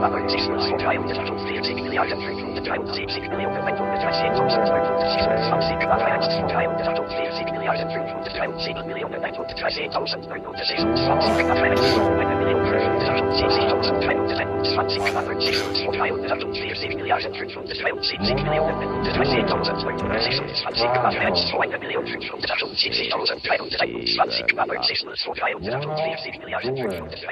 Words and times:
Thank 0.00 0.30
you. 7.52 7.57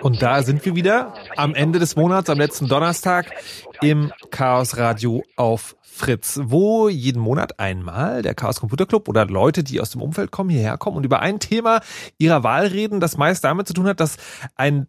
Und 0.02 0.22
da 0.22 0.42
sind 0.42 0.64
wir 0.64 0.74
wieder 0.74 1.14
am 1.36 1.54
Ende 1.54 1.78
des 1.78 1.96
Monats, 1.96 2.28
am 2.30 2.38
letzten 2.38 2.68
Donnerstag 2.68 3.32
im 3.80 4.12
Chaos 4.30 4.76
Radio 4.76 5.24
auf 5.36 5.76
Fritz, 5.96 6.38
wo 6.42 6.88
jeden 6.88 7.20
Monat 7.20 7.58
einmal 7.58 8.22
der 8.22 8.34
Chaos 8.34 8.60
Computer 8.60 8.86
Club 8.86 9.08
oder 9.08 9.24
Leute, 9.24 9.64
die 9.64 9.80
aus 9.80 9.90
dem 9.90 10.02
Umfeld 10.02 10.30
kommen, 10.30 10.50
hierher 10.50 10.76
kommen 10.76 10.96
und 10.98 11.04
über 11.04 11.20
ein 11.20 11.40
Thema 11.40 11.80
ihrer 12.18 12.42
Wahl 12.42 12.66
reden, 12.66 13.00
das 13.00 13.16
meist 13.16 13.42
damit 13.44 13.66
zu 13.66 13.74
tun 13.74 13.86
hat, 13.86 14.00
dass 14.00 14.18
ein 14.56 14.88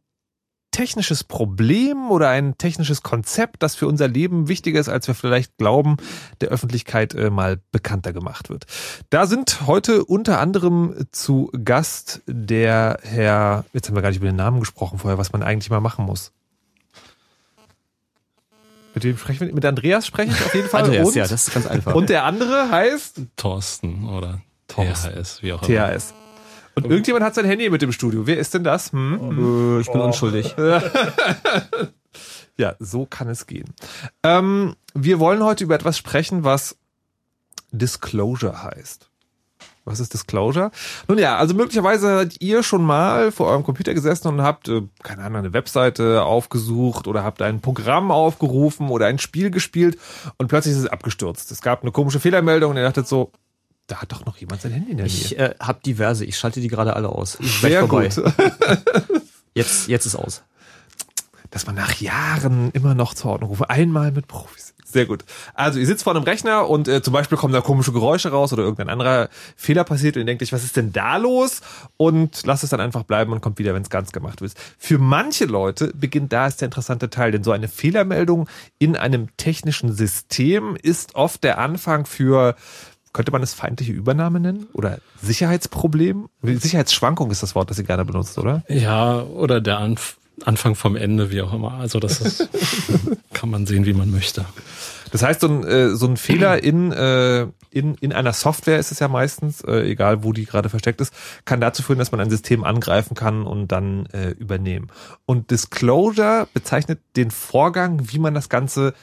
technisches 0.72 1.24
Problem 1.24 2.12
oder 2.12 2.30
ein 2.30 2.58
technisches 2.58 3.02
Konzept, 3.02 3.64
das 3.64 3.74
für 3.74 3.88
unser 3.88 4.08
Leben 4.08 4.48
wichtiger 4.48 4.80
ist, 4.80 4.90
als 4.90 5.08
wir 5.08 5.16
vielleicht 5.16 5.58
glauben, 5.58 5.98
der 6.42 6.50
Öffentlichkeit 6.50 7.16
äh, 7.16 7.32
mal 7.32 7.60
bekannter 7.72 8.14
gemacht 8.14 8.50
wird. 8.50 8.66
Da 9.10 9.26
sind 9.26 9.66
heute 9.66 10.06
unter 10.06 10.40
anderem 10.40 11.08
zu 11.12 11.50
Gast 11.64 12.22
der 12.28 13.00
Herr, 13.02 13.66
jetzt 13.74 13.88
haben 13.88 13.96
wir 13.96 14.04
gar 14.04 14.10
nicht 14.10 14.20
über 14.20 14.28
den 14.28 14.36
Namen 14.36 14.60
gesprochen 14.60 15.00
vorher, 15.00 15.18
was 15.18 15.32
man 15.32 15.42
eigentlich 15.42 15.72
mal 15.72 15.82
machen 15.82 16.06
muss. 16.06 16.34
Mit 18.98 19.04
dem 19.04 19.16
sprechen 19.16 19.46
wir, 19.46 19.54
mit 19.54 19.64
Andreas 19.64 20.08
spreche 20.08 20.32
ich 20.32 20.44
auf 20.44 20.56
jeden 20.56 20.70
Fall. 20.70 20.86
Andreas, 20.86 21.10
und, 21.10 21.16
ja, 21.16 21.28
das 21.28 21.48
ist 21.48 21.54
ganz 21.54 21.68
einfach. 21.68 21.94
Und 21.94 22.10
der 22.10 22.24
andere 22.24 22.72
heißt 22.72 23.22
Thorsten 23.36 24.10
oder 24.10 24.42
Thorsten. 24.68 25.24
THS, 25.24 25.44
wie 25.44 25.54
auch 25.54 25.62
immer. 25.62 25.96
THS. 25.96 26.16
Und 26.74 26.88
irgendjemand 26.88 27.24
hat 27.24 27.36
sein 27.36 27.46
Handy 27.46 27.70
mit 27.70 27.84
im 27.84 27.92
Studio. 27.92 28.26
Wer 28.26 28.40
ist 28.40 28.56
denn 28.56 28.64
das? 28.64 28.92
Hm? 28.94 29.78
Äh, 29.78 29.82
ich 29.82 29.92
bin 29.92 30.02
unschuldig. 30.02 30.56
Ja, 32.60 32.76
so 32.80 33.06
kann 33.06 33.30
es 33.30 33.46
gehen. 33.46 33.76
Ähm, 34.24 34.76
wir 34.96 35.20
wollen 35.20 35.44
heute 35.44 35.64
über 35.64 35.76
etwas 35.76 35.96
sprechen, 35.96 36.44
was 36.44 36.76
Disclosure 37.70 38.64
heißt. 38.64 39.12
Was 39.88 40.02
ist 40.02 40.14
Disclosure? 40.14 40.72
Nun 41.08 41.18
ja, 41.18 41.38
also 41.38 41.56
möglicherweise 41.56 42.20
habt 42.20 42.42
ihr 42.42 42.62
schon 42.62 42.84
mal 42.84 43.32
vor 43.32 43.48
eurem 43.48 43.64
Computer 43.64 43.94
gesessen 43.94 44.28
und 44.28 44.42
habt, 44.42 44.68
äh, 44.68 44.82
keine 45.02 45.24
Ahnung, 45.24 45.40
eine 45.40 45.54
Webseite 45.54 46.24
aufgesucht 46.24 47.08
oder 47.08 47.24
habt 47.24 47.42
ein 47.42 47.62
Programm 47.62 48.12
aufgerufen 48.12 48.90
oder 48.90 49.06
ein 49.06 49.18
Spiel 49.18 49.50
gespielt 49.50 49.98
und 50.38 50.48
plötzlich 50.50 50.74
ist 50.74 50.82
es 50.82 50.88
abgestürzt. 50.88 51.52
Es 51.52 51.62
gab 51.62 51.84
eine 51.84 51.92
komische 51.92 52.20
Fehlermeldung 52.20 52.72
und 52.72 52.78
ihr 52.78 52.84
dachtet 52.84 53.08
so, 53.08 53.32
da 53.88 54.02
hat 54.02 54.12
doch 54.12 54.26
noch 54.26 54.38
jemand 54.38 54.62
sein 54.62 54.74
Handy 54.74 54.92
in 54.92 54.98
der 54.98 55.06
Nähe. 55.06 55.16
Ich 55.16 55.40
äh, 55.40 55.56
habe 55.60 55.80
diverse. 55.86 56.26
Ich 56.26 56.38
schalte 56.38 56.60
die 56.60 56.68
gerade 56.68 56.96
alle 56.96 57.08
aus. 57.08 57.38
Ich 57.40 57.62
Sehr 57.62 57.88
gut. 57.88 58.22
Jetzt, 59.54 59.88
jetzt 59.88 60.06
ist 60.06 60.16
aus. 60.16 60.44
Dass 61.50 61.66
man 61.66 61.74
nach 61.74 61.96
Jahren 61.96 62.70
immer 62.74 62.94
noch 62.94 63.16
zur 63.16 63.32
Ordnung 63.32 63.50
ruft. 63.50 63.68
Einmal 63.72 64.12
mit 64.12 64.28
Profis. 64.28 64.67
Sehr 64.98 65.06
gut. 65.06 65.26
Also 65.54 65.78
ihr 65.78 65.86
sitzt 65.86 66.06
vor 66.06 66.16
einem 66.16 66.24
Rechner 66.24 66.68
und 66.68 66.88
äh, 66.88 67.04
zum 67.04 67.14
Beispiel 67.14 67.38
kommen 67.38 67.54
da 67.54 67.62
komische 67.62 67.92
Geräusche 67.92 68.32
raus 68.32 68.52
oder 68.52 68.64
irgendein 68.64 68.90
anderer 68.90 69.30
Fehler 69.56 69.84
passiert 69.84 70.16
und 70.16 70.22
ihr 70.22 70.26
denkt 70.26 70.42
euch, 70.42 70.52
was 70.52 70.64
ist 70.64 70.76
denn 70.76 70.92
da 70.92 71.18
los? 71.18 71.62
Und 71.98 72.44
lasst 72.48 72.64
es 72.64 72.72
dann 72.72 72.82
einfach 72.82 73.04
bleiben 73.04 73.32
und 73.32 73.40
kommt 73.40 73.60
wieder, 73.60 73.76
wenn 73.76 73.84
es 73.84 73.92
ganz 73.92 74.12
gemacht 74.12 74.42
ist. 74.42 74.58
Für 74.80 74.98
manche 74.98 75.46
Leute 75.46 75.94
beginnt 75.94 76.34
da 76.34 76.48
ist 76.48 76.62
der 76.62 76.66
interessante 76.66 77.12
Teil, 77.12 77.32
denn 77.32 77.44
so 77.44 77.52
eine 77.52 77.68
Fehlermeldung 77.68 78.50
in 78.80 78.96
einem 78.96 79.28
technischen 79.38 79.94
System 79.94 80.76
ist 80.82 81.14
oft 81.14 81.44
der 81.44 81.60
Anfang 81.60 82.08
für 82.08 82.56
könnte 83.14 83.32
man 83.32 83.44
es 83.44 83.54
feindliche 83.54 83.94
Übernahme 83.94 84.40
nennen? 84.40 84.66
Oder 84.74 84.98
Sicherheitsproblem? 85.22 86.28
Sicherheitsschwankung 86.42 87.30
ist 87.30 87.44
das 87.44 87.54
Wort, 87.54 87.70
das 87.70 87.78
ihr 87.78 87.84
gerne 87.84 88.04
benutzt, 88.04 88.40
oder? 88.40 88.64
Ja, 88.68 89.22
oder 89.22 89.62
der 89.62 89.78
Anf 89.78 90.18
Anfang 90.44 90.76
vom 90.76 90.96
Ende, 90.96 91.32
wie 91.32 91.42
auch 91.42 91.54
immer. 91.54 91.74
Also 91.74 92.00
das 92.00 92.22
ist, 92.22 92.50
kann 93.34 93.50
man 93.50 93.66
sehen, 93.66 93.86
wie 93.86 93.94
man 93.94 94.12
möchte. 94.12 94.46
Das 95.12 95.24
heißt, 95.24 95.42
so 95.42 95.48
ein, 95.48 95.64
äh, 95.64 95.90
so 95.96 96.08
ein 96.08 96.18
Fehler 96.18 96.64
in, 96.64 96.92
äh, 96.92 97.48
in, 97.72 97.96
in 97.96 98.14
einer 98.14 98.34
Software 98.34 98.80
ist 98.80 98.92
es 98.92 99.00
ja 99.00 99.08
meistens, 99.08 99.62
äh, 99.62 99.90
egal 99.90 100.24
wo 100.24 100.34
die 100.34 100.46
gerade 100.46 100.70
versteckt 100.70 101.02
ist, 101.02 101.14
kann 101.46 101.62
dazu 101.62 101.82
führen, 101.82 102.00
dass 102.00 102.12
man 102.12 102.22
ein 102.22 102.30
System 102.30 102.64
angreifen 102.64 103.16
kann 103.16 103.44
und 103.44 103.72
dann 103.72 104.08
übernehmen. 104.38 104.88
Und 105.26 105.52
Disclosure 105.52 106.48
bezeichnet 106.54 107.00
den 107.16 107.32
Vorgang, 107.32 108.12
wie 108.12 108.20
man 108.20 108.34
das 108.34 108.50
Ganze 108.50 108.94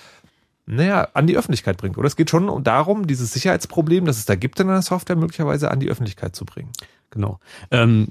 naja, 0.66 1.08
an 1.12 1.26
die 1.26 1.36
Öffentlichkeit 1.36 1.76
bringt. 1.76 1.98
Oder 1.98 2.06
es 2.06 2.16
geht 2.16 2.30
schon 2.30 2.64
darum, 2.64 3.06
dieses 3.06 3.32
Sicherheitsproblem, 3.32 4.06
das 4.06 4.18
es 4.18 4.24
da 4.24 4.34
gibt 4.34 4.60
in 4.60 4.70
einer 4.70 4.82
Software, 4.82 5.16
möglicherweise 5.16 5.70
an 5.70 5.78
die 5.78 5.90
Öffentlichkeit 5.90 6.34
zu 6.34 6.44
bringen. 6.44 6.70
Genau. 7.14 7.38
Ähm, 7.70 8.08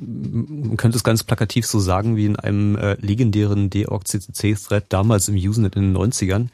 man 0.70 0.78
könnte 0.78 0.98
es 0.98 1.04
ganz 1.04 1.24
plakativ 1.24 1.66
so 1.68 1.80
sagen 1.80 2.16
wie 2.16 2.26
in 2.26 2.38
einem 2.38 2.78
äh, 2.78 2.94
legendären 2.96 3.70
DORC-CCC-Thread 3.70 4.86
damals 4.88 5.28
im 5.28 5.36
Usenet 5.36 5.76
in 5.76 5.94
den 5.94 5.98
90ern. 5.98 6.48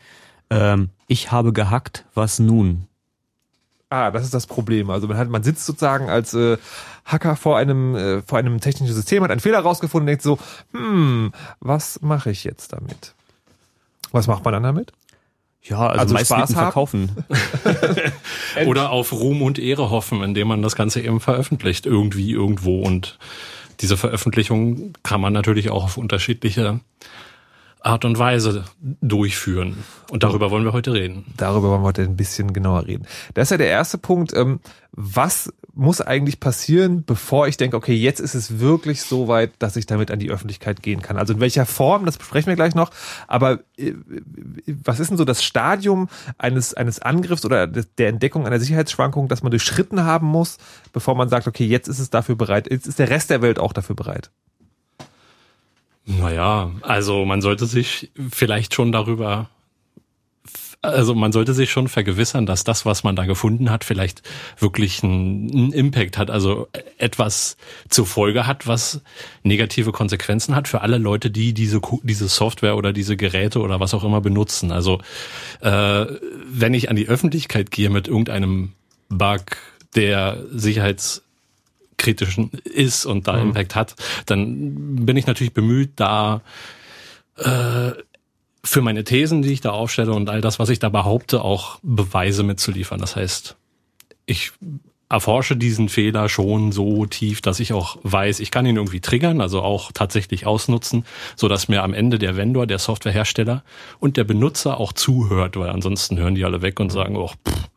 Ähm, 0.49 0.89
ich 1.07 1.31
habe 1.31 1.53
gehackt, 1.53 2.05
was 2.15 2.39
nun? 2.39 2.87
Ah, 3.91 4.09
das 4.09 4.23
ist 4.23 4.33
das 4.33 4.47
Problem. 4.47 4.89
Also 4.89 5.07
man 5.07 5.17
hat, 5.17 5.29
man 5.29 5.43
sitzt 5.43 5.65
sozusagen 5.65 6.09
als 6.09 6.33
äh, 6.33 6.57
Hacker 7.05 7.35
vor 7.35 7.57
einem 7.57 7.95
äh, 7.95 8.21
vor 8.23 8.39
einem 8.39 8.59
technischen 8.59 8.95
System, 8.95 9.23
hat 9.23 9.31
einen 9.31 9.39
Fehler 9.39 9.59
rausgefunden, 9.59 10.07
denkt 10.07 10.23
so, 10.23 10.39
hm, 10.71 11.31
was 11.59 12.01
mache 12.01 12.31
ich 12.31 12.43
jetzt 12.43 12.73
damit? 12.73 13.13
Was 14.11 14.25
macht 14.27 14.43
man 14.43 14.53
dann 14.53 14.63
damit? 14.63 14.91
Ja, 15.69 15.87
also, 15.87 15.99
Also 15.99 16.13
meist 16.15 16.27
Spaß 16.31 16.49
mit 16.49 16.49
dem 16.49 16.55
haben? 16.55 16.65
verkaufen. 16.65 17.11
Oder 18.65 18.89
auf 18.91 19.11
Ruhm 19.13 19.41
und 19.41 19.59
Ehre 19.59 19.89
hoffen, 19.91 20.23
indem 20.23 20.47
man 20.47 20.61
das 20.61 20.75
Ganze 20.75 21.01
eben 21.01 21.19
veröffentlicht, 21.19 21.85
irgendwie, 21.85 22.31
irgendwo. 22.31 22.81
Und 22.81 23.17
diese 23.79 23.95
Veröffentlichung 23.95 24.93
kann 25.03 25.21
man 25.21 25.31
natürlich 25.31 25.69
auch 25.69 25.83
auf 25.83 25.97
unterschiedliche 25.97 26.79
Art 27.81 28.03
und 28.03 28.19
Weise 28.19 28.65
durchführen. 28.81 29.77
Und 30.09 30.23
darüber 30.23 30.51
wollen 30.51 30.65
wir 30.65 30.73
heute 30.73 30.93
reden. 30.93 31.25
Darüber 31.37 31.69
wollen 31.69 31.81
wir 31.81 31.87
heute 31.87 32.01
ein 32.01 32.17
bisschen 32.17 32.51
genauer 32.51 32.87
reden. 32.87 33.05
Das 33.33 33.47
ist 33.47 33.51
ja 33.51 33.57
der 33.57 33.69
erste 33.69 33.97
Punkt. 33.97 34.33
Ähm, 34.33 34.59
was 34.91 35.53
muss 35.73 36.01
eigentlich 36.01 36.41
passieren, 36.41 37.05
bevor 37.05 37.47
ich 37.47 37.55
denke, 37.55 37.77
okay, 37.77 37.93
jetzt 37.93 38.19
ist 38.19 38.35
es 38.35 38.59
wirklich 38.59 39.01
so 39.01 39.29
weit, 39.29 39.51
dass 39.59 39.77
ich 39.77 39.85
damit 39.85 40.11
an 40.11 40.19
die 40.19 40.29
Öffentlichkeit 40.29 40.83
gehen 40.83 41.01
kann? 41.01 41.17
Also 41.17 41.33
in 41.33 41.39
welcher 41.39 41.65
Form, 41.65 42.05
das 42.05 42.17
besprechen 42.17 42.47
wir 42.47 42.55
gleich 42.55 42.75
noch. 42.75 42.91
Aber 43.27 43.59
äh, 43.77 43.93
was 44.83 44.99
ist 44.99 45.09
denn 45.09 45.17
so 45.17 45.25
das 45.25 45.41
Stadium 45.41 46.09
eines, 46.37 46.73
eines 46.73 46.99
Angriffs 47.01 47.45
oder 47.45 47.65
der 47.65 48.09
Entdeckung 48.09 48.45
einer 48.45 48.59
Sicherheitsschwankung, 48.59 49.29
dass 49.29 49.41
man 49.41 49.51
durchschritten 49.51 50.03
haben 50.03 50.27
muss, 50.27 50.57
bevor 50.91 51.15
man 51.15 51.29
sagt, 51.29 51.47
okay, 51.47 51.65
jetzt 51.65 51.87
ist 51.87 51.99
es 51.99 52.09
dafür 52.09 52.35
bereit, 52.35 52.69
jetzt 52.69 52.87
ist 52.87 52.99
der 52.99 53.09
Rest 53.09 53.29
der 53.29 53.41
Welt 53.41 53.57
auch 53.57 53.71
dafür 53.71 53.95
bereit? 53.95 54.31
Naja, 56.09 56.71
also 56.81 57.23
man 57.23 57.39
sollte 57.39 57.67
sich 57.67 58.09
vielleicht 58.31 58.73
schon 58.73 58.91
darüber, 58.91 59.51
also 60.81 61.13
man 61.13 61.31
sollte 61.31 61.53
sich 61.53 61.69
schon 61.69 61.87
vergewissern, 61.87 62.47
dass 62.47 62.63
das, 62.63 62.83
was 62.83 63.03
man 63.03 63.15
da 63.15 63.25
gefunden 63.25 63.69
hat, 63.69 63.83
vielleicht 63.83 64.23
wirklich 64.57 65.03
einen, 65.03 65.71
Impact 65.71 66.17
hat, 66.17 66.31
also 66.31 66.67
etwas 66.97 67.57
zur 67.89 68.07
Folge 68.07 68.47
hat, 68.47 68.65
was 68.65 69.01
negative 69.43 69.91
Konsequenzen 69.91 70.55
hat 70.55 70.67
für 70.67 70.81
alle 70.81 70.97
Leute, 70.97 71.29
die 71.29 71.53
diese, 71.53 71.79
diese 72.01 72.27
Software 72.27 72.75
oder 72.75 72.91
diese 72.91 73.15
Geräte 73.15 73.59
oder 73.59 73.79
was 73.79 73.93
auch 73.93 74.03
immer 74.03 74.19
benutzen. 74.19 74.71
Also 74.71 75.01
äh, 75.61 76.07
wenn 76.49 76.73
ich 76.73 76.89
an 76.89 76.95
die 76.95 77.07
Öffentlichkeit 77.07 77.69
gehe 77.69 77.91
mit 77.91 78.07
irgendeinem 78.07 78.73
Bug, 79.09 79.43
der 79.95 80.43
Sicherheits 80.51 81.21
kritischen 81.99 82.49
ist 82.63 83.05
und 83.05 83.27
da 83.27 83.37
Impact 83.37 83.75
hat, 83.75 83.95
dann 84.25 85.05
bin 85.05 85.17
ich 85.17 85.27
natürlich 85.27 85.53
bemüht, 85.53 85.91
da 85.97 86.41
äh, 87.37 87.91
für 88.63 88.81
meine 88.81 89.03
Thesen, 89.03 89.41
die 89.41 89.53
ich 89.53 89.61
da 89.61 89.71
aufstelle 89.71 90.13
und 90.13 90.29
all 90.29 90.41
das, 90.41 90.59
was 90.59 90.69
ich 90.69 90.79
da 90.79 90.89
behaupte, 90.89 91.43
auch 91.43 91.79
Beweise 91.83 92.43
mitzuliefern. 92.43 92.99
Das 92.99 93.15
heißt, 93.15 93.55
ich 94.25 94.51
erforsche 95.09 95.57
diesen 95.57 95.89
Fehler 95.89 96.29
schon 96.29 96.71
so 96.71 97.05
tief, 97.07 97.41
dass 97.41 97.59
ich 97.59 97.73
auch 97.73 97.97
weiß, 98.03 98.39
ich 98.39 98.51
kann 98.51 98.65
ihn 98.67 98.75
irgendwie 98.75 98.99
triggern, 98.99 99.41
also 99.41 99.61
auch 99.61 99.91
tatsächlich 99.91 100.45
ausnutzen, 100.45 101.03
so 101.35 101.47
dass 101.47 101.67
mir 101.67 101.81
am 101.81 101.95
Ende 101.95 102.19
der 102.19 102.37
Vendor, 102.37 102.67
der 102.67 102.77
Softwarehersteller 102.77 103.63
und 103.99 104.17
der 104.17 104.23
Benutzer 104.23 104.79
auch 104.79 104.93
zuhört, 104.93 105.57
weil 105.57 105.69
ansonsten 105.69 106.19
hören 106.19 106.35
die 106.35 106.45
alle 106.45 106.61
weg 106.61 106.79
und 106.79 106.91
sagen, 106.91 107.17
oh, 107.17 107.31
pff, 107.47 107.69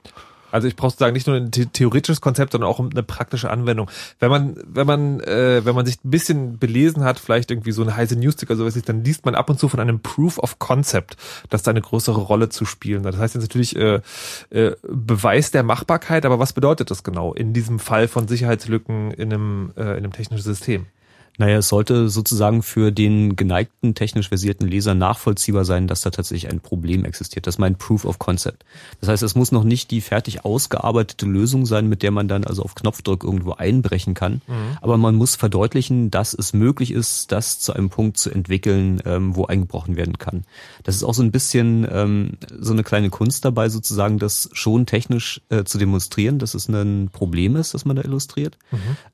Also 0.53 0.69
ich 0.69 0.77
brauche 0.77 0.91
sozusagen 0.91 1.15
nicht 1.15 1.27
nur 1.27 1.37
ein 1.37 1.51
the 1.53 1.67
theoretisches 1.67 2.21
Konzept, 2.21 2.53
sondern 2.53 2.71
auch 2.71 2.79
eine 2.79 3.03
praktische 3.03 3.51
Anwendung. 3.51 3.91
Wenn 4.21 4.31
man, 4.31 4.57
wenn 4.67 4.87
man, 4.87 5.21
äh, 5.21 5.65
wenn 5.65 5.75
man 5.75 5.87
sich 5.87 5.97
ein 6.05 6.11
bisschen 6.11 6.59
belesen 6.59 7.05
hat, 7.05 7.19
vielleicht 7.19 7.51
irgendwie 7.51 7.73
so 7.73 7.83
eine 7.83 7.97
heiße 7.97 8.17
Newstick 8.17 8.51
oder 8.51 8.59
sowas, 8.59 8.81
dann 8.83 9.03
liest 9.05 9.25
man 9.25 9.35
ab 9.35 9.51
und 9.51 9.59
zu 9.59 9.69
von 9.69 9.81
einem 9.81 10.01
Proof 10.01 10.39
of 10.39 10.59
Concept, 10.59 11.17
das 11.51 11.63
da 11.63 11.71
eine 11.71 11.81
größere 11.81 12.21
Rolle 12.21 12.49
zu 12.49 12.65
spielen. 12.65 13.05
hat. 13.05 13.15
Das 13.15 13.21
heißt 13.21 13.35
jetzt 13.35 13.45
natürlich 13.45 13.77
äh, 13.77 14.01
äh, 14.51 14.77
Beweis 14.83 15.51
der 15.51 15.63
Machbarkeit, 15.63 16.25
aber 16.27 16.39
was 16.39 16.53
bedeutet 16.53 16.91
das 16.91 17.03
genau 17.03 17.33
in 17.33 17.53
diesem 17.53 17.79
Fall 17.79 18.07
von 18.09 18.29
Sicherheitslücken 18.29 19.11
in 19.13 19.33
einem, 19.33 19.73
äh, 19.77 19.83
in 19.83 19.89
einem 19.89 20.13
technischen 20.13 20.45
System? 20.45 20.87
Naja, 21.39 21.59
es 21.59 21.69
sollte 21.69 22.09
sozusagen 22.09 22.63
für 22.63 22.93
den 22.93 23.37
geneigten, 23.37 23.95
technisch 23.95 24.29
versierten 24.29 24.69
Leser 24.69 24.95
nachvollziehbar 24.95 25.65
sein, 25.65 25.89
dass 25.89 26.03
da 26.03 26.11
tatsächlich 26.11 26.51
ein 26.51 26.61
Problem 26.61 27.05
existiert. 27.05 27.47
Das 27.47 27.55
ist 27.55 27.59
mein 27.59 27.77
Proof 27.77 28.05
of 28.05 28.19
Concept. 28.19 28.65
Das 29.01 29.09
heißt, 29.09 29.23
es 29.23 29.35
muss 29.35 29.51
noch 29.51 29.65
nicht 29.65 29.91
die 29.91 30.03
fertig 30.03 30.45
ausgearbeitete 30.45 31.27
Lösung 31.27 31.65
sein, 31.65 31.89
mit 31.89 32.03
der 32.03 32.11
man 32.11 32.29
dann 32.29 32.45
also 32.45 32.63
auf 32.63 32.75
Knopfdruck 32.75 33.25
irgendwo 33.25 33.53
einbrechen 33.53 34.15
kann. 34.15 34.43
Aber 34.81 34.97
man 34.99 35.15
muss 35.15 35.37
verdeutlichen, 35.37 36.11
dass 36.11 36.35
es 36.35 36.53
möglich 36.53 36.91
ist, 36.91 37.33
das 37.33 37.61
zu 37.61 37.73
einem 37.73 37.89
Punkt 37.89 38.19
zu 38.19 38.31
entwickeln, 38.31 39.03
ähm, 39.07 39.35
wo 39.35 39.47
eingebrochen 39.47 39.97
werden 39.97 40.19
kann. 40.19 40.45
Das 40.83 40.97
ist 40.97 41.03
auch 41.03 41.15
so 41.15 41.23
ein 41.23 41.31
bisschen 41.33 41.87
ähm, 41.91 42.33
so 42.59 42.73
eine 42.73 42.83
kleine 42.83 43.11
Kunst 43.11 43.45
dabei, 43.45 43.69
sozusagen 43.69 44.19
das 44.19 44.51
schon 44.53 44.85
technisch 44.87 45.41
äh, 45.49 45.65
zu 45.65 45.79
demonstrieren, 45.79 46.39
dass 46.39 46.55
es 46.55 46.69
ein 46.69 47.09
Problem 47.11 47.57
ist, 47.57 47.73
das 47.75 47.85
man 47.85 47.97
da 47.97 48.03
illustriert. 48.03 48.59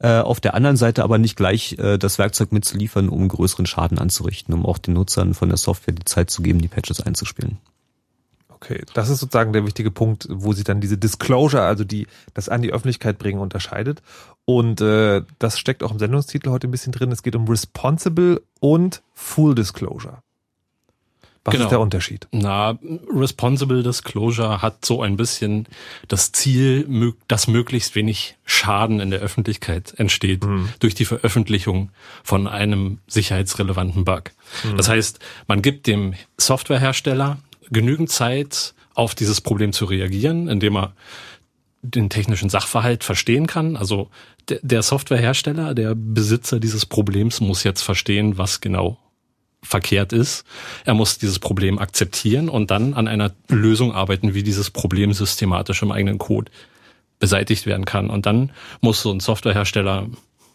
Äh, 0.00 0.18
auf 0.18 0.40
der 0.40 0.54
anderen 0.54 0.76
Seite 0.76 1.04
aber 1.04 1.18
nicht 1.18 1.36
gleich 1.36 1.78
äh, 1.78 1.98
das 2.08 2.18
Werkzeug 2.18 2.52
mitzuliefern, 2.52 3.08
um 3.08 3.28
größeren 3.28 3.66
Schaden 3.66 3.98
anzurichten, 3.98 4.54
um 4.54 4.66
auch 4.66 4.78
den 4.78 4.94
Nutzern 4.94 5.34
von 5.34 5.48
der 5.48 5.58
Software 5.58 5.94
die 5.94 6.04
Zeit 6.04 6.30
zu 6.30 6.42
geben, 6.42 6.60
die 6.60 6.68
Patches 6.68 7.00
einzuspielen. 7.00 7.58
Okay, 8.48 8.82
das 8.92 9.08
ist 9.08 9.20
sozusagen 9.20 9.52
der 9.52 9.64
wichtige 9.64 9.92
Punkt, 9.92 10.26
wo 10.30 10.52
sich 10.52 10.64
dann 10.64 10.80
diese 10.80 10.98
Disclosure, 10.98 11.62
also 11.62 11.84
die 11.84 12.08
das 12.34 12.48
an 12.48 12.60
die 12.60 12.72
Öffentlichkeit 12.72 13.18
bringen, 13.18 13.38
unterscheidet. 13.38 14.02
Und 14.44 14.80
äh, 14.80 15.22
das 15.38 15.58
steckt 15.60 15.84
auch 15.84 15.92
im 15.92 16.00
Sendungstitel 16.00 16.50
heute 16.50 16.66
ein 16.66 16.72
bisschen 16.72 16.92
drin. 16.92 17.12
Es 17.12 17.22
geht 17.22 17.36
um 17.36 17.46
Responsible 17.46 18.42
und 18.58 19.02
Full 19.14 19.54
Disclosure. 19.54 20.22
Was 21.48 21.52
Genau. 21.54 21.64
ist 21.64 21.70
der 21.70 21.80
Unterschied? 21.80 22.28
Na, 22.32 22.78
Responsible 23.12 23.82
Disclosure 23.82 24.62
hat 24.62 24.84
so 24.84 25.02
ein 25.02 25.16
bisschen 25.16 25.66
das 26.08 26.32
Ziel, 26.32 27.14
dass 27.26 27.48
möglichst 27.48 27.94
wenig 27.94 28.36
Schaden 28.44 29.00
in 29.00 29.10
der 29.10 29.20
Öffentlichkeit 29.20 29.94
entsteht 29.98 30.44
durch 30.80 30.94
die 30.94 31.04
Veröffentlichung 31.04 31.90
von 32.22 32.46
einem 32.46 32.98
sicherheitsrelevanten 33.06 34.04
Bug. 34.04 34.30
Das 34.76 34.88
heißt, 34.88 35.18
man 35.46 35.62
gibt 35.62 35.86
dem 35.86 36.14
Softwarehersteller 36.36 37.38
genügend 37.70 38.10
Zeit, 38.10 38.74
auf 38.94 39.14
dieses 39.14 39.40
Problem 39.40 39.72
zu 39.72 39.84
reagieren, 39.84 40.48
indem 40.48 40.76
er 40.76 40.92
den 41.82 42.10
technischen 42.10 42.48
Sachverhalt 42.50 43.04
verstehen 43.04 43.46
kann. 43.46 43.76
Also 43.76 44.10
der 44.48 44.82
Softwarehersteller, 44.82 45.74
der 45.74 45.94
Besitzer 45.94 46.58
dieses 46.58 46.84
Problems 46.84 47.40
muss 47.40 47.62
jetzt 47.62 47.82
verstehen, 47.82 48.38
was 48.38 48.60
genau 48.60 48.98
verkehrt 49.62 50.12
ist. 50.12 50.44
Er 50.84 50.94
muss 50.94 51.18
dieses 51.18 51.38
Problem 51.38 51.78
akzeptieren 51.78 52.48
und 52.48 52.70
dann 52.70 52.94
an 52.94 53.08
einer 53.08 53.32
Lösung 53.48 53.92
arbeiten, 53.92 54.34
wie 54.34 54.42
dieses 54.42 54.70
Problem 54.70 55.12
systematisch 55.12 55.82
im 55.82 55.92
eigenen 55.92 56.18
Code 56.18 56.50
beseitigt 57.18 57.66
werden 57.66 57.84
kann. 57.84 58.10
Und 58.10 58.26
dann 58.26 58.52
muss 58.80 59.02
so 59.02 59.12
ein 59.12 59.20
Softwarehersteller, 59.20 60.06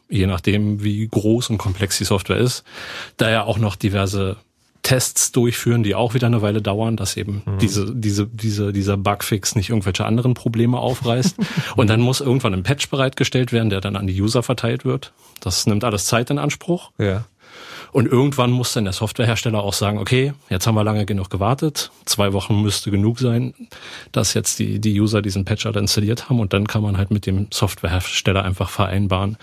je 0.10 0.28
nachdem 0.28 0.84
wie 0.84 1.08
groß 1.08 1.50
und 1.50 1.58
komplex 1.58 1.98
die 1.98 2.06
Software 2.06 2.38
ist, 2.38 2.64
da 3.18 3.30
ja 3.30 3.44
auch 3.44 3.58
noch 3.58 3.76
diverse 3.76 4.38
Tests 4.84 5.32
durchführen, 5.32 5.82
die 5.82 5.96
auch 5.96 6.14
wieder 6.14 6.28
eine 6.28 6.42
Weile 6.42 6.62
dauern, 6.62 6.98
dass 6.98 7.16
eben 7.16 7.42
mhm. 7.46 7.58
diese, 7.60 7.96
diese, 7.96 8.28
diese, 8.28 8.74
dieser 8.74 8.98
Bugfix 8.98 9.56
nicht 9.56 9.70
irgendwelche 9.70 10.06
anderen 10.06 10.34
Probleme 10.34 10.78
aufreißt. 10.78 11.38
und 11.78 11.90
dann 11.90 12.02
muss 12.02 12.20
irgendwann 12.20 12.54
ein 12.54 12.64
Patch 12.64 12.90
bereitgestellt 12.90 13.54
werden, 13.54 13.70
der 13.70 13.80
dann 13.80 13.96
an 13.96 14.08
die 14.08 14.22
User 14.22 14.44
verteilt 14.44 14.84
wird. 14.84 15.14
Das 15.40 15.66
nimmt 15.66 15.86
alles 15.86 16.06
Zeit 16.06 16.30
in 16.30 16.38
Anspruch. 16.38 16.92
Ja. 16.98 17.26
Und 17.94 18.08
irgendwann 18.08 18.52
muss 18.52 18.74
dann 18.74 18.86
der 18.86 18.94
Softwarehersteller 18.94 19.64
auch 19.64 19.74
sagen, 19.74 20.00
okay, 20.00 20.34
jetzt 20.50 20.66
haben 20.66 20.76
wir 20.76 20.84
lange 20.84 21.06
genug 21.06 21.30
gewartet, 21.30 21.92
zwei 22.06 22.34
Wochen 22.34 22.62
müsste 22.62 22.90
genug 22.90 23.20
sein, 23.20 23.54
dass 24.12 24.34
jetzt 24.34 24.58
die, 24.58 24.80
die 24.80 25.00
User 25.00 25.22
diesen 25.22 25.46
Patch 25.46 25.66
halt 25.66 25.76
installiert 25.76 26.28
haben 26.28 26.40
und 26.40 26.54
dann 26.54 26.68
kann 26.68 26.82
man 26.82 26.98
halt 26.98 27.12
mit 27.12 27.28
dem 27.28 27.48
Softwarehersteller 27.52 28.44
einfach 28.44 28.70
vereinbaren, 28.70 29.38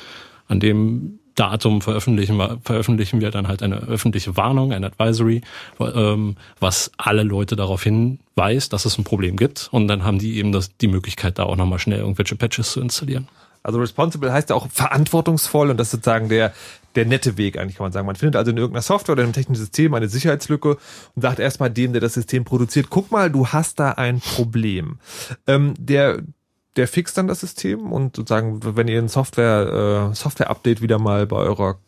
an 0.48 0.58
dem 0.58 1.20
Datum 1.36 1.80
veröffentlichen 1.80 2.36
wir, 2.36 2.58
veröffentlichen 2.64 3.20
wir 3.20 3.30
dann 3.30 3.46
halt 3.46 3.62
eine 3.62 3.76
öffentliche 3.76 4.36
Warnung, 4.36 4.72
ein 4.72 4.84
Advisory, 4.84 5.42
ähm, 5.78 6.34
was 6.58 6.90
alle 6.98 7.22
Leute 7.22 7.54
darauf 7.54 7.84
hinweist, 7.84 8.72
dass 8.72 8.84
es 8.84 8.98
ein 8.98 9.04
Problem 9.04 9.36
gibt. 9.36 9.68
Und 9.70 9.86
dann 9.88 10.04
haben 10.04 10.18
die 10.18 10.36
eben 10.38 10.50
das, 10.52 10.76
die 10.76 10.88
Möglichkeit, 10.88 11.38
da 11.38 11.44
auch 11.44 11.56
nochmal 11.56 11.78
schnell 11.78 12.00
irgendwelche 12.00 12.36
Patches 12.36 12.72
zu 12.72 12.80
installieren. 12.80 13.28
Also 13.62 13.78
responsible 13.78 14.32
heißt 14.32 14.50
ja 14.50 14.56
auch 14.56 14.68
verantwortungsvoll 14.70 15.70
und 15.70 15.76
das 15.76 15.88
ist 15.88 15.92
sozusagen 15.92 16.28
der, 16.28 16.52
der 16.94 17.06
nette 17.06 17.36
Weg 17.36 17.58
eigentlich, 17.58 17.76
kann 17.76 17.84
man 17.84 17.92
sagen. 17.92 18.06
Man 18.06 18.16
findet 18.16 18.36
also 18.36 18.50
in 18.50 18.56
irgendeiner 18.56 18.82
Software 18.82 19.12
oder 19.12 19.22
in 19.22 19.28
einem 19.28 19.34
technischen 19.34 19.60
System 19.60 19.94
eine 19.94 20.08
Sicherheitslücke 20.08 20.78
und 21.14 21.22
sagt 21.22 21.38
erstmal 21.38 21.70
dem, 21.70 21.92
der 21.92 22.00
das 22.00 22.14
System 22.14 22.44
produziert, 22.44 22.86
guck 22.90 23.10
mal, 23.10 23.30
du 23.30 23.48
hast 23.48 23.78
da 23.78 23.92
ein 23.92 24.20
Problem. 24.20 24.98
Ähm, 25.46 25.74
der, 25.78 26.22
der 26.76 26.88
fixt 26.88 27.18
dann 27.18 27.28
das 27.28 27.40
System 27.40 27.92
und 27.92 28.16
sozusagen, 28.16 28.60
wenn 28.76 28.88
ihr 28.88 29.00
ein 29.00 29.08
Software, 29.08 30.10
äh, 30.10 30.14
Software-Update 30.14 30.80
wieder 30.80 30.98
mal 30.98 31.26
bei 31.26 31.36
eurer 31.36 31.78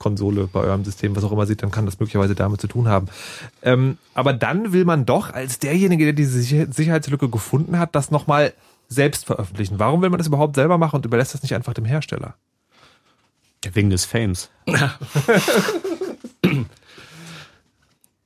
Konsole, 0.00 0.48
bei 0.52 0.60
eurem 0.60 0.84
System, 0.84 1.14
was 1.14 1.22
auch 1.22 1.30
immer 1.30 1.46
seht, 1.46 1.62
dann 1.62 1.70
kann 1.70 1.86
das 1.86 2.00
möglicherweise 2.00 2.34
damit 2.34 2.60
zu 2.60 2.66
tun 2.66 2.88
haben. 2.88 3.06
Ähm, 3.62 3.98
aber 4.14 4.32
dann 4.32 4.72
will 4.72 4.84
man 4.84 5.06
doch 5.06 5.32
als 5.32 5.60
derjenige, 5.60 6.06
der 6.06 6.14
diese 6.14 6.40
Sicherheitslücke 6.42 7.28
gefunden 7.28 7.78
hat, 7.78 7.94
das 7.94 8.10
nochmal 8.10 8.54
selbst 8.90 9.24
veröffentlichen. 9.24 9.78
Warum 9.78 10.02
will 10.02 10.10
man 10.10 10.18
das 10.18 10.26
überhaupt 10.26 10.56
selber 10.56 10.76
machen 10.76 10.96
und 10.96 11.06
überlässt 11.06 11.32
das 11.32 11.42
nicht 11.42 11.54
einfach 11.54 11.72
dem 11.72 11.86
Hersteller? 11.86 12.34
Wegen 13.72 13.90
des 13.90 14.04
Fames. 14.04 14.50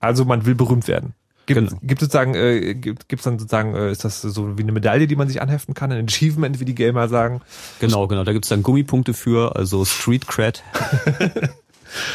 also 0.00 0.24
man 0.24 0.46
will 0.46 0.54
berühmt 0.54 0.88
werden. 0.88 1.14
Gibt, 1.46 1.60
genau. 1.60 1.78
gibt 1.82 2.00
sozusagen, 2.00 2.34
äh, 2.34 2.74
gibt 2.74 3.12
es 3.12 3.22
dann 3.22 3.38
sozusagen, 3.38 3.74
äh, 3.74 3.90
ist 3.90 4.04
das 4.04 4.22
so 4.22 4.56
wie 4.56 4.62
eine 4.62 4.72
Medaille, 4.72 5.06
die 5.06 5.16
man 5.16 5.28
sich 5.28 5.42
anheften 5.42 5.74
kann, 5.74 5.92
ein 5.92 6.06
Achievement, 6.06 6.58
wie 6.58 6.64
die 6.64 6.74
Gamer 6.74 7.08
sagen? 7.08 7.42
Genau, 7.80 8.06
genau. 8.08 8.24
Da 8.24 8.32
gibt 8.32 8.46
es 8.46 8.48
dann 8.48 8.62
Gummipunkte 8.62 9.12
für, 9.12 9.54
also 9.56 9.84
Street 9.84 10.26
Cred. 10.26 10.62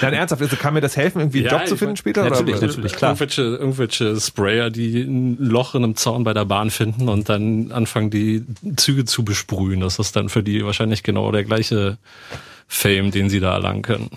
Dann 0.02 0.14
ernsthaft, 0.14 0.42
also 0.42 0.56
kann 0.56 0.74
mir 0.74 0.82
das 0.82 0.98
helfen, 0.98 1.20
irgendwie 1.20 1.40
einen 1.40 1.48
ja, 1.48 1.60
Job 1.60 1.68
zu 1.68 1.78
finden 1.78 1.96
später? 1.96 2.24
Natürlich, 2.24 2.56
oder? 2.58 2.68
natürlich, 2.68 2.94
klar. 2.94 3.12
Irgendwelche, 3.12 3.42
irgendwelche 3.42 4.20
Sprayer, 4.20 4.70
die 4.70 5.02
ein 5.02 5.38
Loch 5.40 5.76
in 5.76 5.84
einem 5.84 5.96
Zaun 5.96 6.24
bei 6.24 6.34
der 6.34 6.46
Bahn 6.46 6.70
finden 6.70 7.10
und 7.10 7.30
dann 7.30 7.72
anfangen, 7.72 8.10
die 8.10 8.46
Züge 8.76 9.06
zu 9.06 9.24
besprühen. 9.24 9.82
Das 9.82 10.00
ist 10.00 10.16
dann 10.16 10.30
für 10.30 10.44
die 10.44 10.66
wahrscheinlich 10.66 11.04
genau 11.04 11.32
der 11.32 11.44
gleiche 11.44 11.98
Fame, 12.68 13.12
den 13.12 13.30
sie 13.30 13.40
da 13.40 13.54
erlangen 13.54 13.82
können. 13.82 14.10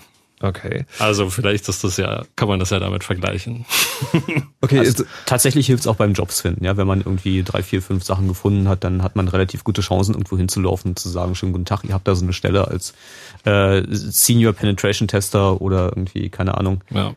Okay. 0.43 0.83
Also 0.99 1.29
vielleicht 1.29 1.69
ist 1.69 1.85
das 1.85 1.95
ja, 1.95 2.25
kann 2.35 2.49
man 2.49 2.59
das 2.59 2.69
ja 2.69 2.79
damit 2.79 3.05
vergleichen. 3.05 3.65
okay, 4.61 4.79
also, 4.79 5.05
tatsächlich 5.25 5.67
hilft 5.67 5.83
es 5.83 5.87
auch 5.87 5.95
beim 5.95 6.11
Jobs 6.11 6.41
finden. 6.41 6.65
Ja, 6.65 6.75
wenn 6.75 6.85
man 6.85 6.99
irgendwie 6.99 7.43
drei, 7.43 7.63
vier, 7.63 7.81
fünf 7.81 8.03
Sachen 8.03 8.27
gefunden 8.27 8.67
hat, 8.67 8.83
dann 8.83 9.03
hat 9.03 9.15
man 9.15 9.29
relativ 9.29 9.63
gute 9.63 9.79
Chancen, 9.79 10.15
irgendwo 10.15 10.35
hinzulaufen 10.35 10.91
und 10.91 10.99
zu 10.99 11.07
sagen, 11.07 11.35
schönen 11.35 11.53
guten 11.53 11.63
Tag, 11.63 11.85
ihr 11.85 11.93
habt 11.93 12.09
da 12.09 12.13
so 12.13 12.25
eine 12.25 12.33
Stelle 12.33 12.67
als 12.67 12.93
äh, 13.45 13.83
Senior 13.89 14.51
Penetration 14.51 15.07
Tester 15.07 15.61
oder 15.61 15.85
irgendwie, 15.95 16.29
keine 16.29 16.57
Ahnung. 16.57 16.81
Ja. 16.89 17.15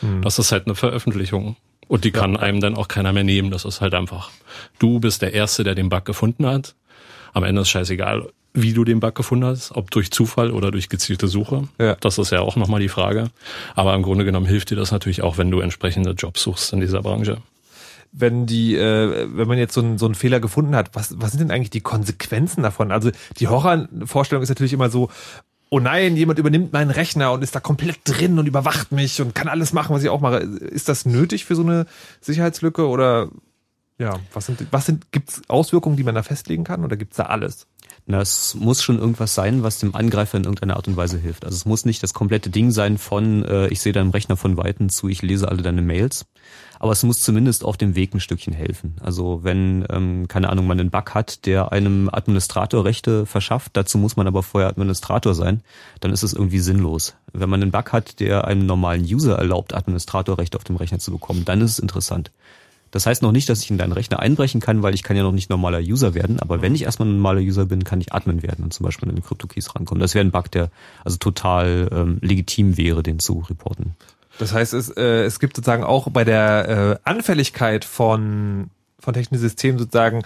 Hm. 0.00 0.20
Das 0.20 0.38
ist 0.38 0.52
halt 0.52 0.66
eine 0.66 0.74
Veröffentlichung. 0.74 1.56
Und 1.88 2.04
die 2.04 2.10
kann 2.10 2.34
ja. 2.34 2.40
einem 2.40 2.60
dann 2.60 2.76
auch 2.76 2.88
keiner 2.88 3.14
mehr 3.14 3.24
nehmen. 3.24 3.50
Das 3.50 3.64
ist 3.64 3.80
halt 3.80 3.94
einfach, 3.94 4.30
du 4.78 5.00
bist 5.00 5.22
der 5.22 5.32
Erste, 5.32 5.64
der 5.64 5.74
den 5.74 5.88
Bug 5.88 6.04
gefunden 6.04 6.44
hat. 6.44 6.74
Am 7.32 7.42
Ende 7.42 7.62
ist 7.62 7.70
scheißegal, 7.70 8.28
wie 8.56 8.72
du 8.72 8.84
den 8.84 9.00
Bug 9.00 9.14
gefunden 9.14 9.44
hast, 9.44 9.72
ob 9.72 9.90
durch 9.90 10.10
Zufall 10.10 10.50
oder 10.50 10.70
durch 10.70 10.88
gezielte 10.88 11.28
Suche. 11.28 11.68
Ja. 11.78 11.96
Das 12.00 12.18
ist 12.18 12.30
ja 12.30 12.40
auch 12.40 12.56
nochmal 12.56 12.80
die 12.80 12.88
Frage. 12.88 13.30
Aber 13.74 13.94
im 13.94 14.02
Grunde 14.02 14.24
genommen 14.24 14.46
hilft 14.46 14.70
dir 14.70 14.76
das 14.76 14.90
natürlich 14.90 15.22
auch, 15.22 15.38
wenn 15.38 15.50
du 15.50 15.60
entsprechende 15.60 16.12
Jobs 16.12 16.42
suchst 16.42 16.72
in 16.72 16.80
dieser 16.80 17.02
Branche. 17.02 17.38
Wenn 18.12 18.46
die, 18.46 18.74
äh, 18.74 19.28
wenn 19.30 19.46
man 19.46 19.58
jetzt 19.58 19.74
so, 19.74 19.82
einen 19.82 19.98
so 19.98 20.06
einen 20.06 20.14
Fehler 20.14 20.40
gefunden 20.40 20.74
hat, 20.74 20.94
was, 20.94 21.20
was 21.20 21.32
sind 21.32 21.40
denn 21.40 21.50
eigentlich 21.50 21.70
die 21.70 21.82
Konsequenzen 21.82 22.62
davon? 22.62 22.90
Also 22.90 23.10
die 23.38 23.48
Horrorvorstellung 23.48 24.42
ist 24.42 24.48
natürlich 24.48 24.72
immer 24.72 24.88
so, 24.88 25.10
oh 25.68 25.80
nein, 25.80 26.16
jemand 26.16 26.38
übernimmt 26.38 26.72
meinen 26.72 26.90
Rechner 26.90 27.32
und 27.32 27.42
ist 27.42 27.54
da 27.54 27.60
komplett 27.60 27.98
drin 28.04 28.38
und 28.38 28.46
überwacht 28.46 28.92
mich 28.92 29.20
und 29.20 29.34
kann 29.34 29.48
alles 29.48 29.72
machen, 29.72 29.94
was 29.94 30.02
ich 30.02 30.08
auch 30.08 30.20
mache. 30.20 30.38
Ist 30.38 30.88
das 30.88 31.04
nötig 31.04 31.44
für 31.44 31.56
so 31.56 31.62
eine 31.62 31.86
Sicherheitslücke 32.20 32.86
oder 32.88 33.28
ja, 33.98 34.18
was 34.32 34.46
sind, 34.46 34.66
was 34.70 34.86
sind, 34.86 35.10
gibt's 35.10 35.42
Auswirkungen, 35.48 35.96
die 35.96 36.04
man 36.04 36.14
da 36.14 36.22
festlegen 36.22 36.64
kann 36.64 36.84
oder 36.84 36.96
gibt's 36.96 37.16
da 37.16 37.24
alles? 37.24 37.66
Na, 38.08 38.20
es 38.20 38.54
muss 38.54 38.84
schon 38.84 39.00
irgendwas 39.00 39.34
sein, 39.34 39.64
was 39.64 39.80
dem 39.80 39.96
Angreifer 39.96 40.38
in 40.38 40.44
irgendeiner 40.44 40.76
Art 40.76 40.86
und 40.86 40.96
Weise 40.96 41.18
hilft. 41.18 41.44
Also 41.44 41.56
es 41.56 41.64
muss 41.64 41.84
nicht 41.84 42.04
das 42.04 42.14
komplette 42.14 42.50
Ding 42.50 42.70
sein 42.70 42.98
von 42.98 43.44
äh, 43.44 43.66
ich 43.66 43.80
sehe 43.80 43.92
deinen 43.92 44.10
Rechner 44.10 44.36
von 44.36 44.56
Weitem 44.56 44.90
zu, 44.90 45.08
ich 45.08 45.22
lese 45.22 45.48
alle 45.48 45.60
deine 45.60 45.82
Mails. 45.82 46.24
Aber 46.78 46.92
es 46.92 47.02
muss 47.02 47.20
zumindest 47.20 47.64
auf 47.64 47.76
dem 47.76 47.96
Weg 47.96 48.14
ein 48.14 48.20
Stückchen 48.20 48.52
helfen. 48.52 48.94
Also 49.00 49.40
wenn, 49.42 49.84
ähm, 49.90 50.28
keine 50.28 50.50
Ahnung, 50.50 50.68
man 50.68 50.78
einen 50.78 50.90
Bug 50.90 51.14
hat, 51.14 51.46
der 51.46 51.72
einem 51.72 52.08
Administrator 52.12 52.84
Rechte 52.84 53.26
verschafft, 53.26 53.72
dazu 53.76 53.98
muss 53.98 54.14
man 54.14 54.28
aber 54.28 54.44
vorher 54.44 54.70
Administrator 54.70 55.34
sein, 55.34 55.62
dann 55.98 56.12
ist 56.12 56.22
es 56.22 56.32
irgendwie 56.32 56.60
sinnlos. 56.60 57.16
Wenn 57.32 57.50
man 57.50 57.60
einen 57.60 57.72
Bug 57.72 57.92
hat, 57.92 58.20
der 58.20 58.46
einem 58.46 58.66
normalen 58.66 59.02
User 59.02 59.36
erlaubt, 59.36 59.74
Administratorrechte 59.74 60.56
auf 60.56 60.64
dem 60.64 60.76
Rechner 60.76 61.00
zu 61.00 61.10
bekommen, 61.10 61.44
dann 61.44 61.60
ist 61.60 61.72
es 61.72 61.78
interessant. 61.80 62.30
Das 62.96 63.04
heißt 63.04 63.20
noch 63.20 63.30
nicht, 63.30 63.46
dass 63.50 63.62
ich 63.62 63.70
in 63.70 63.76
deinen 63.76 63.92
Rechner 63.92 64.20
einbrechen 64.20 64.58
kann, 64.58 64.82
weil 64.82 64.94
ich 64.94 65.02
kann 65.02 65.18
ja 65.18 65.22
noch 65.22 65.30
nicht 65.32 65.50
normaler 65.50 65.80
User 65.80 66.14
werden. 66.14 66.40
Aber 66.40 66.62
wenn 66.62 66.74
ich 66.74 66.84
erstmal 66.84 67.06
ein 67.06 67.16
normaler 67.16 67.42
User 67.42 67.66
bin, 67.66 67.84
kann 67.84 68.00
ich 68.00 68.14
Admin 68.14 68.42
werden 68.42 68.64
und 68.64 68.72
zum 68.72 68.84
Beispiel 68.84 69.06
an 69.06 69.14
den 69.14 69.22
Crypto-Keys 69.22 69.74
rankommen. 69.74 70.00
Das 70.00 70.14
wäre 70.14 70.24
ein 70.24 70.30
Bug, 70.30 70.50
der 70.50 70.70
also 71.04 71.18
total 71.18 71.90
ähm, 71.92 72.16
legitim 72.22 72.78
wäre, 72.78 73.02
den 73.02 73.18
zu 73.18 73.44
reporten. 73.50 73.96
Das 74.38 74.54
heißt, 74.54 74.72
es, 74.72 74.88
äh, 74.88 75.24
es 75.24 75.40
gibt 75.40 75.56
sozusagen 75.56 75.84
auch 75.84 76.08
bei 76.08 76.24
der 76.24 76.68
äh, 77.04 77.08
Anfälligkeit 77.10 77.84
von 77.84 78.70
von 78.98 79.12
technischen 79.12 79.42
Systemen 79.42 79.78
sozusagen 79.78 80.22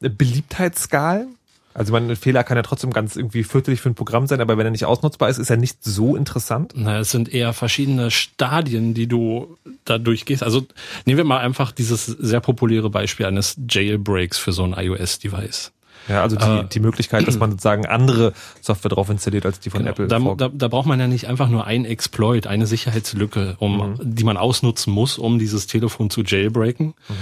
Beliebtheitsskalen. 0.00 1.36
Also 1.78 1.92
mein 1.92 2.14
Fehler 2.16 2.42
kann 2.42 2.56
ja 2.56 2.62
trotzdem 2.62 2.92
ganz 2.92 3.14
irgendwie 3.14 3.44
fürchterlich 3.44 3.80
für 3.80 3.88
ein 3.88 3.94
Programm 3.94 4.26
sein, 4.26 4.40
aber 4.40 4.58
wenn 4.58 4.66
er 4.66 4.72
nicht 4.72 4.84
ausnutzbar 4.84 5.28
ist, 5.28 5.38
ist 5.38 5.48
er 5.48 5.56
nicht 5.56 5.84
so 5.84 6.16
interessant. 6.16 6.72
Na, 6.74 6.98
es 6.98 7.12
sind 7.12 7.32
eher 7.32 7.52
verschiedene 7.52 8.10
Stadien, 8.10 8.94
die 8.94 9.06
du 9.06 9.56
da 9.84 9.98
durchgehst. 9.98 10.42
Also 10.42 10.66
nehmen 11.04 11.18
wir 11.18 11.24
mal 11.24 11.38
einfach 11.38 11.70
dieses 11.70 12.06
sehr 12.06 12.40
populäre 12.40 12.90
Beispiel 12.90 13.26
eines 13.26 13.56
Jailbreaks 13.68 14.38
für 14.38 14.52
so 14.52 14.64
ein 14.64 14.72
iOS-Device. 14.72 15.72
Ja, 16.08 16.22
also 16.22 16.36
die, 16.36 16.44
äh, 16.44 16.64
die 16.64 16.80
Möglichkeit, 16.80 17.26
dass 17.26 17.38
man 17.38 17.50
sozusagen 17.50 17.86
andere 17.86 18.32
Software 18.60 18.90
drauf 18.90 19.10
installiert 19.10 19.46
als 19.46 19.60
die 19.60 19.70
von 19.70 19.80
genau. 19.80 19.90
Apple. 19.90 20.08
Da, 20.08 20.18
da, 20.18 20.50
da 20.52 20.68
braucht 20.68 20.86
man 20.86 20.98
ja 20.98 21.06
nicht 21.06 21.26
einfach 21.26 21.48
nur 21.48 21.66
ein 21.66 21.84
Exploit, 21.84 22.46
eine 22.46 22.66
Sicherheitslücke, 22.66 23.56
um, 23.58 23.76
mhm. 23.76 23.96
die 24.00 24.24
man 24.24 24.36
ausnutzen 24.36 24.92
muss, 24.92 25.18
um 25.18 25.38
dieses 25.38 25.66
Telefon 25.66 26.10
zu 26.10 26.22
jailbreaken. 26.22 26.86
Mhm. 26.86 27.14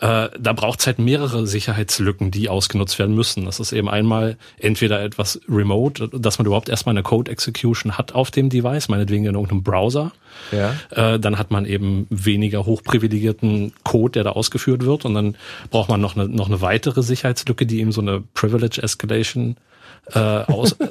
Äh, 0.00 0.28
da 0.38 0.52
braucht 0.52 0.80
es 0.80 0.86
halt 0.86 0.98
mehrere 0.98 1.46
Sicherheitslücken, 1.46 2.30
die 2.30 2.48
ausgenutzt 2.48 2.98
werden 2.98 3.14
müssen. 3.14 3.44
Das 3.46 3.60
ist 3.60 3.72
eben 3.72 3.88
einmal 3.88 4.36
entweder 4.58 5.02
etwas 5.02 5.40
remote, 5.48 6.08
dass 6.08 6.38
man 6.38 6.46
überhaupt 6.46 6.68
erstmal 6.68 6.94
eine 6.94 7.02
Code 7.02 7.30
Execution 7.30 7.96
hat 7.96 8.14
auf 8.14 8.30
dem 8.30 8.50
Device, 8.50 8.88
meinetwegen 8.88 9.24
in 9.24 9.34
irgendeinem 9.34 9.62
Browser. 9.62 10.12
Ja. 10.52 10.74
Äh, 10.90 11.18
dann 11.18 11.38
hat 11.38 11.50
man 11.50 11.64
eben 11.64 12.06
weniger 12.10 12.66
hochprivilegierten 12.66 13.72
Code, 13.84 14.12
der 14.12 14.24
da 14.24 14.30
ausgeführt 14.30 14.84
wird. 14.84 15.04
Und 15.04 15.14
dann 15.14 15.36
braucht 15.70 15.88
man 15.88 16.00
noch 16.00 16.16
eine, 16.16 16.28
noch 16.28 16.48
eine 16.48 16.60
weitere 16.60 17.02
Sicherheitslücke, 17.02 17.66
die 17.66 17.80
eben 17.80 17.92
so 17.92 18.00
eine 18.00 18.22
Privilege 18.34 18.82
Escalation 18.82 19.56
äh, 20.12 20.18
aus, 20.18 20.72
äh, 20.80 20.86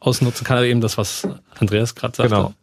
ausnutzen 0.00 0.46
kann. 0.46 0.58
Also 0.58 0.68
eben 0.68 0.80
das, 0.80 0.96
was 0.96 1.26
Andreas 1.58 1.94
gerade 1.94 2.16
sagte. 2.16 2.34
Genau 2.34 2.54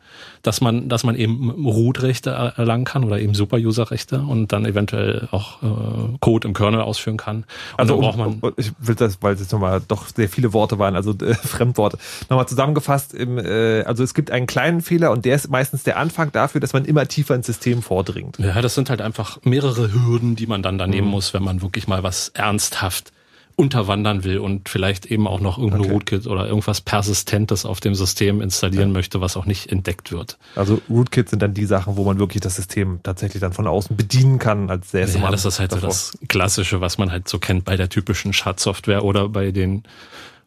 dass 0.41 0.61
man, 0.61 0.89
dass 0.89 1.03
man 1.03 1.15
eben 1.15 1.49
Root-Rechte 1.51 2.31
erlangen 2.31 2.85
kann 2.85 3.03
oder 3.03 3.19
eben 3.19 3.33
Super-User-Rechte 3.33 4.21
und 4.21 4.51
dann 4.51 4.65
eventuell 4.65 5.27
auch 5.31 5.61
äh, 5.61 6.17
Code 6.19 6.47
im 6.47 6.53
Kernel 6.53 6.81
ausführen 6.81 7.17
kann. 7.17 7.37
Und 7.37 7.45
also 7.77 7.97
braucht 7.99 8.17
man. 8.17 8.39
Um, 8.39 8.53
ich 8.57 8.71
will 8.79 8.95
das, 8.95 9.17
weil 9.21 9.35
es 9.35 9.41
jetzt 9.41 9.51
nochmal 9.51 9.81
doch 9.87 10.07
sehr 10.07 10.29
viele 10.29 10.53
Worte 10.53 10.79
waren, 10.79 10.95
also 10.95 11.11
äh, 11.11 11.33
Fremdworte. 11.35 11.97
Nochmal 12.29 12.47
zusammengefasst, 12.47 13.13
im, 13.13 13.37
äh, 13.37 13.83
also 13.83 14.03
es 14.03 14.13
gibt 14.13 14.31
einen 14.31 14.47
kleinen 14.47 14.81
Fehler 14.81 15.11
und 15.11 15.25
der 15.25 15.35
ist 15.35 15.49
meistens 15.49 15.83
der 15.83 15.97
Anfang 15.97 16.31
dafür, 16.31 16.61
dass 16.61 16.73
man 16.73 16.85
immer 16.85 17.07
tiefer 17.07 17.35
ins 17.35 17.45
System 17.45 17.81
vordringt. 17.81 18.39
Ja, 18.39 18.61
das 18.61 18.75
sind 18.75 18.89
halt 18.89 19.01
einfach 19.01 19.39
mehrere 19.43 19.93
Hürden, 19.93 20.35
die 20.35 20.47
man 20.47 20.63
dann 20.63 20.77
da 20.77 20.87
nehmen 20.87 21.07
mhm. 21.07 21.11
muss, 21.11 21.33
wenn 21.33 21.43
man 21.43 21.61
wirklich 21.61 21.87
mal 21.87 22.03
was 22.03 22.29
ernsthaft 22.29 23.11
unterwandern 23.55 24.23
will 24.23 24.39
und 24.39 24.69
vielleicht 24.69 25.05
eben 25.05 25.27
auch 25.27 25.39
noch 25.39 25.57
irgendein 25.57 25.81
Okay. 25.81 25.91
Rootkit 25.91 26.27
oder 26.27 26.47
irgendwas 26.47 26.81
Persistentes 26.81 27.65
auf 27.65 27.79
dem 27.79 27.95
System 27.95 28.41
installieren 28.41 28.91
möchte, 28.91 29.21
was 29.21 29.37
auch 29.37 29.45
nicht 29.45 29.71
entdeckt 29.71 30.11
wird. 30.11 30.37
Also 30.55 30.81
Rootkits 30.89 31.31
sind 31.31 31.41
dann 31.41 31.53
die 31.53 31.65
Sachen, 31.65 31.97
wo 31.97 32.03
man 32.03 32.19
wirklich 32.19 32.41
das 32.41 32.55
System 32.55 32.99
tatsächlich 33.03 33.41
dann 33.41 33.53
von 33.53 33.67
außen 33.67 33.95
bedienen 33.95 34.39
kann 34.39 34.69
als 34.69 34.91
sehr 34.91 35.07
Ja, 35.07 35.31
das 35.31 35.45
ist 35.45 35.59
halt 35.59 35.71
so 35.71 35.77
davor. 35.77 35.89
das 35.89 36.17
Klassische, 36.27 36.81
was 36.81 36.97
man 36.97 37.11
halt 37.11 37.27
so 37.27 37.39
kennt 37.39 37.65
bei 37.65 37.75
der 37.77 37.89
typischen 37.89 38.33
Schadsoftware 38.33 39.03
oder 39.03 39.29
bei 39.29 39.51
den 39.51 39.83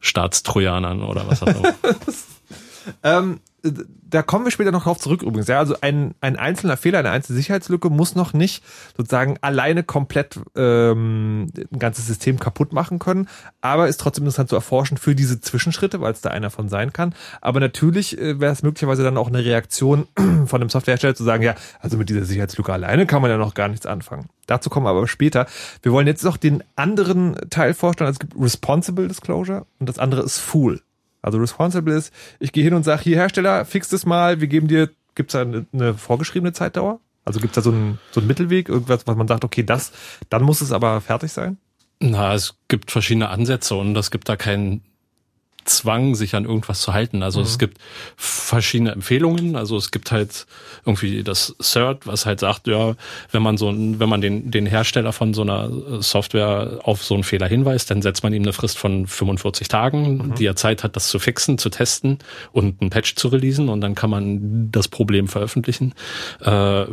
Staatstrojanern 0.01 1.03
oder 1.03 1.27
was 1.29 1.43
auch 1.43 1.49
immer. 1.49 1.75
Ähm, 3.03 3.41
da 3.65 4.23
kommen 4.23 4.45
wir 4.45 4.51
später 4.51 4.71
noch 4.73 4.85
drauf 4.85 4.99
zurück 4.99 5.23
übrigens. 5.23 5.49
Ja, 5.49 5.59
also 5.59 5.77
ein, 5.81 6.15
ein 6.21 6.37
einzelner 6.37 6.77
Fehler, 6.77 6.99
eine 6.99 7.11
einzelne 7.11 7.37
Sicherheitslücke 7.37 7.89
muss 7.89 8.15
noch 8.15 8.33
nicht 8.33 8.63
sozusagen 8.97 9.39
alleine 9.41 9.83
komplett 9.83 10.39
ähm, 10.55 11.51
ein 11.73 11.79
ganzes 11.79 12.07
System 12.07 12.39
kaputt 12.39 12.73
machen 12.73 12.99
können, 12.99 13.29
aber 13.61 13.89
ist 13.89 14.01
trotzdem 14.01 14.25
interessant 14.25 14.51
zu 14.51 14.55
erforschen 14.55 14.99
für 14.99 15.15
diese 15.15 15.41
Zwischenschritte, 15.41 16.01
weil 16.01 16.13
es 16.13 16.21
da 16.21 16.31
einer 16.31 16.51
von 16.51 16.69
sein 16.69 16.93
kann. 16.93 17.15
Aber 17.41 17.59
natürlich 17.59 18.19
äh, 18.19 18.39
wäre 18.39 18.53
es 18.53 18.63
möglicherweise 18.63 19.03
dann 19.03 19.17
auch 19.17 19.29
eine 19.29 19.45
Reaktion 19.45 20.07
von 20.47 20.61
dem 20.61 20.69
Softwarehersteller 20.69 21.15
zu 21.15 21.25
sagen, 21.25 21.43
ja, 21.43 21.55
also 21.81 21.97
mit 21.97 22.09
dieser 22.11 22.25
Sicherheitslücke 22.25 22.73
alleine 22.73 23.07
kann 23.07 23.23
man 23.23 23.31
ja 23.31 23.39
noch 23.39 23.55
gar 23.55 23.69
nichts 23.69 23.87
anfangen. 23.87 24.29
Dazu 24.47 24.69
kommen 24.69 24.85
wir 24.85 24.91
aber 24.91 25.09
später. 25.09 25.47
Wir 25.83 25.93
wollen 25.93 26.07
jetzt 26.07 26.23
noch 26.23 26.37
den 26.37 26.63
anderen 26.77 27.37
Teil 27.49 27.73
vorstellen. 27.73 28.09
Also 28.09 28.17
es 28.17 28.21
gibt 28.21 28.35
Responsible 28.39 29.09
Disclosure 29.09 29.67
und 29.81 29.89
das 29.89 29.99
andere 29.99 30.23
ist 30.23 30.39
Fool. 30.39 30.83
Also 31.25 31.39
responsible 31.39 31.95
ist, 31.95 32.13
ich 32.39 32.53
gehe 32.53 32.63
hin 32.63 32.75
und 32.75 32.83
sage, 32.83 33.03
hier 33.03 33.17
Hersteller, 33.17 33.65
fix 33.65 33.89
das 33.89 34.05
mal, 34.05 34.43
wir 34.43 34.47
geben 34.47 34.69
dir, 34.69 34.91
gibt's 35.15 35.33
da 35.33 35.41
eine, 35.41 35.65
eine 35.73 35.95
vorgeschriebene 35.95 36.53
Zeitdauer? 36.53 37.01
Also 37.25 37.41
gibt's 37.41 37.55
da 37.55 37.63
so 37.63 37.71
einen, 37.71 37.99
so 38.11 38.21
einen 38.21 38.27
Mittelweg, 38.27 38.69
irgendwas, 38.69 39.07
was 39.07 39.17
man 39.17 39.27
sagt, 39.27 39.43
okay, 39.43 39.63
das, 39.63 39.93
dann 40.29 40.43
muss 40.43 40.61
es 40.61 40.71
aber 40.71 41.01
fertig 41.01 41.33
sein? 41.33 41.57
Na, 41.99 42.35
es 42.35 42.57
gibt 42.69 42.91
verschiedene 42.91 43.31
Ansätze 43.31 43.75
und 43.75 43.97
es 43.97 44.11
gibt 44.11 44.29
da 44.29 44.37
keinen 44.37 44.83
Zwang, 45.65 46.15
sich 46.15 46.35
an 46.35 46.45
irgendwas 46.45 46.81
zu 46.81 46.93
halten. 46.93 47.23
Also 47.23 47.41
es 47.41 47.59
gibt 47.59 47.79
verschiedene 48.17 48.93
Empfehlungen. 48.93 49.57
Also 49.57 49.77
es 49.77 49.91
gibt 49.91 50.13
halt 50.13 50.47
irgendwie 50.85 51.23
das 51.23 51.55
CERT, 51.61 52.07
was 52.07 52.27
halt 52.27 52.41
sagt, 52.41 52.67
ja, 52.67 52.95
wenn 53.33 53.43
man 53.43 53.57
so, 53.57 53.69
wenn 53.69 54.09
man 54.09 54.21
den, 54.21 54.51
den 54.51 54.67
Hersteller 54.67 55.13
von 55.13 55.35
so 55.35 55.43
einer 55.43 56.03
Software 56.03 56.81
auf 56.83 57.03
so 57.03 57.15
einen 57.15 57.25
Fehler 57.25 57.49
hinweist, 57.49 57.91
dann 57.91 58.03
setzt 58.03 58.23
man 58.23 58.33
ihm 58.33 58.43
eine 58.43 58.53
Frist 58.53 58.79
von 58.79 59.07
45 59.07 59.69
Tagen, 59.69 60.35
die 60.39 60.47
er 60.47 60.57
Zeit 60.57 60.85
hat, 60.85 60.97
das 60.97 61.09
zu 61.09 61.19
fixen, 61.19 61.59
zu 61.59 61.71
testen 61.71 62.19
und 62.53 62.81
einen 62.81 62.91
Patch 62.91 63.17
zu 63.17 63.29
releasen 63.29 63.69
und 63.69 63.81
dann 63.81 63.95
kann 63.95 64.11
man 64.11 64.71
das 64.71 64.89
Problem 64.89 65.29
veröffentlichen. 65.29 65.95
Äh, 66.41 66.85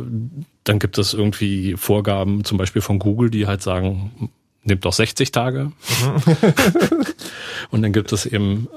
dann 0.64 0.78
gibt 0.78 0.98
es 0.98 1.12
irgendwie 1.12 1.74
Vorgaben, 1.76 2.44
zum 2.44 2.58
Beispiel 2.58 2.82
von 2.82 2.98
Google, 2.98 3.30
die 3.30 3.46
halt 3.46 3.62
sagen, 3.62 4.30
nimmt 4.64 4.84
doch 4.84 4.92
60 4.92 5.32
Tage. 5.32 5.72
Und 7.70 7.82
dann 7.82 7.92
gibt 7.92 8.12
es 8.12 8.26
eben 8.26 8.68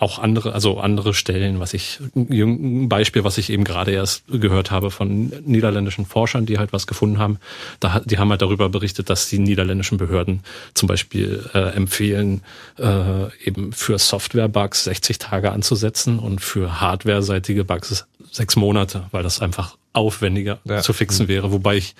auch 0.00 0.18
andere, 0.18 0.52
also 0.52 0.78
andere 0.78 1.14
Stellen, 1.14 1.60
was 1.60 1.74
ich, 1.74 1.98
ein 2.14 2.88
Beispiel, 2.88 3.24
was 3.24 3.38
ich 3.38 3.50
eben 3.50 3.64
gerade 3.64 3.92
erst 3.92 4.24
gehört 4.28 4.70
habe 4.70 4.90
von 4.90 5.32
niederländischen 5.44 6.06
Forschern, 6.06 6.46
die 6.46 6.58
halt 6.58 6.72
was 6.72 6.86
gefunden 6.86 7.18
haben. 7.18 7.38
Da, 7.80 8.00
die 8.04 8.18
haben 8.18 8.30
halt 8.30 8.42
darüber 8.42 8.68
berichtet, 8.68 9.10
dass 9.10 9.28
die 9.28 9.38
niederländischen 9.38 9.98
Behörden 9.98 10.40
zum 10.74 10.86
Beispiel 10.88 11.48
äh, 11.54 11.74
empfehlen, 11.74 12.42
äh, 12.78 13.26
eben 13.44 13.72
für 13.72 13.98
Software-Bugs 13.98 14.84
60 14.84 15.18
Tage 15.18 15.52
anzusetzen 15.52 16.18
und 16.18 16.40
für 16.40 16.80
hardware-seitige 16.80 17.64
Bugs 17.64 18.06
sechs 18.30 18.56
Monate, 18.56 19.06
weil 19.12 19.22
das 19.22 19.40
einfach 19.40 19.76
aufwendiger 19.92 20.58
Ja. 20.64 20.80
zu 20.82 20.92
fixen 20.92 21.28
wäre. 21.28 21.52
Wobei 21.52 21.76
ich, 21.76 21.94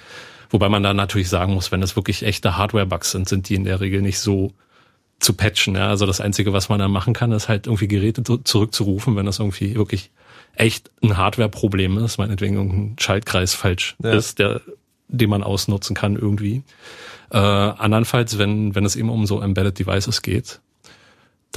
wobei 0.55 0.69
man 0.69 0.85
da 0.85 0.95
natürlich 0.95 1.29
sagen 1.29 1.53
muss, 1.53 1.73
wenn 1.73 1.83
es 1.83 1.97
wirklich 1.97 2.23
echte 2.23 2.57
Hardware-Bugs 2.57 3.11
sind, 3.11 3.29
sind 3.29 3.49
die 3.49 3.57
in 3.57 3.65
der 3.65 3.81
Regel 3.81 4.01
nicht 4.03 4.21
so 4.21 4.53
zu 5.19 5.33
patchen. 5.35 5.75
Ja? 5.75 5.89
Also 5.89 6.07
das 6.07 6.21
Einzige, 6.21 6.53
was 6.53 6.69
man 6.69 6.79
da 6.79 6.87
machen 6.87 7.13
kann, 7.13 7.33
ist 7.33 7.49
halt 7.49 7.67
irgendwie 7.67 7.89
Geräte 7.89 8.23
zu- 8.23 8.39
zurückzurufen, 8.39 9.17
wenn 9.17 9.27
das 9.27 9.41
irgendwie 9.41 9.75
wirklich 9.75 10.13
echt 10.55 10.93
ein 11.03 11.17
Hardware-Problem 11.17 11.99
ist, 11.99 12.19
meinetwegen 12.19 12.55
irgendein 12.55 12.97
Schaltkreis 13.01 13.53
falsch 13.55 13.97
Ja. 14.03 14.13
ist, 14.13 14.39
der, 14.39 14.61
den 15.09 15.29
man 15.29 15.43
ausnutzen 15.43 15.97
kann 15.97 16.15
irgendwie. 16.15 16.63
Äh, 17.33 17.39
andernfalls, 17.39 18.39
wenn, 18.39 18.77
wenn 18.77 18.85
es 18.85 18.95
eben 18.95 19.09
um 19.11 19.27
so 19.27 19.41
Embedded 19.41 19.77
Devices 19.81 20.23
geht, 20.23 20.61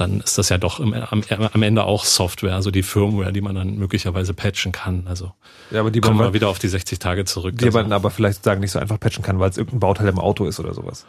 dann 0.00 0.20
ist 0.20 0.38
das 0.38 0.48
ja 0.48 0.58
doch 0.58 0.80
im, 0.80 0.94
am, 0.94 1.22
am 1.52 1.62
Ende 1.62 1.84
auch 1.84 2.04
Software, 2.04 2.54
also 2.54 2.70
die 2.70 2.82
Firmware, 2.82 3.32
die 3.32 3.40
man 3.40 3.54
dann 3.54 3.76
möglicherweise 3.76 4.34
patchen 4.34 4.72
kann. 4.72 5.06
Also 5.08 5.32
Ja, 5.70 5.80
aber 5.80 5.90
die 5.90 6.00
kommen 6.00 6.18
wir 6.18 6.32
wieder 6.34 6.48
auf 6.48 6.58
die 6.58 6.68
60 6.68 6.98
Tage 6.98 7.24
zurück. 7.24 7.56
die 7.58 7.66
Also, 7.66 7.78
man 7.78 7.92
aber 7.92 8.10
vielleicht 8.10 8.44
sagen 8.44 8.60
nicht 8.60 8.70
so 8.72 8.78
einfach 8.78 9.00
patchen 9.00 9.22
kann, 9.22 9.38
weil 9.40 9.50
es 9.50 9.58
irgendein 9.58 9.80
Bauteil 9.80 10.08
im 10.08 10.18
Auto 10.18 10.46
ist 10.46 10.60
oder 10.60 10.74
sowas. 10.74 11.06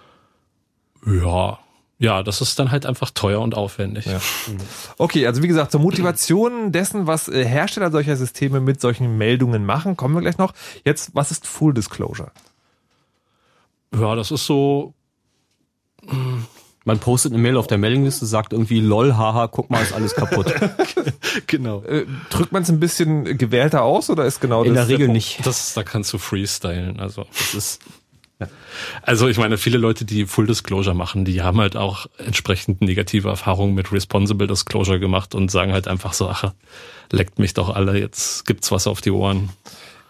ja, 1.06 1.60
ja, 2.02 2.24
das 2.24 2.40
ist 2.40 2.58
dann 2.58 2.72
halt 2.72 2.86
einfach 2.86 3.12
teuer 3.12 3.42
und 3.42 3.56
aufwendig. 3.56 4.06
Ja. 4.06 4.22
Okay, 4.98 5.28
also 5.28 5.44
wie 5.44 5.50
gesagt, 5.50 5.72
zur 5.72 5.82
Motivation 5.82 6.72
dessen, 6.72 7.08
was 7.08 7.28
äh, 7.28 7.44
Hersteller 7.46 7.92
solcher 7.92 8.16
Systeme 8.16 8.62
mit 8.62 8.80
solchen 8.80 9.18
Meldungen 9.18 9.66
machen, 9.66 9.98
kommen 9.98 10.16
wir 10.16 10.22
gleich 10.22 10.38
noch. 10.38 10.54
Jetzt, 10.86 11.14
was 11.14 11.32
ist 11.32 11.46
Full 11.46 11.74
Disclosure? 11.74 12.32
Ja, 13.94 14.16
das 14.16 14.32
ist 14.32 14.46
so, 14.46 14.94
Man 16.86 17.00
postet 17.00 17.34
eine 17.34 17.42
Mail 17.42 17.58
auf 17.58 17.68
der 17.68 17.78
Mailingliste, 17.78 18.26
sagt 18.26 18.54
irgendwie, 18.54 18.80
lol, 18.80 19.16
haha, 19.16 19.48
guck 19.48 19.70
mal, 19.70 19.82
ist 19.82 19.94
alles 19.94 20.16
kaputt. 20.16 20.54
genau. 21.48 21.84
Äh, 21.84 22.06
drückt 22.30 22.52
man 22.52 22.64
es 22.64 22.70
ein 22.70 22.80
bisschen 22.80 23.38
gewählter 23.38 23.84
aus 23.84 24.10
oder 24.10 24.26
ist 24.26 24.40
genau 24.40 24.64
In 24.64 24.74
das 24.74 24.88
der 24.88 24.96
Regel 24.96 25.08
Punkt? 25.08 25.18
nicht. 25.18 25.46
Das, 25.46 25.74
da 25.74 25.84
kannst 25.84 26.14
du 26.14 26.18
freestylen. 26.18 27.00
Also 27.00 27.26
das 27.38 27.54
ist. 27.54 27.82
Also 29.02 29.28
ich 29.28 29.38
meine, 29.38 29.58
viele 29.58 29.78
Leute, 29.78 30.06
die 30.06 30.26
Full 30.26 30.48
Disclosure 30.48 30.96
machen, 30.96 31.26
die 31.26 31.42
haben 31.42 31.60
halt 31.60 31.76
auch 31.76 32.06
entsprechend 32.18 32.80
negative 32.82 33.28
Erfahrungen 33.28 33.76
mit 33.76 33.92
Responsible 33.92 34.48
Disclosure 34.48 35.00
gemacht 35.00 35.36
und 35.36 35.52
sagen 35.52 35.74
halt 35.74 35.90
einfach 35.90 36.14
so, 36.14 36.30
ach, 36.30 36.54
leckt 37.12 37.38
mich 37.38 37.54
doch 37.54 37.76
alle, 37.76 38.00
jetzt 38.00 38.46
gibt's 38.46 38.72
was 38.72 38.88
auf 38.88 39.02
die 39.02 39.12
Ohren. 39.12 39.50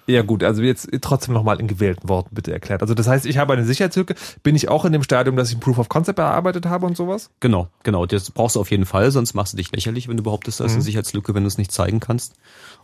Ja 0.10 0.24
gut, 0.24 0.44
also 0.44 0.64
jetzt 0.64 0.90
trotzdem 1.02 1.36
nochmal 1.36 1.60
in 1.60 1.68
gewählten 1.68 2.10
Worten 2.10 2.34
bitte 2.34 2.52
erklärt. 2.52 2.82
Also 2.82 2.96
das 2.96 3.08
heißt, 3.08 3.28
ich 3.28 3.38
habe 3.38 3.54
eine 3.54 3.64
Sicherheitslücke. 3.64 4.16
Bin 4.42 4.56
ich 4.56 4.68
auch 4.68 4.84
in 4.84 4.92
dem 4.92 5.04
Stadium, 5.04 5.36
dass 5.36 5.52
ich 5.52 5.58
ein 5.58 5.60
Proof 5.60 5.78
of 5.78 5.88
Concept 5.88 6.18
erarbeitet 6.18 6.66
habe 6.66 6.88
und 6.88 6.98
sowas? 6.98 7.30
Genau, 7.42 7.68
genau. 7.84 8.08
Das 8.08 8.32
brauchst 8.32 8.56
du 8.56 8.60
auf 8.60 8.72
jeden 8.72 8.88
Fall, 8.88 9.12
sonst 9.12 9.36
machst 9.36 9.54
du 9.54 9.58
dich 9.58 9.72
lächerlich, 9.72 10.08
wenn 10.08 10.18
du 10.18 10.24
behauptest, 10.24 10.60
da 10.60 10.66
ist 10.66 10.74
eine 10.74 10.82
Sicherheitslücke, 10.82 11.36
wenn 11.36 11.44
du 11.44 11.48
es 11.48 11.60
nicht 11.60 11.72
zeigen 11.72 12.00
kannst. 12.00 12.34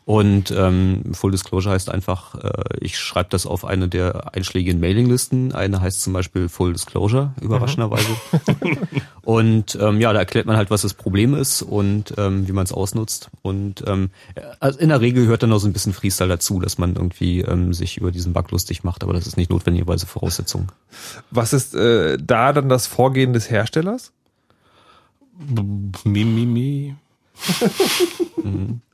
Und 0.05 0.51
ähm, 0.51 1.01
Full 1.13 1.31
Disclosure 1.31 1.73
heißt 1.73 1.89
einfach, 1.89 2.35
äh, 2.35 2.77
ich 2.79 2.99
schreibe 2.99 3.29
das 3.31 3.47
auf 3.47 3.65
eine 3.65 3.89
der 3.89 4.35
einschlägigen 4.35 4.79
Mailinglisten. 4.79 5.51
Eine 5.51 5.81
heißt 5.81 5.99
zum 5.99 6.13
Beispiel 6.13 6.47
Full 6.47 6.73
Disclosure, 6.73 7.33
überraschenderweise. 7.41 8.15
und 9.23 9.75
ähm, 9.81 9.99
ja, 9.99 10.13
da 10.13 10.19
erklärt 10.19 10.45
man 10.45 10.57
halt, 10.57 10.69
was 10.69 10.83
das 10.83 10.93
Problem 10.93 11.33
ist 11.33 11.63
und 11.63 12.13
ähm, 12.19 12.47
wie 12.47 12.51
man 12.51 12.65
es 12.65 12.71
ausnutzt. 12.71 13.31
Und 13.41 13.83
ähm, 13.87 14.11
also 14.59 14.77
in 14.77 14.89
der 14.89 15.01
Regel 15.01 15.23
gehört 15.23 15.41
dann 15.41 15.49
noch 15.49 15.57
so 15.57 15.67
ein 15.67 15.73
bisschen 15.73 15.93
Freestyle 15.93 16.29
dazu, 16.29 16.59
dass 16.59 16.77
man 16.77 16.95
irgendwie 16.95 17.41
ähm, 17.41 17.73
sich 17.73 17.97
über 17.97 18.11
diesen 18.11 18.31
Bug 18.31 18.51
lustig 18.51 18.83
macht, 18.83 19.03
aber 19.03 19.13
das 19.13 19.25
ist 19.25 19.37
nicht 19.37 19.49
notwendigerweise 19.49 20.05
Voraussetzung. 20.05 20.71
Was 21.31 21.51
ist 21.51 21.73
äh, 21.73 22.19
da 22.21 22.53
dann 22.53 22.69
das 22.69 22.85
Vorgehen 22.85 23.33
des 23.33 23.49
Herstellers? 23.49 24.11
Mi, 26.03 26.25
mi, 26.25 26.45
mi. 26.45 26.95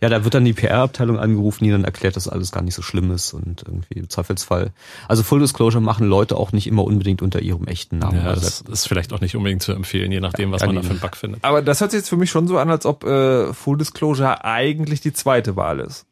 Ja, 0.00 0.08
da 0.08 0.24
wird 0.24 0.34
dann 0.34 0.44
die 0.44 0.52
PR-Abteilung 0.52 1.18
angerufen, 1.18 1.64
die 1.64 1.70
dann 1.70 1.84
erklärt, 1.84 2.16
dass 2.16 2.26
alles 2.28 2.52
gar 2.52 2.62
nicht 2.62 2.74
so 2.74 2.82
schlimm 2.82 3.10
ist 3.10 3.34
und 3.34 3.62
irgendwie 3.66 3.98
im 3.98 4.08
Zweifelsfall. 4.08 4.72
Also 5.08 5.22
Full 5.22 5.40
Disclosure 5.40 5.82
machen 5.82 6.06
Leute 6.06 6.36
auch 6.36 6.52
nicht 6.52 6.66
immer 6.66 6.84
unbedingt 6.84 7.20
unter 7.22 7.40
ihrem 7.40 7.66
echten 7.66 7.98
Namen. 7.98 8.16
Ja, 8.16 8.24
also 8.24 8.40
das 8.40 8.60
ist 8.60 8.88
vielleicht 8.88 9.12
auch 9.12 9.20
nicht 9.20 9.36
unbedingt 9.36 9.62
zu 9.62 9.72
empfehlen, 9.72 10.10
je 10.10 10.20
nachdem, 10.20 10.52
was 10.52 10.62
Ja, 10.62 10.68
man 10.68 10.76
da 10.76 10.82
für 10.82 10.90
einen 10.90 11.00
Bug 11.00 11.16
findet. 11.16 11.44
Aber 11.44 11.60
das 11.62 11.80
hört 11.80 11.90
sich 11.90 11.98
jetzt 11.98 12.08
für 12.08 12.16
mich 12.16 12.30
schon 12.30 12.48
so 12.48 12.58
an, 12.58 12.70
als 12.70 12.86
ob 12.86 13.04
äh, 13.04 13.52
Full 13.52 13.78
Disclosure 13.78 14.44
eigentlich 14.44 15.00
die 15.00 15.12
zweite 15.12 15.56
Wahl 15.56 15.80
ist. 15.80 16.06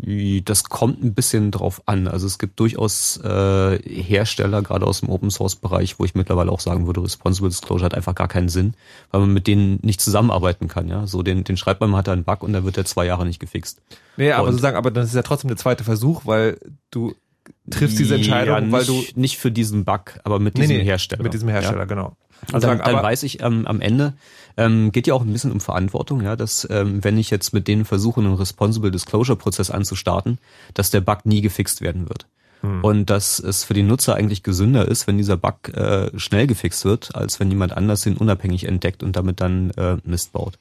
Das 0.00 0.64
kommt 0.64 1.02
ein 1.02 1.12
bisschen 1.12 1.50
drauf 1.50 1.82
an. 1.86 2.06
Also 2.06 2.26
es 2.26 2.38
gibt 2.38 2.60
durchaus 2.60 3.16
äh, 3.24 3.78
Hersteller, 3.82 4.62
gerade 4.62 4.86
aus 4.86 5.00
dem 5.00 5.08
Open 5.08 5.30
Source 5.30 5.56
Bereich, 5.56 5.98
wo 5.98 6.04
ich 6.04 6.14
mittlerweile 6.14 6.52
auch 6.52 6.60
sagen 6.60 6.86
würde, 6.86 7.02
Responsible 7.02 7.48
Disclosure 7.50 7.84
hat 7.86 7.94
einfach 7.94 8.14
gar 8.14 8.28
keinen 8.28 8.48
Sinn, 8.48 8.74
weil 9.10 9.22
man 9.22 9.32
mit 9.32 9.48
denen 9.48 9.80
nicht 9.82 10.00
zusammenarbeiten 10.00 10.68
kann. 10.68 10.88
Ja, 10.88 11.06
so 11.08 11.22
den, 11.24 11.42
den 11.42 11.56
schreibt 11.56 11.80
man, 11.80 11.90
man 11.90 11.98
hat 11.98 12.06
da 12.06 12.12
einen 12.12 12.22
Bug 12.24 12.44
und 12.44 12.52
dann 12.52 12.64
wird 12.64 12.76
der 12.76 12.84
zwei 12.84 13.06
Jahre 13.06 13.26
nicht 13.26 13.40
gefixt. 13.40 13.80
Nee, 14.16 14.30
aber 14.30 14.46
Und- 14.46 14.52
sozusagen, 14.52 14.76
aber 14.76 14.92
das 14.92 15.08
ist 15.08 15.14
ja 15.16 15.22
trotzdem 15.22 15.48
der 15.48 15.56
zweite 15.56 15.82
Versuch, 15.82 16.26
weil 16.26 16.58
du 16.92 17.14
triffst 17.68 17.98
diese 17.98 18.14
Entscheidung, 18.14 18.54
ja, 18.54 18.60
nicht, 18.60 18.72
weil 18.72 18.84
du 18.84 19.02
nicht 19.16 19.38
für 19.38 19.50
diesen 19.50 19.84
Bug, 19.84 20.20
aber 20.22 20.38
mit 20.38 20.54
Nee, 20.54 20.62
diesem 20.62 20.76
nee, 20.76 20.84
Hersteller. 20.84 21.22
mit 21.24 21.34
diesem 21.34 21.48
Hersteller, 21.48 21.78
Ja. 21.80 21.84
genau. 21.86 22.16
Also 22.52 22.68
dann, 22.68 22.78
sagen, 22.78 22.90
dann 22.94 23.02
weiß 23.02 23.24
ich 23.24 23.42
ähm, 23.42 23.66
am 23.66 23.80
Ende, 23.80 24.12
ähm, 24.58 24.92
geht 24.92 25.06
ja 25.06 25.14
auch 25.14 25.22
ein 25.22 25.32
bisschen 25.32 25.52
um 25.52 25.60
Verantwortung, 25.60 26.22
ja, 26.22 26.36
dass 26.36 26.66
ähm, 26.70 27.02
wenn 27.02 27.16
ich 27.16 27.30
jetzt 27.30 27.54
mit 27.54 27.68
denen 27.68 27.84
versuche, 27.84 28.20
einen 28.20 28.34
Responsible 28.34 28.90
Disclosure 28.90 29.38
Prozess 29.38 29.70
anzustarten, 29.70 30.38
dass 30.74 30.90
der 30.90 31.00
Bug 31.00 31.24
nie 31.24 31.40
gefixt 31.40 31.80
werden 31.80 32.08
wird. 32.08 32.26
Hm. 32.60 32.82
Und 32.82 33.08
dass 33.08 33.38
es 33.38 33.62
für 33.62 33.74
den 33.74 33.86
Nutzer 33.86 34.16
eigentlich 34.16 34.42
gesünder 34.42 34.86
ist, 34.86 35.06
wenn 35.06 35.16
dieser 35.16 35.36
Bug 35.36 35.68
äh, 35.74 36.10
schnell 36.18 36.48
gefixt 36.48 36.84
wird, 36.84 37.14
als 37.14 37.38
wenn 37.38 37.50
jemand 37.50 37.72
anders 37.76 38.02
den 38.02 38.16
unabhängig 38.16 38.64
entdeckt 38.64 39.02
und 39.04 39.14
damit 39.14 39.40
dann 39.40 39.70
äh, 39.70 39.96
Mist 40.04 40.32
baut. 40.32 40.58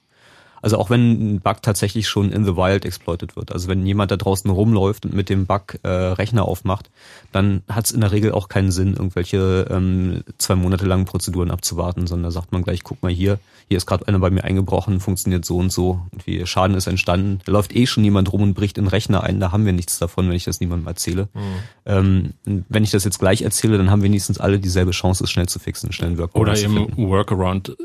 Also 0.62 0.78
auch 0.78 0.90
wenn 0.90 1.36
ein 1.36 1.40
Bug 1.42 1.62
tatsächlich 1.62 2.08
schon 2.08 2.32
in 2.32 2.46
the 2.46 2.56
wild 2.56 2.86
exploited 2.86 3.36
wird. 3.36 3.52
Also 3.52 3.68
wenn 3.68 3.86
jemand 3.86 4.12
da 4.12 4.18
draußen 4.18 4.50
rumläuft 4.50 5.06
und 5.06 5.14
mit 5.14 5.30
dem 5.30 5.46
Bug 5.46 5.80
äh, 5.84 5.88
Rechner 5.88 6.46
aufmacht, 6.46 6.90
dann 7.32 7.62
hat 7.70 7.86
es 7.86 7.92
in 7.92 8.02
der 8.02 8.12
Regel 8.12 8.32
auch 8.32 8.50
keinen 8.50 8.72
Sinn, 8.72 8.94
irgendwelche 8.94 9.68
ähm, 9.70 10.24
zwei 10.38 10.56
Monate 10.56 10.86
langen 10.86 11.06
Prozeduren 11.06 11.52
abzuwarten, 11.52 12.08
sondern 12.08 12.26
da 12.26 12.32
sagt 12.32 12.52
man 12.52 12.64
gleich, 12.64 12.84
guck 12.84 13.02
mal 13.04 13.12
hier, 13.12 13.40
hier 13.68 13.78
ist 13.78 13.86
gerade 13.86 14.08
einer 14.08 14.20
bei 14.20 14.30
mir 14.30 14.46
eingebrochen, 14.46 15.00
funktioniert 15.00 15.44
so 15.44 15.58
und 15.58 15.72
so, 15.72 16.00
wie 16.26 16.46
Schaden 16.46 16.76
ist 16.78 16.88
entstanden. 16.88 17.40
Da 17.46 17.52
läuft 17.52 17.76
eh 17.76 17.86
schon 17.86 18.04
jemand 18.04 18.32
rum 18.32 18.42
und 18.42 18.54
bricht 18.54 18.78
in 18.78 18.88
Rechner 18.88 19.24
ein, 19.24 19.40
da 19.40 19.52
haben 19.52 19.66
wir 19.66 19.74
nichts 19.74 20.00
davon, 20.00 20.30
wenn 20.30 20.36
ich 20.36 20.46
das 20.46 20.62
niemandem 20.62 20.88
erzähle. 20.88 21.28
Mhm. 21.34 21.42
Ähm, 21.86 22.34
wenn 22.70 22.84
ich 22.84 22.92
das 22.92 23.04
jetzt 23.04 23.20
gleich 23.20 23.42
erzähle, 23.42 23.78
dann 23.78 23.92
haben 23.92 24.02
wenigstens 24.02 24.40
alle 24.40 24.60
dieselbe 24.60 24.92
Chance, 24.92 25.26
es 25.26 25.32
schnell 25.32 25.48
zu 25.48 25.60
fixen, 25.60 25.92
schnell 25.92 26.12
einen 26.12 26.18
Workaround 26.18 26.50
Oder 26.50 26.58
eben 26.58 26.98
Workaround 26.98 27.76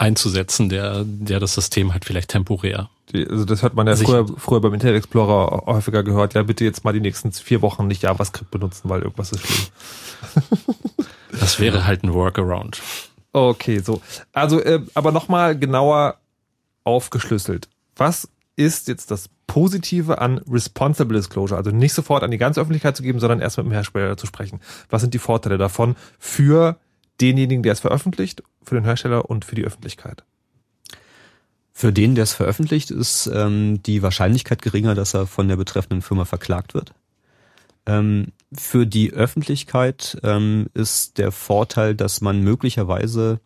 einzusetzen, 0.00 0.70
der, 0.70 1.04
der 1.04 1.40
das 1.40 1.54
System 1.54 1.92
halt 1.92 2.04
vielleicht 2.04 2.30
temporär. 2.30 2.88
Die, 3.12 3.28
also 3.28 3.44
das 3.44 3.62
hat 3.62 3.74
man 3.74 3.86
ja 3.86 3.96
früher, 3.96 4.26
früher 4.38 4.60
beim 4.60 4.72
Internet 4.72 4.96
Explorer 4.96 5.66
häufiger 5.66 6.02
gehört. 6.02 6.34
Ja, 6.34 6.42
bitte 6.42 6.64
jetzt 6.64 6.84
mal 6.84 6.92
die 6.92 7.00
nächsten 7.00 7.32
vier 7.32 7.60
Wochen 7.60 7.86
nicht 7.86 8.02
JavaScript 8.02 8.50
benutzen, 8.50 8.88
weil 8.88 9.02
irgendwas 9.02 9.32
ist 9.32 9.46
schlimm. 9.46 9.68
das 11.38 11.60
wäre 11.60 11.86
halt 11.86 12.02
ein 12.02 12.14
Workaround. 12.14 12.80
Okay, 13.32 13.80
so. 13.80 14.00
Also, 14.32 14.60
äh, 14.60 14.80
aber 14.94 15.12
nochmal 15.12 15.58
genauer 15.58 16.16
aufgeschlüsselt. 16.84 17.68
Was 17.94 18.28
ist 18.56 18.88
jetzt 18.88 19.10
das 19.10 19.28
Positive 19.46 20.18
an 20.18 20.38
Responsible 20.50 21.16
Disclosure? 21.16 21.58
Also 21.58 21.72
nicht 21.72 21.92
sofort 21.92 22.22
an 22.22 22.30
die 22.30 22.38
ganze 22.38 22.60
Öffentlichkeit 22.60 22.96
zu 22.96 23.02
geben, 23.02 23.20
sondern 23.20 23.40
erst 23.40 23.58
mit 23.58 23.66
dem 23.66 23.72
Hersteller 23.72 24.16
zu 24.16 24.26
sprechen. 24.26 24.60
Was 24.88 25.02
sind 25.02 25.12
die 25.12 25.18
Vorteile 25.18 25.58
davon 25.58 25.96
für 26.18 26.78
denjenigen, 27.20 27.62
der 27.62 27.72
es 27.72 27.80
veröffentlicht, 27.80 28.42
für 28.62 28.74
den 28.74 28.84
Hersteller 28.84 29.28
und 29.28 29.44
für 29.44 29.54
die 29.54 29.64
Öffentlichkeit? 29.64 30.24
Für 31.72 31.92
den, 31.92 32.14
der 32.14 32.24
es 32.24 32.34
veröffentlicht, 32.34 32.90
ist 32.90 33.30
ähm, 33.32 33.82
die 33.82 34.02
Wahrscheinlichkeit 34.02 34.60
geringer, 34.60 34.94
dass 34.94 35.14
er 35.14 35.26
von 35.26 35.48
der 35.48 35.56
betreffenden 35.56 36.02
Firma 36.02 36.24
verklagt 36.24 36.74
wird. 36.74 36.92
Ähm, 37.86 38.32
für 38.52 38.86
die 38.86 39.12
Öffentlichkeit 39.12 40.18
ähm, 40.22 40.66
ist 40.74 41.18
der 41.18 41.32
Vorteil, 41.32 41.94
dass 41.94 42.20
man 42.20 42.42
möglicherweise 42.42 43.40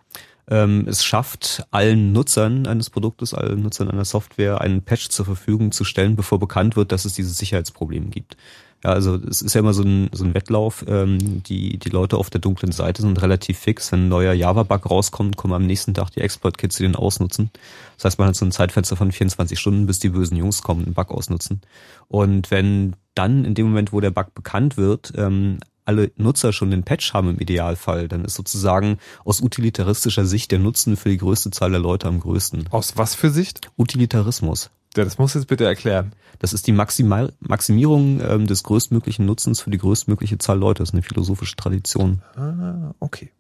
ähm, 0.49 0.87
es 0.89 1.05
schafft, 1.05 1.65
allen 1.71 2.13
Nutzern 2.13 2.67
eines 2.67 2.91
Produktes, 2.91 3.35
allen 3.35 3.63
Nutzern 3.63 3.91
einer 3.91 4.05
Software 4.05 4.61
einen 4.61 4.83
Patch 4.83 5.09
zur 5.09 5.25
Verfügung 5.25 5.73
zu 5.73 5.85
stellen, 5.85 6.17
bevor 6.17 6.39
bekannt 6.39 6.77
wird, 6.77 6.93
dass 6.93 7.05
es 7.05 7.15
dieses 7.15 7.39
Sicherheitsproblem 7.39 8.11
gibt. 8.11 8.37
Ja, 8.85 8.91
also 8.91 9.17
es 9.17 9.41
ist 9.41 9.55
ja 9.55 9.61
immer 9.61 9.73
so 9.73 9.83
ein, 9.83 10.11
so 10.13 10.25
ein 10.25 10.35
Wettlauf. 10.35 10.85
Ähm, 10.87 11.43
die, 11.43 11.79
die 11.79 11.89
Leute 11.89 12.19
auf 12.19 12.29
der 12.29 12.41
dunklen 12.41 12.71
Seite 12.71 13.01
sind 13.01 13.21
relativ 13.23 13.59
fix. 13.59 13.91
Wenn 13.91 14.07
ein 14.07 14.09
neuer 14.09 14.35
Java-Bug 14.35 14.91
rauskommt, 14.91 15.37
kommen 15.39 15.55
am 15.55 15.65
nächsten 15.67 15.95
Tag 15.95 16.11
die 16.11 16.21
Exploit-Kits, 16.21 16.77
die 16.77 16.83
den 16.83 16.95
ausnutzen. 16.95 17.51
Das 17.97 18.05
heißt, 18.05 18.19
man 18.19 18.29
hat 18.29 18.37
so 18.37 18.45
ein 18.45 18.53
Zeitfenster 18.53 18.97
von 18.97 19.11
24 19.11 19.59
Stunden, 19.59 19.87
bis 19.87 20.01
die 20.01 20.11
bösen 20.11 20.37
Jungs 20.37 20.63
kommen 20.63 20.81
und 20.81 20.87
einen 20.87 20.95
Bug 20.95 21.11
ausnutzen. 21.13 21.63
Und 22.09 22.51
wenn 22.51 22.95
dann 23.15 23.47
in 23.47 23.55
dem 23.55 23.67
Moment, 23.67 23.93
wo 23.93 24.01
der 24.01 24.11
Bug 24.11 24.35
bekannt 24.35 24.77
wird, 24.77 25.15
ähm, 25.17 25.61
alle 25.87 26.11
Nutzer 26.17 26.53
schon 26.53 26.71
den 26.71 26.83
Patch 26.83 27.13
haben 27.15 27.31
im 27.31 27.39
Idealfall, 27.39 28.09
dann 28.09 28.25
ist 28.25 28.35
sozusagen 28.35 28.99
aus 29.25 29.41
utilitaristischer 29.41 30.27
Sicht 30.27 30.51
der 30.51 30.59
Nutzen 30.59 30.97
für 30.97 31.09
die 31.09 31.19
größte 31.19 31.51
Zahl 31.51 31.71
der 31.71 31.81
Leute 31.81 32.09
am 32.09 32.21
größten. 32.21 32.67
Aus 32.71 32.97
was 32.97 33.15
für 33.15 33.31
Sicht? 33.31 33.71
Utilitarismus. 33.77 34.71
Ja, 34.97 35.05
das 35.05 35.19
muss 35.19 35.35
jetzt 35.35 35.49
bitte 35.49 35.65
erklären. 35.65 36.13
Das 36.39 36.53
ist 36.53 36.67
die 36.67 36.73
Maximal 36.73 37.33
Maximierung 37.41 38.21
ähm, 38.21 38.47
des 38.47 38.63
größtmöglichen 38.63 39.27
Nutzens 39.27 39.61
für 39.61 39.71
die 39.71 39.79
größtmögliche 39.79 40.39
Zahl 40.39 40.59
Leute. 40.59 40.83
Das 40.83 40.91
ist 40.91 40.95
eine 40.95 41.03
philosophische 41.03 41.57
Tradition. 41.57 42.23
Ah, 42.37 42.95
okay. 43.01 43.31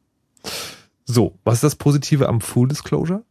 So, 1.04 1.38
was 1.44 1.56
ist 1.56 1.64
das 1.64 1.76
Positive 1.76 2.28
am 2.28 2.40
Full 2.40 2.68
Disclosure? 2.68 3.22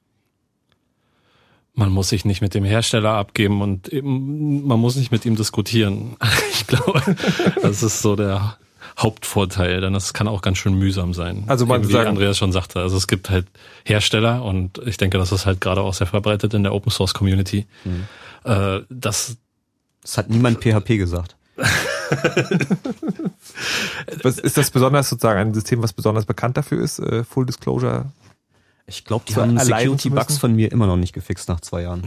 Man 1.76 1.90
muss 1.90 2.10
sich 2.10 2.24
nicht 2.24 2.42
mit 2.42 2.54
dem 2.54 2.64
Hersteller 2.64 3.14
abgeben 3.14 3.62
und 3.62 3.90
eben, 3.90 4.66
man 4.68 4.80
muss 4.80 4.96
nicht 4.96 5.12
mit 5.12 5.26
ihm 5.26 5.36
diskutieren. 5.36 6.16
Ich 6.54 6.68
glaube, 6.68 7.02
das 7.62 7.84
ist 7.84 8.02
so 8.02 8.16
der 8.16 8.58
Hauptvorteil, 8.98 9.82
denn 9.82 9.94
das 9.94 10.14
kann 10.14 10.28
auch 10.28 10.42
ganz 10.42 10.58
schön 10.58 10.74
mühsam 10.74 11.14
sein. 11.14 11.44
Also 11.48 11.66
man 11.66 11.88
wie 11.88 11.92
sagen, 11.92 12.10
Andreas 12.10 12.38
schon 12.38 12.52
sagte, 12.52 12.80
also 12.80 12.98
es 12.98 13.08
gibt 13.08 13.30
halt 13.30 13.48
Hersteller 13.86 14.44
und 14.44 14.80
ich 14.86 14.98
denke, 14.98 15.18
das 15.18 15.32
ist 15.32 15.46
halt 15.46 15.62
gerade 15.62 15.82
auch 15.82 15.94
sehr 15.94 16.08
verbreitet 16.08 16.54
in 16.54 16.64
der 16.64 16.74
Open 16.74 16.92
Source 16.92 17.14
Community. 17.14 17.66
Mhm. 17.84 18.08
Äh, 18.44 18.82
das, 18.90 19.38
das 20.02 20.18
hat 20.18 20.30
niemand 20.30 20.62
PHP 20.64 20.98
gesagt. 20.98 21.36
was, 24.24 24.40
ist 24.40 24.58
das 24.58 24.72
besonders 24.72 25.10
sozusagen 25.10 25.40
ein 25.40 25.54
System, 25.54 25.84
was 25.84 25.94
besonders 25.94 26.26
bekannt 26.26 26.58
dafür 26.58 26.84
ist, 26.84 27.00
äh, 27.00 27.24
Full 27.24 27.46
Disclosure? 27.46 28.12
Ich 28.86 29.06
glaube, 29.06 29.26
die 29.28 29.36
haben 29.36 29.58
Security 29.60 30.10
Bugs 30.10 30.38
von 30.38 30.56
mir 30.56 30.72
immer 30.72 30.88
noch 30.88 30.98
nicht 30.98 31.14
gefixt 31.14 31.48
nach 31.50 31.62
zwei 31.62 31.84
Jahren. 31.84 32.04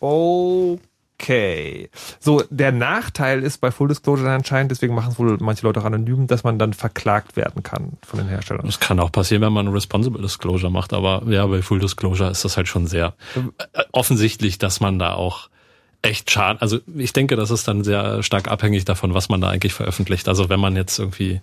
Oh 0.00 0.78
Okay. 1.20 1.90
So, 2.20 2.44
der 2.48 2.70
Nachteil 2.70 3.42
ist 3.42 3.58
bei 3.58 3.72
Full 3.72 3.88
Disclosure 3.88 4.30
anscheinend, 4.30 4.70
deswegen 4.70 4.94
machen 4.94 5.12
es 5.12 5.18
wohl 5.18 5.36
manche 5.40 5.66
Leute 5.66 5.80
auch 5.80 5.84
anonym, 5.84 6.28
dass 6.28 6.44
man 6.44 6.58
dann 6.58 6.74
verklagt 6.74 7.36
werden 7.36 7.62
kann 7.64 7.94
von 8.06 8.20
den 8.20 8.28
Herstellern. 8.28 8.64
Das 8.64 8.78
kann 8.78 9.00
auch 9.00 9.10
passieren, 9.10 9.42
wenn 9.42 9.52
man 9.52 9.68
Responsible 9.68 10.22
Disclosure 10.22 10.70
macht, 10.70 10.92
aber 10.92 11.22
ja, 11.26 11.44
bei 11.46 11.60
Full 11.60 11.80
Disclosure 11.80 12.30
ist 12.30 12.44
das 12.44 12.56
halt 12.56 12.68
schon 12.68 12.86
sehr 12.86 13.14
äh, 13.34 13.82
offensichtlich, 13.90 14.58
dass 14.58 14.78
man 14.80 14.98
da 14.98 15.14
auch 15.14 15.50
echt 16.02 16.30
Schaden, 16.30 16.62
also 16.62 16.78
ich 16.96 17.12
denke, 17.12 17.34
das 17.34 17.50
ist 17.50 17.66
dann 17.66 17.82
sehr 17.82 18.22
stark 18.22 18.48
abhängig 18.48 18.84
davon, 18.84 19.12
was 19.12 19.28
man 19.28 19.40
da 19.40 19.48
eigentlich 19.48 19.74
veröffentlicht. 19.74 20.28
Also 20.28 20.48
wenn 20.48 20.60
man 20.60 20.76
jetzt 20.76 21.00
irgendwie 21.00 21.40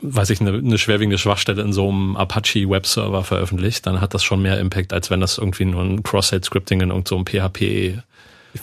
weiß 0.00 0.30
ich, 0.30 0.40
eine, 0.40 0.52
eine 0.52 0.78
schwerwiegende 0.78 1.18
Schwachstelle 1.18 1.62
in 1.62 1.72
so 1.72 1.88
einem 1.88 2.16
Apache 2.16 2.70
Webserver 2.70 3.24
veröffentlicht, 3.24 3.86
dann 3.86 4.00
hat 4.00 4.14
das 4.14 4.22
schon 4.22 4.42
mehr 4.42 4.60
Impact, 4.60 4.92
als 4.92 5.10
wenn 5.10 5.20
das 5.20 5.38
irgendwie 5.38 5.64
nur 5.64 5.82
ein 5.82 6.04
Cross-Site-Scripting 6.04 6.82
in 6.82 6.90
irgendeinem 6.90 7.24
so 7.26 7.48
PHP 7.48 7.98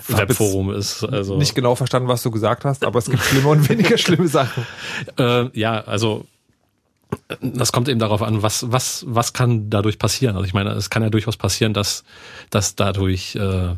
Webforum 0.08 0.72
ist. 0.72 1.04
Also 1.04 1.38
nicht 1.38 1.56
genau 1.56 1.76
verstanden, 1.76 2.08
was 2.08 2.24
du 2.24 2.32
gesagt 2.32 2.66
hast, 2.66 2.84
aber 2.84 3.00
es 3.00 3.06
gibt 3.06 3.24
schlimme 3.24 3.50
und 3.50 3.68
weniger 3.70 3.98
schlimme 3.98 4.28
Sachen. 4.28 4.66
Äh, 5.18 5.50
ja, 5.58 5.82
also 5.82 6.26
das 7.42 7.72
kommt 7.72 7.88
eben 7.88 8.00
darauf 8.00 8.22
an, 8.22 8.42
was 8.42 8.72
was 8.72 9.06
was 9.08 9.34
kann 9.34 9.70
dadurch 9.70 10.00
passieren. 10.00 10.36
Also 10.36 10.46
ich 10.48 10.54
meine, 10.54 10.72
es 10.72 10.90
kann 10.90 11.04
ja 11.04 11.10
durchaus 11.10 11.38
passieren, 11.38 11.74
dass 11.74 12.04
dass 12.50 12.76
dadurch 12.76 13.36
äh, 13.36 13.76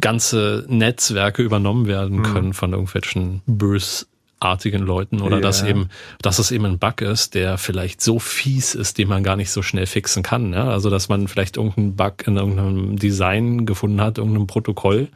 ganze 0.00 0.64
Netzwerke 0.68 1.42
übernommen 1.42 1.86
werden 1.86 2.24
hm. 2.24 2.34
können 2.34 2.46
hm. 2.46 2.54
von 2.54 2.72
irgendwelchen 2.72 3.42
bös 3.46 4.06
artigen 4.44 4.82
Leuten 4.82 5.20
oder 5.20 5.36
ja. 5.36 5.42
dass 5.42 5.62
eben, 5.62 5.88
dass 6.20 6.38
es 6.38 6.50
eben 6.50 6.64
ein 6.64 6.78
Bug 6.78 7.00
ist, 7.00 7.34
der 7.34 7.58
vielleicht 7.58 8.00
so 8.00 8.18
fies 8.18 8.74
ist, 8.74 8.98
den 8.98 9.08
man 9.08 9.22
gar 9.22 9.36
nicht 9.36 9.50
so 9.50 9.62
schnell 9.62 9.86
fixen 9.86 10.22
kann. 10.22 10.50
Ne? 10.50 10.62
Also 10.64 10.90
dass 10.90 11.08
man 11.08 11.28
vielleicht 11.28 11.56
irgendeinen 11.56 11.96
Bug 11.96 12.26
in 12.26 12.36
irgendeinem 12.36 12.96
Design 12.96 13.66
gefunden 13.66 14.00
hat, 14.00 14.18
irgendeinem 14.18 14.46
Protokoll, 14.46 15.08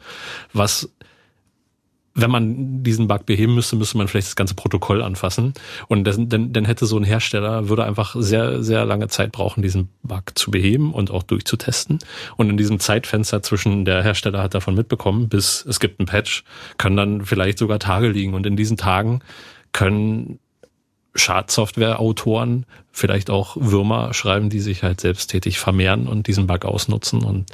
was 0.53 0.89
wenn 2.17 2.31
man 2.31 2.83
diesen 2.83 3.07
Bug 3.07 3.27
beheben 3.27 3.53
müsste, 3.53 3.75
müsste 3.75 3.97
man 3.97 4.07
vielleicht 4.07 4.27
das 4.27 4.35
ganze 4.35 4.55
Protokoll 4.55 5.03
anfassen. 5.03 5.53
Und 5.87 6.03
dann, 6.03 6.27
dann, 6.27 6.51
dann 6.51 6.65
hätte 6.65 6.87
so 6.87 6.97
ein 6.97 7.03
Hersteller, 7.03 7.69
würde 7.69 7.83
einfach 7.83 8.15
sehr, 8.17 8.63
sehr 8.63 8.85
lange 8.85 9.07
Zeit 9.07 9.31
brauchen, 9.31 9.61
diesen 9.61 9.89
Bug 10.01 10.31
zu 10.33 10.49
beheben 10.49 10.93
und 10.93 11.11
auch 11.11 11.21
durchzutesten. 11.21 11.99
Und 12.35 12.49
in 12.49 12.57
diesem 12.57 12.79
Zeitfenster 12.79 13.43
zwischen 13.43 13.85
der 13.85 14.01
Hersteller 14.01 14.41
hat 14.41 14.55
davon 14.55 14.73
mitbekommen, 14.73 15.29
bis 15.29 15.63
es 15.63 15.79
gibt 15.79 15.99
einen 15.99 16.07
Patch, 16.07 16.43
können 16.79 16.97
dann 16.97 17.23
vielleicht 17.23 17.59
sogar 17.59 17.77
Tage 17.77 18.09
liegen. 18.09 18.33
Und 18.33 18.47
in 18.47 18.57
diesen 18.57 18.77
Tagen 18.77 19.19
können 19.71 20.39
Schadsoftware-Autoren 21.17 22.65
vielleicht 22.91 23.29
auch 23.29 23.57
Würmer 23.59 24.13
schreiben, 24.13 24.49
die 24.49 24.59
sich 24.59 24.83
halt 24.83 25.01
selbsttätig 25.01 25.59
vermehren 25.59 26.07
und 26.07 26.27
diesen 26.27 26.47
Bug 26.47 26.65
ausnutzen. 26.65 27.23
Und 27.23 27.45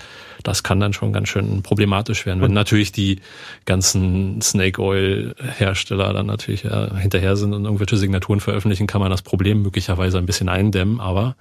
das 0.43 0.63
kann 0.63 0.79
dann 0.79 0.93
schon 0.93 1.13
ganz 1.13 1.29
schön 1.29 1.63
problematisch 1.63 2.25
werden. 2.25 2.41
Wenn 2.41 2.53
natürlich 2.53 2.91
die 2.91 3.19
ganzen 3.65 4.41
Snake 4.41 4.81
Oil-Hersteller 4.81 6.13
dann 6.13 6.27
natürlich 6.27 6.63
ja, 6.63 6.95
hinterher 6.95 7.35
sind 7.35 7.53
und 7.53 7.65
irgendwelche 7.65 7.97
Signaturen 7.97 8.39
veröffentlichen, 8.39 8.87
kann 8.87 9.01
man 9.01 9.11
das 9.11 9.21
Problem 9.21 9.61
möglicherweise 9.61 10.17
ein 10.17 10.25
bisschen 10.25 10.49
eindämmen. 10.49 10.99
Aber 10.99 11.35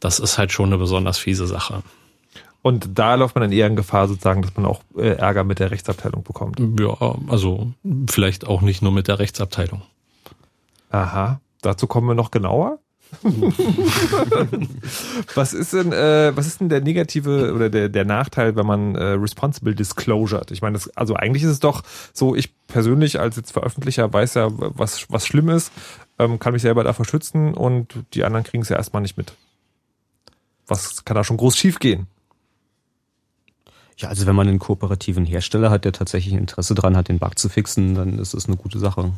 das 0.00 0.20
ist 0.20 0.38
halt 0.38 0.52
schon 0.52 0.66
eine 0.66 0.78
besonders 0.78 1.18
fiese 1.18 1.46
Sache. 1.46 1.82
Und 2.62 2.98
da 2.98 3.14
läuft 3.14 3.34
man 3.34 3.42
dann 3.42 3.52
eher 3.52 3.66
in 3.66 3.76
Gefahr, 3.76 4.08
sozusagen, 4.08 4.42
dass 4.42 4.56
man 4.56 4.66
auch 4.66 4.80
äh, 4.96 5.10
Ärger 5.10 5.44
mit 5.44 5.58
der 5.58 5.70
Rechtsabteilung 5.70 6.24
bekommt. 6.24 6.60
Ja, 6.80 7.16
also 7.28 7.72
vielleicht 8.10 8.46
auch 8.46 8.62
nicht 8.62 8.82
nur 8.82 8.92
mit 8.92 9.08
der 9.08 9.18
Rechtsabteilung. 9.18 9.82
Aha, 10.90 11.40
dazu 11.60 11.86
kommen 11.86 12.08
wir 12.08 12.14
noch 12.14 12.30
genauer. 12.30 12.78
was 15.34 15.54
ist 15.54 15.72
denn, 15.72 15.92
äh, 15.92 16.32
was 16.34 16.46
ist 16.46 16.60
denn 16.60 16.68
der 16.68 16.82
negative 16.82 17.54
oder 17.54 17.70
der, 17.70 17.88
der 17.88 18.04
Nachteil, 18.04 18.54
wenn 18.54 18.66
man 18.66 18.96
äh, 18.96 19.02
responsible 19.12 19.74
disclosure? 19.74 20.44
Ich 20.50 20.60
meine, 20.60 20.74
das, 20.74 20.94
also 20.96 21.14
eigentlich 21.14 21.42
ist 21.42 21.50
es 21.50 21.60
doch 21.60 21.82
so, 22.12 22.34
ich 22.34 22.54
persönlich 22.66 23.18
als 23.18 23.36
jetzt 23.36 23.52
Veröffentlicher 23.52 24.12
weiß 24.12 24.34
ja, 24.34 24.48
was, 24.50 25.10
was 25.10 25.26
schlimm 25.26 25.48
ist, 25.48 25.72
ähm, 26.18 26.38
kann 26.38 26.52
mich 26.52 26.60
selber 26.62 26.84
davor 26.84 27.06
schützen 27.06 27.54
und 27.54 27.94
die 28.12 28.24
anderen 28.24 28.44
kriegen 28.44 28.62
es 28.62 28.68
ja 28.68 28.76
erstmal 28.76 29.00
nicht 29.02 29.16
mit. 29.16 29.32
Was 30.66 31.04
kann 31.04 31.14
da 31.14 31.24
schon 31.24 31.38
groß 31.38 31.56
schief 31.56 31.78
gehen? 31.78 32.08
Ja, 33.96 34.08
also 34.08 34.26
wenn 34.26 34.36
man 34.36 34.48
einen 34.48 34.58
kooperativen 34.58 35.24
Hersteller 35.24 35.70
hat, 35.70 35.84
der 35.84 35.92
tatsächlich 35.92 36.34
Interesse 36.34 36.74
daran 36.74 36.96
hat, 36.96 37.08
den 37.08 37.18
Bug 37.18 37.38
zu 37.38 37.48
fixen, 37.48 37.94
dann 37.94 38.18
ist 38.18 38.34
das 38.34 38.46
eine 38.46 38.56
gute 38.56 38.78
Sache. 38.78 39.12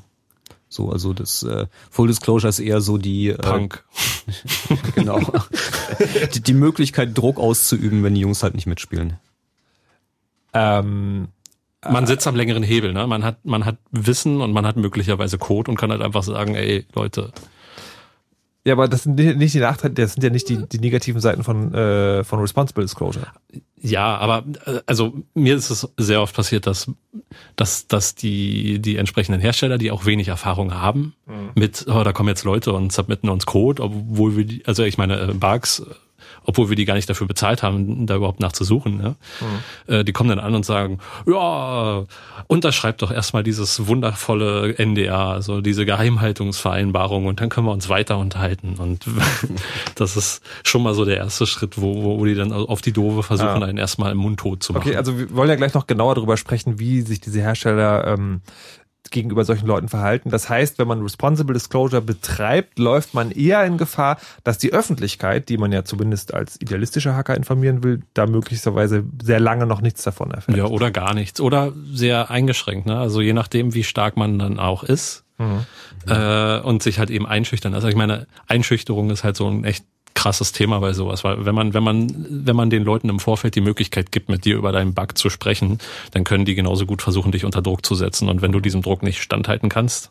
So, 0.72 0.90
also 0.90 1.12
das 1.12 1.42
äh, 1.42 1.66
Full 1.90 2.06
Disclosure 2.06 2.48
ist 2.48 2.61
eher 2.61 2.80
so 2.80 2.96
die 2.96 3.33
Punk. 3.33 3.85
Äh, 4.68 4.76
genau. 4.94 5.20
die, 6.33 6.40
die 6.40 6.54
Möglichkeit, 6.54 7.18
Druck 7.18 7.38
auszuüben, 7.38 8.04
wenn 8.04 8.14
die 8.14 8.20
Jungs 8.20 8.44
halt 8.44 8.54
nicht 8.54 8.68
mitspielen. 8.68 9.18
Ähm, 10.54 11.28
Man 11.83 12.06
sitzt 12.06 12.28
am 12.28 12.37
längeren 12.37 12.62
Hebel, 12.62 12.92
ne? 12.92 13.04
Man 13.09 13.24
hat, 13.24 13.44
man 13.44 13.64
hat 13.64 13.78
Wissen 13.90 14.40
und 14.40 14.52
man 14.52 14.64
hat 14.64 14.76
möglicherweise 14.76 15.38
Code 15.38 15.72
und 15.72 15.76
kann 15.76 15.90
halt 15.90 16.02
einfach 16.02 16.22
sagen, 16.22 16.54
ey, 16.54 16.87
Leute, 16.94 17.33
ja, 18.64 18.75
aber 18.75 18.88
das 18.88 19.05
sind 19.05 19.16
nicht 19.16 19.55
die 19.55 19.61
Nachteile, 19.61 19.94
das 19.94 20.14
sind 20.14 20.23
ja 20.23 20.31
nicht 20.31 20.49
die, 20.49 20.68
die 20.68 20.79
negativen 20.79 21.20
Seiten 21.20 21.44
von, 21.44 21.73
äh, 21.75 22.25
von 22.25 22.40
Responsible 22.40 22.85
Disclosure. 22.85 23.27
Ja, 23.81 24.18
aber 24.18 24.44
äh, 24.66 24.81
also 24.87 25.14
mir 25.35 25.57
ist 25.57 25.70
es 25.70 25.88
sehr 25.96 26.20
oft 26.20 26.35
passiert, 26.35 26.66
dass, 26.66 26.90
dass, 27.57 27.87
dass 27.87 28.14
die, 28.14 28.79
die 28.81 28.96
entsprechenden 28.96 29.40
Hersteller, 29.40 29.79
die 29.79 29.90
auch 29.90 30.05
wenig 30.05 30.29
Erfahrung 30.29 30.75
haben, 30.75 31.14
mit, 31.55 31.87
oh, 31.88 32.03
da 32.03 32.12
kommen 32.12 32.29
jetzt 32.29 32.44
Leute 32.44 32.73
und 32.73 32.92
submitten 32.92 33.29
uns 33.29 33.46
Code, 33.46 33.83
obwohl 33.83 34.37
wir 34.37 34.44
die, 34.44 34.64
also 34.66 34.83
ich 34.85 34.99
meine, 34.99 35.20
äh, 35.20 35.35
Bugs, 35.35 35.83
obwohl 36.51 36.69
wir 36.69 36.75
die 36.75 36.85
gar 36.85 36.95
nicht 36.95 37.09
dafür 37.09 37.29
bezahlt 37.29 37.63
haben, 37.63 38.07
da 38.07 38.17
überhaupt 38.17 38.41
nachzusuchen. 38.41 38.97
Ne? 38.97 39.15
Äh, 39.87 40.05
die 40.05 40.11
kommen 40.13 40.31
dann 40.31 40.41
an 40.41 40.57
und 40.57 40.67
sagen, 40.67 40.99
ja, 41.27 42.05
unterschreibt 42.49 43.03
doch 43.03 43.13
erstmal 43.13 43.45
dieses 43.45 43.87
wundervolle 43.87 44.75
NDA, 44.85 45.31
also 45.31 45.61
diese 45.61 45.87
Geheimhaltungsvereinbarung 45.87 47.27
und 47.27 47.41
dann 47.41 47.51
können 47.51 47.67
wir 47.69 47.73
uns 47.73 47.89
weiter 47.89 48.19
unterhalten. 48.19 48.75
Und 48.79 49.05
das 49.95 50.17
ist 50.17 50.43
schon 50.65 50.83
mal 50.83 50.95
so 50.95 51.05
der 51.05 51.19
erste 51.19 51.47
Schritt, 51.47 51.81
wo, 51.81 52.19
wo 52.19 52.25
die 52.25 52.35
dann 52.35 52.53
auf 52.53 52.83
die 52.83 52.93
Dove 52.93 53.23
versuchen, 53.23 53.63
Ah. 53.63 53.67
einen 53.67 53.79
erstmal 53.79 54.11
im 54.11 54.19
mundtot 54.19 54.63
zu 54.63 54.73
machen. 54.73 54.89
Okay, 54.89 54.97
also 54.97 55.17
wir 55.17 55.33
wollen 55.35 55.49
ja 55.49 55.57
gleich 55.57 55.75
noch 55.75 55.87
genauer 55.87 56.17
darüber 56.17 56.37
sprechen, 56.37 56.81
wie 56.81 57.03
sich 57.03 57.21
diese 57.21 57.41
Hersteller 57.41 58.07
ähm, 58.09 58.41
gegenüber 59.11 59.44
solchen 59.44 59.66
Leuten 59.66 59.88
verhalten. 59.88 60.31
Das 60.31 60.49
heißt, 60.49 60.79
wenn 60.79 60.88
man 60.88 61.03
Responsible 61.03 61.55
Disclosure 61.55 62.03
betreibt, 62.03 62.79
läuft 62.79 63.14
man 63.14 63.31
eher 63.31 63.64
in 63.64 63.79
Gefahr, 63.79 64.18
dass 64.44 64.59
die 64.59 64.73
Öffentlichkeit, 64.73 65.49
die 65.49 65.59
man 65.59 65.73
ja 65.73 65.85
zumindest 65.85 66.35
als 66.35 66.61
idealistischer 66.61 67.14
Hacker 67.14 67.37
informieren 67.37 67.83
will, 67.83 68.03
da 68.14 68.27
möglicherweise 68.27 69.05
sehr 69.23 69.40
lange 69.40 69.66
noch 69.66 69.81
nichts 69.81 70.03
davon 70.03 70.31
erfährt. 70.31 70.57
Ja, 70.57 70.66
oder 70.66 70.90
gar 70.90 71.14
nichts. 71.14 71.40
Oder 71.40 71.73
sehr 71.92 72.31
eingeschränkt, 72.31 72.87
ne? 72.87 72.99
Also 72.99 73.20
je 73.20 73.33
nachdem, 73.33 73.75
wie 73.75 73.85
stark 73.85 74.16
man 74.16 74.38
dann 74.38 74.59
auch 74.59 74.85
ist. 74.85 75.25
Äh, 76.07 76.61
und 76.61 76.83
sich 76.83 76.99
halt 76.99 77.09
eben 77.09 77.27
einschüchtern. 77.27 77.75
Also 77.75 77.88
ich 77.88 77.96
meine, 77.96 78.27
Einschüchterung 78.46 79.09
ist 79.11 79.25
halt 79.25 79.37
so 79.37 79.49
ein 79.49 79.64
echt 79.64 79.87
krasses 80.14 80.53
Thema 80.53 80.81
bei 80.81 80.92
sowas, 80.92 81.25
weil 81.25 81.44
wenn 81.44 81.55
man, 81.55 81.75
wenn 81.75 81.83
man, 81.83 82.27
wenn 82.29 82.57
man 82.57 82.70
den 82.70 82.85
Leuten 82.85 83.09
im 83.09 83.20
Vorfeld 83.20 83.55
die 83.55 83.61
Möglichkeit 83.61 84.12
gibt, 84.12 84.29
mit 84.29 84.44
dir 84.44 84.57
über 84.57 84.73
deinen 84.73 84.94
Bug 84.94 85.16
zu 85.16 85.31
sprechen, 85.31 85.79
dann 86.12 86.25
können 86.25 86.44
die 86.44 86.55
genauso 86.55 86.87
gut 86.87 87.03
versuchen, 87.03 87.33
dich 87.33 87.44
unter 87.44 87.62
Druck 87.62 87.85
zu 87.87 87.94
setzen. 87.94 88.29
Und 88.29 88.42
wenn 88.42 88.53
du 88.53 88.61
diesem 88.61 88.83
Druck 88.83 89.03
nicht 89.03 89.23
standhalten 89.23 89.68
kannst, 89.68 90.11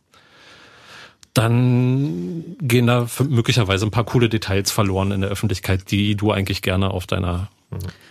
dann 1.34 2.44
gehen 2.62 2.88
da 2.88 3.08
möglicherweise 3.28 3.86
ein 3.86 3.92
paar 3.92 4.04
coole 4.04 4.30
Details 4.30 4.72
verloren 4.72 5.12
in 5.12 5.22
der 5.22 5.30
Öffentlichkeit, 5.30 5.92
die 5.92 6.16
du 6.16 6.32
eigentlich 6.32 6.62
gerne 6.62 6.92
auf 6.92 7.06
deiner 7.06 7.50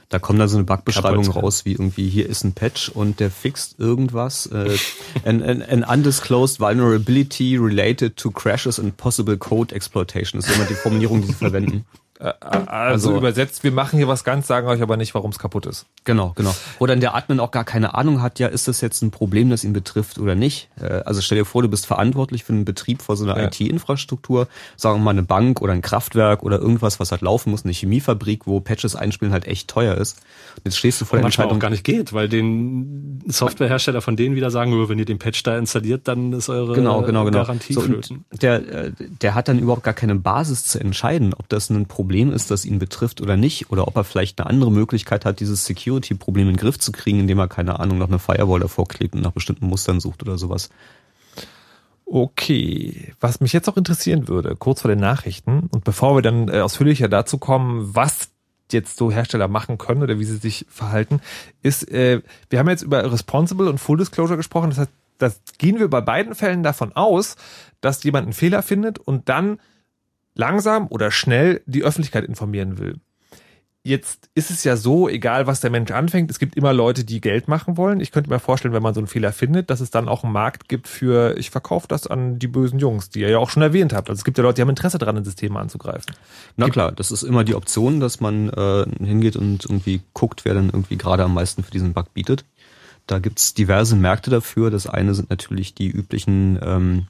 Da 0.09 0.19
kommt 0.19 0.39
dann 0.39 0.49
so 0.49 0.57
eine 0.57 0.65
Bugbeschreibung 0.65 1.29
raus, 1.29 1.65
wie 1.65 1.73
irgendwie 1.73 2.09
hier 2.09 2.29
ist 2.29 2.45
ein 2.45 2.53
Patch 2.53 2.89
und 2.89 3.21
der 3.21 3.31
fixt 3.31 3.79
irgendwas. 3.79 4.47
Äh, 4.47 4.77
an, 5.25 5.43
an, 5.43 5.63
an 5.63 5.85
undisclosed 5.85 6.61
vulnerability 6.61 7.57
related 7.57 8.17
to 8.17 8.31
crashes 8.31 8.79
and 8.79 8.97
possible 8.97 9.37
code 9.37 9.75
exploitation 9.75 10.41
ist 10.41 10.49
immer 10.51 10.65
die 10.65 10.75
Formulierung, 10.75 11.21
die 11.21 11.29
sie 11.29 11.35
verwenden. 11.35 11.85
Also, 12.19 12.67
Also- 12.69 13.17
übersetzt, 13.17 13.63
wir 13.63 13.71
machen 13.71 13.97
hier 13.99 14.09
was 14.09 14.25
ganz, 14.25 14.47
sagen 14.49 14.67
euch 14.67 14.83
aber 14.83 14.97
nicht, 14.97 15.15
warum 15.15 15.31
es 15.31 15.39
kaputt 15.39 15.67
ist. 15.67 15.87
Genau, 16.05 16.33
genau. 16.35 16.55
Wo 16.81 16.87
dann 16.87 17.01
der 17.01 17.15
Admin 17.15 17.39
auch 17.39 17.53
gar 17.53 17.65
keine 17.65 17.95
Ahnung 17.95 18.21
hat, 18.23 18.39
ja, 18.41 18.49
ist 18.49 18.67
das 18.67 18.81
jetzt 18.81 19.03
ein 19.03 19.11
Problem, 19.13 19.51
das 19.51 19.63
ihn 19.63 19.73
betrifft 19.73 20.19
oder 20.19 20.35
nicht? 20.35 20.69
Äh, 20.81 21.03
Also 21.07 21.21
stell 21.21 21.39
dir 21.39 21.45
vor, 21.45 21.63
du 21.63 21.69
bist 21.69 21.87
verantwortlich 21.87 22.43
für 22.45 22.53
einen 22.53 22.65
Betrieb 22.65 23.03
vor 23.03 23.17
so 23.17 23.25
einer 23.25 23.39
Ja. 23.39 23.45
IT-Infrastruktur, 23.47 24.49
sagen 24.77 24.99
wir 24.99 25.05
mal 25.05 25.11
eine 25.13 25.23
Bank 25.23 25.61
oder 25.63 25.73
ein 25.73 25.81
Kraftwerk 25.83 26.43
oder 26.43 26.59
irgendwas, 26.59 26.99
was 26.99 27.13
halt 27.13 27.21
laufen 27.23 27.51
muss, 27.51 27.65
eine 27.65 27.73
Chemiefabrik, 27.73 28.47
wo 28.47 28.59
Patches 28.61 28.97
einspielen 28.97 29.33
halt 29.33 29.47
echt 29.47 29.69
teuer 29.69 29.95
ist. 29.95 30.19
Und 30.57 30.65
jetzt 30.65 30.79
stehst 30.79 31.01
du 31.01 31.05
vor 31.05 31.19
der 31.19 31.25
Entscheidung, 31.27 31.61
gar 31.61 31.71
nicht 31.71 31.85
geht, 31.85 32.13
weil 32.13 32.29
den 32.29 33.23
Softwarehersteller 33.29 34.01
von 34.01 34.17
denen 34.17 34.35
wieder 34.35 34.51
sagen, 34.51 34.73
"Oh, 34.73 34.89
wenn 34.89 34.99
ihr 34.99 35.05
den 35.05 35.19
Patch 35.21 35.43
da 35.45 35.57
installiert, 35.57 36.09
dann 36.09 36.33
ist 36.33 36.49
eure 36.49 36.75
genau, 36.75 37.03
genau, 37.03 37.25
genau. 37.25 37.39
Garantie 37.39 37.75
So, 37.75 37.83
der, 38.43 38.55
äh, 38.87 38.93
der 38.99 39.35
hat 39.37 39.47
dann 39.47 39.59
überhaupt 39.61 39.85
gar 39.85 39.95
keine 39.95 40.17
Basis 40.17 40.65
zu 40.65 40.81
entscheiden, 40.81 41.33
ob 41.35 41.49
das 41.49 41.71
ein 41.71 41.87
Problem 41.87 42.08
ist, 42.33 42.51
das 42.51 42.65
ihn 42.65 42.79
betrifft 42.79 43.21
oder 43.21 43.37
nicht, 43.37 43.71
oder 43.71 43.87
ob 43.89 43.97
er 43.97 44.05
vielleicht 44.05 44.41
eine 44.41 44.49
andere 44.49 44.73
Möglichkeit 44.73 45.25
hat, 45.25 45.41
dieses 45.41 45.65
Security-Problem 45.65 46.49
in 46.49 46.55
den 46.55 46.61
Griff 46.61 46.79
zu 46.79 46.93
kriegen, 46.93 47.21
indem 47.21 47.39
er, 47.39 47.49
keine 47.49 47.79
Ahnung, 47.81 47.99
noch 47.99 48.09
eine 48.09 48.19
Firewall 48.19 48.61
davor 48.61 48.89
klebt 48.89 49.15
und 49.15 49.23
nach 49.23 49.33
bestimmten 49.33 49.67
Mustern 49.67 50.01
sucht 50.01 50.23
oder 50.23 50.39
sowas. 50.39 50.71
Okay, 52.07 53.13
was 53.21 53.41
mich 53.41 53.53
jetzt 53.53 53.67
noch 53.67 53.77
interessieren 53.77 54.29
würde, 54.29 54.57
kurz 54.57 54.81
vor 54.81 54.89
den 54.89 55.01
Nachrichten 55.01 55.69
und 55.71 55.85
bevor 55.85 56.17
wir 56.17 56.23
dann 56.23 56.49
äh, 56.49 56.61
ausführlicher 56.61 57.09
dazu 57.09 57.37
kommen, 57.37 57.95
was 57.95 58.31
jetzt 58.73 58.97
so 58.97 59.11
Hersteller 59.11 59.49
machen 59.49 59.77
können 59.77 60.03
oder 60.03 60.19
wie 60.19 60.25
sie 60.25 60.37
sich 60.37 60.65
verhalten, 60.71 61.21
ist, 61.63 61.91
äh, 61.91 62.23
wir 62.49 62.59
haben 62.59 62.69
jetzt 62.69 62.83
über 62.83 63.13
Responsible 63.13 63.69
und 63.69 63.79
Full 63.79 63.99
Disclosure 63.99 64.37
gesprochen. 64.37 64.71
Das 64.71 64.79
heißt, 64.79 64.91
das 65.19 65.41
gehen 65.59 65.79
wir 65.79 65.89
bei 65.89 66.01
beiden 66.01 66.35
Fällen 66.35 66.63
davon 66.63 66.93
aus, 66.95 67.37
dass 67.81 68.03
jemand 68.05 68.25
einen 68.25 68.33
Fehler 68.33 68.63
findet 68.63 68.99
und 68.99 69.29
dann 69.29 69.59
langsam 70.39 70.87
oder 70.89 71.11
schnell 71.11 71.61
die 71.67 71.83
Öffentlichkeit 71.83 72.25
informieren 72.25 72.79
will. 72.79 72.97
Jetzt 73.85 74.29
ist 74.35 74.51
es 74.51 74.65
ja 74.65 74.77
so, 74.77 75.09
egal 75.09 75.47
was 75.47 75.61
der 75.61 75.71
Mensch 75.71 75.91
anfängt, 75.93 76.31
es 76.31 76.39
gibt 76.39 76.57
immer 76.57 76.75
Leute, 76.75 77.05
die 77.05 77.21
Geld 77.21 77.49
machen 77.49 77.77
wollen. 77.77 78.01
Ich 78.01 78.13
könnte 78.13 78.29
mir 78.29 78.39
vorstellen, 78.39 78.75
wenn 78.75 78.83
man 78.83 78.93
so 78.93 79.01
einen 79.01 79.07
Fehler 79.07 79.33
findet, 79.33 79.71
dass 79.71 79.81
es 79.81 79.91
dann 79.91 80.09
auch 80.09 80.25
einen 80.25 80.33
Markt 80.33 80.69
gibt 80.69 80.89
für, 80.89 81.39
ich 81.39 81.51
verkaufe 81.51 81.89
das 81.89 82.07
an 82.07 82.39
die 82.39 82.49
bösen 82.49 82.79
Jungs, 82.79 83.09
die 83.09 83.21
ihr 83.21 83.31
ja 83.31 83.39
auch 83.39 83.49
schon 83.49 83.63
erwähnt 83.63 83.95
habt. 83.95 84.11
Also 84.11 84.21
es 84.21 84.25
gibt 84.25 84.37
ja 84.37 84.43
Leute, 84.43 84.57
die 84.57 84.63
haben 84.63 84.69
Interesse 84.69 84.99
daran, 84.99 85.17
in 85.17 85.25
Systeme 85.25 85.59
anzugreifen. 85.59 86.15
Na 86.57 86.69
klar, 86.69 86.93
das 86.93 87.11
ist 87.11 87.23
immer 87.23 87.45
die 87.45 87.55
Option, 87.55 87.99
dass 87.99 88.21
man 88.21 88.51
äh, 88.51 88.85
hingeht 89.03 89.37
und 89.37 89.65
irgendwie 89.65 90.03
guckt, 90.13 90.45
wer 90.45 90.55
dann 90.55 90.67
irgendwie 90.67 90.99
gerade 90.99 91.25
am 91.25 91.33
meisten 91.33 91.63
für 91.63 91.71
diesen 91.71 91.95
Bug 91.95 92.13
bietet. 92.13 92.45
Da 93.09 93.19
gibt's 93.21 93.55
diverse 93.55 93.97
Märkte 93.97 94.31
dafür. 94.31 94.71
Das 94.71 94.87
eine 94.87 95.15
sind 95.15 95.31
natürlich 95.31 95.75
die 95.75 95.89
üblichen 95.89 96.59
ähm, 96.63 97.07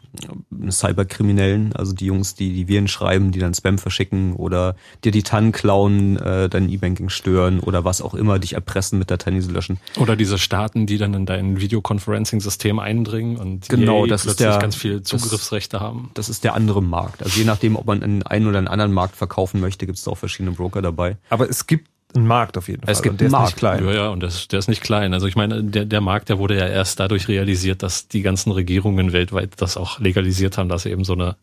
Cyberkriminellen, 0.70 1.72
also 1.74 1.92
die 1.92 2.06
Jungs, 2.06 2.34
die 2.34 2.52
die 2.52 2.68
Viren 2.68 2.88
schreiben, 2.88 3.32
die 3.32 3.38
dann 3.40 3.52
Spam 3.52 3.78
verschicken 3.78 4.34
oder 4.34 4.76
dir 5.04 5.12
die 5.12 5.22
TAN 5.22 5.52
klauen, 5.52 6.16
äh, 6.16 6.48
dein 6.48 6.68
E-Banking 6.68 7.08
stören 7.08 7.60
oder 7.60 7.84
was 7.84 8.00
auch 8.00 8.14
immer, 8.14 8.38
dich 8.38 8.52
erpressen 8.54 8.98
mit 8.98 9.10
Dateien, 9.10 9.34
die 9.36 9.42
sie 9.42 9.50
löschen. 9.50 9.78
Oder 9.98 10.16
diese 10.16 10.38
Staaten, 10.38 10.86
die 10.86 10.98
dann 10.98 11.14
in 11.14 11.26
dein 11.26 11.60
Videoconferencing-System 11.60 12.78
eindringen 12.78 13.36
und 13.36 13.68
Genau, 13.68 14.02
yay, 14.02 14.08
das 14.10 14.20
ist 14.22 14.36
plötzlich 14.36 14.48
der- 14.50 14.58
ganz 14.58 14.76
viel 14.76 15.00
das- 15.00 15.08
Zugriffsrechte 15.08 15.80
haben. 15.80 16.10
Das 16.14 16.28
ist 16.28 16.44
der 16.44 16.54
andere 16.54 16.82
Markt. 16.82 17.22
Also 17.22 17.38
je 17.38 17.44
nachdem, 17.44 17.76
ob 17.76 17.86
man 17.86 18.02
in 18.02 18.22
einen 18.22 18.46
oder 18.46 18.58
einen 18.58 18.68
anderen 18.68 18.92
Markt 18.92 19.16
verkaufen 19.16 19.60
möchte, 19.60 19.86
gibt's 19.86 20.04
da 20.04 20.12
auch 20.12 20.18
verschiedene 20.18 20.52
Broker 20.54 20.82
dabei. 20.82 21.16
Aber 21.30 21.48
es 21.50 21.66
gibt 21.66 21.88
einen 22.14 22.26
Markt 22.26 22.56
auf 22.56 22.68
jeden 22.68 22.82
Fall. 22.82 22.92
Es 22.92 23.02
gibt 23.02 23.14
und 23.14 23.20
der 23.20 23.26
einen 23.26 23.28
ist 23.28 23.32
Markt. 23.32 23.46
nicht 23.48 23.56
klein. 23.58 23.84
Ja, 23.84 23.92
ja, 23.92 24.08
und 24.08 24.20
das, 24.20 24.48
der 24.48 24.58
ist 24.58 24.68
nicht 24.68 24.82
klein. 24.82 25.12
Also 25.12 25.26
ich 25.26 25.36
meine, 25.36 25.62
der, 25.62 25.84
der 25.84 26.00
Markt, 26.00 26.28
der 26.28 26.38
wurde 26.38 26.56
ja 26.56 26.66
erst 26.66 27.00
dadurch 27.00 27.28
realisiert, 27.28 27.82
dass 27.82 28.08
die 28.08 28.22
ganzen 28.22 28.50
Regierungen 28.50 29.12
weltweit 29.12 29.52
das 29.58 29.76
auch 29.76 30.00
legalisiert 30.00 30.58
haben, 30.58 30.68
dass 30.68 30.86
eben 30.86 31.04
so 31.04 31.12
eine 31.12 31.36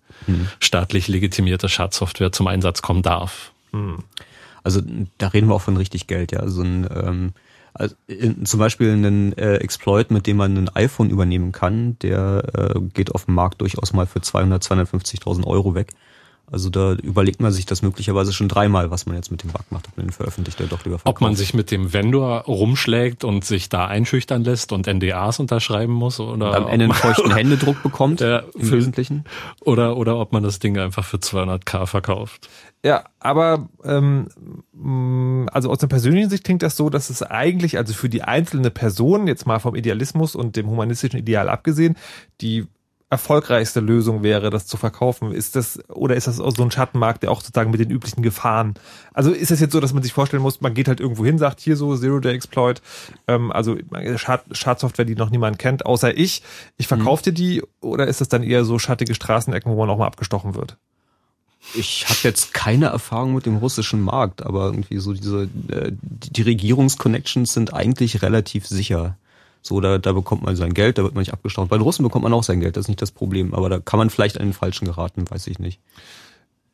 staatlich 0.59 1.07
legitimierte 1.07 1.69
Schadsoftware 1.69 2.31
zum 2.31 2.47
Einsatz 2.47 2.81
kommen 2.81 3.03
darf. 3.03 3.51
Also 4.63 4.81
da 5.17 5.27
reden 5.27 5.47
wir 5.47 5.55
auch 5.55 5.61
von 5.61 5.77
richtig 5.77 6.07
Geld, 6.07 6.31
ja. 6.31 6.47
So 6.47 6.63
ein 6.63 6.87
ähm, 6.91 7.33
also, 7.77 7.93
in, 8.07 8.45
zum 8.45 8.59
Beispiel 8.61 8.91
einen 8.91 9.37
äh, 9.37 9.55
Exploit, 9.57 10.09
mit 10.09 10.27
dem 10.27 10.37
man 10.37 10.55
ein 10.55 10.69
iPhone 10.69 11.09
übernehmen 11.09 11.51
kann, 11.51 11.99
der 11.99 12.73
äh, 12.75 12.79
geht 12.93 13.13
auf 13.13 13.25
dem 13.25 13.35
Markt 13.35 13.59
durchaus 13.59 13.91
mal 13.91 14.05
für 14.05 14.21
200, 14.21 14.63
250.000 14.63 15.45
Euro 15.45 15.75
weg. 15.75 15.91
Also 16.51 16.69
da 16.69 16.93
überlegt 16.93 17.41
man 17.41 17.51
sich 17.51 17.65
das 17.65 17.81
möglicherweise 17.81 18.31
schon 18.31 18.47
dreimal, 18.47 18.91
was 18.91 19.07
man 19.07 19.15
jetzt 19.15 19.31
mit 19.31 19.41
dem 19.43 19.49
Bug 19.51 19.63
macht, 19.71 19.87
ob 19.87 19.97
man 19.97 20.05
den 20.05 20.11
veröffentlicht 20.13 20.59
oder 20.61 20.69
doch 20.69 20.85
lieber 20.85 20.99
verkauft. 20.99 21.17
Ob 21.17 21.21
man 21.21 21.35
sich 21.35 21.53
mit 21.55 21.71
dem 21.71 21.91
Vendor 21.91 22.41
rumschlägt 22.41 23.23
und 23.23 23.43
sich 23.45 23.67
da 23.69 23.87
einschüchtern 23.87 24.43
lässt 24.43 24.71
und 24.71 24.85
NDAs 24.87 25.39
unterschreiben 25.39 25.93
muss 25.93 26.19
oder 26.19 26.55
am 26.55 26.67
Ende 26.67 26.85
einen 26.85 26.93
feuchten 26.93 27.33
Händedruck 27.35 27.81
bekommt, 27.81 28.21
Ja, 28.21 28.43
im 28.53 28.61
für- 28.61 28.77
Wesentlichen. 28.77 29.23
oder 29.61 29.97
oder 29.97 30.17
ob 30.19 30.33
man 30.33 30.43
das 30.43 30.59
Ding 30.59 30.77
einfach 30.77 31.03
für 31.03 31.17
200k 31.17 31.87
verkauft. 31.87 32.47
Ja, 32.83 33.05
aber 33.19 33.67
ähm, 33.83 34.27
mh, 34.73 35.51
also 35.51 35.71
aus 35.71 35.79
der 35.79 35.87
persönlichen 35.87 36.29
Sicht 36.29 36.43
klingt 36.43 36.61
das 36.61 36.77
so, 36.77 36.91
dass 36.91 37.09
es 37.09 37.23
eigentlich, 37.23 37.77
also 37.77 37.93
für 37.95 38.09
die 38.09 38.21
einzelne 38.21 38.69
Person, 38.69 39.25
jetzt 39.27 39.47
mal 39.47 39.57
vom 39.59 39.75
Idealismus 39.75 40.35
und 40.35 40.55
dem 40.55 40.67
humanistischen 40.69 41.17
Ideal 41.19 41.49
abgesehen, 41.49 41.95
die 42.41 42.67
erfolgreichste 43.15 43.79
Lösung 43.79 44.23
wäre, 44.23 44.49
das 44.49 44.67
zu 44.67 44.75
verkaufen. 44.75 45.31
Ist 45.31 45.55
das, 45.55 45.79
oder 45.89 46.15
ist 46.15 46.27
das 46.27 46.35
so 46.35 46.63
ein 46.63 46.69
Schattenmarkt, 46.69 47.23
der 47.23 47.31
auch 47.31 47.39
sozusagen 47.39 47.71
mit 47.71 47.79
den 47.79 47.89
üblichen 47.89 48.21
Gefahren? 48.21 48.73
Also 49.13 49.31
ist 49.31 49.51
es 49.51 49.61
jetzt 49.61 49.71
so, 49.71 49.79
dass 49.79 49.93
man 49.93 50.03
sich 50.03 50.11
vorstellen 50.11 50.43
muss, 50.43 50.59
man 50.59 50.73
geht 50.73 50.89
halt 50.89 50.99
irgendwo 50.99 51.23
hin, 51.23 51.37
sagt 51.37 51.61
hier 51.61 51.77
so 51.77 51.95
Zero-Day-Exploit, 51.95 52.81
ähm, 53.29 53.53
also 53.53 53.77
Schad 54.17 54.43
Schadsoftware, 54.51 55.05
die 55.05 55.15
noch 55.15 55.29
niemand 55.29 55.59
kennt, 55.59 55.85
außer 55.85 56.17
ich. 56.17 56.43
Ich 56.75 56.87
verkaufe 56.87 57.23
dir 57.23 57.31
die, 57.31 57.63
oder 57.79 58.07
ist 58.07 58.19
das 58.19 58.27
dann 58.27 58.43
eher 58.43 58.65
so 58.65 58.79
schattige 58.79 59.15
Straßenecken, 59.15 59.71
wo 59.71 59.77
man 59.77 59.89
auch 59.89 59.97
mal 59.97 60.07
abgestochen 60.07 60.55
wird? 60.55 60.75
Ich 61.73 62.05
habe 62.09 62.19
jetzt 62.23 62.53
keine 62.53 62.87
Erfahrung 62.87 63.33
mit 63.33 63.45
dem 63.45 63.55
russischen 63.55 64.01
Markt, 64.01 64.43
aber 64.45 64.65
irgendwie 64.65 64.97
so 64.97 65.13
diese 65.13 65.49
äh, 65.69 65.93
die 66.01 66.31
die 66.31 66.41
Regierungsconnections 66.43 67.53
sind 67.53 67.73
eigentlich 67.73 68.21
relativ 68.21 68.67
sicher. 68.67 69.17
So, 69.65 69.81
da, 69.81 69.97
da 69.97 70.11
bekommt 70.11 70.43
man 70.43 70.55
sein 70.55 70.75
Geld, 70.75 70.99
da 70.99 71.03
wird 71.03 71.15
man 71.15 71.21
nicht 71.21 71.33
abgestaubt. 71.33 71.69
Bei 71.69 71.77
den 71.77 71.81
Russen 71.81 72.03
bekommt 72.03 72.21
man 72.21 72.33
auch 72.33 72.43
sein 72.43 72.59
Geld, 72.59 72.77
das 72.77 72.85
ist 72.85 72.89
nicht 72.89 73.01
das 73.01 73.11
Problem. 73.11 73.55
Aber 73.55 73.67
da 73.67 73.79
kann 73.79 73.97
man 73.97 74.11
vielleicht 74.11 74.39
an 74.39 74.45
den 74.45 74.53
Falschen 74.53 74.85
geraten, 74.85 75.25
weiß 75.27 75.47
ich 75.47 75.57
nicht. 75.57 75.79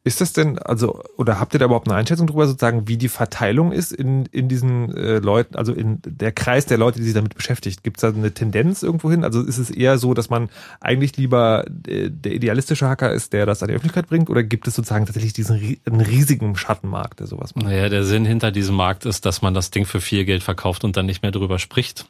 Ist 0.03 0.19
das 0.19 0.33
denn, 0.33 0.57
also, 0.57 1.03
oder 1.15 1.39
habt 1.39 1.53
ihr 1.53 1.59
da 1.59 1.67
überhaupt 1.67 1.87
eine 1.87 1.95
Einschätzung 1.95 2.25
drüber, 2.25 2.47
sozusagen, 2.47 2.87
wie 2.87 2.97
die 2.97 3.07
Verteilung 3.07 3.71
ist 3.71 3.91
in, 3.91 4.25
in 4.25 4.49
diesen 4.49 4.93
äh, 4.97 5.19
Leuten, 5.19 5.55
also 5.55 5.73
in 5.73 5.99
der 6.03 6.31
Kreis 6.31 6.65
der 6.65 6.79
Leute, 6.79 6.97
die 6.97 7.05
sich 7.05 7.13
damit 7.13 7.35
beschäftigt? 7.35 7.83
Gibt 7.83 7.97
es 7.97 8.01
da 8.01 8.07
eine 8.07 8.33
Tendenz 8.33 8.81
irgendwo 8.81 9.11
hin? 9.11 9.23
Also 9.23 9.41
ist 9.43 9.59
es 9.59 9.69
eher 9.69 9.99
so, 9.99 10.15
dass 10.15 10.31
man 10.31 10.49
eigentlich 10.79 11.17
lieber 11.17 11.65
äh, 11.87 12.09
der 12.09 12.33
idealistische 12.33 12.89
Hacker 12.89 13.13
ist, 13.13 13.31
der 13.31 13.45
das 13.45 13.61
an 13.61 13.69
die 13.69 13.75
Öffentlichkeit 13.75 14.09
bringt, 14.09 14.31
oder 14.31 14.41
gibt 14.41 14.67
es 14.67 14.75
sozusagen 14.75 15.05
tatsächlich 15.05 15.33
diesen 15.33 15.79
einen 15.85 16.01
riesigen 16.01 16.55
Schattenmarkt, 16.55 17.19
der 17.19 17.27
sowas 17.27 17.53
macht? 17.53 17.67
Naja, 17.67 17.87
der 17.87 18.03
Sinn 18.03 18.25
hinter 18.25 18.51
diesem 18.51 18.75
Markt 18.75 19.05
ist, 19.05 19.27
dass 19.27 19.43
man 19.43 19.53
das 19.53 19.69
Ding 19.69 19.85
für 19.85 20.01
viel 20.01 20.25
Geld 20.25 20.41
verkauft 20.41 20.83
und 20.83 20.97
dann 20.97 21.05
nicht 21.05 21.21
mehr 21.21 21.31
drüber 21.31 21.59
spricht. 21.59 22.07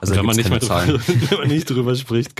Also 0.00 0.16
wenn 0.16 0.24
man, 0.24 0.36
nicht 0.36 0.50
mehr 0.50 0.58
drüber, 0.58 0.86
wenn 1.30 1.38
man 1.38 1.48
nicht 1.48 1.68
drüber 1.68 1.94
spricht, 1.94 2.36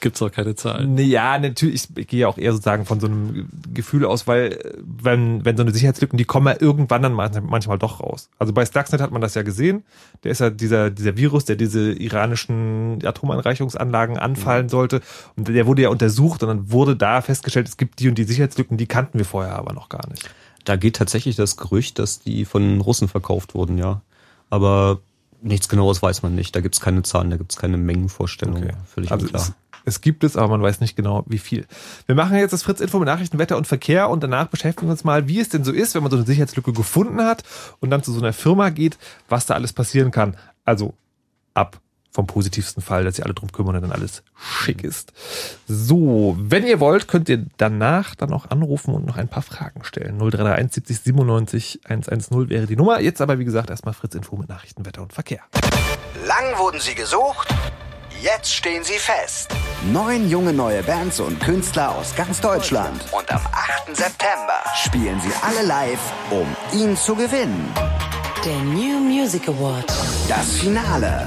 gibt 0.00 0.16
es 0.16 0.22
auch 0.22 0.30
keine 0.30 0.54
Zahlen. 0.54 0.96
Ja, 0.98 1.38
natürlich, 1.38 1.88
ich 1.96 2.06
gehe 2.06 2.28
auch 2.28 2.38
eher 2.38 2.52
sozusagen 2.52 2.84
von 2.84 3.00
so 3.00 3.06
einem 3.06 3.48
Gefühl 3.72 4.04
aus, 4.04 4.26
weil 4.26 4.58
wenn, 4.82 5.44
wenn 5.44 5.56
so 5.56 5.62
eine 5.62 5.72
Sicherheitslücken, 5.72 6.16
die 6.16 6.24
kommen 6.24 6.46
ja 6.46 6.56
irgendwann 6.60 7.02
dann 7.02 7.12
manchmal 7.14 7.78
doch 7.78 8.00
raus. 8.00 8.28
Also 8.38 8.52
bei 8.52 8.64
Stuxnet 8.66 9.00
hat 9.00 9.10
man 9.10 9.20
das 9.20 9.34
ja 9.34 9.42
gesehen. 9.42 9.84
Der 10.24 10.32
ist 10.32 10.40
ja 10.40 10.50
dieser, 10.50 10.90
dieser 10.90 11.16
Virus, 11.16 11.44
der 11.44 11.56
diese 11.56 11.92
iranischen 11.92 12.98
Atomanreichungsanlagen 13.04 14.18
anfallen 14.18 14.68
sollte. 14.68 15.00
Und 15.36 15.48
der 15.48 15.66
wurde 15.66 15.82
ja 15.82 15.88
untersucht 15.88 16.42
und 16.42 16.48
dann 16.48 16.70
wurde 16.70 16.96
da 16.96 17.20
festgestellt, 17.20 17.68
es 17.68 17.76
gibt 17.76 18.00
die 18.00 18.08
und 18.08 18.16
die 18.16 18.24
Sicherheitslücken, 18.24 18.76
die 18.76 18.86
kannten 18.86 19.18
wir 19.18 19.24
vorher 19.24 19.56
aber 19.56 19.72
noch 19.72 19.88
gar 19.88 20.08
nicht. 20.08 20.28
Da 20.64 20.76
geht 20.76 20.96
tatsächlich 20.96 21.36
das 21.36 21.56
Gerücht, 21.56 21.98
dass 21.98 22.18
die 22.20 22.44
von 22.44 22.80
Russen 22.80 23.08
verkauft 23.08 23.54
wurden, 23.54 23.78
ja. 23.78 24.02
Aber 24.50 25.00
Nichts 25.42 25.68
genaues 25.68 26.02
weiß 26.02 26.22
man 26.22 26.34
nicht. 26.34 26.54
Da 26.56 26.60
gibt 26.60 26.74
es 26.74 26.80
keine 26.80 27.02
Zahlen, 27.02 27.30
da 27.30 27.36
gibt 27.36 27.52
es 27.52 27.58
keine 27.58 27.76
Mengenvorstellungen. 27.76 28.64
Okay. 28.64 28.74
Völlig 28.92 29.10
also 29.10 29.26
unklar. 29.26 29.42
Es, 29.42 29.52
es, 29.84 30.00
gibt 30.00 30.24
es, 30.24 30.36
aber 30.36 30.48
man 30.48 30.62
weiß 30.62 30.80
nicht 30.80 30.96
genau, 30.96 31.24
wie 31.26 31.38
viel. 31.38 31.66
Wir 32.06 32.14
machen 32.14 32.36
jetzt 32.36 32.52
das 32.52 32.62
Fritz 32.62 32.80
Info 32.80 32.98
mit 32.98 33.06
Nachrichten, 33.06 33.38
Wetter 33.38 33.56
und 33.56 33.66
Verkehr 33.66 34.10
und 34.10 34.22
danach 34.22 34.48
beschäftigen 34.48 34.88
wir 34.88 34.92
uns 34.92 35.04
mal, 35.04 35.28
wie 35.28 35.40
es 35.40 35.48
denn 35.48 35.64
so 35.64 35.72
ist, 35.72 35.94
wenn 35.94 36.02
man 36.02 36.10
so 36.10 36.16
eine 36.16 36.26
Sicherheitslücke 36.26 36.72
gefunden 36.72 37.22
hat 37.22 37.44
und 37.80 37.90
dann 37.90 38.02
zu 38.02 38.12
so 38.12 38.20
einer 38.20 38.32
Firma 38.32 38.70
geht, 38.70 38.98
was 39.28 39.46
da 39.46 39.54
alles 39.54 39.72
passieren 39.72 40.10
kann. 40.10 40.36
Also 40.64 40.94
ab 41.54 41.80
vom 42.16 42.26
positivsten 42.26 42.82
Fall, 42.82 43.04
dass 43.04 43.16
sie 43.16 43.22
alle 43.22 43.34
drum 43.34 43.52
kümmern 43.52 43.76
und 43.76 43.82
dann 43.82 43.92
alles 43.92 44.22
schick 44.34 44.82
ist. 44.82 45.12
So, 45.68 46.34
wenn 46.38 46.66
ihr 46.66 46.80
wollt, 46.80 47.08
könnt 47.08 47.28
ihr 47.28 47.44
danach 47.58 48.14
dann 48.14 48.32
auch 48.32 48.50
anrufen 48.50 48.94
und 48.94 49.04
noch 49.04 49.18
ein 49.18 49.28
paar 49.28 49.42
Fragen 49.42 49.84
stellen. 49.84 50.16
0331 50.16 50.72
70 50.72 51.00
97 51.02 51.80
110 51.84 52.48
wäre 52.48 52.66
die 52.66 52.76
Nummer. 52.76 53.00
Jetzt 53.00 53.20
aber, 53.20 53.38
wie 53.38 53.44
gesagt, 53.44 53.68
erstmal 53.68 53.92
Fritz 53.92 54.14
Info 54.14 54.34
mit 54.36 54.48
Nachrichten, 54.48 54.86
Wetter 54.86 55.02
und 55.02 55.12
Verkehr. 55.12 55.42
Lang 56.26 56.58
wurden 56.58 56.80
sie 56.80 56.94
gesucht, 56.94 57.54
jetzt 58.22 58.52
stehen 58.52 58.82
sie 58.82 58.98
fest. 58.98 59.54
Neun 59.92 60.30
junge 60.30 60.54
neue 60.54 60.82
Bands 60.82 61.20
und 61.20 61.38
Künstler 61.38 61.94
aus 61.94 62.16
ganz 62.16 62.40
Deutschland. 62.40 63.04
Und 63.12 63.30
am 63.30 63.42
8. 63.52 63.94
September 63.94 64.62
spielen 64.74 65.20
sie 65.20 65.32
alle 65.42 65.66
live, 65.66 66.12
um 66.30 66.46
ihn 66.72 66.96
zu 66.96 67.14
gewinnen. 67.14 67.70
Der 68.46 68.62
New 68.62 69.00
Music 69.00 69.48
Award. 69.48 69.92
Das 70.28 70.56
Finale. 70.58 71.26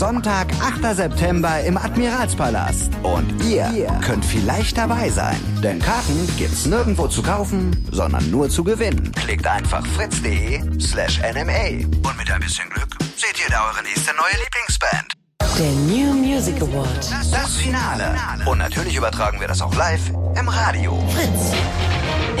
Sonntag, 0.00 0.46
8. 0.62 0.96
September 0.96 1.60
im 1.60 1.76
Admiralspalast. 1.76 2.90
Und 3.02 3.44
ihr, 3.44 3.70
ihr 3.74 3.92
könnt 4.02 4.24
vielleicht 4.24 4.78
dabei 4.78 5.10
sein. 5.10 5.36
Denn 5.62 5.78
Karten 5.78 6.26
gibt's 6.38 6.64
nirgendwo 6.64 7.06
zu 7.06 7.22
kaufen, 7.22 7.86
sondern 7.92 8.30
nur 8.30 8.48
zu 8.48 8.64
gewinnen. 8.64 9.12
Klickt 9.12 9.46
einfach 9.46 9.84
fritz.de 9.88 10.80
slash 10.80 11.20
nma. 11.20 11.84
Und 12.02 12.16
mit 12.16 12.30
ein 12.30 12.40
bisschen 12.40 12.66
Glück 12.70 12.88
seht 13.14 13.44
ihr 13.44 13.50
da 13.50 13.68
eure 13.68 13.82
nächste 13.82 14.12
neue 14.16 14.42
Lieblingsband. 14.42 15.12
Der 15.58 15.70
New 15.70 16.14
Music 16.14 16.56
Award. 16.62 16.96
Das, 16.96 17.30
das 17.30 17.56
Finale. 17.56 18.16
Und 18.46 18.56
natürlich 18.56 18.96
übertragen 18.96 19.38
wir 19.38 19.48
das 19.48 19.60
auch 19.60 19.74
live 19.74 20.08
im 20.34 20.48
Radio. 20.48 20.98
Fritz. 21.10 21.52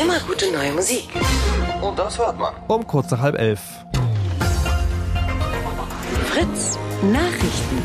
Immer 0.02 0.18
gute 0.20 0.50
neue 0.50 0.72
Musik. 0.72 1.10
Und 1.82 1.98
das 1.98 2.18
hört 2.18 2.38
man. 2.38 2.54
Um 2.68 2.86
kurz 2.86 3.10
nach 3.10 3.20
halb 3.20 3.38
elf. 3.38 3.60
Fritz 6.32 6.78
Nachrichten. 7.02 7.78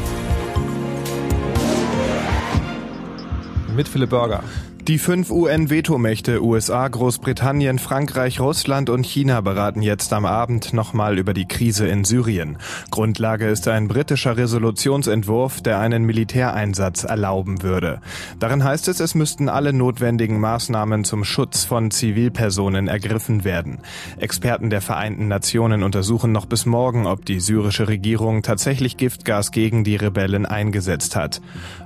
Mit 3.76 3.88
Philipp 3.88 4.12
Burger. 4.12 4.44
Die 4.88 5.00
fünf 5.00 5.32
UN-Vetomächte 5.32 6.44
USA, 6.44 6.88
Großbritannien, 6.88 7.80
Frankreich, 7.80 8.40
Russland 8.40 8.92
und 8.92 9.04
China 9.04 9.42
beraten 9.42 9.82
jetzt 9.82 10.14
am 10.14 10.26
Abend 10.28 10.74
nochmal 10.74 11.18
über 11.18 11.34
die 11.34 11.48
Krise 11.48 11.88
in 11.88 12.04
Syrien. 12.04 12.60
Grundlage 12.92 13.48
ist 13.48 13.68
ein 13.68 13.88
britischer 13.88 14.38
Resolutionsentwurf, 14.38 15.62
der 15.62 15.80
einen 15.80 16.04
Militäreinsatz 16.04 17.04
erlauben 17.04 17.64
würde. 17.64 18.00
Darin 18.38 18.64
heißt 18.64 18.88
es, 18.88 19.00
es 19.00 19.16
müssten 19.16 19.50
alle 19.50 19.74
notwendigen 19.74 20.40
Maßnahmen 20.40 21.04
zum 21.04 21.24
Schutz 21.24 21.64
von 21.64 21.90
Zivilpersonen 21.90 22.88
ergriffen 22.88 23.44
werden. 23.44 23.80
Experten 24.20 24.70
der 24.70 24.82
Vereinten 24.82 25.28
Nationen 25.28 25.82
untersuchen 25.82 26.32
noch 26.32 26.46
bis 26.46 26.68
morgen, 26.68 27.08
ob 27.08 27.26
die 27.26 27.40
syrische 27.40 27.88
Regierung 27.88 28.44
tatsächlich 28.44 28.98
Giftgas 28.98 29.50
gegen 29.50 29.84
die 29.84 29.96
Rebellen 29.96 30.46
eingesetzt 30.46 31.16
hat. 31.16 31.42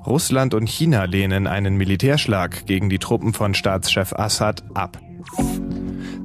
Russland 0.05 0.53
und 0.53 0.67
China 0.67 1.05
lehnen 1.05 1.47
einen 1.47 1.77
Militärschlag 1.77 2.65
gegen 2.65 2.88
die 2.89 2.99
Truppen 2.99 3.33
von 3.33 3.53
Staatschef 3.53 4.13
Assad 4.13 4.63
ab. 4.73 4.99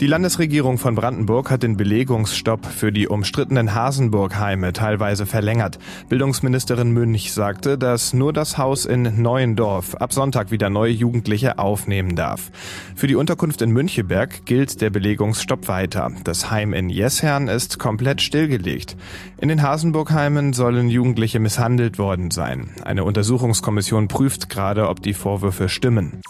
Die 0.04 0.10
Landesregierung 0.10 0.76
von 0.76 0.96
Brandenburg 0.96 1.50
hat 1.50 1.62
den 1.62 1.78
Belegungsstopp 1.78 2.66
für 2.66 2.92
die 2.92 3.08
umstrittenen 3.08 3.74
Hasenburgheime 3.74 4.74
teilweise 4.74 5.24
verlängert. 5.24 5.78
Bildungsministerin 6.10 6.90
Münch 6.90 7.32
sagte, 7.32 7.78
dass 7.78 8.12
nur 8.12 8.34
das 8.34 8.58
Haus 8.58 8.84
in 8.84 9.22
Neuendorf 9.22 9.94
ab 9.94 10.12
Sonntag 10.12 10.50
wieder 10.50 10.68
neue 10.68 10.92
Jugendliche 10.92 11.58
aufnehmen 11.58 12.16
darf. 12.16 12.50
Für 12.94 13.06
die 13.06 13.14
Unterkunft 13.14 13.62
in 13.62 13.70
Müncheberg 13.70 14.44
gilt 14.44 14.82
der 14.82 14.90
Belegungsstopp 14.90 15.68
weiter. 15.68 16.12
Das 16.22 16.50
Heim 16.50 16.74
in 16.74 16.90
Jessherrn 16.90 17.48
ist 17.48 17.78
komplett 17.78 18.20
stillgelegt. 18.20 18.98
In 19.38 19.48
den 19.48 19.62
Hasenburgheimen 19.62 20.52
sollen 20.52 20.90
Jugendliche 20.90 21.40
misshandelt 21.40 21.98
worden 21.98 22.30
sein. 22.30 22.68
Eine 22.84 23.04
Untersuchungskommission 23.04 24.08
prüft 24.08 24.50
gerade, 24.50 24.86
ob 24.90 25.02
die 25.02 25.14
Vorwürfe 25.14 25.70
stimmen. 25.70 26.20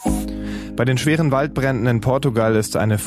Bei 0.77 0.85
den 0.85 0.99
schweren 0.99 1.31
Waldbränden 1.31 1.87
in 1.87 2.01
Portugal 2.01 2.57
ist 2.57 2.77
eine 2.77 2.99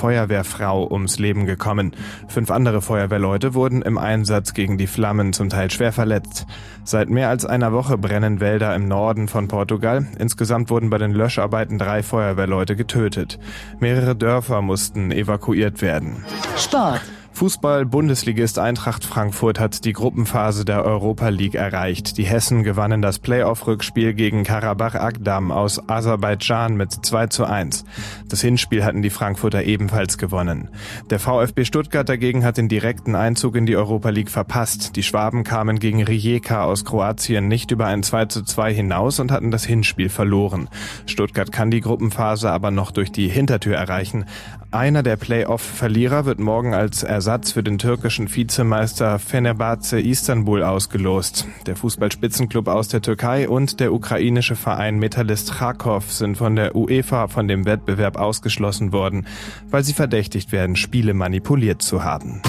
Feuerwehrfrau 0.58 0.88
ums 0.91 1.20
Leben 1.20 1.46
gekommen. 1.46 1.91
Fünf 2.28 2.52
andere 2.52 2.82
Feuerwehrleute 2.82 3.54
wurden 3.54 3.82
im 3.82 3.98
Einsatz 3.98 4.54
gegen 4.54 4.78
die 4.78 4.88
Flammen 4.88 5.34
zum 5.34 5.50
Teil 5.50 5.72
schwer 5.72 5.91
verletzt. 5.91 6.46
Seit 6.84 7.10
mehr 7.10 7.30
als 7.30 7.46
einer 7.46 7.74
Woche 7.74 7.98
brennen 7.98 8.39
Wälder 8.39 8.76
im 8.76 8.88
Norden 8.88 9.28
von 9.28 9.48
Portugal. 9.48 10.08
Insgesamt 10.17 10.70
wurden 10.70 10.89
bei 10.89 10.98
den 10.98 11.12
Löscharbeiten 11.12 11.78
drei 11.78 12.04
Feuerwehrleute 12.04 12.76
getötet. 12.76 13.39
Mehrere 13.80 14.15
Dörfer 14.15 14.62
mussten 14.62 15.12
evakuiert 15.12 15.82
werden. 15.82 16.26
Sport. 16.58 17.02
Fußball-Bundesligist 17.38 18.58
Eintracht 18.58 19.06
Frankfurt 19.06 19.60
hat 19.60 19.86
die 19.86 19.93
Gruppenphase 19.93 20.65
der 20.65 20.84
Europa 20.84 21.30
League 21.30 21.54
erreicht. 21.54 22.17
Die 22.17 22.26
Hessen 22.26 22.63
gewannen 22.63 23.04
das 23.04 23.19
Playoff-Rückspiel 23.19 24.15
gegen 24.15 24.43
Karabach 24.43 24.95
Agdam 24.95 25.52
aus 25.52 25.88
Aserbaidschan 25.88 26.76
mit 26.76 26.91
2 26.91 27.28
zu 27.28 27.45
1. 27.45 27.86
Das 28.28 28.41
Hinspiel 28.41 28.84
hatten 28.84 29.04
die 29.04 29.12
Frankfurter 29.12 29.62
ebenfalls 29.62 30.17
gewonnen. 30.17 30.69
Der 31.12 31.19
VfB 31.19 31.63
Stuttgart 31.63 32.10
dagegen 32.10 32.43
hat 32.43 32.58
den 32.58 32.69
direkten 32.69 33.13
Einzug 33.13 33.56
in 33.56 33.67
die 33.67 33.76
Europa 33.76 34.10
League 34.10 34.32
verpasst. 34.32 34.95
Die 34.95 35.04
Schwaben 35.04 35.43
kamen 35.43 35.78
gegen 35.78 36.02
Rijeka 36.02 36.63
aus 36.63 36.86
Kroatien 36.86 37.47
nicht 37.47 37.69
über 37.69 37.86
ein 37.86 38.02
2 38.02 38.26
zu 38.26 38.43
2 38.45 38.73
hinaus 38.73 39.19
und 39.19 39.32
hatten 39.32 39.52
das 39.52 39.63
Hinspiel 39.63 40.10
verloren. 40.10 40.69
Stuttgart 41.06 41.52
kann 41.52 41.69
die 41.69 41.82
Gruppenphase 41.82 42.50
aber 42.50 42.71
noch 42.71 42.89
durch 42.89 43.12
die 43.12 43.28
Hintertür 43.28 43.76
erreichen. 43.76 44.26
Einer 44.71 45.04
der 45.04 45.15
Playoff-Verlierer 45.17 46.26
wird 46.26 46.39
morgen 46.39 46.73
als 46.73 47.04
Ersatz 47.04 47.27
für 47.28 47.62
den 47.62 47.78
türkischen 47.78 48.34
Vizemeister 48.34 49.20
Fenerbahce 49.20 50.00
Istanbul 50.00 50.63
ausgelost. 50.63 51.46
Der 51.66 51.76
Fußballspitzenclub 51.76 52.70
aus 52.70 52.88
der 52.88 53.02
Türkei 53.02 53.50
und 53.50 53.82
der 53.82 53.92
ukrainische 53.92 54.56
Verein 54.56 54.98
Metallist 54.98 55.56
Kharkov 55.56 56.10
sind 56.13 56.38
von 56.38 56.56
der 56.56 56.74
UEFA 56.74 57.28
von 57.28 57.50
dem 57.50 57.66
Wettbewerb 57.66 58.16
ausgeschlossen 58.16 58.94
worden, 58.94 59.28
weil 59.70 59.84
sie 59.84 59.92
verdächtigt 59.92 60.54
werden, 60.54 60.78
Spiele 60.78 61.13
manipuliert 61.13 61.82
zu 61.82 62.06
haben. 62.06 62.42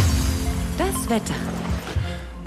Das 0.79 1.11
Wetter. 1.11 1.35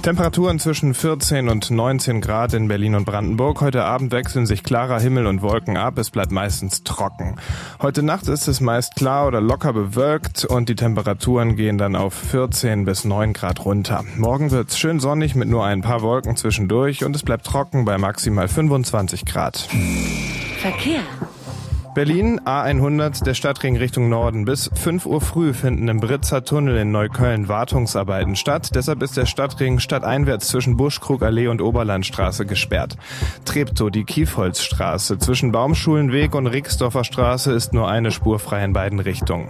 Temperaturen 0.01 0.57
zwischen 0.57 0.95
14 0.95 1.47
und 1.47 1.69
19 1.69 2.21
Grad 2.21 2.53
in 2.53 2.67
Berlin 2.67 2.95
und 2.95 3.05
Brandenburg. 3.05 3.61
Heute 3.61 3.83
Abend 3.83 4.11
wechseln 4.11 4.47
sich 4.47 4.63
klarer 4.63 4.99
Himmel 4.99 5.27
und 5.27 5.43
Wolken 5.43 5.77
ab. 5.77 5.99
Es 5.99 6.09
bleibt 6.09 6.31
meistens 6.31 6.83
trocken. 6.83 7.35
Heute 7.79 8.01
Nacht 8.01 8.27
ist 8.27 8.47
es 8.47 8.61
meist 8.61 8.95
klar 8.95 9.27
oder 9.27 9.41
locker 9.41 9.73
bewölkt 9.73 10.43
und 10.43 10.69
die 10.69 10.75
Temperaturen 10.75 11.55
gehen 11.55 11.77
dann 11.77 11.95
auf 11.95 12.15
14 12.15 12.83
bis 12.83 13.05
9 13.05 13.33
Grad 13.33 13.63
runter. 13.63 14.03
Morgen 14.17 14.49
wird's 14.49 14.79
schön 14.79 14.99
sonnig 14.99 15.35
mit 15.35 15.49
nur 15.49 15.65
ein 15.65 15.81
paar 15.81 16.01
Wolken 16.01 16.35
zwischendurch 16.35 17.05
und 17.05 17.15
es 17.15 17.21
bleibt 17.21 17.45
trocken 17.45 17.85
bei 17.85 17.99
maximal 17.99 18.47
25 18.47 19.25
Grad. 19.25 19.67
Verkehr. 20.61 21.01
Berlin, 21.93 22.39
A100, 22.45 23.25
der 23.25 23.33
Stadtring 23.33 23.75
Richtung 23.75 24.07
Norden. 24.07 24.45
Bis 24.45 24.71
5 24.73 25.05
Uhr 25.05 25.19
früh 25.19 25.53
finden 25.53 25.89
im 25.89 25.99
Britzer 25.99 26.45
Tunnel 26.45 26.77
in 26.77 26.91
Neukölln 26.91 27.49
Wartungsarbeiten 27.49 28.37
statt. 28.37 28.69
Deshalb 28.75 29.03
ist 29.03 29.17
der 29.17 29.25
Stadtring 29.25 29.79
stadteinwärts 29.79 30.47
zwischen 30.47 30.77
Buschkrugallee 30.77 31.49
und 31.49 31.61
Oberlandstraße 31.61 32.45
gesperrt. 32.45 32.95
Treptow, 33.43 33.91
die 33.91 34.05
Kiefholzstraße. 34.05 35.17
Zwischen 35.17 35.51
Baumschulenweg 35.51 36.33
und 36.33 36.47
Rixdorfer 36.47 37.03
Straße 37.03 37.51
ist 37.51 37.73
nur 37.73 37.89
eine 37.89 38.11
Spur 38.11 38.39
frei 38.39 38.63
in 38.63 38.71
beiden 38.71 39.01
Richtungen. 39.01 39.49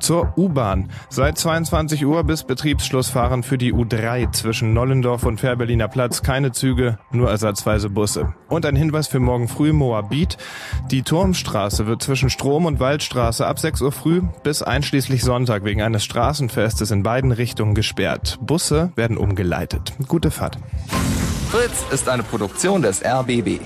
Zur 0.00 0.32
U-Bahn. 0.38 0.88
Seit 1.10 1.36
22 1.36 2.06
Uhr 2.06 2.24
bis 2.24 2.44
Betriebsschluss 2.44 3.10
fahren 3.10 3.42
für 3.42 3.58
die 3.58 3.74
U3 3.74 4.32
zwischen 4.32 4.72
Nollendorf 4.72 5.24
und 5.24 5.40
Fährberliner 5.40 5.88
Platz 5.88 6.22
keine 6.22 6.52
Züge, 6.52 6.98
nur 7.10 7.28
ersatzweise 7.28 7.90
Busse. 7.90 8.32
Und 8.48 8.64
ein 8.64 8.76
Hinweis 8.76 9.08
für 9.08 9.20
morgen 9.20 9.46
früh 9.46 9.74
Moabit. 9.74 10.38
Die 10.90 11.02
Turmstraße 11.02 11.81
wird 11.86 12.02
zwischen 12.02 12.30
Strom- 12.30 12.66
und 12.66 12.80
Waldstraße 12.80 13.46
ab 13.46 13.58
6 13.58 13.82
Uhr 13.82 13.92
früh 13.92 14.22
bis 14.42 14.62
einschließlich 14.62 15.22
Sonntag 15.22 15.64
wegen 15.64 15.82
eines 15.82 16.04
Straßenfestes 16.04 16.90
in 16.90 17.02
beiden 17.02 17.32
Richtungen 17.32 17.74
gesperrt. 17.74 18.38
Busse 18.40 18.92
werden 18.96 19.16
umgeleitet. 19.16 19.92
Gute 20.08 20.30
Fahrt. 20.30 20.58
Fritz 21.50 21.84
ist 21.90 22.08
eine 22.08 22.22
Produktion 22.22 22.82
des 22.82 23.04
RBB. 23.04 23.60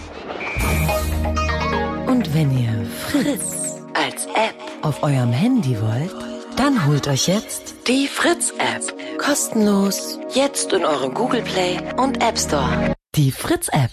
Und 2.06 2.34
wenn 2.34 2.58
ihr 2.58 2.86
Fritz 3.06 3.76
als 3.94 4.26
App 4.26 4.56
auf 4.82 5.02
eurem 5.02 5.32
Handy 5.32 5.76
wollt, 5.80 6.14
dann 6.56 6.86
holt 6.86 7.06
euch 7.08 7.28
jetzt 7.28 7.74
die 7.86 8.08
Fritz-App. 8.08 8.94
Kostenlos. 9.18 10.18
Jetzt 10.32 10.72
in 10.72 10.84
eurem 10.84 11.14
Google 11.14 11.42
Play 11.42 11.78
und 11.96 12.22
App 12.22 12.38
Store. 12.38 12.94
Die 13.14 13.30
Fritz-App. 13.30 13.90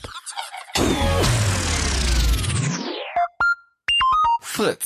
Fritz. 4.54 4.86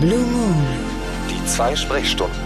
Blue 0.00 0.18
Moon. 0.18 0.66
Die 1.30 1.46
zwei 1.46 1.76
Sprechstunden. 1.76 2.36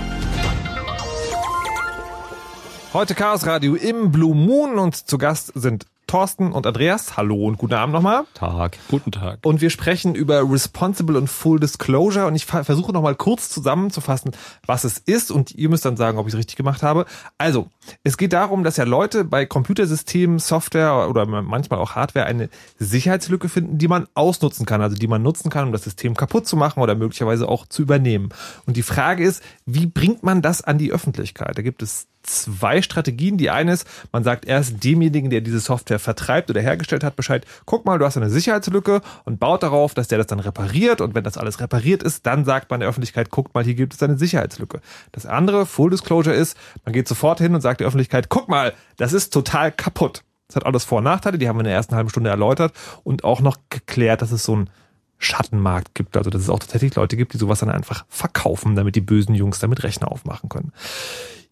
Heute 2.92 3.14
Chaos 3.14 3.46
Radio 3.46 3.74
im 3.74 4.12
Blue 4.12 4.34
Moon 4.34 4.78
und 4.78 4.94
zu 4.96 5.16
Gast 5.16 5.52
sind 5.54 5.86
Thorsten 6.14 6.52
und 6.52 6.64
Andreas. 6.64 7.16
Hallo 7.16 7.44
und 7.44 7.58
guten 7.58 7.74
Abend 7.74 7.92
nochmal. 7.92 8.22
Tag. 8.34 8.78
Guten 8.88 9.10
Tag. 9.10 9.40
Und 9.42 9.60
wir 9.60 9.68
sprechen 9.68 10.14
über 10.14 10.48
Responsible 10.48 11.18
und 11.18 11.26
Full 11.28 11.58
Disclosure 11.58 12.28
und 12.28 12.36
ich 12.36 12.46
ver- 12.46 12.62
versuche 12.62 12.92
nochmal 12.92 13.16
kurz 13.16 13.50
zusammenzufassen, 13.50 14.30
was 14.64 14.84
es 14.84 14.98
ist 14.98 15.32
und 15.32 15.50
ihr 15.56 15.68
müsst 15.68 15.84
dann 15.84 15.96
sagen, 15.96 16.18
ob 16.18 16.28
ich 16.28 16.34
es 16.34 16.38
richtig 16.38 16.54
gemacht 16.54 16.84
habe. 16.84 17.06
Also, 17.36 17.66
es 18.04 18.16
geht 18.16 18.32
darum, 18.32 18.62
dass 18.62 18.76
ja 18.76 18.84
Leute 18.84 19.24
bei 19.24 19.44
Computersystemen, 19.44 20.38
Software 20.38 21.08
oder 21.10 21.26
manchmal 21.26 21.80
auch 21.80 21.96
Hardware 21.96 22.26
eine 22.26 22.48
Sicherheitslücke 22.78 23.48
finden, 23.48 23.78
die 23.78 23.88
man 23.88 24.06
ausnutzen 24.14 24.66
kann, 24.66 24.82
also 24.82 24.94
die 24.94 25.08
man 25.08 25.20
nutzen 25.20 25.50
kann, 25.50 25.66
um 25.66 25.72
das 25.72 25.82
System 25.82 26.14
kaputt 26.14 26.46
zu 26.46 26.56
machen 26.56 26.80
oder 26.80 26.94
möglicherweise 26.94 27.48
auch 27.48 27.66
zu 27.66 27.82
übernehmen. 27.82 28.28
Und 28.66 28.76
die 28.76 28.82
Frage 28.82 29.24
ist, 29.24 29.42
wie 29.66 29.86
bringt 29.86 30.22
man 30.22 30.42
das 30.42 30.62
an 30.62 30.78
die 30.78 30.92
Öffentlichkeit? 30.92 31.58
Da 31.58 31.62
gibt 31.62 31.82
es 31.82 32.06
zwei 32.24 32.82
Strategien. 32.82 33.36
Die 33.38 33.50
eine 33.50 33.72
ist, 33.72 33.86
man 34.12 34.24
sagt 34.24 34.44
erst 34.44 34.82
demjenigen, 34.82 35.30
der 35.30 35.40
diese 35.40 35.60
Software 35.60 35.98
vertreibt 35.98 36.50
oder 36.50 36.60
hergestellt 36.60 37.04
hat, 37.04 37.16
Bescheid, 37.16 37.46
guck 37.64 37.84
mal, 37.84 37.98
du 37.98 38.04
hast 38.04 38.16
eine 38.16 38.30
Sicherheitslücke 38.30 39.00
und 39.24 39.38
baut 39.38 39.62
darauf, 39.62 39.94
dass 39.94 40.08
der 40.08 40.18
das 40.18 40.26
dann 40.26 40.40
repariert 40.40 41.00
und 41.00 41.14
wenn 41.14 41.24
das 41.24 41.38
alles 41.38 41.60
repariert 41.60 42.02
ist, 42.02 42.26
dann 42.26 42.44
sagt 42.44 42.70
man 42.70 42.80
der 42.80 42.88
Öffentlichkeit, 42.88 43.30
guckt 43.30 43.54
mal, 43.54 43.64
hier 43.64 43.74
gibt 43.74 43.94
es 43.94 44.02
eine 44.02 44.18
Sicherheitslücke. 44.18 44.80
Das 45.12 45.26
andere, 45.26 45.66
Full 45.66 45.90
Disclosure 45.90 46.34
ist, 46.34 46.56
man 46.84 46.92
geht 46.92 47.08
sofort 47.08 47.38
hin 47.38 47.54
und 47.54 47.60
sagt 47.60 47.80
der 47.80 47.86
Öffentlichkeit, 47.86 48.28
guck 48.28 48.48
mal, 48.48 48.72
das 48.96 49.12
ist 49.12 49.32
total 49.32 49.70
kaputt. 49.72 50.22
Das 50.48 50.56
hat 50.56 50.66
alles 50.66 50.84
Vor- 50.84 50.98
und 50.98 51.04
Nachteile, 51.04 51.38
die 51.38 51.48
haben 51.48 51.56
wir 51.56 51.60
in 51.60 51.66
der 51.66 51.74
ersten 51.74 51.94
halben 51.94 52.10
Stunde 52.10 52.30
erläutert 52.30 52.74
und 53.02 53.24
auch 53.24 53.40
noch 53.40 53.56
geklärt, 53.70 54.22
dass 54.22 54.30
es 54.30 54.44
so 54.44 54.56
ein 54.56 54.70
Schattenmarkt 55.18 55.94
gibt, 55.94 56.16
also 56.16 56.28
dass 56.28 56.42
es 56.42 56.50
auch 56.50 56.58
tatsächlich 56.58 56.94
Leute 56.96 57.16
gibt, 57.16 57.32
die 57.32 57.38
sowas 57.38 57.60
dann 57.60 57.70
einfach 57.70 58.04
verkaufen, 58.08 58.76
damit 58.76 58.94
die 58.94 59.00
bösen 59.00 59.34
Jungs 59.34 59.58
damit 59.58 59.82
Rechner 59.82 60.10
aufmachen 60.10 60.48
können. 60.48 60.72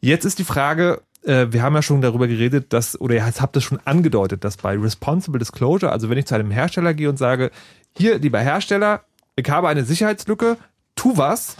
Jetzt 0.05 0.25
ist 0.25 0.41
die 0.41 0.45
Frage, 0.45 1.01
äh, 1.23 1.47
wir 1.51 1.63
haben 1.63 1.77
ja 1.77 1.83
schon 1.83 2.01
darüber 2.01 2.27
geredet, 2.27 2.73
dass, 2.73 3.01
oder 3.01 3.15
ihr 3.15 3.25
habt 3.25 3.57
es 3.57 3.63
schon 3.63 3.79
angedeutet, 3.85 4.43
dass 4.43 4.57
bei 4.57 4.77
Responsible 4.77 5.39
Disclosure, 5.39 5.93
also 5.93 6.11
wenn 6.11 6.19
ich 6.19 6.27
zu 6.27 6.35
einem 6.35 6.51
Hersteller 6.51 6.93
gehe 6.93 7.09
und 7.09 7.19
sage, 7.19 7.53
hier, 7.97 8.19
lieber 8.19 8.41
Hersteller, 8.41 9.03
ich 9.37 9.49
habe 9.49 9.69
eine 9.69 9.85
Sicherheitslücke, 9.85 10.57
tu 10.97 11.17
was, 11.17 11.57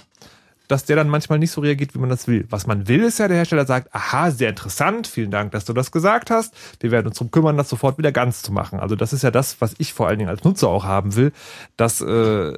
dass 0.67 0.85
der 0.85 0.97
dann 0.97 1.09
manchmal 1.09 1.39
nicht 1.39 1.53
so 1.53 1.61
reagiert, 1.61 1.95
wie 1.95 2.01
man 2.01 2.11
das 2.11 2.27
will. 2.27 2.45
Was 2.51 2.67
man 2.67 2.89
will, 2.89 3.05
ist 3.05 3.21
ja, 3.21 3.29
der 3.29 3.37
Hersteller 3.37 3.65
sagt, 3.65 3.95
aha, 3.95 4.33
sehr 4.33 4.49
interessant, 4.49 5.07
vielen 5.07 5.31
Dank, 5.31 5.53
dass 5.53 5.65
du 5.65 5.73
das 5.73 5.93
gesagt 5.93 6.31
hast. 6.31 6.53
Wir 6.81 6.91
werden 6.91 7.07
uns 7.07 7.19
darum 7.19 7.31
kümmern, 7.31 7.57
das 7.57 7.69
sofort 7.69 7.97
wieder 7.97 8.11
ganz 8.11 8.43
zu 8.43 8.51
machen. 8.53 8.81
Also 8.81 8.97
das 8.97 9.13
ist 9.13 9.23
ja 9.23 9.31
das, 9.31 9.61
was 9.61 9.77
ich 9.79 9.93
vor 9.93 10.09
allen 10.09 10.19
Dingen 10.19 10.31
als 10.31 10.43
Nutzer 10.43 10.67
auch 10.67 10.85
haben 10.85 11.15
will, 11.15 11.31
dass, 11.77 12.01
äh, 12.01 12.53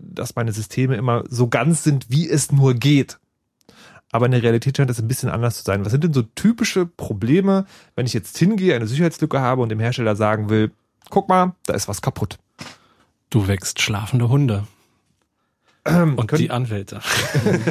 dass 0.00 0.34
meine 0.34 0.52
Systeme 0.52 0.96
immer 0.96 1.24
so 1.28 1.48
ganz 1.48 1.84
sind, 1.84 2.06
wie 2.08 2.26
es 2.26 2.52
nur 2.52 2.72
geht. 2.72 3.18
Aber 4.12 4.26
in 4.26 4.32
der 4.32 4.42
Realität 4.42 4.76
scheint 4.76 4.90
das 4.90 4.98
ein 5.00 5.06
bisschen 5.08 5.28
anders 5.28 5.56
zu 5.58 5.62
sein. 5.64 5.84
Was 5.84 5.92
sind 5.92 6.02
denn 6.04 6.12
so 6.12 6.22
typische 6.22 6.84
Probleme, 6.86 7.66
wenn 7.94 8.06
ich 8.06 8.12
jetzt 8.12 8.36
hingehe, 8.38 8.74
eine 8.74 8.86
Sicherheitslücke 8.88 9.40
habe 9.40 9.62
und 9.62 9.68
dem 9.68 9.78
Hersteller 9.80 10.16
sagen 10.16 10.50
will, 10.50 10.72
guck 11.10 11.28
mal, 11.28 11.54
da 11.66 11.74
ist 11.74 11.86
was 11.88 12.02
kaputt. 12.02 12.38
Du 13.30 13.46
wächst 13.46 13.80
schlafende 13.80 14.28
Hunde. 14.28 14.64
Und 15.84 16.26
können- 16.26 16.42
die 16.42 16.50
Anwälte. 16.50 17.00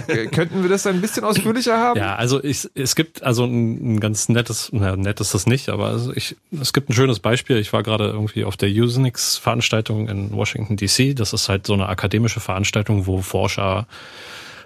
Äh, 0.08 0.26
Könnten 0.28 0.64
wir 0.64 0.70
das 0.70 0.88
ein 0.88 1.00
bisschen 1.00 1.24
ausführlicher 1.24 1.78
haben? 1.78 2.00
Ja, 2.00 2.16
also 2.16 2.44
ich, 2.44 2.68
es 2.74 2.96
gibt 2.96 3.22
also 3.22 3.46
ein, 3.46 3.96
ein 3.96 4.00
ganz 4.00 4.30
nettes, 4.30 4.70
na, 4.72 4.96
nett 4.96 5.20
ist 5.22 5.34
das 5.36 5.46
nicht, 5.46 5.70
aber 5.70 5.86
also 5.88 6.12
ich, 6.16 6.36
es 6.60 6.74
gibt 6.74 6.90
ein 6.90 6.94
schönes 6.94 7.20
Beispiel. 7.20 7.58
Ich 7.58 7.72
war 7.72 7.84
gerade 7.84 8.06
irgendwie 8.08 8.46
auf 8.46 8.58
der 8.58 8.70
Usenix-Veranstaltung 8.70 10.08
in 10.10 10.32
Washington 10.32 10.76
DC. 10.76 11.16
Das 11.16 11.34
ist 11.34 11.50
halt 11.50 11.68
so 11.68 11.74
eine 11.74 11.88
akademische 11.88 12.40
Veranstaltung, 12.40 13.06
wo 13.06 13.22
Forscher 13.22 13.86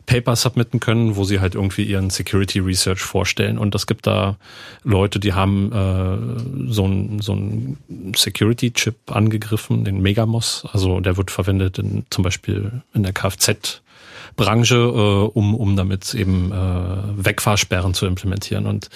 Paper 0.06 0.36
submitten 0.36 0.80
können, 0.80 1.16
wo 1.16 1.24
sie 1.24 1.40
halt 1.40 1.56
irgendwie 1.56 1.84
ihren 1.84 2.10
Security 2.10 2.60
Research 2.60 3.02
vorstellen. 3.02 3.58
Und 3.58 3.76
es 3.76 3.88
gibt 3.88 4.08
da 4.08 4.38
Leute, 4.84 5.20
die 5.20 5.34
haben 5.34 5.72
äh, 5.72 6.72
so 6.72 6.86
ein 6.86 7.20
so 7.20 7.38
Security-Chip 8.16 9.12
angegriffen, 9.12 9.86
den 9.86 10.02
Megamos. 10.02 10.66
Also 10.72 11.00
der 11.00 11.18
wird 11.18 11.32
verwendet 11.32 11.80
in, 11.80 12.06
zum 12.10 12.24
Beispiel 12.24 12.84
in 12.94 13.04
der 13.04 13.14
Kfz. 13.14 13.82
Branche, 14.36 14.76
äh, 14.76 15.38
um, 15.38 15.56
um 15.56 15.76
damit 15.76 16.14
eben 16.14 16.52
äh, 16.52 17.26
Wegfahrsperren 17.26 17.94
zu 17.94 18.06
implementieren. 18.06 18.66
Und 18.66 18.90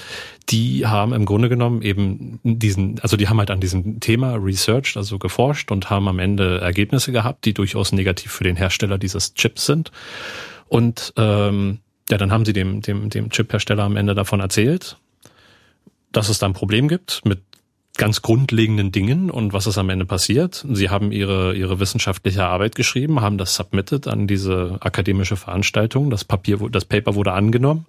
die 0.49 0.85
haben 0.85 1.13
im 1.13 1.25
Grunde 1.25 1.49
genommen 1.49 1.81
eben 1.81 2.39
diesen, 2.43 2.99
also 3.01 3.17
die 3.17 3.27
haben 3.27 3.37
halt 3.37 3.51
an 3.51 3.59
diesem 3.59 3.99
Thema 3.99 4.35
researched, 4.35 4.97
also 4.97 5.19
geforscht 5.19 5.71
und 5.71 5.89
haben 5.89 6.07
am 6.07 6.19
Ende 6.19 6.59
Ergebnisse 6.61 7.11
gehabt, 7.11 7.45
die 7.45 7.53
durchaus 7.53 7.91
negativ 7.91 8.31
für 8.31 8.43
den 8.43 8.55
Hersteller 8.55 8.97
dieses 8.97 9.33
Chips 9.33 9.65
sind. 9.65 9.91
Und 10.69 11.13
ähm, 11.17 11.79
ja, 12.09 12.17
dann 12.17 12.31
haben 12.31 12.45
sie 12.45 12.53
dem, 12.53 12.81
dem, 12.81 13.09
dem 13.09 13.29
Chip-Hersteller 13.29 13.83
am 13.83 13.95
Ende 13.95 14.15
davon 14.15 14.39
erzählt, 14.39 14.97
dass 16.11 16.29
es 16.29 16.39
da 16.39 16.45
ein 16.45 16.53
Problem 16.53 16.87
gibt 16.87 17.23
mit 17.25 17.41
ganz 17.97 18.21
grundlegenden 18.21 18.91
Dingen 18.91 19.29
und 19.29 19.53
was 19.53 19.67
ist 19.67 19.77
am 19.77 19.89
Ende 19.89 20.05
passiert. 20.05 20.65
Sie 20.71 20.89
haben 20.89 21.11
ihre, 21.11 21.55
ihre 21.55 21.79
wissenschaftliche 21.79 22.45
Arbeit 22.45 22.75
geschrieben, 22.75 23.21
haben 23.21 23.37
das 23.37 23.55
submitted 23.55 24.07
an 24.07 24.27
diese 24.27 24.77
akademische 24.79 25.35
Veranstaltung. 25.35 26.09
Das 26.09 26.23
Papier, 26.23 26.59
das 26.71 26.85
Paper 26.85 27.15
wurde 27.15 27.33
angenommen 27.33 27.85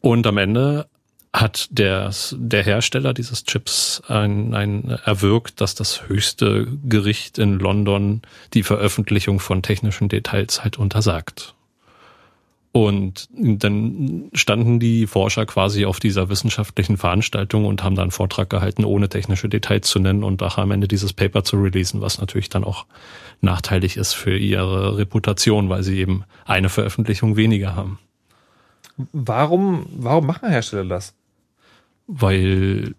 und 0.00 0.26
am 0.26 0.36
Ende 0.36 0.86
hat 1.32 1.68
der, 1.70 2.10
der 2.32 2.64
Hersteller 2.64 3.14
dieses 3.14 3.44
Chips 3.44 4.02
ein, 4.08 4.52
ein 4.52 4.98
erwirkt, 5.04 5.60
dass 5.60 5.76
das 5.76 6.08
höchste 6.08 6.66
Gericht 6.84 7.38
in 7.38 7.60
London 7.60 8.22
die 8.52 8.64
Veröffentlichung 8.64 9.38
von 9.38 9.62
technischen 9.62 10.08
Details 10.08 10.64
halt 10.64 10.76
untersagt. 10.76 11.54
Und 12.72 13.28
dann 13.32 14.30
standen 14.32 14.78
die 14.78 15.08
Forscher 15.08 15.44
quasi 15.44 15.86
auf 15.86 15.98
dieser 15.98 16.28
wissenschaftlichen 16.28 16.96
Veranstaltung 16.96 17.64
und 17.64 17.82
haben 17.82 17.96
da 17.96 18.02
einen 18.02 18.12
Vortrag 18.12 18.48
gehalten, 18.48 18.84
ohne 18.84 19.08
technische 19.08 19.48
Details 19.48 19.88
zu 19.88 19.98
nennen 19.98 20.22
und 20.22 20.40
auch 20.44 20.56
am 20.56 20.70
Ende 20.70 20.86
dieses 20.86 21.12
Paper 21.12 21.42
zu 21.42 21.56
releasen, 21.60 22.00
was 22.00 22.20
natürlich 22.20 22.48
dann 22.48 22.62
auch 22.62 22.86
nachteilig 23.40 23.96
ist 23.96 24.12
für 24.12 24.36
ihre 24.36 24.96
Reputation, 24.96 25.68
weil 25.68 25.82
sie 25.82 25.98
eben 25.98 26.22
eine 26.44 26.68
Veröffentlichung 26.68 27.36
weniger 27.36 27.74
haben. 27.74 27.98
Warum, 29.12 29.86
warum 29.96 30.26
machen 30.26 30.48
Hersteller 30.48 30.84
das? 30.84 31.14
Weil 32.06 32.94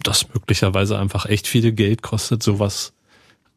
das 0.00 0.32
möglicherweise 0.32 0.96
einfach 0.98 1.26
echt 1.26 1.48
viel 1.48 1.72
Geld 1.72 2.02
kostet, 2.02 2.42
sowas 2.42 2.92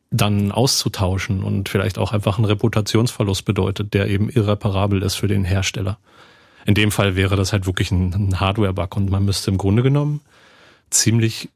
dann 0.10 0.52
auszutauschen 0.52 1.44
und 1.44 1.70
vielleicht 1.70 1.98
auch 1.98 2.14
einfach 2.14 2.38
einen 2.38 2.46
Reputationsverlust 2.46 3.46
bedeutet, 3.46 3.94
der 3.94 4.08
eben 4.08 4.30
irreparabel 4.30 5.04
ist 5.04 5.16
für 5.16 5.28
den 5.28 5.44
Hersteller. 5.44 5.98
In 6.66 6.74
dem 6.76 6.92
Fall 6.92 7.16
wäre 7.16 7.36
das 7.36 7.54
halt 7.54 7.66
wirklich 7.66 7.92
ein, 7.92 8.40
Hardware-Bug 8.40 8.96
und 8.98 9.10
man 9.10 9.26
müsste 9.26 9.52
im 9.52 9.58
Grunde 9.58 9.84
genommen 9.84 10.22
ziemlich 10.90 11.50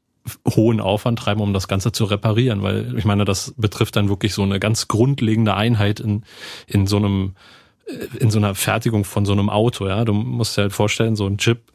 hohen 0.48 0.80
Aufwand 0.80 1.18
treiben, 1.18 1.40
um 1.40 1.52
das 1.52 1.66
Ganze 1.66 1.92
zu 1.92 2.04
reparieren, 2.04 2.62
weil 2.62 2.96
ich 2.96 3.04
meine, 3.04 3.24
das 3.24 3.54
betrifft 3.56 3.96
dann 3.96 4.08
wirklich 4.08 4.34
so 4.34 4.42
eine 4.42 4.60
ganz 4.60 4.86
grundlegende 4.86 5.54
Einheit 5.54 6.00
in, 6.00 6.24
in 6.66 6.86
so 6.86 6.96
einem, 6.96 7.34
in 8.18 8.30
so 8.30 8.38
einer 8.38 8.54
Fertigung 8.54 9.04
von 9.04 9.26
so 9.26 9.32
einem 9.32 9.50
Auto, 9.50 9.88
ja. 9.88 10.04
Du 10.04 10.12
musst 10.12 10.56
dir 10.56 10.62
halt 10.62 10.72
vorstellen, 10.72 11.16
so 11.16 11.26
ein 11.26 11.38
Chip 11.38 11.72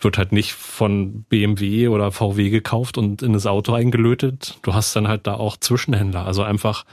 wird 0.00 0.18
halt 0.18 0.32
nicht 0.32 0.52
von 0.52 1.24
BMW 1.24 1.88
oder 1.88 2.12
VW 2.12 2.50
gekauft 2.50 2.98
und 2.98 3.22
in 3.22 3.32
das 3.32 3.46
Auto 3.46 3.72
eingelötet. 3.72 4.58
Du 4.62 4.74
hast 4.74 4.94
dann 4.96 5.08
halt 5.08 5.26
da 5.26 5.34
auch 5.34 5.56
Zwischenhändler, 5.56 6.24
also 6.24 6.42
einfach 6.42 6.84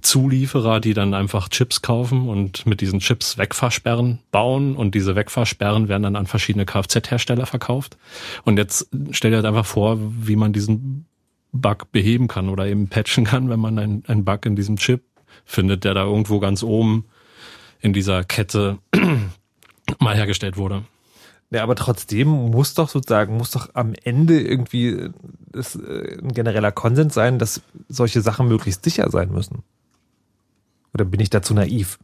Zulieferer, 0.00 0.78
die 0.80 0.94
dann 0.94 1.12
einfach 1.12 1.48
Chips 1.48 1.82
kaufen 1.82 2.28
und 2.28 2.66
mit 2.66 2.80
diesen 2.80 3.00
Chips 3.00 3.36
Wegfahrsperren 3.36 4.20
bauen 4.30 4.76
und 4.76 4.94
diese 4.94 5.16
Wegfahrsperren 5.16 5.88
werden 5.88 6.04
dann 6.04 6.16
an 6.16 6.26
verschiedene 6.26 6.66
Kfz-Hersteller 6.66 7.46
verkauft. 7.46 7.96
Und 8.44 8.58
jetzt 8.58 8.88
stell 9.10 9.32
dir 9.32 9.38
halt 9.38 9.46
einfach 9.46 9.66
vor, 9.66 9.98
wie 10.00 10.36
man 10.36 10.52
diesen 10.52 11.06
Bug 11.52 11.90
beheben 11.90 12.28
kann 12.28 12.48
oder 12.48 12.66
eben 12.66 12.88
patchen 12.88 13.24
kann, 13.24 13.48
wenn 13.48 13.58
man 13.58 13.78
einen, 13.78 14.04
einen 14.06 14.24
Bug 14.24 14.46
in 14.46 14.54
diesem 14.54 14.76
Chip 14.76 15.02
findet, 15.44 15.84
der 15.84 15.94
da 15.94 16.04
irgendwo 16.04 16.38
ganz 16.38 16.62
oben 16.62 17.06
in 17.80 17.92
dieser 17.92 18.22
Kette 18.22 18.78
mal 19.98 20.14
hergestellt 20.14 20.56
wurde. 20.56 20.84
Ja, 21.50 21.62
aber 21.62 21.76
trotzdem 21.76 22.28
muss 22.28 22.74
doch 22.74 22.90
sozusagen, 22.90 23.36
muss 23.36 23.52
doch 23.52 23.70
am 23.72 23.94
Ende 24.04 24.38
irgendwie 24.40 25.10
das, 25.50 25.76
äh, 25.76 26.18
ein 26.20 26.32
genereller 26.32 26.72
Konsens 26.72 27.14
sein, 27.14 27.38
dass 27.38 27.62
solche 27.88 28.20
Sachen 28.20 28.48
möglichst 28.48 28.84
sicher 28.84 29.10
sein 29.10 29.30
müssen. 29.30 29.62
Oder 30.92 31.06
bin 31.06 31.20
ich 31.20 31.30
dazu 31.30 31.54
naiv? 31.54 31.98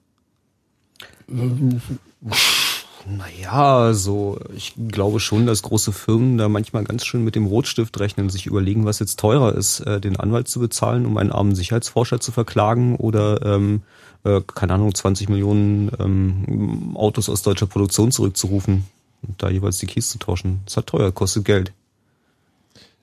Naja, 3.07 3.77
also 3.77 4.39
ich 4.57 4.75
glaube 4.89 5.21
schon, 5.21 5.45
dass 5.45 5.63
große 5.63 5.93
Firmen 5.93 6.39
da 6.39 6.49
manchmal 6.49 6.85
ganz 6.85 7.05
schön 7.05 7.23
mit 7.23 7.35
dem 7.35 7.45
Rotstift 7.45 8.01
rechnen, 8.01 8.31
sich 8.31 8.47
überlegen, 8.47 8.87
was 8.87 8.99
jetzt 8.99 9.21
teurer 9.21 9.55
ist, 9.55 9.81
äh, 9.81 10.01
den 10.01 10.17
Anwalt 10.19 10.49
zu 10.49 10.59
bezahlen, 10.59 11.05
um 11.05 11.19
einen 11.19 11.33
armen 11.33 11.55
Sicherheitsforscher 11.55 12.19
zu 12.19 12.33
verklagen 12.33 12.97
oder 12.97 13.45
ähm, 13.45 13.83
äh, 14.25 14.41
keine 14.55 14.73
Ahnung, 14.73 14.95
20 14.95 15.29
Millionen 15.29 15.91
ähm, 15.99 16.97
Autos 16.97 17.29
aus 17.29 17.43
deutscher 17.43 17.67
Produktion 17.67 18.11
zurückzurufen 18.11 18.85
und 19.27 19.43
da 19.43 19.51
jeweils 19.51 19.79
die 19.79 19.87
Keys 19.87 20.11
zu 20.11 20.19
tauschen. 20.19 20.61
Das 20.65 20.77
hat 20.77 20.87
teuer, 20.87 21.13
kostet 21.13 21.45
Geld. 21.45 21.73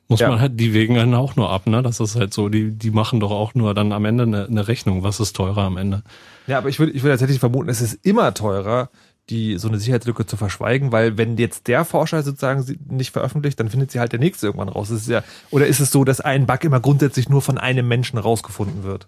Muss 0.07 0.19
ja. 0.19 0.29
man 0.29 0.41
halt, 0.41 0.59
die 0.59 0.73
wägen 0.73 0.95
dann 0.95 1.13
auch 1.15 1.37
nur 1.37 1.49
ab, 1.49 1.67
ne? 1.67 1.81
Das 1.81 2.01
ist 2.01 2.17
halt 2.17 2.33
so, 2.33 2.49
die, 2.49 2.71
die 2.71 2.91
machen 2.91 3.21
doch 3.21 3.31
auch 3.31 3.55
nur 3.55 3.73
dann 3.73 3.93
am 3.93 4.03
Ende 4.03 4.23
eine, 4.23 4.45
eine 4.45 4.67
Rechnung. 4.67 5.03
Was 5.03 5.21
ist 5.21 5.37
teurer 5.37 5.61
am 5.61 5.77
Ende? 5.77 6.03
Ja, 6.47 6.57
aber 6.57 6.67
ich 6.67 6.79
würde, 6.79 6.91
ich 6.91 7.01
würde 7.01 7.13
tatsächlich 7.13 7.39
vermuten, 7.39 7.69
es 7.69 7.79
ist 7.79 8.05
immer 8.05 8.33
teurer, 8.33 8.89
die, 9.29 9.57
so 9.57 9.69
eine 9.69 9.79
Sicherheitslücke 9.79 10.25
zu 10.25 10.35
verschweigen, 10.35 10.91
weil 10.91 11.17
wenn 11.17 11.37
jetzt 11.37 11.67
der 11.67 11.85
Forscher 11.85 12.23
sozusagen 12.23 12.61
sie 12.63 12.77
nicht 12.89 13.11
veröffentlicht, 13.11 13.59
dann 13.59 13.69
findet 13.69 13.91
sie 13.91 14.01
halt 14.01 14.11
der 14.11 14.19
nächste 14.19 14.47
irgendwann 14.47 14.67
raus. 14.67 14.89
Das 14.89 15.03
ist 15.03 15.07
ja, 15.07 15.23
oder 15.49 15.67
ist 15.67 15.79
es 15.79 15.91
so, 15.91 16.03
dass 16.03 16.19
ein 16.19 16.45
Bug 16.45 16.63
immer 16.65 16.81
grundsätzlich 16.81 17.29
nur 17.29 17.41
von 17.41 17.57
einem 17.57 17.87
Menschen 17.87 18.19
rausgefunden 18.19 18.83
wird? 18.83 19.07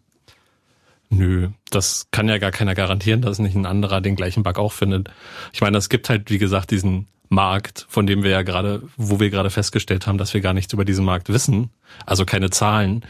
Nö, 1.17 1.49
das 1.69 2.07
kann 2.11 2.27
ja 2.27 2.37
gar 2.37 2.51
keiner 2.51 2.75
garantieren, 2.75 3.21
dass 3.21 3.39
nicht 3.39 3.55
ein 3.55 3.65
anderer 3.65 4.01
den 4.01 4.15
gleichen 4.15 4.43
Bug 4.43 4.57
auch 4.57 4.71
findet. 4.71 5.09
Ich 5.51 5.61
meine, 5.61 5.77
es 5.77 5.89
gibt 5.89 6.09
halt, 6.09 6.29
wie 6.29 6.37
gesagt, 6.37 6.71
diesen 6.71 7.07
Markt, 7.29 7.85
von 7.89 8.05
dem 8.05 8.23
wir 8.23 8.31
ja 8.31 8.41
gerade, 8.43 8.83
wo 8.97 9.19
wir 9.19 9.29
gerade 9.29 9.49
festgestellt 9.49 10.07
haben, 10.07 10.17
dass 10.17 10.33
wir 10.33 10.41
gar 10.41 10.53
nichts 10.53 10.73
über 10.73 10.85
diesen 10.85 11.05
Markt 11.05 11.29
wissen, 11.29 11.71
also 12.05 12.25
keine 12.25 12.49
Zahlen. 12.49 13.05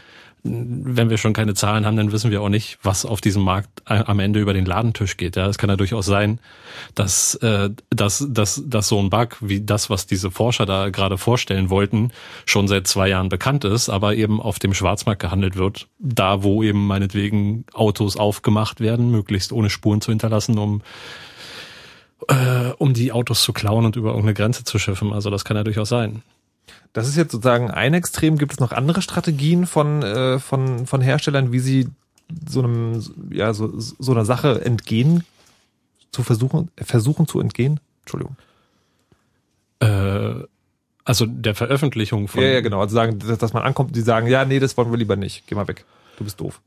Wenn 0.46 1.08
wir 1.08 1.16
schon 1.16 1.32
keine 1.32 1.54
Zahlen 1.54 1.86
haben, 1.86 1.96
dann 1.96 2.12
wissen 2.12 2.30
wir 2.30 2.42
auch 2.42 2.50
nicht, 2.50 2.78
was 2.82 3.06
auf 3.06 3.22
diesem 3.22 3.42
Markt 3.42 3.70
am 3.86 4.20
Ende 4.20 4.40
über 4.40 4.52
den 4.52 4.66
Ladentisch 4.66 5.16
geht. 5.16 5.36
Ja, 5.36 5.46
es 5.46 5.56
kann 5.56 5.70
ja 5.70 5.76
durchaus 5.76 6.04
sein, 6.04 6.38
dass, 6.94 7.34
äh, 7.36 7.70
dass, 7.88 8.26
dass, 8.28 8.62
dass 8.66 8.88
so 8.88 8.98
ein 8.98 9.08
Bug 9.08 9.38
wie 9.40 9.62
das, 9.62 9.88
was 9.88 10.06
diese 10.06 10.30
Forscher 10.30 10.66
da 10.66 10.90
gerade 10.90 11.16
vorstellen 11.16 11.70
wollten, 11.70 12.12
schon 12.44 12.68
seit 12.68 12.86
zwei 12.86 13.08
Jahren 13.08 13.30
bekannt 13.30 13.64
ist, 13.64 13.88
aber 13.88 14.16
eben 14.16 14.38
auf 14.38 14.58
dem 14.58 14.74
Schwarzmarkt 14.74 15.22
gehandelt 15.22 15.56
wird, 15.56 15.88
da 15.98 16.42
wo 16.42 16.62
eben 16.62 16.86
meinetwegen 16.86 17.64
Autos 17.72 18.18
aufgemacht 18.18 18.80
werden, 18.80 19.10
möglichst 19.10 19.50
ohne 19.50 19.70
Spuren 19.70 20.02
zu 20.02 20.12
hinterlassen, 20.12 20.58
um 20.58 20.82
äh, 22.28 22.72
um 22.78 22.94
die 22.94 23.12
Autos 23.12 23.42
zu 23.42 23.52
klauen 23.52 23.84
und 23.84 23.96
über 23.96 24.10
irgendeine 24.10 24.34
Grenze 24.34 24.64
zu 24.64 24.78
schiffen. 24.78 25.12
Also 25.12 25.30
das 25.30 25.44
kann 25.44 25.56
ja 25.56 25.64
durchaus 25.64 25.88
sein. 25.88 26.22
Das 26.92 27.08
ist 27.08 27.16
jetzt 27.16 27.32
sozusagen 27.32 27.70
ein 27.70 27.94
Extrem. 27.94 28.38
Gibt 28.38 28.52
es 28.52 28.60
noch 28.60 28.72
andere 28.72 29.02
Strategien 29.02 29.66
von, 29.66 30.02
äh, 30.02 30.38
von, 30.38 30.86
von 30.86 31.00
Herstellern, 31.00 31.52
wie 31.52 31.58
sie 31.58 31.88
so 32.48 32.62
einem, 32.62 33.02
ja, 33.30 33.52
so, 33.52 33.72
so 33.78 34.12
einer 34.12 34.24
Sache 34.24 34.64
entgehen, 34.64 35.24
zu 36.12 36.22
versuchen, 36.22 36.70
versuchen 36.76 37.26
zu 37.26 37.40
entgehen? 37.40 37.80
Entschuldigung. 38.02 38.36
Äh, 39.80 40.44
also 41.04 41.26
der 41.26 41.54
Veröffentlichung 41.54 42.28
von. 42.28 42.42
Ja, 42.42 42.48
ja, 42.48 42.60
genau. 42.60 42.80
Also 42.80 42.94
sagen, 42.94 43.18
dass, 43.18 43.38
dass 43.38 43.52
man 43.52 43.62
ankommt, 43.62 43.94
die 43.94 44.00
sagen, 44.00 44.26
ja, 44.26 44.44
nee, 44.44 44.58
das 44.58 44.76
wollen 44.76 44.90
wir 44.90 44.98
lieber 44.98 45.16
nicht. 45.16 45.46
Geh 45.46 45.54
mal 45.54 45.68
weg. 45.68 45.84
Du 46.16 46.24
bist 46.24 46.40
doof. 46.40 46.60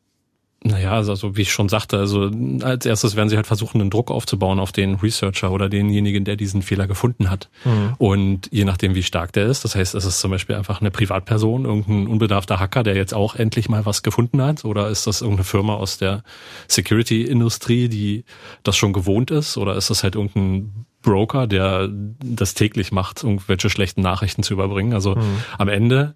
Naja, 0.68 0.92
also, 0.92 1.12
also 1.12 1.38
wie 1.38 1.44
ich 1.44 1.52
schon 1.52 1.70
sagte, 1.70 1.98
also 1.98 2.30
als 2.62 2.86
erstes 2.86 3.16
werden 3.16 3.30
sie 3.30 3.38
halt 3.38 3.48
versuchen, 3.48 3.80
einen 3.80 3.90
Druck 3.90 4.12
aufzubauen 4.12 4.60
auf 4.60 4.72
den 4.72 4.96
Researcher 4.96 5.52
oder 5.52 5.70
denjenigen, 5.70 6.26
der 6.26 6.36
diesen 6.36 6.62
Fehler 6.62 6.88
gefunden 6.88 7.30
hat. 7.30 7.50
Mhm. 7.64 7.94
Und 7.98 8.50
je 8.52 8.66
nachdem, 8.66 8.94
wie 8.94 9.04
stark 9.04 9.32
der 9.34 9.46
ist, 9.46 9.64
das 9.64 9.76
heißt, 9.76 9.96
es 9.96 10.06
ist 10.06 10.20
zum 10.20 10.32
Beispiel 10.32 10.56
einfach 10.56 10.82
eine 10.82 10.92
Privatperson, 10.92 11.66
irgendein 11.66 12.08
unbedarfter 12.08 12.60
Hacker, 12.60 12.84
der 12.84 12.96
jetzt 12.96 13.14
auch 13.14 13.36
endlich 13.36 13.70
mal 13.70 13.86
was 13.86 14.04
gefunden 14.04 14.42
hat, 14.42 14.66
oder 14.66 14.90
ist 14.90 15.08
das 15.08 15.22
irgendeine 15.22 15.46
Firma 15.46 15.76
aus 15.76 15.98
der 15.98 16.24
Security-Industrie, 16.68 17.88
die 17.88 18.26
das 18.64 18.76
schon 18.76 18.94
gewohnt 18.94 19.32
ist, 19.32 19.58
oder 19.58 19.76
ist 19.76 19.90
das 19.90 20.04
halt 20.04 20.16
irgendein 20.16 20.86
Broker, 21.02 21.48
der 21.48 21.90
das 21.90 22.56
täglich 22.56 22.92
macht, 22.92 23.24
irgendwelche 23.24 23.70
schlechten 23.70 24.02
Nachrichten 24.02 24.44
zu 24.44 24.54
überbringen? 24.54 24.94
Also 24.94 25.16
mhm. 25.16 25.44
am 25.58 25.70
Ende 25.70 26.16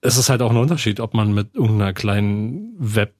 es 0.00 0.16
ist 0.16 0.30
halt 0.30 0.42
auch 0.42 0.50
ein 0.50 0.56
Unterschied, 0.56 1.00
ob 1.00 1.14
man 1.14 1.32
mit 1.32 1.54
irgendeiner 1.54 1.92
kleinen 1.92 2.74
Web 2.78 3.14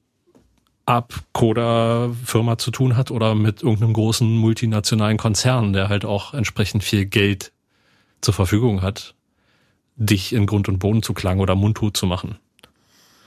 Abcoder-Firma 0.88 2.56
zu 2.56 2.70
tun 2.70 2.96
hat 2.96 3.10
oder 3.10 3.34
mit 3.34 3.62
irgendeinem 3.62 3.92
großen 3.92 4.26
multinationalen 4.36 5.18
Konzern, 5.18 5.74
der 5.74 5.90
halt 5.90 6.06
auch 6.06 6.32
entsprechend 6.32 6.82
viel 6.82 7.04
Geld 7.04 7.52
zur 8.22 8.32
Verfügung 8.32 8.80
hat, 8.80 9.14
dich 9.96 10.32
in 10.32 10.46
Grund 10.46 10.66
und 10.66 10.78
Boden 10.78 11.02
zu 11.02 11.12
klagen 11.12 11.40
oder 11.40 11.54
mundtot 11.54 11.94
zu 11.94 12.06
machen. 12.06 12.38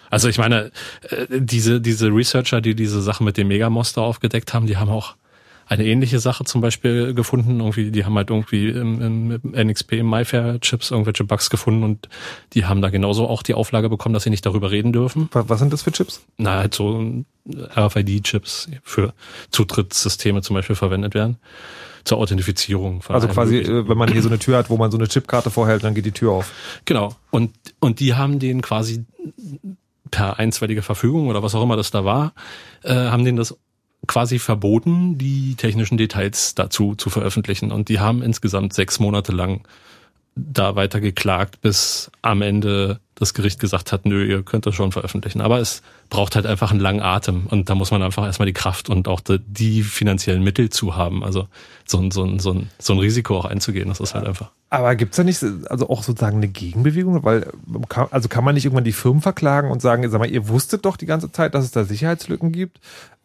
Also 0.09 0.28
ich 0.28 0.39
meine, 0.39 0.72
äh, 1.09 1.28
diese, 1.30 1.82
diese 1.82 2.07
Researcher, 2.07 2.62
die 2.62 2.74
diese 2.74 3.01
Sachen 3.01 3.26
mit 3.26 3.38
dem 3.38 3.47
Megamonster 3.47 4.01
aufgedeckt 4.01 4.55
haben, 4.55 4.66
die 4.66 4.78
haben 4.78 4.89
auch 4.89 5.16
eine 5.72 5.86
ähnliche 5.86 6.20
Sache 6.20 6.44
zum 6.44 6.60
Beispiel 6.60 7.14
gefunden. 7.14 7.62
Irgendwie, 7.62 7.92
die 7.92 8.04
haben 8.04 8.16
halt 8.16 8.30
irgendwie 8.30 8.68
im, 8.68 9.02
im 9.02 9.68
NXP, 9.68 9.94
im 9.94 10.10
MyFair-Chips 10.10 10.92
irgendwelche 10.92 11.24
Bugs 11.24 11.50
gefunden 11.50 11.86
und 11.86 12.10
die 12.52 12.66
haben 12.66 12.82
da 12.82 12.90
genauso 12.90 13.26
auch 13.30 13.42
die 13.42 13.54
Auflage 13.54 13.88
bekommen, 13.88 14.12
dass 14.12 14.24
sie 14.24 14.32
nicht 14.32 14.46
darüber 14.46 14.70
reden 14.70 14.92
dürfen. 14.92 15.30
Was 15.32 15.60
sind 15.60 15.72
das 15.72 15.84
für 15.84 15.94
Chips? 15.94 16.26
Na, 16.38 16.58
halt 16.58 16.74
so 16.74 17.24
RFID-Chips 17.48 18.68
für 18.84 19.14
Zutrittssysteme 19.52 20.42
zum 20.42 20.56
Beispiel 20.56 20.76
verwendet 20.76 21.14
werden. 21.14 21.38
Zur 22.04 22.18
Authentifizierung. 22.18 23.02
Also 23.08 23.30
quasi, 23.30 23.60
äh, 23.60 23.88
wenn 23.88 23.98
man 23.98 24.12
hier 24.12 24.24
so 24.24 24.28
eine 24.28 24.40
Tür 24.40 24.58
hat, 24.58 24.70
wo 24.70 24.76
man 24.76 24.92
so 24.92 24.98
eine 24.98 25.08
Chipkarte 25.08 25.52
vorhält, 25.52 25.86
dann 25.86 25.94
geht 25.94 26.06
die 26.06 26.12
Tür 26.12 26.32
auf. 26.32 26.52
Genau. 26.84 27.16
Und, 27.30 27.52
und 27.80 28.02
die 28.02 28.16
haben 28.16 28.40
den 28.40 28.62
quasi 28.62 29.06
per 30.10 30.38
einstweilige 30.38 30.82
Verfügung 30.82 31.30
oder 31.30 31.44
was 31.44 31.56
auch 31.56 31.64
immer 31.64 31.78
das 31.78 31.92
da 31.92 32.04
war, 32.04 32.34
äh, 32.84 32.94
haben 32.94 33.24
denen 33.24 33.38
das 33.38 33.56
quasi 34.08 34.39
verboten, 34.39 35.18
die 35.18 35.56
technischen 35.56 35.97
Details 35.97 36.56
dazu 36.56 36.95
zu 36.95 37.10
veröffentlichen. 37.10 37.72
Und 37.72 37.89
die 37.89 37.99
haben 37.99 38.22
insgesamt 38.22 38.74
sechs 38.74 38.99
Monate 38.99 39.32
lang 39.32 39.62
da 40.36 40.76
weiter 40.76 41.02
geklagt, 41.02 41.62
bis 41.62 42.10
am 42.22 42.41
Ende 42.41 42.99
das 43.16 43.36
Gericht 43.36 43.60
gesagt 43.60 43.91
hat, 43.91 44.06
nö, 44.06 44.26
ihr 44.26 44.41
könnt 44.41 44.66
das 44.66 44.74
schon 44.74 44.91
veröffentlichen. 44.91 45.41
Aber 45.41 45.60
es 45.60 45.84
braucht 46.10 46.36
halt 46.36 46.47
einfach 46.47 46.72
einen 46.72 46.80
langen 46.80 47.02
Atem 47.02 47.45
und 47.47 47.70
da 47.70 47.76
muss 47.76 47.91
man 47.91 48.02
einfach 48.02 48.26
erstmal 48.26 48.47
die 48.47 48.54
Kraft 48.54 48.89
und 48.89 49.08
auch 49.08 49.20
die, 49.20 49.39
die 49.39 49.84
finanziellen 49.84 50.41
Mittel 50.41 50.72
zu 50.72 50.95
haben. 50.95 51.24
Also 51.24 51.47
so 51.86 51.99
ein, 51.99 52.10
so, 52.10 52.24
ein, 52.24 52.39
so, 52.39 52.54
ein, 52.54 52.70
so 52.80 52.93
ein 52.93 52.99
Risiko 52.99 53.38
auch 53.38 53.45
einzugehen, 53.45 53.89
das 53.89 53.99
ist 53.99 54.16
halt 54.16 54.26
einfach. 54.26 54.49
Aber 54.72 54.95
gibt's 54.95 55.18
da 55.18 55.24
nicht 55.24 55.43
also 55.70 55.89
auch 55.89 56.02
sozusagen 56.02 56.38
eine 56.38 56.47
Gegenbewegung? 56.47 57.24
Weil 57.24 57.52
also 58.10 58.28
kann 58.30 58.43
man 58.43 58.56
nicht 58.56 58.66
irgendwann 58.66 58.86
die 58.86 58.93
Firmen 58.93 59.22
verklagen 59.22 59.70
und 59.70 59.82
sagen, 59.82 60.10
sag 60.10 60.20
mal, 60.20 60.32
ihr 60.32 60.47
wusstet 60.47 60.86
doch 60.86 60.97
die 60.97 61.06
ganze 61.06 61.32
Zeit, 61.32 61.54
dass 61.54 61.66
es 61.66 61.72
da 61.72 61.84
Sicherheitslücken 61.84 62.52
gibt. 62.52 62.80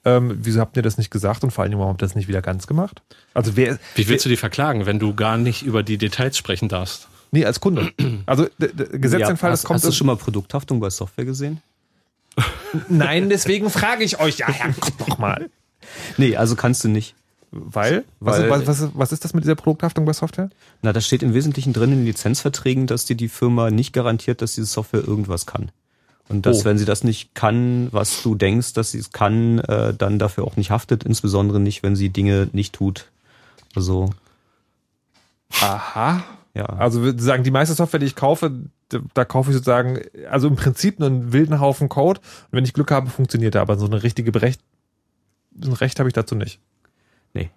Ähm, 0.07 0.39
wieso 0.41 0.61
habt 0.61 0.77
ihr 0.77 0.85
das 0.85 0.99
nicht 0.99 1.11
gesagt 1.11 1.43
und 1.43 1.51
vor 1.51 1.65
allem, 1.65 1.73
warum 1.73 1.89
habt 1.89 2.01
ihr 2.01 2.07
das 2.07 2.15
nicht 2.15 2.29
wieder 2.29 2.41
ganz 2.41 2.69
gemacht? 2.69 3.03
Also 3.35 3.57
wer, 3.57 3.81
Wie 3.97 4.07
willst 4.07 4.25
wer, 4.25 4.29
du 4.31 4.35
die 4.35 4.37
verklagen, 4.37 4.87
wenn 4.87 5.01
du 5.01 5.15
gar 5.17 5.37
nicht 5.37 5.63
über 5.63 5.83
die 5.83 5.99
Details 5.99 6.39
sprechen 6.39 6.69
darfst? 6.69 7.09
Nee, 7.33 7.45
als 7.45 7.59
Kunde. 7.59 7.91
Also 8.25 8.47
Gesetzentfall, 8.59 9.51
ja, 9.51 9.53
das 9.53 9.65
kommt. 9.65 9.79
Hast 9.79 9.85
du 9.85 9.91
schon 9.91 10.07
mal 10.07 10.17
Produkthaftung 10.17 10.79
bei 10.79 10.91
Software 10.91 11.25
gesehen? 11.25 11.61
Nein, 12.89 13.29
deswegen 13.29 13.69
frage 13.69 14.05
ich 14.05 14.21
euch. 14.21 14.39
Ja, 14.39 14.49
Herrgott, 14.49 14.93
doch 14.99 15.19
mal. 15.19 15.51
Nee, 16.19 16.37
also 16.37 16.55
kannst 16.55 16.85
du 16.85 16.89
nicht. 16.89 17.17
Weil? 17.51 18.05
Weil 18.21 18.49
was, 18.49 18.67
was, 18.67 18.91
was, 18.95 19.13
ist 19.13 19.25
das 19.25 19.35
mit 19.35 19.43
dieser 19.43 19.57
Produkthaftung 19.57 20.05
bei 20.05 20.13
Software? 20.13 20.51
Na, 20.83 20.93
da 20.93 21.01
steht 21.01 21.25
im 21.25 21.35
Wesentlichen 21.35 21.73
drin 21.73 21.91
in 21.91 21.99
den 21.99 22.07
Lizenzverträgen, 22.07 22.87
dass 22.87 23.07
dir 23.07 23.17
die 23.17 23.29
Firma 23.29 23.71
nicht 23.71 23.93
garantiert, 23.93 24.41
dass 24.41 24.55
diese 24.55 24.67
Software 24.69 25.03
irgendwas 25.05 25.47
kann. 25.47 25.71
Und 26.29 26.45
dass, 26.45 26.63
oh. 26.63 26.65
wenn 26.65 26.79
sie 26.79 26.85
das 26.85 27.05
nicht 27.05 27.35
kann, 27.35 27.89
was 27.93 28.23
du 28.23 28.35
denkst, 28.35 28.73
dass 28.73 28.91
sie 28.91 28.99
es 28.99 29.13
kann, 29.13 29.61
äh, 29.61 29.95
dann 29.95 30.19
dafür 30.19 30.45
auch 30.45 30.57
nicht 30.57 30.71
haftet, 30.71 31.05
insbesondere 31.05 31.61
nicht, 31.61 31.83
wenn 31.83 31.95
sie 31.95 32.09
Dinge 32.09 32.49
nicht 32.53 32.75
tut. 32.75 33.07
Also. 33.75 34.11
Aha. 35.61 36.25
Ja. 36.55 36.65
Also 36.65 37.17
sagen, 37.19 37.45
die 37.45 37.51
meiste 37.51 37.75
Software, 37.75 38.01
die 38.01 38.07
ich 38.07 38.17
kaufe, 38.17 38.51
da, 38.89 38.99
da 39.15 39.25
kaufe 39.25 39.51
ich 39.51 39.55
sozusagen, 39.55 40.01
also 40.31 40.49
im 40.49 40.57
Prinzip 40.57 41.01
einen 41.01 41.33
wilden 41.33 41.61
Haufen 41.61 41.89
Code. 41.89 42.21
Und 42.21 42.53
wenn 42.53 42.65
ich 42.65 42.73
Glück 42.73 42.91
habe, 42.91 43.11
funktioniert 43.11 43.55
er. 43.55 43.61
Aber 43.61 43.77
so 43.77 43.87
eine 43.87 44.03
richtige 44.03 44.33
Berecht, 44.33 44.61
ein 45.63 45.73
Recht 45.73 45.99
habe 45.99 46.09
ich 46.09 46.15
dazu 46.15 46.35
nicht. 46.35 46.59
Nee. 47.35 47.51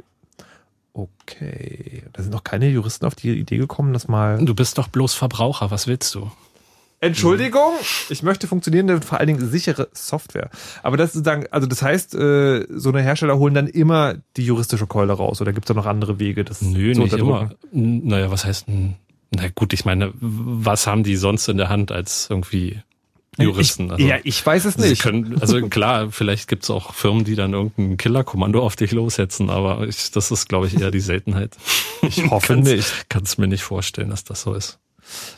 Okay. 0.93 2.03
Da 2.13 2.22
sind 2.22 2.32
noch 2.32 2.43
keine 2.43 2.67
Juristen 2.67 3.05
auf 3.05 3.15
die 3.15 3.32
Idee 3.32 3.57
gekommen, 3.57 3.93
dass 3.93 4.07
mal. 4.07 4.43
Du 4.43 4.53
bist 4.53 4.78
doch 4.78 4.89
bloß 4.89 5.13
Verbraucher, 5.13 5.72
was 5.72 5.88
willst 5.88 6.13
du? 6.13 6.30
Entschuldigung, 7.02 7.74
ich 8.10 8.24
möchte 8.24 8.47
funktionierende 8.47 8.95
und 8.95 9.06
vor 9.06 9.20
allen 9.20 9.28
Dingen 9.28 9.50
sichere 9.50 9.88
Software. 9.93 10.50
Aber 10.84 10.97
das 10.97 11.10
ist 11.10 11.14
sozusagen, 11.14 11.45
also 11.52 11.66
das 11.68 11.82
heißt, 11.82 12.16
äh, 12.16 12.66
so 12.70 12.89
eine 12.89 13.02
Hersteller 13.02 13.38
holen 13.38 13.54
dann 13.54 13.68
immer 13.68 14.16
die 14.36 14.45
juristische 14.45 14.86
Keule 14.86 15.14
raus 15.14 15.41
oder 15.41 15.54
gibt 15.54 15.66
es 15.66 15.68
da 15.70 15.74
noch 15.74 15.86
andere 15.86 16.20
Wege? 16.20 16.43
Das 16.43 16.62
Nö, 16.62 16.93
nicht 16.93 17.14
immer. 17.14 17.52
Naja, 17.72 18.32
was 18.32 18.43
heißt 18.43 18.68
denn? 18.68 18.95
Na 19.32 19.47
gut, 19.54 19.74
ich 19.74 19.86
meine, 19.86 20.12
was 20.20 20.88
haben 20.88 21.04
die 21.04 21.16
sonst 21.16 21.47
in 21.47 21.58
der 21.58 21.70
Hand 21.70 21.91
als 21.91 22.28
irgendwie 22.30 22.82
Juristen. 23.38 23.91
Also, 23.91 24.06
ja, 24.06 24.18
ich 24.24 24.45
weiß 24.45 24.66
es 24.66 24.78
nicht. 24.78 25.02
Können, 25.02 25.39
also 25.39 25.68
klar, 25.70 26.12
vielleicht 26.12 26.47
gibt 26.47 26.64
es 26.64 26.70
auch 26.70 26.93
Firmen, 26.93 27.24
die 27.24 27.36
dann 27.36 27.54
irgendein 27.54 27.97
Killerkommando 27.97 28.62
auf 28.62 28.76
dich 28.76 28.91
lossetzen, 28.91 29.50
aber 29.50 29.88
ich, 29.88 30.12
das 30.12 30.32
ist, 30.32 30.50
glaube 30.50 30.68
ich, 30.68 30.80
eher 30.80 30.91
die 30.91 31.00
Seltenheit. 31.00 31.56
Ich 32.02 32.30
hoffe 32.30 32.56
kann's, 32.56 32.70
nicht. 32.70 33.10
Kannst 33.10 33.39
mir 33.39 33.47
nicht 33.47 33.64
vorstellen, 33.64 34.10
dass 34.10 34.24
das 34.24 34.41
so 34.41 34.54
ist. 34.54 34.80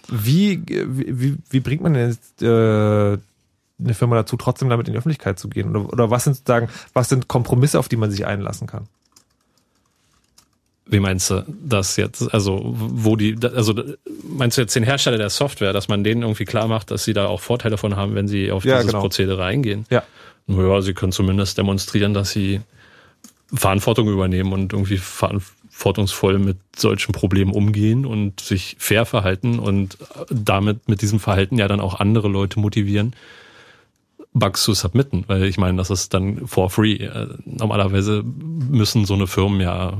Wie, 0.09 0.61
wie, 0.67 1.37
wie 1.49 1.59
bringt 1.59 1.81
man 1.81 1.93
denn 1.93 2.09
jetzt, 2.09 2.41
äh, 2.41 3.17
eine 3.83 3.93
Firma 3.93 4.15
dazu, 4.15 4.37
trotzdem 4.37 4.69
damit 4.69 4.87
in 4.87 4.93
die 4.93 4.97
Öffentlichkeit 4.97 5.39
zu 5.39 5.49
gehen? 5.49 5.75
Oder, 5.75 5.91
oder 5.91 6.11
was 6.11 6.23
sind 6.23 6.35
sozusagen, 6.35 6.69
was 6.93 7.09
sind 7.09 7.27
Kompromisse, 7.27 7.79
auf 7.79 7.89
die 7.89 7.97
man 7.97 8.11
sich 8.11 8.25
einlassen 8.25 8.67
kann? 8.67 8.87
Wie 10.85 10.99
meinst 10.99 11.29
du 11.29 11.45
das 11.47 11.95
jetzt? 11.95 12.33
Also, 12.33 12.59
wo 12.63 13.15
die, 13.15 13.37
also 13.41 13.73
meinst 14.27 14.57
du 14.57 14.61
jetzt 14.61 14.75
den 14.75 14.83
Hersteller 14.83 15.17
der 15.17 15.29
Software, 15.29 15.73
dass 15.73 15.87
man 15.87 16.03
denen 16.03 16.21
irgendwie 16.23 16.45
klar 16.45 16.67
macht, 16.67 16.91
dass 16.91 17.05
sie 17.05 17.13
da 17.13 17.27
auch 17.27 17.39
Vorteile 17.39 17.77
von 17.77 17.95
haben, 17.95 18.13
wenn 18.15 18.27
sie 18.27 18.51
auf 18.51 18.65
ja, 18.65 18.77
dieses 18.77 18.87
genau. 18.87 19.01
Prozedere 19.01 19.45
eingehen? 19.45 19.85
Ja. 19.89 20.03
Naja, 20.47 20.81
sie 20.81 20.93
können 20.93 21.11
zumindest 21.11 21.57
demonstrieren, 21.57 22.13
dass 22.13 22.31
sie 22.31 22.61
Verantwortung 23.53 24.09
übernehmen 24.09 24.53
und 24.53 24.73
irgendwie 24.73 24.97
verantwortungsvoll 25.81 26.37
mit 26.37 26.57
solchen 26.75 27.11
Problemen 27.11 27.51
umgehen 27.51 28.05
und 28.05 28.39
sich 28.39 28.75
fair 28.79 29.05
verhalten 29.05 29.59
und 29.59 29.97
damit 30.29 30.87
mit 30.87 31.01
diesem 31.01 31.19
Verhalten 31.19 31.57
ja 31.57 31.67
dann 31.67 31.79
auch 31.79 31.99
andere 31.99 32.27
Leute 32.27 32.59
motivieren, 32.59 33.15
Bugs 34.33 34.63
zu 34.63 34.73
submitten, 34.73 35.25
weil 35.27 35.43
ich 35.43 35.57
meine, 35.57 35.77
das 35.77 35.89
ist 35.89 36.13
dann 36.13 36.47
for 36.47 36.69
free. 36.69 36.95
Äh, 36.97 37.27
normalerweise 37.45 38.23
müssen 38.23 39.05
so 39.05 39.15
eine 39.15 39.27
Firmen 39.27 39.59
ja 39.59 39.97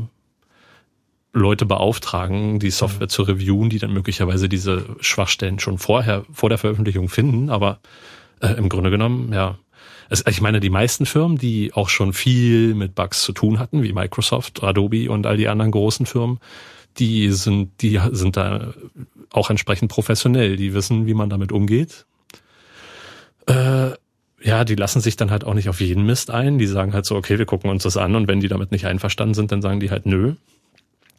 Leute 1.34 1.66
beauftragen, 1.66 2.60
die 2.60 2.72
Software 2.72 3.08
zu 3.10 3.24
reviewen, 3.24 3.70
die 3.70 3.80
dann 3.80 3.94
möglicherweise 3.94 4.48
diese 4.48 4.86
Schwachstellen 5.00 5.60
schon 5.60 5.78
vorher, 5.78 6.26
vor 6.32 6.50
der 6.50 6.58
Veröffentlichung 6.58 7.10
finden. 7.10 7.50
Aber 7.50 7.80
äh, 8.42 8.54
im 8.54 8.70
Grunde 8.70 8.92
genommen, 8.92 9.34
ja. 9.34 9.58
Es, 10.12 10.26
ich 10.28 10.42
meine, 10.42 10.60
die 10.60 10.70
meisten 10.70 11.06
Firmen, 11.06 11.38
die 11.38 11.72
auch 11.74 11.88
schon 11.88 12.12
viel 12.12 12.76
mit 12.76 12.96
Bugs 12.96 13.24
zu 13.24 13.32
tun 13.32 13.60
hatten, 13.60 13.82
wie 13.82 13.94
Microsoft, 13.94 14.62
Adobe 14.62 15.10
und 15.10 15.26
all 15.26 15.38
die 15.38 15.48
anderen 15.48 15.72
großen 15.72 16.06
Firmen, 16.06 16.40
die 16.98 17.32
sind, 17.32 17.82
die 17.82 17.98
sind 18.12 18.36
da 18.36 18.74
auch 19.32 19.50
entsprechend 19.50 19.90
professionell. 19.90 20.58
Die 20.58 20.74
wissen, 20.74 21.06
wie 21.08 21.14
man 21.14 21.30
damit 21.30 21.54
umgeht. 21.54 22.06
Äh, 23.48 23.92
ja, 24.44 24.66
die 24.66 24.76
lassen 24.76 25.00
sich 25.00 25.16
dann 25.16 25.32
halt 25.32 25.46
auch 25.46 25.54
nicht 25.54 25.70
auf 25.70 25.80
jeden 25.80 26.06
Mist 26.06 26.30
ein. 26.30 26.58
Die 26.58 26.68
sagen 26.68 26.94
halt 26.94 27.06
so, 27.06 27.16
okay, 27.16 27.40
wir 27.40 27.46
gucken 27.46 27.70
uns 27.70 27.84
das 27.84 27.96
an 27.96 28.14
und 28.16 28.28
wenn 28.28 28.42
die 28.42 28.50
damit 28.50 28.74
nicht 28.74 28.88
einverstanden 28.88 29.34
sind, 29.34 29.54
dann 29.54 29.62
sagen 29.62 29.80
die 29.80 29.92
halt 29.92 30.06
nö. 30.06 30.34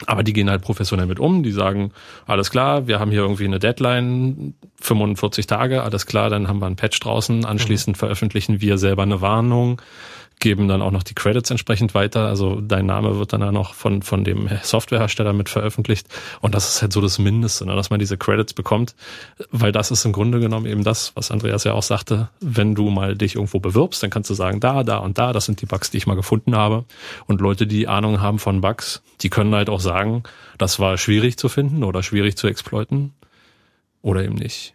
Aber 0.07 0.23
die 0.23 0.33
gehen 0.33 0.51
halt 0.51 0.63
professionell 0.63 1.07
mit 1.07 1.21
um. 1.21 1.43
Die 1.43 1.53
sagen, 1.53 1.93
alles 2.27 2.51
klar, 2.51 2.87
wir 2.87 3.01
haben 3.01 3.11
hier 3.11 3.21
irgendwie 3.21 3.45
eine 3.45 3.59
Deadline, 3.59 4.55
45 4.81 5.47
Tage, 5.47 5.83
alles 5.83 6.07
klar, 6.07 6.31
dann 6.31 6.49
haben 6.49 6.61
wir 6.61 6.67
einen 6.67 6.77
Patch 6.77 6.99
draußen. 7.01 7.45
Anschließend 7.45 7.97
mhm. 7.97 7.99
veröffentlichen 7.99 8.61
wir 8.61 8.79
selber 8.79 9.03
eine 9.03 9.21
Warnung 9.21 9.81
geben 10.43 10.67
dann 10.69 10.83
auch 10.83 10.91
noch 10.91 11.05
die 11.05 11.15
Credits 11.15 11.51
entsprechend 11.51 11.95
weiter. 11.95 12.27
Also 12.27 12.61
dein 12.61 12.85
Name 12.85 13.19
wird 13.19 13.33
dann 13.33 13.41
ja 13.41 13.53
noch 13.53 13.75
von, 13.75 14.03
von 14.03 14.25
dem 14.25 14.51
Softwarehersteller 14.63 15.33
mit 15.33 15.49
veröffentlicht. 15.49 16.09
Und 16.41 16.55
das 16.55 16.69
ist 16.69 16.83
halt 16.83 16.93
so 16.93 17.01
das 17.01 17.19
Mindeste, 17.19 17.65
ne, 17.65 17.75
dass 17.77 17.91
man 17.91 18.01
diese 18.01 18.19
Credits 18.19 18.53
bekommt. 18.53 18.95
Weil 19.53 19.73
das 19.73 19.91
ist 19.91 20.05
im 20.05 20.13
Grunde 20.13 20.41
genommen 20.41 20.67
eben 20.67 20.83
das, 20.83 21.13
was 21.15 21.31
Andreas 21.31 21.65
ja 21.65 21.73
auch 21.73 21.83
sagte. 21.83 22.29
Wenn 22.41 22.75
du 22.75 22.91
mal 22.91 23.17
dich 23.17 23.37
irgendwo 23.37 23.61
bewirbst, 23.61 24.03
dann 24.03 24.11
kannst 24.11 24.29
du 24.31 24.35
sagen, 24.35 24.59
da, 24.59 24.83
da 24.83 24.99
und 24.99 25.17
da, 25.17 25.33
das 25.33 25.47
sind 25.47 25.63
die 25.63 25.67
Bugs, 25.67 25.91
die 25.91 25.99
ich 25.99 26.07
mal 26.07 26.17
gefunden 26.17 26.57
habe. 26.57 26.85
Und 27.27 27.41
Leute, 27.41 27.67
die 27.67 27.87
Ahnung 27.87 28.21
haben 28.21 28.41
von 28.41 28.61
Bugs, 28.61 29.01
die 29.21 29.31
können 29.31 29.55
halt 29.55 29.71
auch 29.71 29.81
sagen, 29.81 30.25
das 30.59 30.81
war 30.81 30.99
schwierig 30.99 31.39
zu 31.39 31.49
finden 31.49 31.85
oder 31.85 32.03
schwierig 32.03 32.37
zu 32.37 32.49
exploiten 32.49 33.15
oder 34.03 34.25
eben 34.25 34.35
nicht. 34.35 34.75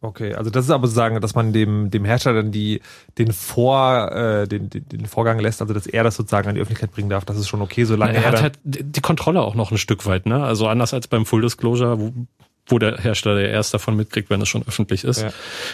Okay, 0.00 0.34
also 0.34 0.48
das 0.48 0.64
ist 0.64 0.70
aber 0.70 0.86
sozusagen, 0.86 1.20
dass 1.20 1.34
man 1.34 1.52
dem, 1.52 1.90
dem 1.90 2.04
Hersteller 2.04 2.42
dann 2.42 2.52
die, 2.52 2.80
den 3.18 3.32
Vor, 3.32 4.12
äh, 4.12 4.46
den, 4.46 4.70
den, 4.70 4.88
den 4.88 5.06
Vorgang 5.06 5.40
lässt, 5.40 5.60
also 5.60 5.74
dass 5.74 5.88
er 5.88 6.04
das 6.04 6.14
sozusagen 6.14 6.48
an 6.48 6.54
die 6.54 6.60
Öffentlichkeit 6.60 6.92
bringen 6.92 7.10
darf, 7.10 7.24
das 7.24 7.36
ist 7.36 7.48
schon 7.48 7.60
okay, 7.62 7.82
solange 7.82 8.12
Na, 8.12 8.18
er, 8.18 8.24
er 8.24 8.32
hat 8.32 8.42
halt 8.42 8.58
die 8.62 9.00
Kontrolle 9.00 9.40
auch 9.40 9.56
noch 9.56 9.72
ein 9.72 9.78
Stück 9.78 10.06
weit, 10.06 10.26
ne? 10.26 10.44
Also 10.44 10.68
anders 10.68 10.94
als 10.94 11.08
beim 11.08 11.26
Full 11.26 11.42
Disclosure, 11.42 11.98
wo, 11.98 12.12
wo 12.68 12.78
der 12.78 12.98
Hersteller 12.98 13.40
erst 13.40 13.74
davon 13.74 13.96
mitkriegt, 13.96 14.30
wenn 14.30 14.40
es 14.40 14.48
schon 14.48 14.62
öffentlich 14.68 15.02
ist, 15.02 15.22
ja. 15.22 15.30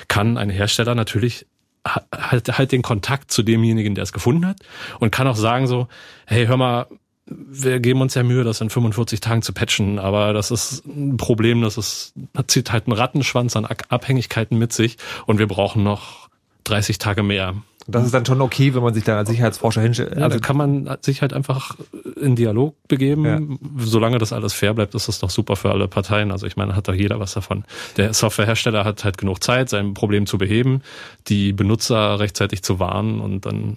kann 0.09 0.39
ein 0.39 0.49
Hersteller 0.49 0.95
natürlich 0.95 1.47
halt, 1.87 2.57
halt 2.57 2.73
den 2.73 2.81
Kontakt 2.81 3.31
zu 3.31 3.43
demjenigen, 3.43 3.95
der 3.95 4.05
es 4.05 4.13
gefunden 4.15 4.47
hat 4.47 4.57
und 5.01 5.11
kann 5.11 5.27
auch 5.27 5.37
sagen 5.37 5.67
so, 5.67 5.89
hey, 6.25 6.47
hör 6.47 6.57
mal, 6.57 6.87
wir 7.27 7.81
geben 7.81 8.01
uns 8.01 8.15
ja 8.15 8.23
Mühe, 8.23 8.45
das 8.45 8.61
in 8.61 8.71
45 8.71 9.21
Tagen 9.21 9.43
zu 9.43 9.53
patchen, 9.53 9.99
aber 9.99 10.33
das 10.33 10.51
ist 10.51 10.85
ein 10.87 11.17
Problem, 11.17 11.63
das 11.63 11.79
ist, 11.79 12.13
das 12.33 12.47
zieht 12.49 12.73
halt 12.73 12.87
einen 12.87 12.97
Rattenschwanz 12.97 13.57
an 13.57 13.65
Abhängigkeiten 13.65 14.59
mit 14.59 14.73
sich 14.73 14.99
und 15.27 15.39
wir 15.39 15.47
brauchen 15.47 15.83
noch 15.83 16.29
30 16.65 16.99
Tage 16.99 17.23
mehr. 17.23 17.55
Das 17.87 18.05
ist 18.05 18.15
dann 18.15 18.25
schon 18.25 18.41
okay, 18.41 18.75
wenn 18.75 18.83
man 18.83 18.95
sich 18.95 19.05
da 19.05 19.19
als 19.19 19.29
Sicherheitsforscher 19.29 19.83
hinstellt. 19.83 20.17
Ja, 20.17 20.23
also 20.23 20.39
kann 20.41 20.57
man 20.57 20.97
sich 21.03 21.21
halt 21.21 21.35
einfach 21.35 21.77
in 22.19 22.35
Dialog 22.35 22.75
begeben. 22.89 23.25
Ja. 23.27 23.41
Solange 23.77 24.19
das 24.19 24.33
alles 24.33 24.55
fair 24.55 24.73
bleibt, 24.73 24.95
ist 24.95 25.09
das 25.09 25.19
doch 25.19 25.29
super 25.29 25.55
für 25.57 25.71
alle 25.71 25.87
Parteien. 25.87 26.31
Also 26.31 26.47
ich 26.47 26.57
meine, 26.57 26.75
hat 26.75 26.89
doch 26.89 26.95
jeder 26.95 27.21
was 27.21 27.35
davon. 27.35 27.65
Der 27.99 28.15
Softwarehersteller 28.15 28.85
hat 28.85 29.05
halt 29.05 29.19
genug 29.19 29.43
Zeit, 29.43 29.69
sein 29.69 29.93
Problem 29.93 30.27
zu 30.27 30.39
beheben, 30.39 30.83
die 31.27 31.53
Benutzer 31.53 32.19
rechtzeitig 32.19 32.63
zu 32.63 32.79
warnen 32.79 33.21
und 33.21 33.45
dann 33.45 33.77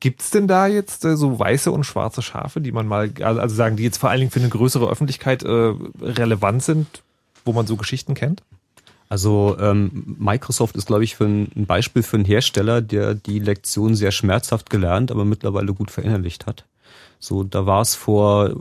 Gibt's 0.00 0.30
denn 0.30 0.48
da 0.48 0.66
jetzt 0.66 1.04
äh, 1.04 1.16
so 1.16 1.38
weiße 1.38 1.70
und 1.70 1.84
schwarze 1.84 2.22
Schafe, 2.22 2.60
die 2.60 2.72
man 2.72 2.86
mal, 2.86 3.12
also, 3.20 3.40
also 3.40 3.54
sagen, 3.54 3.76
die 3.76 3.82
jetzt 3.82 3.98
vor 3.98 4.10
allen 4.10 4.20
Dingen 4.20 4.30
für 4.30 4.40
eine 4.40 4.48
größere 4.48 4.88
Öffentlichkeit 4.88 5.42
äh, 5.42 5.74
relevant 6.00 6.62
sind, 6.62 7.02
wo 7.44 7.52
man 7.52 7.66
so 7.66 7.76
Geschichten 7.76 8.14
kennt? 8.14 8.42
Also 9.10 9.56
ähm, 9.60 10.16
Microsoft 10.18 10.76
ist, 10.76 10.86
glaube 10.86 11.04
ich, 11.04 11.16
für 11.16 11.24
ein, 11.24 11.50
ein 11.56 11.66
Beispiel 11.66 12.02
für 12.02 12.16
einen 12.16 12.24
Hersteller, 12.24 12.80
der 12.80 13.14
die 13.14 13.40
Lektion 13.40 13.94
sehr 13.94 14.12
schmerzhaft 14.12 14.70
gelernt, 14.70 15.10
aber 15.10 15.24
mittlerweile 15.24 15.74
gut 15.74 15.90
verinnerlicht 15.90 16.46
hat. 16.46 16.64
So, 17.22 17.44
da 17.44 17.66
war 17.66 17.82
es 17.82 17.94
vor 17.94 18.54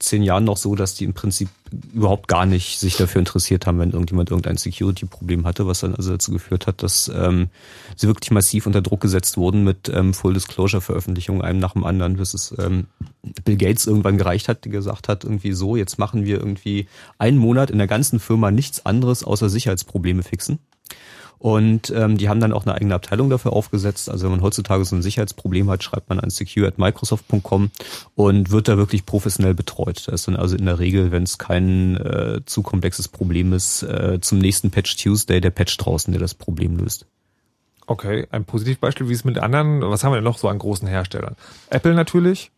zehn 0.00 0.24
Jahren 0.24 0.42
noch 0.42 0.56
so, 0.56 0.74
dass 0.74 0.96
die 0.96 1.04
im 1.04 1.14
Prinzip 1.14 1.48
überhaupt 1.94 2.26
gar 2.26 2.44
nicht 2.44 2.80
sich 2.80 2.96
dafür 2.96 3.20
interessiert 3.20 3.66
haben, 3.66 3.78
wenn 3.78 3.92
irgendjemand 3.92 4.30
irgendein 4.30 4.56
Security-Problem 4.56 5.46
hatte, 5.46 5.68
was 5.68 5.78
dann 5.78 5.94
also 5.94 6.10
dazu 6.10 6.32
geführt 6.32 6.66
hat, 6.66 6.82
dass 6.82 7.08
ähm, 7.14 7.50
sie 7.94 8.08
wirklich 8.08 8.32
massiv 8.32 8.66
unter 8.66 8.82
Druck 8.82 9.00
gesetzt 9.00 9.36
wurden 9.36 9.62
mit 9.62 9.88
ähm, 9.94 10.12
Full 10.12 10.34
Disclosure-Veröffentlichungen, 10.34 11.40
einem 11.40 11.60
nach 11.60 11.74
dem 11.74 11.84
anderen, 11.84 12.16
bis 12.16 12.34
es 12.34 12.52
ähm, 12.58 12.88
Bill 13.44 13.56
Gates 13.56 13.86
irgendwann 13.86 14.18
gereicht 14.18 14.48
hat, 14.48 14.64
die 14.64 14.70
gesagt 14.70 15.06
hat, 15.06 15.22
irgendwie 15.22 15.52
so, 15.52 15.76
jetzt 15.76 15.96
machen 16.00 16.24
wir 16.24 16.38
irgendwie 16.38 16.88
einen 17.18 17.38
Monat 17.38 17.70
in 17.70 17.78
der 17.78 17.86
ganzen 17.86 18.18
Firma 18.18 18.50
nichts 18.50 18.84
anderes 18.84 19.22
außer 19.22 19.48
Sicherheitsprobleme 19.48 20.24
fixen. 20.24 20.58
Und 21.40 21.88
ähm, 21.96 22.18
die 22.18 22.28
haben 22.28 22.38
dann 22.38 22.52
auch 22.52 22.66
eine 22.66 22.74
eigene 22.74 22.94
Abteilung 22.94 23.30
dafür 23.30 23.54
aufgesetzt. 23.54 24.10
Also 24.10 24.24
wenn 24.24 24.32
man 24.32 24.42
heutzutage 24.42 24.84
so 24.84 24.94
ein 24.94 25.00
Sicherheitsproblem 25.00 25.70
hat, 25.70 25.82
schreibt 25.82 26.10
man 26.10 26.20
an 26.20 26.28
secure 26.28 26.68
at 26.68 26.76
microsoft.com 26.76 27.70
und 28.14 28.50
wird 28.50 28.68
da 28.68 28.76
wirklich 28.76 29.06
professionell 29.06 29.54
betreut. 29.54 30.06
Da 30.06 30.12
ist 30.12 30.28
dann 30.28 30.36
also 30.36 30.54
in 30.54 30.66
der 30.66 30.78
Regel, 30.78 31.12
wenn 31.12 31.22
es 31.22 31.38
kein 31.38 31.96
äh, 31.96 32.40
zu 32.44 32.60
komplexes 32.62 33.08
Problem 33.08 33.54
ist, 33.54 33.82
äh, 33.82 34.18
zum 34.20 34.38
nächsten 34.38 34.70
Patch 34.70 34.94
Tuesday 34.96 35.40
der 35.40 35.48
Patch 35.50 35.78
draußen, 35.78 36.12
der 36.12 36.20
das 36.20 36.34
Problem 36.34 36.76
löst. 36.76 37.06
Okay, 37.86 38.28
ein 38.30 38.44
Positivbeispiel, 38.44 39.08
wie 39.08 39.14
es 39.14 39.24
mit 39.24 39.38
anderen, 39.38 39.80
was 39.80 40.04
haben 40.04 40.12
wir 40.12 40.16
denn 40.16 40.24
noch 40.24 40.36
so 40.36 40.48
an 40.48 40.58
großen 40.58 40.86
Herstellern? 40.86 41.36
Apple 41.70 41.94
natürlich. 41.94 42.52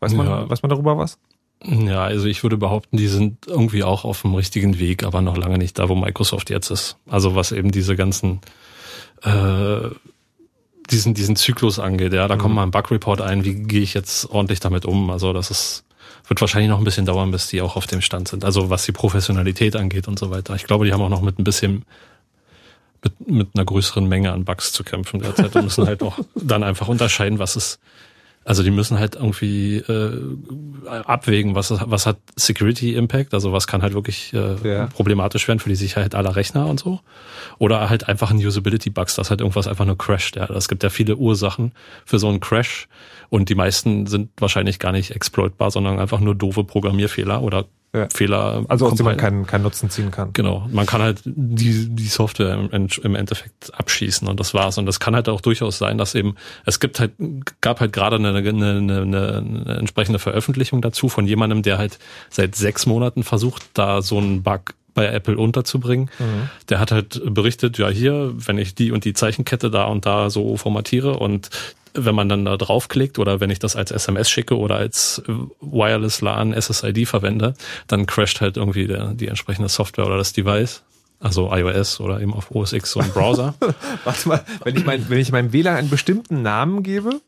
Weiß 0.00 0.12
man, 0.12 0.26
ja. 0.26 0.50
weiß 0.50 0.62
man 0.62 0.70
darüber 0.70 0.98
was? 0.98 1.18
Ja, 1.64 2.04
also 2.04 2.26
ich 2.26 2.42
würde 2.42 2.56
behaupten, 2.56 2.96
die 2.96 3.08
sind 3.08 3.46
irgendwie 3.46 3.82
auch 3.82 4.04
auf 4.04 4.22
dem 4.22 4.34
richtigen 4.34 4.78
Weg, 4.78 5.02
aber 5.04 5.22
noch 5.22 5.36
lange 5.36 5.58
nicht 5.58 5.78
da, 5.78 5.88
wo 5.88 5.94
Microsoft 5.94 6.50
jetzt 6.50 6.70
ist. 6.70 6.96
Also 7.08 7.34
was 7.34 7.52
eben 7.52 7.70
diese 7.70 7.96
ganzen 7.96 8.40
äh, 9.22 9.88
diesen 10.90 11.14
diesen 11.14 11.36
Zyklus 11.36 11.78
angeht. 11.78 12.12
Ja, 12.12 12.28
da 12.28 12.36
mhm. 12.36 12.40
kommt 12.40 12.54
mal 12.54 12.62
ein 12.62 12.70
Bug 12.70 12.90
Report 12.90 13.20
ein. 13.20 13.44
Wie 13.44 13.54
gehe 13.54 13.80
ich 13.80 13.94
jetzt 13.94 14.30
ordentlich 14.30 14.60
damit 14.60 14.84
um? 14.84 15.10
Also 15.10 15.32
das 15.32 15.50
ist 15.50 15.84
wird 16.28 16.40
wahrscheinlich 16.40 16.70
noch 16.70 16.78
ein 16.78 16.84
bisschen 16.84 17.06
dauern, 17.06 17.30
bis 17.30 17.48
die 17.48 17.60
auch 17.60 17.76
auf 17.76 17.86
dem 17.86 18.00
Stand 18.00 18.28
sind. 18.28 18.44
Also 18.44 18.68
was 18.68 18.84
die 18.84 18.92
Professionalität 18.92 19.76
angeht 19.76 20.08
und 20.08 20.18
so 20.18 20.30
weiter. 20.30 20.54
Ich 20.54 20.64
glaube, 20.64 20.84
die 20.84 20.92
haben 20.92 21.02
auch 21.02 21.08
noch 21.08 21.22
mit 21.22 21.38
ein 21.38 21.44
bisschen 21.44 21.84
mit, 23.02 23.28
mit 23.28 23.48
einer 23.54 23.64
größeren 23.64 24.06
Menge 24.06 24.32
an 24.32 24.44
Bugs 24.44 24.72
zu 24.72 24.84
kämpfen 24.84 25.20
derzeit 25.20 25.54
und 25.54 25.64
müssen 25.64 25.86
halt 25.86 26.02
auch 26.02 26.18
dann 26.34 26.62
einfach 26.62 26.88
unterscheiden, 26.88 27.38
was 27.38 27.56
ist 27.56 27.78
Also 28.46 28.62
die 28.62 28.70
müssen 28.70 29.00
halt 29.00 29.16
irgendwie 29.16 29.78
äh, 29.78 30.22
abwägen, 30.86 31.56
was, 31.56 31.72
was 31.72 32.06
hat 32.06 32.18
Security 32.36 32.94
Impact, 32.94 33.34
also 33.34 33.52
was 33.52 33.66
kann 33.66 33.82
halt 33.82 33.92
wirklich 33.92 34.32
äh, 34.32 34.54
ja. 34.62 34.86
problematisch 34.86 35.48
werden 35.48 35.58
für 35.58 35.68
die 35.68 35.74
Sicherheit 35.74 36.14
aller 36.14 36.36
Rechner 36.36 36.68
und 36.68 36.78
so. 36.78 37.00
Oder 37.58 37.90
halt 37.90 38.08
einfach 38.08 38.30
ein 38.30 38.36
Usability-Bugs, 38.36 39.16
dass 39.16 39.30
halt 39.30 39.40
irgendwas 39.40 39.66
einfach 39.66 39.84
nur 39.84 39.98
crasht. 39.98 40.36
Ja. 40.36 40.48
Es 40.50 40.68
gibt 40.68 40.84
ja 40.84 40.90
viele 40.90 41.16
Ursachen 41.16 41.72
für 42.04 42.20
so 42.20 42.28
einen 42.28 42.38
Crash 42.38 42.86
und 43.30 43.48
die 43.48 43.56
meisten 43.56 44.06
sind 44.06 44.30
wahrscheinlich 44.38 44.78
gar 44.78 44.92
nicht 44.92 45.10
exploitbar, 45.10 45.72
sondern 45.72 45.98
einfach 45.98 46.20
nur 46.20 46.36
doofe 46.36 46.62
Programmierfehler 46.62 47.42
oder 47.42 47.64
ja. 47.96 48.08
Fehler. 48.12 48.64
Also 48.68 48.86
aus 48.86 48.94
dem 48.94 49.04
man 49.04 49.16
keinen, 49.16 49.46
keinen 49.46 49.62
Nutzen 49.62 49.88
ziehen 49.90 50.10
kann. 50.10 50.32
Genau. 50.34 50.68
Man 50.70 50.86
kann 50.86 51.02
halt 51.02 51.20
die, 51.24 51.88
die 51.88 52.06
Software 52.08 52.54
im, 52.70 52.88
im 53.02 53.14
Endeffekt 53.14 53.72
abschießen 53.74 54.28
und 54.28 54.38
das 54.38 54.52
war's. 54.54 54.78
Und 54.78 54.86
das 54.86 55.00
kann 55.00 55.14
halt 55.14 55.28
auch 55.28 55.40
durchaus 55.40 55.78
sein, 55.78 55.98
dass 55.98 56.14
eben, 56.14 56.36
es 56.66 56.78
gibt 56.78 57.00
halt, 57.00 57.12
gab 57.60 57.80
halt 57.80 57.92
gerade 57.92 58.16
eine, 58.16 58.28
eine, 58.28 58.50
eine, 58.50 59.00
eine 59.38 59.76
entsprechende 59.78 60.18
Veröffentlichung 60.18 60.82
dazu 60.82 61.08
von 61.08 61.26
jemandem, 61.26 61.62
der 61.62 61.78
halt 61.78 61.98
seit 62.28 62.54
sechs 62.54 62.86
Monaten 62.86 63.22
versucht, 63.22 63.62
da 63.74 64.02
so 64.02 64.18
einen 64.18 64.42
Bug 64.42 64.74
bei 64.96 65.06
Apple 65.06 65.36
unterzubringen. 65.36 66.10
Mhm. 66.18 66.50
Der 66.68 66.80
hat 66.80 66.90
halt 66.90 67.22
berichtet, 67.24 67.78
ja 67.78 67.88
hier, 67.88 68.32
wenn 68.34 68.58
ich 68.58 68.74
die 68.74 68.90
und 68.90 69.04
die 69.04 69.12
Zeichenkette 69.12 69.70
da 69.70 69.84
und 69.84 70.06
da 70.06 70.30
so 70.30 70.56
formatiere 70.56 71.18
und 71.18 71.50
wenn 71.96 72.14
man 72.14 72.28
dann 72.28 72.44
da 72.44 72.56
draufklickt 72.56 73.18
oder 73.18 73.40
wenn 73.40 73.50
ich 73.50 73.58
das 73.58 73.76
als 73.76 73.90
SMS 73.90 74.30
schicke 74.30 74.56
oder 74.56 74.76
als 74.76 75.22
Wireless 75.60 76.20
LAN 76.20 76.54
SSID 76.58 77.06
verwende, 77.06 77.54
dann 77.86 78.06
crasht 78.06 78.40
halt 78.40 78.56
irgendwie 78.56 78.86
der, 78.86 79.14
die 79.14 79.28
entsprechende 79.28 79.68
Software 79.68 80.06
oder 80.06 80.18
das 80.18 80.32
Device. 80.32 80.82
Also 81.18 81.50
iOS 81.50 82.00
oder 82.00 82.20
eben 82.20 82.34
auf 82.34 82.50
OS 82.50 82.74
X 82.74 82.90
so 82.90 83.00
ein 83.00 83.10
Browser. 83.10 83.54
Warte 84.04 84.28
mal, 84.28 84.44
wenn 84.64 84.76
ich, 84.76 84.84
mein, 84.84 85.08
wenn 85.08 85.18
ich 85.18 85.32
meinem 85.32 85.52
WLAN 85.52 85.76
einen 85.76 85.90
bestimmten 85.90 86.42
Namen 86.42 86.82
gebe, 86.82 87.20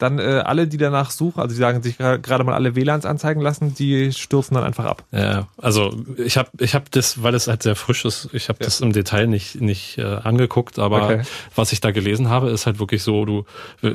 dann 0.00 0.18
äh, 0.18 0.42
alle, 0.44 0.66
die 0.66 0.78
danach 0.78 1.10
suchen, 1.10 1.40
also 1.40 1.54
die 1.54 1.60
sagen 1.60 1.82
sich 1.82 1.98
gerade 1.98 2.42
mal 2.42 2.54
alle 2.54 2.74
WLANs 2.74 3.04
anzeigen 3.04 3.40
lassen, 3.40 3.74
die 3.74 4.12
stürzen 4.12 4.54
dann 4.54 4.64
einfach 4.64 4.86
ab. 4.86 5.04
Ja, 5.12 5.46
also 5.58 5.94
ich 6.16 6.38
habe 6.38 6.48
ich 6.58 6.74
hab 6.74 6.90
das, 6.90 7.22
weil 7.22 7.34
es 7.34 7.48
halt 7.48 7.62
sehr 7.62 7.76
frisch 7.76 8.04
ist, 8.04 8.30
ich 8.32 8.48
habe 8.48 8.58
ja. 8.60 8.64
das 8.64 8.80
im 8.80 8.92
Detail 8.92 9.26
nicht 9.26 9.60
nicht 9.60 9.98
äh, 9.98 10.04
angeguckt, 10.04 10.78
aber 10.78 11.04
okay. 11.04 11.22
was 11.54 11.72
ich 11.72 11.80
da 11.80 11.90
gelesen 11.90 12.30
habe, 12.30 12.48
ist 12.48 12.64
halt 12.66 12.78
wirklich 12.78 13.02
so, 13.02 13.24
du 13.24 13.44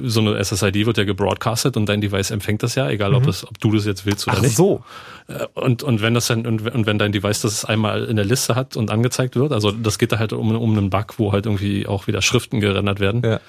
so 0.04 0.20
eine 0.20 0.44
SSID 0.44 0.86
wird 0.86 0.98
ja 0.98 1.04
gebroadcastet 1.06 1.76
und 1.76 1.88
dein 1.88 2.02
Device 2.02 2.30
empfängt 2.32 2.62
das 2.62 2.76
ja, 2.76 2.88
egal 2.90 3.10
mhm. 3.10 3.18
ob 3.18 3.28
es 3.28 3.48
ob 3.48 3.60
du 3.60 3.72
das 3.72 3.86
jetzt 3.86 4.06
willst 4.06 4.28
oder 4.28 4.38
Ach 4.38 4.42
nicht. 4.42 4.56
so. 4.56 4.84
Äh, 5.28 5.48
und 5.56 5.82
und 5.82 6.02
wenn 6.02 6.14
das 6.14 6.28
dann 6.28 6.46
und, 6.46 6.70
und 6.74 6.86
wenn 6.86 7.00
dein 7.00 7.12
Device 7.12 7.42
das 7.42 7.66
einmal 7.66 8.06
in 8.06 8.16
der 8.16 8.26
Liste 8.26 8.54
hat 8.54 8.78
und 8.78 8.92
angezeigt 8.92 9.36
wird, 9.36 9.52
also 9.52 9.72
das 9.72 9.98
geht 9.98 10.12
da 10.12 10.20
halt 10.20 10.34
um 10.34 10.56
um 10.56 10.78
einen 10.78 10.92
Bug, 10.92 11.16
wo 11.18 11.32
halt 11.32 11.48
irgendwie 11.48 11.88
auch 11.88 12.06
wieder 12.06 12.22
Schriften 12.22 12.60
gerendert 12.60 13.00
werden. 13.00 13.24
Ja 13.24 13.40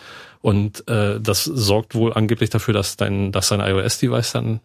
und 0.43 0.87
äh, 0.89 1.21
das 1.21 1.45
sorgt 1.45 1.95
wohl 1.95 2.13
angeblich 2.13 2.51
dafür, 2.51 2.75
dass 2.75 2.97
dein, 2.97 3.33
dass 3.33 3.49
dein 3.49 3.61
iOS-Device 3.61 4.33
dann 4.33 4.61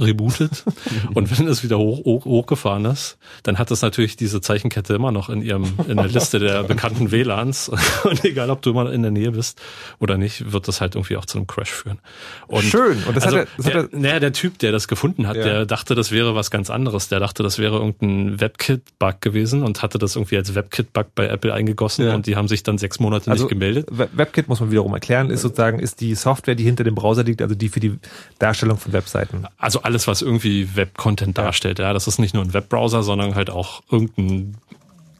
rebootet 0.00 0.64
und 1.14 1.38
wenn 1.38 1.48
es 1.48 1.64
wieder 1.64 1.78
hoch, 1.78 2.04
hoch, 2.04 2.24
hochgefahren 2.24 2.84
ist, 2.84 3.18
dann 3.42 3.58
hat 3.58 3.70
es 3.70 3.82
natürlich 3.82 4.16
diese 4.16 4.40
Zeichenkette 4.40 4.94
immer 4.94 5.12
noch 5.12 5.28
in 5.28 5.42
ihrem 5.42 5.64
in 5.88 5.96
der 5.96 6.08
Liste 6.08 6.38
der 6.38 6.62
bekannten 6.64 7.10
WLANs 7.10 7.68
und 8.04 8.24
egal 8.24 8.50
ob 8.50 8.62
du 8.62 8.72
mal 8.72 8.92
in 8.92 9.02
der 9.02 9.10
Nähe 9.10 9.32
bist 9.32 9.60
oder 9.98 10.16
nicht, 10.16 10.52
wird 10.52 10.68
das 10.68 10.80
halt 10.80 10.94
irgendwie 10.94 11.16
auch 11.16 11.26
zu 11.26 11.38
einem 11.38 11.46
Crash 11.46 11.70
führen. 11.70 11.98
Und 12.46 12.64
Schön. 12.64 13.02
Und 13.04 13.16
das 13.16 13.24
also, 13.24 13.38
hat 13.38 13.48
er, 13.48 13.56
das 13.56 13.66
der, 13.66 13.74
hat 13.74 13.92
er, 13.92 13.98
naja, 13.98 14.20
der 14.20 14.32
Typ, 14.32 14.58
der 14.58 14.72
das 14.72 14.88
gefunden 14.88 15.26
hat, 15.26 15.36
ja. 15.36 15.42
der 15.42 15.66
dachte, 15.66 15.94
das 15.94 16.12
wäre 16.12 16.34
was 16.34 16.50
ganz 16.50 16.70
anderes. 16.70 17.08
Der 17.08 17.20
dachte, 17.20 17.42
das 17.42 17.58
wäre 17.58 17.76
irgendein 17.76 18.40
WebKit-Bug 18.40 19.20
gewesen 19.20 19.62
und 19.62 19.82
hatte 19.82 19.98
das 19.98 20.16
irgendwie 20.16 20.36
als 20.36 20.54
WebKit-Bug 20.54 21.06
bei 21.14 21.26
Apple 21.26 21.52
eingegossen 21.52 22.06
ja. 22.06 22.14
und 22.14 22.26
die 22.26 22.36
haben 22.36 22.48
sich 22.48 22.62
dann 22.62 22.78
sechs 22.78 23.00
Monate 23.00 23.30
also, 23.30 23.44
nicht 23.44 23.50
gemeldet. 23.50 23.88
WebKit 23.90 24.48
muss 24.48 24.60
man 24.60 24.70
wiederum 24.70 24.94
erklären, 24.94 25.30
ist 25.30 25.42
sozusagen 25.42 25.80
ist 25.80 26.00
die 26.00 26.14
Software, 26.14 26.54
die 26.54 26.64
hinter 26.64 26.84
dem 26.84 26.94
Browser 26.94 27.24
liegt, 27.24 27.42
also 27.42 27.54
die 27.54 27.68
für 27.68 27.80
die 27.80 27.98
Darstellung 28.38 28.78
von 28.78 28.92
Webseiten. 28.92 29.44
Also 29.56 29.82
alles, 29.88 30.06
was 30.06 30.20
irgendwie 30.20 30.76
Web-Content 30.76 31.38
darstellt. 31.38 31.78
Ja, 31.78 31.94
das 31.94 32.06
ist 32.06 32.18
nicht 32.18 32.34
nur 32.34 32.44
ein 32.44 32.52
Webbrowser, 32.52 33.02
sondern 33.02 33.34
halt 33.34 33.48
auch 33.48 33.82
irgendein 33.90 34.58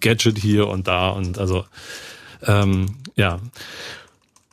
Gadget 0.00 0.36
hier 0.36 0.68
und 0.68 0.86
da 0.86 1.08
und 1.08 1.38
also 1.38 1.64
ähm, 2.46 2.98
ja. 3.16 3.40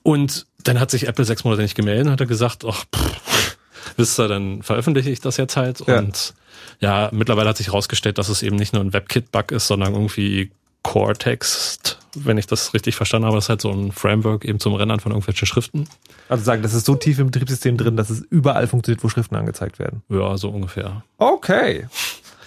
Und 0.04 0.46
dann 0.64 0.80
hat 0.80 0.90
sich 0.90 1.10
Apple 1.10 1.26
sechs 1.26 1.44
Monate 1.44 1.64
nicht 1.64 1.76
gemeldet 1.76 2.06
und 2.06 2.14
hat 2.14 2.22
er 2.22 2.28
gesagt, 2.28 2.64
ach, 2.66 2.86
pff, 2.96 3.58
wisst 3.98 4.18
ihr, 4.18 4.30
dann 4.30 4.64
veröffentliche 4.64 5.10
ich 5.10 5.20
das 5.20 5.36
jetzt 5.36 5.58
halt. 5.58 5.86
Ja. 5.86 5.98
Und 6.00 6.34
ja, 6.80 7.10
mittlerweile 7.12 7.50
hat 7.50 7.58
sich 7.58 7.68
herausgestellt, 7.68 8.18
dass 8.18 8.30
es 8.30 8.42
eben 8.42 8.56
nicht 8.56 8.72
nur 8.72 8.82
ein 8.82 8.94
WebKit-Bug 8.94 9.52
ist, 9.52 9.68
sondern 9.68 9.96
irgendwie 9.96 10.50
Cortex, 10.82 11.98
wenn 12.16 12.38
ich 12.38 12.48
das 12.48 12.74
richtig 12.74 12.96
verstanden 12.96 13.26
habe, 13.28 13.36
das 13.36 13.46
ist 13.46 13.50
halt 13.50 13.62
so 13.62 13.72
ein 13.72 13.92
Framework 13.92 14.46
eben 14.46 14.60
zum 14.60 14.74
Rendern 14.74 15.00
von 15.00 15.12
irgendwelchen 15.12 15.46
Schriften. 15.46 15.88
Also 16.30 16.44
sagen, 16.44 16.62
das 16.62 16.74
ist 16.74 16.86
so 16.86 16.96
tief 16.96 17.20
im 17.20 17.28
Betriebssystem 17.28 17.78
drin, 17.78 17.98
dass 17.98 18.10
es 18.10 18.22
überall 18.22 18.68
funktioniert, 18.68 19.04
wo 19.04 19.10
Schriften 19.10 19.36
angezeigt 19.36 19.80
werden. 19.80 20.02
Ja, 20.10 20.38
so 20.38 20.50
ungefähr. 20.50 21.04
Okay. 21.18 21.88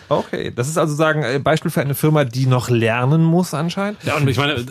Okay, 0.08 0.52
das 0.54 0.68
ist 0.68 0.78
also 0.78 0.94
sagen 0.94 1.22
ein 1.22 1.42
Beispiel 1.42 1.70
für 1.70 1.82
eine 1.82 1.94
Firma, 1.94 2.24
die 2.24 2.46
noch 2.46 2.70
lernen 2.70 3.22
muss 3.22 3.52
anscheinend. 3.52 4.02
Ja, 4.04 4.16
und 4.16 4.26
ich 4.26 4.38
meine, 4.38 4.64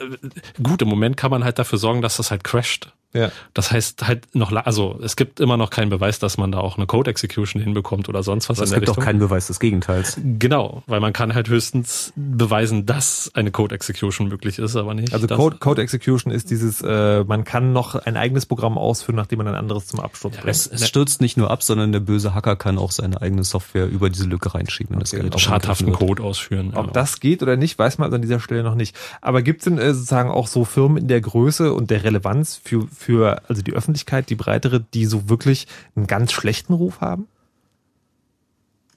gut, 0.62 0.82
im 0.82 0.88
Moment 0.88 1.16
kann 1.16 1.30
man 1.30 1.44
halt 1.44 1.60
dafür 1.60 1.78
sorgen, 1.78 2.02
dass 2.02 2.18
das 2.18 2.32
halt 2.32 2.44
crasht. 2.44 2.92
Ja. 3.18 3.32
Das 3.54 3.72
heißt 3.72 4.08
halt 4.08 4.36
noch, 4.36 4.52
also 4.52 5.00
es 5.02 5.16
gibt 5.16 5.40
immer 5.40 5.58
noch 5.58 5.70
keinen 5.70 5.90
Beweis, 5.90 6.20
dass 6.20 6.38
man 6.38 6.52
da 6.52 6.60
auch 6.60 6.78
eine 6.78 6.86
Code 6.86 7.10
Execution 7.10 7.62
hinbekommt 7.62 8.10
oder 8.10 8.24
sonst 8.24 8.50
was. 8.50 8.60
Es 8.60 8.74
gibt 8.74 8.90
auch 8.90 9.00
keinen 9.00 9.20
Beweis 9.20 9.48
des 9.48 9.60
Gegenteils. 9.60 10.20
Genau, 10.24 10.84
weil 10.88 11.00
man 11.00 11.14
kann 11.14 11.34
halt 11.34 11.50
höchstens 11.50 12.14
beweisen, 12.16 12.86
dass 12.86 13.32
eine 13.34 13.52
Code 13.52 13.76
Execution 13.76 14.28
möglich 14.28 14.60
ist, 14.60 14.76
aber 14.76 14.94
nicht. 14.94 15.14
Also 15.14 15.28
Code, 15.28 15.58
Code 15.58 15.82
Execution 15.82 16.32
ist 16.32 16.52
dieses, 16.52 16.82
äh, 16.82 17.24
man 17.24 17.44
kann 17.44 17.74
noch 17.74 17.96
ein 17.96 18.18
eigenes 18.18 18.46
Programm 18.46 18.78
ausführen, 18.78 19.16
nachdem 19.16 19.40
man 19.40 19.48
ein 19.48 19.56
anderes 19.56 19.88
zum 19.88 20.00
Absturz 20.00 20.36
ja, 20.36 20.42
bringt. 20.42 20.56
Es, 20.56 20.68
es, 20.68 20.88
stürzt 20.88 21.22
nicht 21.22 21.38
nur 21.38 21.52
ab, 21.52 21.64
sondern 21.64 21.92
der 21.92 22.00
böse 22.00 22.34
Hacker 22.34 22.56
kann 22.56 22.78
auch 22.78 22.92
seine 22.92 23.22
eigene 23.22 23.44
Software 23.44 23.88
über 23.88 24.10
diese 24.10 24.26
Lücke 24.26 24.54
reinschieben. 24.54 24.96
Okay, 24.96 25.30
das 25.30 25.42
schadhaften 25.42 25.92
Code 25.92 26.24
ausführen. 26.24 26.72
Ob 26.76 26.88
ja. 26.88 26.92
das 26.94 27.20
geht 27.20 27.42
oder 27.42 27.58
nicht, 27.58 27.78
weiß 27.80 27.98
man 27.98 28.06
also 28.06 28.16
an 28.16 28.22
dieser 28.22 28.40
Stelle 28.40 28.64
noch 28.64 28.76
nicht. 28.76 28.96
Aber 29.22 29.42
gibt 29.42 29.62
es 29.62 29.66
denn 29.66 29.78
äh, 29.78 29.94
sozusagen 29.94 30.30
auch 30.30 30.48
so 30.48 30.66
Firmen 30.66 30.98
in 30.98 31.08
der 31.08 31.22
Größe 31.22 31.74
und 31.74 31.90
der 31.90 32.04
Relevanz 32.04 32.60
für, 32.64 32.88
für 32.88 33.07
also 33.16 33.62
die 33.62 33.74
Öffentlichkeit, 33.74 34.30
die 34.30 34.36
breitere, 34.36 34.84
die 34.94 35.06
so 35.06 35.30
wirklich 35.30 35.68
einen 35.96 36.08
ganz 36.08 36.32
schlechten 36.32 36.74
Ruf 36.74 37.02
haben? 37.02 37.28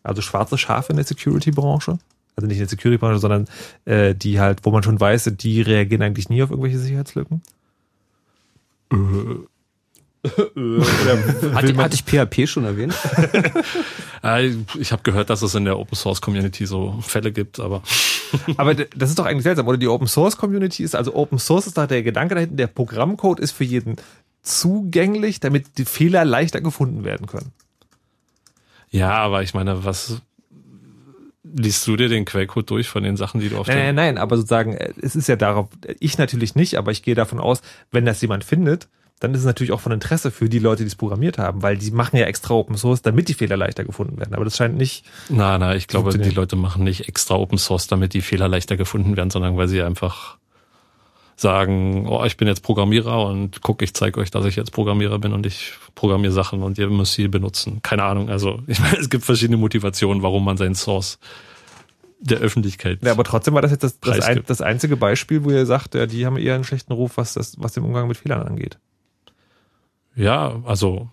Also 0.02 0.22
schwarze 0.22 0.58
Schafe 0.58 0.92
in 0.92 0.96
der 0.96 1.04
Security-Branche? 1.04 1.98
Also 2.36 2.46
nicht 2.46 2.56
in 2.56 2.62
der 2.62 2.68
Security-Branche, 2.68 3.18
sondern 3.18 3.48
äh, 3.84 4.14
die 4.14 4.40
halt, 4.40 4.61
wo 4.64 4.70
man 4.70 4.82
schon 4.82 4.98
weiß, 4.98 5.32
die 5.36 5.62
reagieren 5.62 6.02
eigentlich 6.02 6.28
nie 6.28 6.42
auf 6.42 6.50
irgendwelche 6.50 6.78
Sicherheitslücken? 6.78 7.42
Äh. 8.92 8.96
hatte, 11.54 11.76
hatte 11.76 11.94
ich 11.94 12.04
PHP 12.04 12.46
schon 12.48 12.64
erwähnt? 12.64 12.94
Äh, 14.22 14.54
ich 14.78 14.92
habe 14.92 15.02
gehört, 15.02 15.30
dass 15.30 15.40
es 15.40 15.54
in 15.54 15.64
der 15.64 15.78
Open 15.78 15.96
Source 15.96 16.20
Community 16.20 16.66
so 16.66 16.98
Fälle 17.00 17.32
gibt, 17.32 17.58
aber. 17.58 17.82
Aber 18.57 18.74
das 18.74 19.11
ist 19.11 19.18
doch 19.18 19.26
eigentlich 19.26 19.45
seltsam, 19.45 19.66
oder? 19.66 19.78
Die 19.78 19.89
Open 19.89 20.07
Source 20.07 20.37
Community 20.37 20.83
ist, 20.83 20.95
also 20.95 21.14
Open 21.14 21.39
Source 21.39 21.66
ist 21.66 21.78
da 21.78 21.87
der 21.87 22.03
Gedanke 22.03 22.35
dahinter, 22.35 22.57
der 22.57 22.66
Programmcode 22.66 23.41
ist 23.41 23.53
für 23.53 23.64
jeden 23.64 23.97
zugänglich, 24.43 25.41
damit 25.41 25.78
die 25.78 25.85
Fehler 25.85 26.24
leichter 26.24 26.61
gefunden 26.61 27.05
werden 27.05 27.26
können. 27.26 27.53
Ja, 28.91 29.12
aber 29.12 29.43
ich 29.43 29.55
meine, 29.55 29.85
was 29.85 30.20
liest 31.43 31.87
du 31.87 31.97
dir 31.97 32.09
den 32.09 32.24
Quellcode 32.24 32.70
durch 32.70 32.89
von 32.89 33.03
den 33.03 33.16
Sachen, 33.16 33.41
die 33.41 33.49
du 33.49 33.59
auf 33.59 33.66
Nein, 33.66 33.78
nein, 33.78 33.95
nein, 33.95 34.18
aber 34.18 34.37
sozusagen, 34.37 34.74
es 34.74 35.16
ist 35.16 35.28
ja 35.28 35.37
darauf, 35.37 35.68
ich 35.99 36.18
natürlich 36.18 36.55
nicht, 36.55 36.76
aber 36.76 36.93
ich 36.93 37.03
gehe 37.03 37.14
davon 37.14 37.41
aus, 37.41 37.62
wenn 37.91 38.05
das 38.05 38.20
jemand 38.20 38.45
findet, 38.45 38.89
dann 39.20 39.34
ist 39.34 39.40
es 39.40 39.46
natürlich 39.46 39.72
auch 39.72 39.80
von 39.80 39.92
Interesse 39.92 40.30
für 40.30 40.48
die 40.48 40.58
Leute, 40.58 40.82
die 40.82 40.88
es 40.88 40.96
programmiert 40.96 41.36
haben, 41.38 41.62
weil 41.62 41.76
die 41.76 41.90
machen 41.90 42.16
ja 42.16 42.24
extra 42.24 42.54
Open 42.54 42.76
Source, 42.76 43.02
damit 43.02 43.28
die 43.28 43.34
Fehler 43.34 43.56
leichter 43.56 43.84
gefunden 43.84 44.18
werden. 44.18 44.34
Aber 44.34 44.44
das 44.44 44.56
scheint 44.56 44.76
nicht. 44.76 45.04
Na, 45.28 45.58
na, 45.58 45.76
ich 45.76 45.88
glaube, 45.88 46.16
die 46.16 46.30
Leute 46.30 46.56
machen 46.56 46.84
nicht 46.84 47.06
extra 47.06 47.34
Open 47.34 47.58
Source, 47.58 47.86
damit 47.86 48.14
die 48.14 48.22
Fehler 48.22 48.48
leichter 48.48 48.78
gefunden 48.78 49.16
werden, 49.16 49.30
sondern 49.30 49.58
weil 49.58 49.68
sie 49.68 49.82
einfach 49.82 50.38
sagen, 51.36 52.06
oh, 52.08 52.24
ich 52.24 52.38
bin 52.38 52.48
jetzt 52.48 52.62
Programmierer 52.62 53.26
und 53.26 53.62
guck, 53.62 53.82
ich 53.82 53.94
zeige 53.94 54.20
euch, 54.20 54.30
dass 54.30 54.44
ich 54.46 54.56
jetzt 54.56 54.72
Programmierer 54.72 55.18
bin 55.18 55.32
und 55.32 55.46
ich 55.46 55.74
programmiere 55.94 56.32
Sachen 56.32 56.62
und 56.62 56.78
ihr 56.78 56.88
müsst 56.88 57.14
sie 57.14 57.28
benutzen. 57.28 57.80
Keine 57.82 58.04
Ahnung. 58.04 58.30
Also 58.30 58.62
ich 58.66 58.80
meine, 58.80 58.98
es 58.98 59.10
gibt 59.10 59.24
verschiedene 59.24 59.58
Motivationen, 59.58 60.22
warum 60.22 60.44
man 60.44 60.56
seinen 60.56 60.74
Source 60.74 61.18
der 62.20 62.38
Öffentlichkeit. 62.38 63.00
Ja, 63.02 63.12
aber 63.12 63.24
trotzdem 63.24 63.54
war 63.54 63.62
das 63.62 63.70
jetzt 63.70 63.82
das, 63.82 64.00
das, 64.00 64.20
ein, 64.20 64.42
das 64.46 64.60
einzige 64.60 64.96
Beispiel, 64.96 65.44
wo 65.44 65.50
ihr 65.50 65.66
sagt, 65.66 65.94
ja, 65.94 66.06
die 66.06 66.24
haben 66.24 66.36
eher 66.36 66.54
einen 66.54 66.64
schlechten 66.64 66.92
Ruf, 66.92 67.16
was 67.16 67.34
das, 67.34 67.54
was 67.58 67.72
den 67.72 67.84
Umgang 67.84 68.08
mit 68.08 68.18
Fehlern 68.18 68.42
angeht. 68.42 68.78
Ja, 70.14 70.61
also 70.64 71.08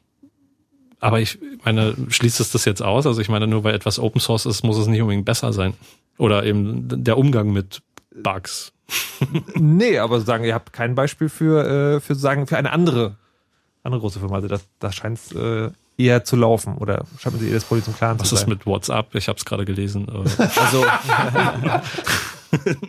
aber 0.99 1.19
ich 1.19 1.37
meine, 1.63 1.95
schließt 2.09 2.39
es 2.39 2.51
das 2.51 2.65
jetzt 2.65 2.81
aus? 2.81 3.05
Also 3.05 3.21
ich 3.21 3.29
meine, 3.29 3.45
nur 3.47 3.63
weil 3.63 3.75
etwas 3.75 3.99
Open 3.99 4.19
Source 4.19 4.45
ist, 4.45 4.63
muss 4.63 4.77
es 4.77 4.87
nicht 4.87 5.01
unbedingt 5.01 5.25
besser 5.25 5.53
sein. 5.53 5.73
Oder 6.17 6.43
eben 6.43 7.03
der 7.03 7.17
Umgang 7.17 7.51
mit 7.51 7.81
Bugs 8.15 8.73
nee, 9.55 9.99
aber 9.99 10.21
sagen, 10.21 10.43
ihr 10.45 10.53
habt 10.53 10.71
kein 10.73 10.95
Beispiel 10.95 11.29
für, 11.29 11.95
äh, 11.95 11.99
für 11.99 12.15
sagen, 12.15 12.47
für 12.47 12.57
eine 12.57 12.71
andere, 12.71 13.17
andere 13.83 13.99
große 14.01 14.19
Firma. 14.19 14.35
Also 14.35 14.47
das, 14.47 14.65
das 14.79 14.95
scheint 14.95 15.19
äh, 15.35 15.71
eher 15.97 16.23
zu 16.23 16.35
laufen. 16.35 16.77
Oder 16.77 17.05
schaffen 17.19 17.39
Sie 17.39 17.47
ihr 17.47 17.53
das 17.53 17.65
Poli 17.65 17.83
zum 17.83 17.95
Klaren 17.95 18.19
Was 18.19 18.29
zu 18.29 18.35
sein? 18.35 18.47
Was 18.47 18.53
ist 18.53 18.57
mit 18.57 18.65
WhatsApp? 18.65 19.13
Ich 19.15 19.27
habe 19.27 19.37
es 19.37 19.45
gerade 19.45 19.65
gelesen. 19.65 20.07
Also 20.55 20.85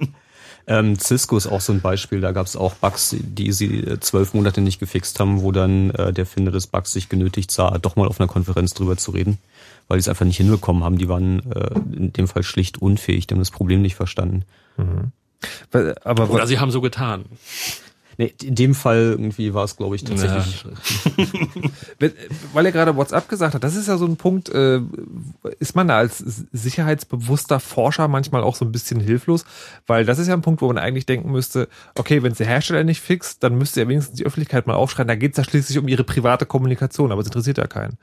Ähm, 0.68 0.98
Cisco 0.98 1.36
ist 1.36 1.46
auch 1.46 1.62
so 1.62 1.72
ein 1.72 1.80
Beispiel. 1.80 2.20
Da 2.20 2.32
gab 2.32 2.46
es 2.46 2.54
auch 2.54 2.74
Bugs, 2.74 3.16
die 3.18 3.52
sie 3.52 3.80
äh, 3.80 4.00
zwölf 4.00 4.34
Monate 4.34 4.60
nicht 4.60 4.78
gefixt 4.78 5.18
haben, 5.18 5.40
wo 5.40 5.50
dann 5.50 5.90
äh, 5.90 6.12
der 6.12 6.26
Finder 6.26 6.52
des 6.52 6.66
Bugs 6.66 6.92
sich 6.92 7.08
genötigt 7.08 7.50
sah, 7.50 7.78
doch 7.78 7.96
mal 7.96 8.06
auf 8.06 8.20
einer 8.20 8.28
Konferenz 8.28 8.74
drüber 8.74 8.98
zu 8.98 9.12
reden, 9.12 9.38
weil 9.88 9.98
sie 9.98 10.02
es 10.02 10.08
einfach 10.08 10.26
nicht 10.26 10.36
hinbekommen 10.36 10.84
haben. 10.84 10.98
Die 10.98 11.08
waren 11.08 11.50
äh, 11.50 11.70
in 11.96 12.12
dem 12.12 12.28
Fall 12.28 12.42
schlicht 12.42 12.82
unfähig, 12.82 13.26
die 13.26 13.34
haben 13.34 13.40
das 13.40 13.50
Problem 13.50 13.80
nicht 13.80 13.94
verstanden. 13.94 14.44
Mhm. 14.76 15.12
Aber, 16.04 16.30
Oder 16.30 16.46
sie 16.46 16.58
haben 16.58 16.70
so 16.70 16.80
getan. 16.80 17.24
Nee, 18.20 18.34
in 18.42 18.56
dem 18.56 18.74
Fall 18.74 19.10
irgendwie 19.12 19.54
war 19.54 19.62
es, 19.62 19.76
glaube 19.76 19.94
ich, 19.94 20.02
tatsächlich. 20.02 20.64
Ja. 20.64 21.30
Weil 22.52 22.66
er 22.66 22.72
gerade 22.72 22.96
WhatsApp 22.96 23.28
gesagt 23.28 23.54
hat, 23.54 23.62
das 23.62 23.76
ist 23.76 23.86
ja 23.86 23.96
so 23.96 24.06
ein 24.06 24.16
Punkt, 24.16 24.48
äh, 24.48 24.80
ist 25.60 25.76
man 25.76 25.86
da 25.86 25.98
als 25.98 26.18
sicherheitsbewusster 26.52 27.60
Forscher 27.60 28.08
manchmal 28.08 28.42
auch 28.42 28.56
so 28.56 28.64
ein 28.64 28.72
bisschen 28.72 28.98
hilflos, 28.98 29.44
weil 29.86 30.04
das 30.04 30.18
ist 30.18 30.26
ja 30.26 30.34
ein 30.34 30.42
Punkt, 30.42 30.62
wo 30.62 30.66
man 30.66 30.78
eigentlich 30.78 31.06
denken 31.06 31.30
müsste, 31.30 31.68
okay, 31.94 32.24
wenn 32.24 32.32
es 32.32 32.38
der 32.38 32.48
Hersteller 32.48 32.82
nicht 32.82 33.00
fixt, 33.00 33.44
dann 33.44 33.56
müsste 33.56 33.82
ja 33.82 33.88
wenigstens 33.88 34.16
die 34.16 34.26
Öffentlichkeit 34.26 34.66
mal 34.66 34.74
aufschreien, 34.74 35.06
da 35.06 35.14
geht 35.14 35.32
es 35.32 35.36
ja 35.38 35.44
schließlich 35.44 35.78
um 35.78 35.86
ihre 35.86 36.02
private 36.02 36.44
Kommunikation, 36.44 37.12
aber 37.12 37.20
es 37.20 37.28
interessiert 37.28 37.58
ja 37.58 37.68
keinen. 37.68 37.98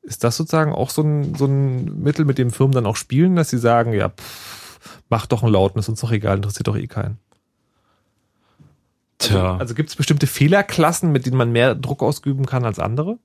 Ist 0.00 0.24
das 0.24 0.38
sozusagen 0.38 0.72
auch 0.72 0.88
so 0.88 1.02
ein, 1.02 1.34
so 1.34 1.44
ein 1.44 2.02
Mittel, 2.02 2.24
mit 2.24 2.38
dem 2.38 2.50
Firmen 2.50 2.72
dann 2.72 2.86
auch 2.86 2.96
spielen, 2.96 3.36
dass 3.36 3.50
sie 3.50 3.58
sagen, 3.58 3.92
ja, 3.92 4.08
pff, 4.08 4.78
mach 5.10 5.26
doch 5.26 5.42
einen 5.42 5.52
lauten, 5.52 5.78
ist 5.78 5.90
uns 5.90 6.00
doch 6.00 6.12
egal, 6.12 6.36
interessiert 6.36 6.66
doch 6.66 6.76
eh 6.76 6.86
keinen. 6.86 7.18
Tja. 9.20 9.52
Also, 9.52 9.60
also 9.60 9.74
gibt 9.74 9.90
es 9.90 9.96
bestimmte 9.96 10.26
Fehlerklassen, 10.26 11.12
mit 11.12 11.26
denen 11.26 11.36
man 11.36 11.52
mehr 11.52 11.74
Druck 11.74 12.02
ausüben 12.02 12.46
kann 12.46 12.64
als 12.64 12.78
andere? 12.78 13.18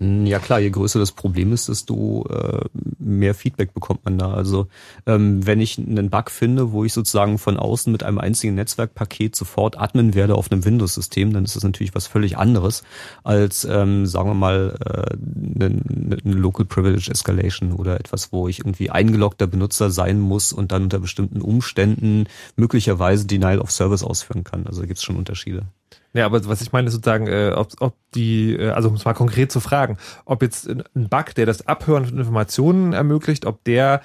Hm, 0.00 0.26
ja 0.26 0.38
klar, 0.38 0.60
je 0.60 0.70
größer 0.70 1.00
das 1.00 1.10
Problem 1.10 1.52
ist, 1.52 1.68
desto 1.68 2.24
äh, 2.28 2.64
mehr 3.00 3.34
Feedback 3.34 3.74
bekommt 3.74 4.04
man 4.04 4.16
da. 4.16 4.32
Also 4.32 4.68
ähm, 5.06 5.44
wenn 5.44 5.60
ich 5.60 5.76
einen 5.76 6.08
Bug 6.08 6.30
finde, 6.30 6.70
wo 6.70 6.84
ich 6.84 6.92
sozusagen 6.92 7.38
von 7.38 7.56
außen 7.56 7.90
mit 7.90 8.04
einem 8.04 8.18
einzigen 8.18 8.54
Netzwerkpaket 8.54 9.34
sofort 9.34 9.76
Admin 9.76 10.14
werde 10.14 10.36
auf 10.36 10.52
einem 10.52 10.64
Windows-System, 10.64 11.32
dann 11.32 11.44
ist 11.44 11.56
das 11.56 11.64
natürlich 11.64 11.96
was 11.96 12.06
völlig 12.06 12.38
anderes 12.38 12.84
als, 13.24 13.64
ähm, 13.64 14.06
sagen 14.06 14.30
wir 14.30 14.34
mal, 14.34 14.76
äh, 14.84 15.16
eine, 15.64 15.82
eine 16.24 16.34
Local 16.34 16.64
Privilege 16.64 17.10
Escalation 17.10 17.72
oder 17.72 17.98
etwas, 17.98 18.30
wo 18.32 18.46
ich 18.46 18.60
irgendwie 18.60 18.90
eingeloggter 18.90 19.48
Benutzer 19.48 19.90
sein 19.90 20.20
muss 20.20 20.52
und 20.52 20.70
dann 20.70 20.84
unter 20.84 21.00
bestimmten 21.00 21.40
Umständen 21.40 22.26
möglicherweise 22.54 23.26
Denial 23.26 23.58
of 23.58 23.72
Service 23.72 24.04
ausführen 24.04 24.44
kann. 24.44 24.64
Also 24.68 24.82
da 24.82 24.86
gibt 24.86 24.98
es 24.98 25.04
schon 25.04 25.16
Unterschiede. 25.16 25.66
Ja, 26.14 26.26
aber 26.26 26.44
was 26.48 26.62
ich 26.62 26.72
meine, 26.72 26.88
ist 26.88 26.94
sozusagen, 26.94 27.26
äh, 27.26 27.52
ob, 27.54 27.68
ob 27.80 27.94
die, 28.14 28.54
äh, 28.54 28.70
also 28.70 28.88
um 28.88 28.94
es 28.94 29.04
mal 29.04 29.14
konkret 29.14 29.52
zu 29.52 29.60
fragen, 29.60 29.98
ob 30.24 30.42
jetzt 30.42 30.68
ein 30.68 30.82
Bug, 30.94 31.34
der 31.36 31.46
das 31.46 31.66
Abhören 31.66 32.06
von 32.06 32.18
Informationen 32.18 32.92
ermöglicht, 32.92 33.44
ob 33.46 33.62
der 33.64 34.00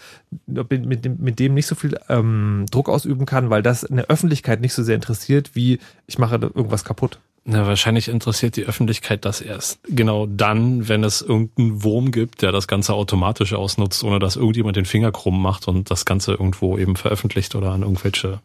ob 0.56 0.70
mit, 0.72 1.06
dem, 1.06 1.18
mit 1.20 1.40
dem 1.40 1.54
nicht 1.54 1.68
so 1.68 1.76
viel 1.76 1.98
ähm, 2.10 2.66
Druck 2.70 2.90
ausüben 2.90 3.26
kann, 3.26 3.50
weil 3.50 3.64
das 3.64 3.84
in 3.84 3.96
der 3.96 4.08
Öffentlichkeit 4.08 4.62
nicht 4.62 4.74
so 4.74 4.84
sehr 4.84 4.96
interessiert, 4.96 5.56
wie 5.56 5.80
ich 6.06 6.20
mache 6.20 6.36
irgendwas 6.36 6.84
kaputt. 6.84 7.20
Na, 7.46 7.68
wahrscheinlich 7.68 8.08
interessiert 8.08 8.56
die 8.56 8.66
Öffentlichkeit 8.66 9.26
das 9.26 9.42
erst 9.42 9.80
genau 9.90 10.28
dann, 10.28 10.88
wenn 10.88 11.04
es 11.04 11.22
irgendeinen 11.22 11.84
Wurm 11.84 12.12
gibt, 12.12 12.42
der 12.42 12.54
das 12.54 12.68
Ganze 12.68 12.94
automatisch 12.94 13.54
ausnutzt, 13.54 14.04
ohne 14.04 14.20
dass 14.20 14.38
irgendjemand 14.38 14.78
den 14.78 14.86
Finger 14.86 15.12
krumm 15.12 15.42
macht 15.42 15.68
und 15.68 15.92
das 15.92 16.06
Ganze 16.06 16.32
irgendwo 16.32 16.78
eben 16.78 16.96
veröffentlicht 16.96 17.56
oder 17.56 17.72
an 17.72 17.82
irgendwelche. 17.82 18.40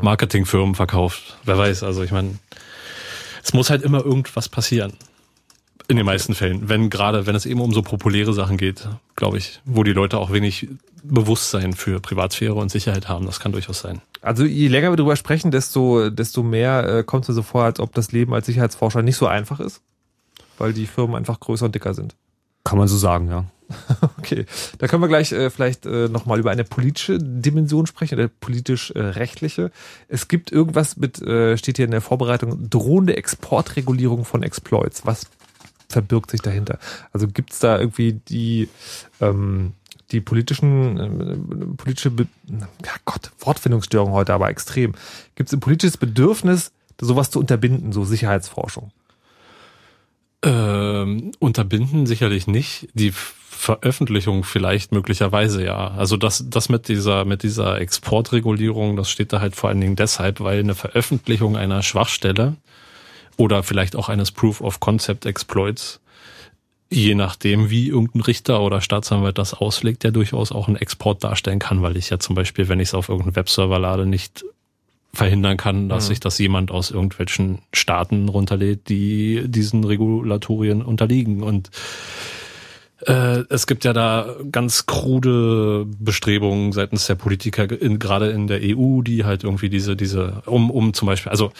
Marketingfirmen 0.00 0.74
verkauft. 0.74 1.38
Wer 1.44 1.58
weiß, 1.58 1.82
also 1.82 2.02
ich 2.02 2.12
meine, 2.12 2.38
es 3.42 3.52
muss 3.52 3.70
halt 3.70 3.82
immer 3.82 4.04
irgendwas 4.04 4.48
passieren. 4.48 4.92
In 5.88 5.96
den 5.96 6.04
meisten 6.04 6.34
Fällen. 6.34 6.68
Wenn 6.68 6.90
gerade, 6.90 7.26
wenn 7.26 7.34
es 7.34 7.46
eben 7.46 7.62
um 7.62 7.72
so 7.72 7.80
populäre 7.80 8.34
Sachen 8.34 8.58
geht, 8.58 8.86
glaube 9.16 9.38
ich, 9.38 9.60
wo 9.64 9.84
die 9.84 9.94
Leute 9.94 10.18
auch 10.18 10.30
wenig 10.30 10.68
Bewusstsein 11.02 11.72
für 11.72 12.00
Privatsphäre 12.00 12.54
und 12.54 12.70
Sicherheit 12.70 13.08
haben. 13.08 13.24
Das 13.24 13.40
kann 13.40 13.52
durchaus 13.52 13.80
sein. 13.80 14.02
Also 14.20 14.44
je 14.44 14.68
länger 14.68 14.90
wir 14.90 14.96
darüber 14.96 15.16
sprechen, 15.16 15.50
desto, 15.50 16.10
desto 16.10 16.42
mehr 16.42 16.98
äh, 16.98 17.04
kommt 17.04 17.24
es 17.24 17.28
mir 17.28 17.34
so 17.34 17.42
vor, 17.42 17.64
als 17.64 17.80
ob 17.80 17.94
das 17.94 18.12
Leben 18.12 18.34
als 18.34 18.46
Sicherheitsforscher 18.46 19.02
nicht 19.02 19.16
so 19.16 19.26
einfach 19.26 19.60
ist. 19.60 19.80
Weil 20.58 20.72
die 20.72 20.86
Firmen 20.86 21.16
einfach 21.16 21.40
größer 21.40 21.66
und 21.66 21.74
dicker 21.74 21.94
sind. 21.94 22.16
Kann 22.64 22.78
man 22.78 22.88
so 22.88 22.96
sagen, 22.96 23.28
ja. 23.28 23.44
Okay, 24.18 24.46
da 24.78 24.88
können 24.88 25.02
wir 25.02 25.08
gleich 25.08 25.32
äh, 25.32 25.50
vielleicht 25.50 25.86
äh, 25.86 26.08
nochmal 26.08 26.38
über 26.38 26.50
eine 26.50 26.64
politische 26.64 27.18
Dimension 27.18 27.86
sprechen 27.86 28.14
oder 28.18 28.28
politisch-rechtliche. 28.28 29.66
Äh, 29.66 29.70
es 30.08 30.28
gibt 30.28 30.52
irgendwas 30.52 30.96
mit, 30.96 31.20
äh, 31.22 31.56
steht 31.56 31.76
hier 31.76 31.84
in 31.84 31.90
der 31.90 32.00
Vorbereitung, 32.00 32.68
drohende 32.68 33.16
Exportregulierung 33.16 34.24
von 34.24 34.42
Exploits. 34.42 35.06
Was 35.06 35.26
verbirgt 35.88 36.30
sich 36.30 36.42
dahinter? 36.42 36.78
Also 37.12 37.28
gibt 37.28 37.52
es 37.52 37.58
da 37.60 37.78
irgendwie 37.78 38.14
die, 38.28 38.68
ähm, 39.20 39.72
die 40.10 40.20
politischen, 40.20 40.98
äh, 40.98 41.74
politische, 41.76 42.10
Be 42.10 42.26
ja 42.48 42.92
Gott, 43.04 43.30
Wortfindungsstörung 43.40 44.12
heute 44.12 44.34
aber 44.34 44.48
extrem. 44.50 44.94
Gibt 45.34 45.48
es 45.48 45.54
ein 45.54 45.60
politisches 45.60 45.96
Bedürfnis, 45.96 46.72
sowas 47.00 47.30
zu 47.30 47.38
unterbinden, 47.38 47.92
so 47.92 48.04
Sicherheitsforschung? 48.04 48.90
Ähm, 50.42 51.32
unterbinden 51.40 52.06
sicherlich 52.06 52.46
nicht. 52.46 52.88
Die 52.94 53.12
Veröffentlichung 53.12 54.44
vielleicht 54.44 54.92
möglicherweise 54.92 55.64
ja. 55.64 55.88
Also 55.88 56.16
das, 56.16 56.44
das 56.48 56.68
mit 56.68 56.86
dieser, 56.86 57.24
mit 57.24 57.42
dieser 57.42 57.80
Exportregulierung, 57.80 58.94
das 58.94 59.10
steht 59.10 59.32
da 59.32 59.40
halt 59.40 59.56
vor 59.56 59.68
allen 59.68 59.80
Dingen 59.80 59.96
deshalb, 59.96 60.40
weil 60.40 60.60
eine 60.60 60.76
Veröffentlichung 60.76 61.56
einer 61.56 61.82
Schwachstelle 61.82 62.54
oder 63.36 63.64
vielleicht 63.64 63.96
auch 63.96 64.08
eines 64.08 64.30
Proof 64.30 64.60
of 64.60 64.78
Concept 64.78 65.26
Exploits, 65.26 66.00
je 66.88 67.16
nachdem, 67.16 67.68
wie 67.68 67.88
irgendein 67.88 68.22
Richter 68.22 68.60
oder 68.60 68.80
Staatsanwalt 68.80 69.38
das 69.38 69.54
auslegt, 69.54 70.04
ja 70.04 70.12
durchaus 70.12 70.52
auch 70.52 70.68
einen 70.68 70.76
Export 70.76 71.24
darstellen 71.24 71.58
kann, 71.58 71.82
weil 71.82 71.96
ich 71.96 72.10
ja 72.10 72.20
zum 72.20 72.36
Beispiel, 72.36 72.68
wenn 72.68 72.78
ich 72.78 72.88
es 72.88 72.94
auf 72.94 73.08
irgendeinen 73.08 73.36
Webserver 73.36 73.80
lade, 73.80 74.06
nicht 74.06 74.44
verhindern 75.12 75.56
kann, 75.56 75.88
dass 75.88 76.04
mhm. 76.04 76.08
sich 76.08 76.20
das 76.20 76.38
jemand 76.38 76.70
aus 76.70 76.90
irgendwelchen 76.90 77.60
Staaten 77.72 78.28
runterlädt, 78.28 78.88
die 78.88 79.42
diesen 79.46 79.84
Regulatorien 79.84 80.82
unterliegen. 80.82 81.42
Und 81.42 81.70
äh, 83.06 83.44
es 83.48 83.66
gibt 83.66 83.84
ja 83.84 83.92
da 83.92 84.36
ganz 84.52 84.86
krude 84.86 85.86
Bestrebungen 85.86 86.72
seitens 86.72 87.06
der 87.06 87.14
Politiker, 87.14 87.70
in, 87.70 87.98
gerade 87.98 88.30
in 88.30 88.46
der 88.46 88.60
EU, 88.62 89.02
die 89.02 89.24
halt 89.24 89.44
irgendwie 89.44 89.70
diese, 89.70 89.96
diese, 89.96 90.42
um, 90.46 90.70
um 90.70 90.92
zum 90.94 91.06
Beispiel, 91.06 91.30
also 91.30 91.52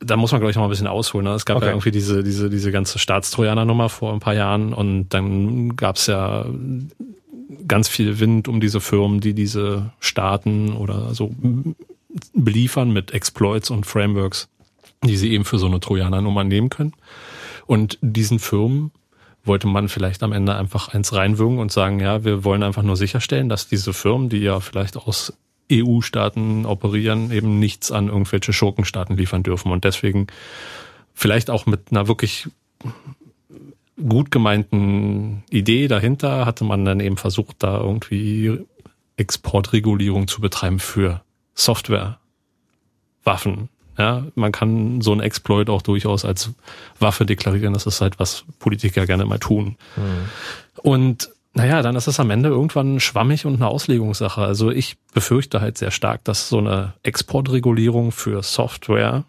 da 0.00 0.16
muss 0.16 0.32
man, 0.32 0.40
glaube 0.40 0.50
ich, 0.50 0.56
noch 0.56 0.62
mal 0.62 0.68
ein 0.68 0.70
bisschen 0.70 0.86
ausholen. 0.86 1.24
Ne? 1.24 1.32
Es 1.32 1.46
gab 1.46 1.56
okay. 1.56 1.66
ja 1.66 1.72
irgendwie 1.72 1.90
diese, 1.90 2.22
diese, 2.22 2.50
diese 2.50 2.72
ganze 2.72 2.98
Staatstrojaner-Nummer 2.98 3.88
vor 3.88 4.12
ein 4.12 4.20
paar 4.20 4.34
Jahren 4.34 4.72
und 4.72 5.08
dann 5.10 5.76
gab 5.76 5.96
es 5.96 6.06
ja 6.06 6.44
ganz 7.66 7.88
viel 7.88 8.20
Wind 8.20 8.48
um 8.48 8.60
diese 8.60 8.80
Firmen, 8.80 9.20
die 9.20 9.34
diese 9.34 9.92
Staaten 10.00 10.72
oder 10.74 11.14
so 11.14 11.34
beliefern 12.32 12.92
mit 12.92 13.12
Exploits 13.12 13.70
und 13.70 13.86
Frameworks, 13.86 14.48
die 15.02 15.16
sie 15.16 15.32
eben 15.32 15.44
für 15.44 15.58
so 15.58 15.66
eine 15.66 15.80
Trojaner-Nummer 15.80 16.44
nehmen 16.44 16.70
können. 16.70 16.92
Und 17.66 17.98
diesen 18.00 18.38
Firmen 18.38 18.92
wollte 19.44 19.66
man 19.66 19.88
vielleicht 19.88 20.22
am 20.22 20.32
Ende 20.32 20.54
einfach 20.54 20.88
eins 20.88 21.12
reinwürgen 21.12 21.58
und 21.58 21.70
sagen, 21.70 22.00
ja, 22.00 22.24
wir 22.24 22.44
wollen 22.44 22.62
einfach 22.62 22.82
nur 22.82 22.96
sicherstellen, 22.96 23.48
dass 23.48 23.68
diese 23.68 23.92
Firmen, 23.92 24.28
die 24.28 24.38
ja 24.38 24.60
vielleicht 24.60 24.96
aus 24.96 25.34
EU-Staaten 25.70 26.66
operieren, 26.66 27.30
eben 27.30 27.58
nichts 27.58 27.90
an 27.90 28.08
irgendwelche 28.08 28.52
Schurkenstaaten 28.52 29.16
liefern 29.16 29.42
dürfen. 29.42 29.72
Und 29.72 29.84
deswegen 29.84 30.26
vielleicht 31.14 31.50
auch 31.50 31.66
mit 31.66 31.90
einer 31.90 32.08
wirklich 32.08 32.48
gut 33.96 34.30
gemeinten 34.30 35.44
Idee 35.50 35.88
dahinter 35.88 36.46
hatte 36.46 36.64
man 36.64 36.84
dann 36.84 37.00
eben 37.00 37.16
versucht, 37.16 37.56
da 37.62 37.78
irgendwie 37.78 38.58
Exportregulierung 39.16 40.26
zu 40.26 40.40
betreiben 40.40 40.80
für 40.80 41.22
Software, 41.54 42.18
Waffen, 43.24 43.68
ja, 43.96 44.24
man 44.34 44.52
kann 44.52 45.00
so 45.00 45.12
ein 45.12 45.20
Exploit 45.20 45.70
auch 45.70 45.82
durchaus 45.82 46.24
als 46.24 46.50
Waffe 46.98 47.26
deklarieren. 47.26 47.74
Das 47.74 47.86
ist 47.86 48.00
halt, 48.00 48.18
was 48.18 48.44
Politiker 48.58 49.06
gerne 49.06 49.24
mal 49.24 49.38
tun. 49.38 49.76
Mhm. 49.96 50.82
Und 50.82 51.30
naja, 51.52 51.82
dann 51.82 51.94
ist 51.94 52.08
es 52.08 52.18
am 52.18 52.30
Ende 52.30 52.48
irgendwann 52.48 52.98
schwammig 52.98 53.46
und 53.46 53.54
eine 53.54 53.68
Auslegungssache. 53.68 54.42
Also 54.42 54.70
ich 54.72 54.96
befürchte 55.12 55.60
halt 55.60 55.78
sehr 55.78 55.92
stark, 55.92 56.24
dass 56.24 56.48
so 56.48 56.58
eine 56.58 56.94
Exportregulierung 57.04 58.10
für 58.10 58.42
Software 58.42 59.24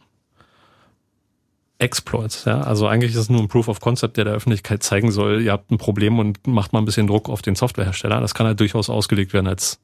Exploits, 1.77 2.45
ja, 2.45 2.61
also 2.61 2.87
eigentlich 2.87 3.11
ist 3.11 3.17
es 3.17 3.29
nur 3.29 3.41
ein 3.41 3.49
Proof 3.49 3.67
of 3.67 3.81
Concept, 3.81 4.15
der 4.15 4.23
der 4.23 4.33
Öffentlichkeit 4.33 4.81
zeigen 4.81 5.11
soll, 5.11 5.41
ihr 5.41 5.51
habt 5.51 5.71
ein 5.71 5.77
Problem 5.77 6.19
und 6.19 6.47
macht 6.47 6.71
mal 6.71 6.79
ein 6.79 6.85
bisschen 6.85 7.05
Druck 7.05 7.27
auf 7.27 7.41
den 7.41 7.55
Softwarehersteller. 7.55 8.21
Das 8.21 8.33
kann 8.33 8.47
halt 8.47 8.61
durchaus 8.61 8.89
ausgelegt 8.89 9.33
werden 9.33 9.47
als 9.47 9.77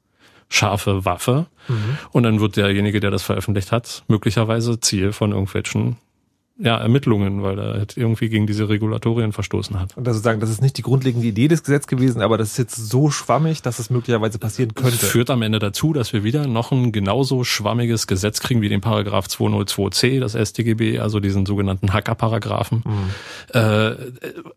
scharfe 0.52 1.06
Waffe. 1.06 1.48
Mhm. 1.68 1.98
Und 2.12 2.24
dann 2.24 2.40
wird 2.40 2.58
derjenige, 2.58 3.00
der 3.00 3.10
das 3.10 3.24
veröffentlicht 3.24 3.72
hat, 3.72 4.04
möglicherweise 4.08 4.80
Ziel 4.80 5.14
von 5.14 5.32
irgendwelchen 5.32 5.98
ja, 6.64 6.78
Ermittlungen, 6.78 7.42
weil 7.42 7.58
er 7.58 7.74
halt 7.74 7.98
irgendwie 7.98 8.30
gegen 8.30 8.46
diese 8.46 8.70
Regulatorien 8.70 9.34
verstoßen 9.34 9.80
hat. 9.80 9.98
Und 9.98 10.08
also 10.08 10.20
sagen, 10.20 10.40
das 10.40 10.52
ist 10.52 10.62
nicht 10.62 10.78
die 10.78 10.84
grundlegende 10.84 11.26
Idee 11.26 11.48
des 11.48 11.64
Gesetzes 11.64 11.88
gewesen, 11.88 12.22
aber 12.22 12.38
das 12.38 12.52
ist 12.52 12.58
jetzt 12.58 12.76
so 12.76 13.10
schwammig, 13.10 13.64
dass 13.64 13.80
es 13.80 13.90
möglicherweise 13.90 14.38
passieren 14.38 14.76
könnte. 14.76 14.98
Das 14.98 15.10
führt 15.10 15.32
am 15.32 15.42
Ende 15.42 15.58
dazu, 15.58 15.92
dass 15.92 16.14
wir 16.14 16.24
wieder 16.24 16.46
noch 16.46 16.72
ein 16.72 16.92
genauso 16.92 17.44
schwammiges 17.44 18.06
Gesetz 18.06 18.42
kriegen 18.42 18.62
wie 18.62 18.70
den 18.70 18.80
Paragraph 18.80 19.26
202c, 19.26 20.20
das 20.20 20.34
StGB, 20.34 21.00
also 21.00 21.20
diesen 21.20 21.48
sogenannten 21.48 21.94
Hacker-Paragraphen, 21.94 22.84
mhm. 22.86 23.60
äh, 23.60 23.96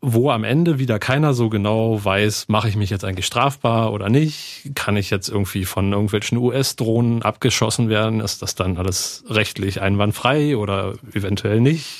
wo 0.03 0.31
am 0.31 0.45
Ende 0.45 0.79
wieder 0.79 0.99
keiner 0.99 1.33
so 1.33 1.49
genau 1.49 2.05
weiß, 2.05 2.49
mache 2.49 2.69
ich 2.69 2.77
mich 2.77 2.91
jetzt 2.91 3.07
eigentlich 3.07 3.27
strafbar 3.27 3.95
oder 3.95 4.11
nicht? 4.11 4.73
Kann 4.75 4.99
ich 4.99 5.09
jetzt 5.09 5.31
irgendwie 5.31 5.65
von 5.65 5.93
irgendwelchen 5.93 6.37
US-Drohnen 6.37 7.23
abgeschossen 7.23 7.89
werden? 7.89 8.21
Ist 8.21 8.43
das 8.43 8.55
dann 8.55 8.77
alles 8.77 9.25
rechtlich 9.31 9.81
einwandfrei 9.81 10.59
oder 10.59 10.95
eventuell 11.15 11.63
nicht? 11.63 11.94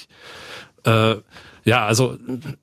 Äh, 0.85 1.17
ja, 1.65 1.87
also 1.87 2.19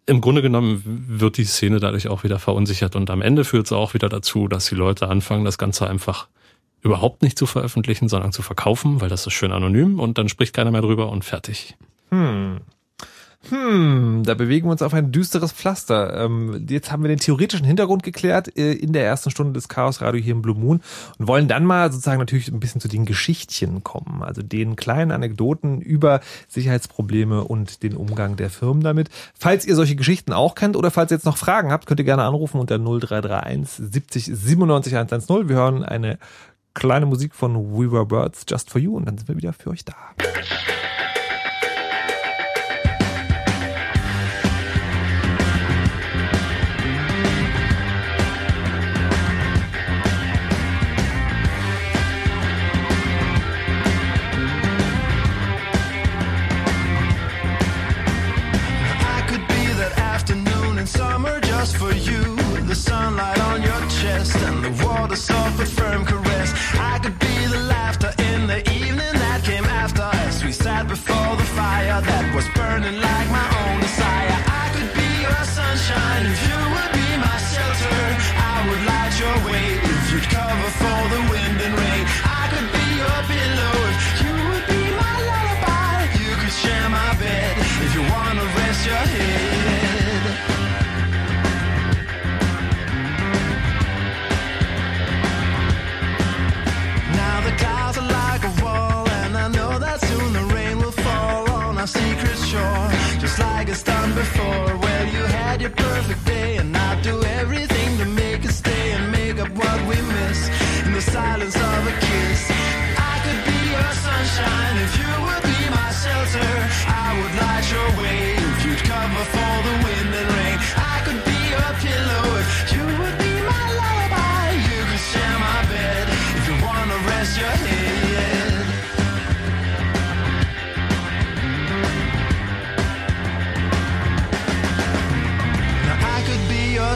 im 0.05 0.21
Grunde 0.21 0.41
genommen 0.43 0.83
wird 1.07 1.37
die 1.37 1.43
Szene 1.43 1.79
dadurch 1.79 2.07
auch 2.07 2.23
wieder 2.23 2.37
verunsichert 2.37 2.95
und 2.95 3.09
am 3.09 3.21
Ende 3.21 3.43
führt 3.43 3.65
es 3.65 3.71
auch 3.71 3.93
wieder 3.95 4.09
dazu, 4.09 4.47
dass 4.47 4.67
die 4.67 4.75
Leute 4.75 5.07
anfangen, 5.07 5.43
das 5.43 5.57
Ganze 5.57 5.89
einfach 5.89 6.27
überhaupt 6.81 7.23
nicht 7.23 7.37
zu 7.37 7.45
veröffentlichen, 7.45 8.09
sondern 8.09 8.31
zu 8.31 8.41
verkaufen, 8.41 9.01
weil 9.01 9.09
das 9.09 9.25
ist 9.25 9.33
schön 9.33 9.51
anonym 9.51 9.99
und 9.99 10.17
dann 10.17 10.29
spricht 10.29 10.53
keiner 10.53 10.71
mehr 10.71 10.81
drüber 10.81 11.09
und 11.09 11.25
fertig. 11.25 11.75
Hm. 12.09 12.61
Hm, 13.49 14.21
da 14.23 14.35
bewegen 14.35 14.67
wir 14.67 14.71
uns 14.71 14.83
auf 14.83 14.93
ein 14.93 15.11
düsteres 15.11 15.51
Pflaster. 15.51 16.25
Ähm, 16.25 16.67
jetzt 16.69 16.91
haben 16.91 17.01
wir 17.03 17.09
den 17.09 17.17
theoretischen 17.17 17.65
Hintergrund 17.65 18.03
geklärt 18.03 18.55
äh, 18.55 18.73
in 18.73 18.93
der 18.93 19.03
ersten 19.03 19.31
Stunde 19.31 19.53
des 19.53 19.67
Chaos 19.67 19.99
Radio 20.01 20.21
hier 20.21 20.33
im 20.33 20.43
Blue 20.43 20.55
Moon 20.55 20.79
und 21.17 21.27
wollen 21.27 21.47
dann 21.47 21.65
mal 21.65 21.91
sozusagen 21.91 22.19
natürlich 22.19 22.49
ein 22.49 22.59
bisschen 22.59 22.81
zu 22.81 22.87
den 22.87 23.05
Geschichtchen 23.05 23.83
kommen, 23.83 24.21
also 24.21 24.43
den 24.43 24.75
kleinen 24.75 25.11
Anekdoten 25.11 25.81
über 25.81 26.21
Sicherheitsprobleme 26.49 27.43
und 27.43 27.81
den 27.81 27.97
Umgang 27.97 28.35
der 28.35 28.51
Firmen 28.51 28.83
damit. 28.83 29.09
Falls 29.33 29.65
ihr 29.65 29.75
solche 29.75 29.95
Geschichten 29.95 30.33
auch 30.33 30.53
kennt 30.53 30.75
oder 30.75 30.91
falls 30.91 31.11
ihr 31.11 31.15
jetzt 31.17 31.25
noch 31.25 31.37
Fragen 31.37 31.71
habt, 31.71 31.87
könnt 31.87 31.99
ihr 31.99 32.05
gerne 32.05 32.23
anrufen 32.23 32.59
unter 32.59 32.77
0331 32.77 33.91
70 33.91 34.25
97 34.25 34.95
110. 34.95 35.49
Wir 35.49 35.55
hören 35.55 35.83
eine 35.83 36.19
kleine 36.75 37.07
Musik 37.07 37.33
von 37.33 37.55
We 37.73 37.91
Were 37.91 38.05
Birds 38.05 38.45
Just 38.47 38.69
for 38.69 38.79
You 38.79 38.95
und 38.95 39.05
dann 39.05 39.17
sind 39.17 39.27
wir 39.27 39.35
wieder 39.35 39.51
für 39.51 39.71
euch 39.71 39.83
da. 39.83 39.95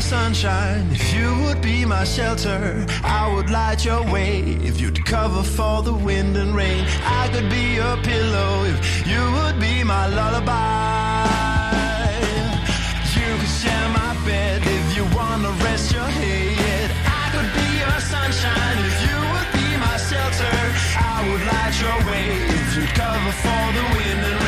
Sunshine 0.05 0.87
if 0.91 1.15
you 1.15 1.33
would 1.41 1.61
be 1.63 1.83
my 1.83 2.03
shelter. 2.03 2.85
I 3.03 3.33
would 3.33 3.49
light 3.49 3.83
your 3.83 4.03
way 4.13 4.41
if 4.69 4.79
you'd 4.79 5.03
cover 5.03 5.41
for 5.41 5.81
the 5.81 5.93
wind 5.93 6.37
and 6.37 6.53
rain. 6.53 6.85
I 7.21 7.27
could 7.33 7.49
be 7.49 7.73
your 7.81 7.97
pillow 8.03 8.65
if 8.71 8.77
you 9.07 9.21
would 9.37 9.59
be 9.59 9.83
my 9.83 10.05
lullaby. 10.17 11.25
You 13.17 13.29
could 13.39 13.55
share 13.61 13.89
my 14.01 14.13
bed 14.29 14.61
if 14.77 14.85
you 14.95 15.03
wanna 15.17 15.49
rest 15.65 15.91
your 15.91 16.09
head. 16.21 16.87
I 17.21 17.23
could 17.33 17.49
be 17.59 17.67
your 17.83 17.99
sunshine 18.13 18.77
if 18.89 18.97
you 19.07 19.17
would 19.33 19.49
be 19.57 19.67
my 19.85 19.97
shelter. 20.09 20.57
I 21.13 21.17
would 21.27 21.43
light 21.51 21.75
your 21.85 21.99
way 22.11 22.27
if 22.59 22.67
you'd 22.77 22.93
cover 23.01 23.33
for 23.43 23.63
the 23.77 23.85
wind 23.97 24.21
and 24.29 24.35
rain. 24.35 24.44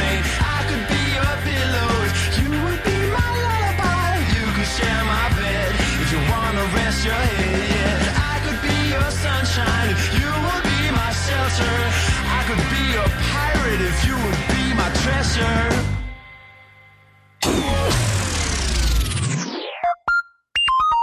Your 7.07 7.23
head. 7.39 7.99
I 8.33 8.35
could 8.45 8.59
be 8.67 8.77
your 8.93 9.09
sunshine 9.23 9.87
if 9.95 10.03
you 10.19 10.29
would 10.45 10.63
be 10.71 10.81
my 11.01 11.11
shelter. 11.25 11.75
I 12.37 12.41
could 12.47 12.63
be 12.73 12.83
your 12.97 13.09
pirate 13.31 13.81
if 13.91 13.97
you 14.07 14.15
would 14.23 14.39
be 14.53 14.63
my 14.81 14.89
treasure. 15.03 15.61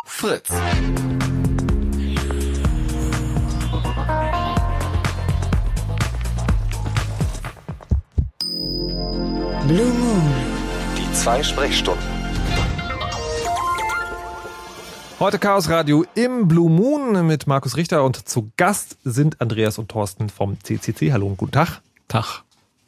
Fritz. 0.07 0.51
Blue 9.67 9.93
Moon. 10.01 10.23
Die 10.97 11.13
zwei 11.13 11.43
Sprechstunden. 11.43 12.14
Heute 15.21 15.39
Chaos 15.39 15.69
Radio 15.71 16.05
im 16.17 16.49
Blue 16.49 16.69
Moon 16.69 17.25
mit 17.25 17.47
Markus 17.47 17.77
Richter 17.77 18.03
und 18.03 18.29
zu 18.29 18.51
Gast 18.57 18.99
sind 19.05 19.41
Andreas 19.41 19.79
und 19.79 19.89
Thorsten 19.89 20.29
vom 20.29 20.59
CCC. 20.61 21.13
Hallo 21.13 21.29
und 21.29 21.37
guten 21.37 21.53
Tag. 21.53 21.83
Tag. 22.09 22.43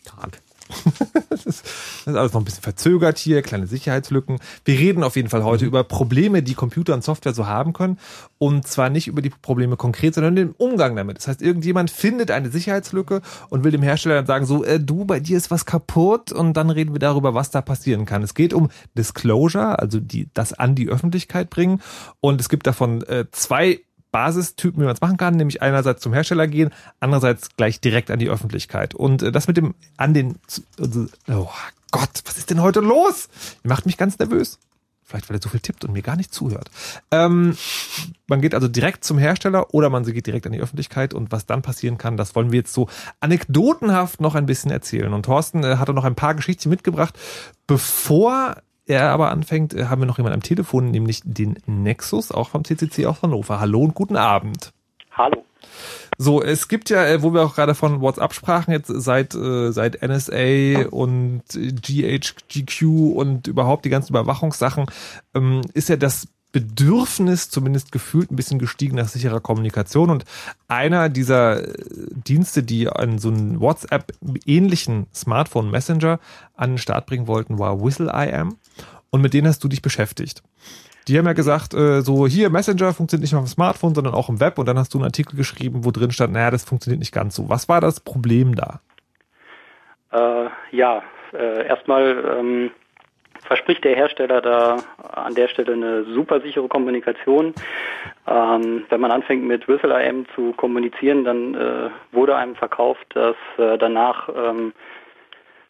Tag. 0.05 0.43
das, 1.31 1.47
ist, 1.47 1.65
das 1.65 2.07
ist 2.07 2.17
alles 2.17 2.33
noch 2.33 2.41
ein 2.41 2.45
bisschen 2.45 2.63
verzögert 2.63 3.19
hier, 3.19 3.43
kleine 3.43 3.67
Sicherheitslücken. 3.67 4.39
Wir 4.65 4.79
reden 4.79 5.03
auf 5.03 5.17
jeden 5.17 5.29
Fall 5.29 5.45
heute 5.45 5.65
mhm. 5.65 5.69
über 5.69 5.85
Probleme, 5.85 6.43
die 6.43 6.55
Computer 6.55 6.95
und 6.95 7.05
Software 7.05 7.35
so 7.35 7.47
haben 7.47 7.73
können. 7.73 7.99
Und 8.39 8.67
zwar 8.67 8.91
nicht 8.91 9.07
über 9.07 9.23
die 9.23 9.31
Probleme 9.31 9.77
konkret, 9.77 10.15
sondern 10.15 10.37
den 10.37 10.53
Umgang 10.53 10.97
damit. 10.97 11.19
Das 11.19 11.29
heißt, 11.29 11.43
irgendjemand 11.43 11.91
findet 11.91 12.31
eine 12.31 12.51
Sicherheitslücke 12.51 13.23
und 13.49 13.65
will 13.65 13.71
dem 13.71 13.83
Hersteller 13.83 14.17
dann 14.17 14.27
sagen, 14.27 14.47
so, 14.47 14.65
äh, 14.65 14.81
du, 14.81 15.05
bei 15.05 15.21
dir 15.21 15.37
ist 15.37 15.51
was 15.51 15.67
kaputt. 15.67 16.33
Und 16.33 16.55
dann 16.55 16.71
reden 16.71 16.95
wir 16.95 17.01
darüber, 17.01 17.35
was 17.35 17.51
da 17.51 17.63
passieren 17.63 18.05
kann. 18.05 18.23
Es 18.23 18.35
geht 18.35 18.53
um 18.53 18.71
Disclosure, 18.97 19.79
also 19.79 20.01
die, 20.01 20.29
das 20.35 20.53
an 20.53 20.75
die 20.75 20.89
Öffentlichkeit 20.89 21.51
bringen. 21.51 21.81
Und 22.21 22.41
es 22.41 22.49
gibt 22.49 22.67
davon 22.67 23.03
äh, 23.05 23.27
zwei 23.31 23.81
Basistypen, 24.17 24.81
wie 24.81 24.87
man 24.87 24.95
es 24.95 25.03
machen 25.03 25.19
kann, 25.19 25.37
nämlich 25.37 25.61
einerseits 25.61 26.01
zum 26.01 26.15
Hersteller 26.15 26.47
gehen, 26.47 26.71
andererseits 27.01 27.55
gleich 27.55 27.83
direkt 27.83 28.11
an 28.11 28.19
die 28.19 28.31
Öffentlichkeit. 28.31 28.95
Und 28.95 29.23
äh, 29.23 29.31
das 29.31 29.47
mit 29.47 29.59
dem 29.59 29.75
an 29.99 30.15
den, 30.15 30.37
also, 30.81 31.07
oh 31.29 31.51
Gott, 31.91 32.23
was 32.25 32.39
ist 32.39 32.49
denn 32.49 32.63
heute 32.63 32.81
los? 32.81 33.29
Macht 33.63 33.85
mich 33.85 33.99
ganz 33.99 34.19
nervös. 34.19 34.59
Vielleicht, 35.05 35.29
weil 35.29 35.37
er 35.37 35.43
so 35.43 35.51
viel 35.51 35.61
tippt 35.61 35.85
und 35.85 35.93
mir 35.93 36.01
gar 36.01 36.17
nicht 36.17 36.33
zuhört. 36.33 36.71
Ähm, 37.11 37.59
man 38.27 38.41
geht 38.41 38.55
also 38.55 38.69
direkt 38.69 39.05
zum 39.05 39.19
Hersteller 39.19 39.75
oder 39.75 39.91
man 39.91 40.03
geht 40.07 40.27
direkt 40.27 40.47
an 40.47 40.53
die 40.53 40.61
Öffentlichkeit 40.61 41.13
und 41.13 41.31
was 41.31 41.45
dann 41.45 41.61
passieren 41.61 41.99
kann, 41.99 42.17
das 42.17 42.35
wollen 42.35 42.53
wir 42.53 42.61
jetzt 42.61 42.73
so 42.73 42.89
anekdotenhaft 43.21 44.23
noch 44.23 44.35
ein 44.35 44.47
bisschen 44.47 44.71
erzählen. 44.71 45.13
Und 45.13 45.25
Thorsten 45.27 45.63
äh, 45.63 45.77
hat 45.77 45.91
noch 45.91 46.05
ein 46.05 46.15
paar 46.15 46.35
Geschichten 46.35 46.71
mitgebracht, 46.71 47.19
bevor 47.67 48.63
er 48.87 49.11
aber 49.11 49.31
anfängt, 49.31 49.75
äh, 49.75 49.87
haben 49.87 50.03
wir 50.03 50.07
noch 50.07 50.19
jemanden 50.19 50.37
am 50.37 50.43
Telefon, 50.43 50.91
nämlich 50.91 51.21
den 51.25 51.59
Nexus, 51.67 52.33
auch 52.33 52.51
vom 52.51 52.65
CCC 52.65 53.07
aus 53.07 53.23
Hannover. 53.23 53.61
Hallo 53.61 53.81
und 53.81 53.95
guten 53.95 54.17
Abend. 54.17 54.73
Hallo. 55.13 55.45
So, 56.19 56.43
es 56.43 56.69
gibt 56.69 56.89
ja, 56.89 57.05
äh, 57.05 57.23
wo 57.23 57.35
wir 57.35 57.43
auch 57.43 57.55
gerade 57.55 57.75
von 57.75 58.01
WhatsApp 58.01 58.33
sprachen, 58.33 58.71
jetzt 58.71 58.89
seit, 58.89 59.35
äh, 59.35 59.71
seit 59.73 60.01
NSA 60.03 60.89
und 60.91 61.43
GHGQ 61.49 62.83
und 63.15 63.47
überhaupt 63.49 63.85
die 63.85 63.91
ganzen 63.91 64.13
Überwachungssachen, 64.13 64.87
ähm, 65.35 65.63
ist 65.75 65.89
ja 65.89 65.97
das 65.97 66.29
Bedürfnis 66.53 67.51
zumindest 67.51 67.93
gefühlt 67.93 68.31
ein 68.31 68.37
bisschen 68.37 68.59
gestiegen 68.59 68.97
nach 68.97 69.09
sicherer 69.09 69.41
Kommunikation. 69.41 70.11
Und 70.11 70.25
einer 70.69 71.09
dieser 71.09 71.63
äh, 71.63 71.75
Dienste, 72.27 72.63
die 72.63 72.89
an 72.89 73.19
so 73.19 73.29
einen 73.29 73.61
WhatsApp-ähnlichen 73.61 75.07
Smartphone-Messenger 75.15 76.19
an 76.55 76.71
den 76.71 76.79
Start 76.79 77.07
bringen 77.07 77.27
wollten, 77.27 77.59
war 77.59 77.81
WhistleIM. 77.81 78.57
Und 79.11 79.21
mit 79.21 79.35
denen 79.35 79.49
hast 79.49 79.63
du 79.63 79.69
dich 79.69 79.83
beschäftigt. 79.83 80.43
Die 81.09 81.19
haben 81.19 81.27
ja 81.27 81.35
gesagt, 81.35 81.75
äh, 81.75 82.01
so 82.01 82.27
hier 82.27 82.51
Messenger 82.51 82.93
funktioniert 82.93 83.23
nicht 83.23 83.33
nur 83.33 83.43
auf 83.43 83.49
dem 83.49 83.53
Smartphone, 83.53 83.95
sondern 83.95 84.15
auch 84.15 84.29
im 84.29 84.41
Web. 84.41 84.59
Und 84.59 84.67
dann 84.67 84.79
hast 84.79 84.95
du 84.95 84.99
einen 84.99 85.05
Artikel 85.05 85.37
geschrieben, 85.37 85.85
wo 85.85 85.91
drin 85.91 86.11
stand, 86.11 86.33
naja, 86.33 86.51
das 86.51 86.65
funktioniert 86.65 86.99
nicht 86.99 87.13
ganz 87.13 87.37
so. 87.37 87.49
Was 87.49 87.69
war 87.69 87.81
das 87.81 88.01
Problem 88.01 88.55
da? 88.55 88.81
Äh, 90.11 90.49
ja, 90.73 91.03
äh, 91.33 91.67
erstmal 91.67 92.37
ähm, 92.39 92.71
verspricht 93.45 93.85
der 93.85 93.97
Hersteller 93.97 94.41
da 94.41 94.77
an 95.13 95.35
der 95.35 95.49
Stelle 95.49 95.73
eine 95.73 96.05
super 96.05 96.41
sichere 96.41 96.69
Kommunikation. 96.69 97.55
Ähm, 98.27 98.85
wenn 98.89 99.01
man 99.01 99.11
anfängt 99.11 99.45
mit 99.45 99.69
WhistleIM 99.69 100.27
zu 100.35 100.53
kommunizieren, 100.53 101.25
dann 101.25 101.55
äh, 101.55 101.91
wurde 102.13 102.37
einem 102.37 102.57
verkauft, 102.57 103.07
dass 103.15 103.37
äh, 103.59 103.79
danach 103.79 104.29
ähm, 104.29 104.73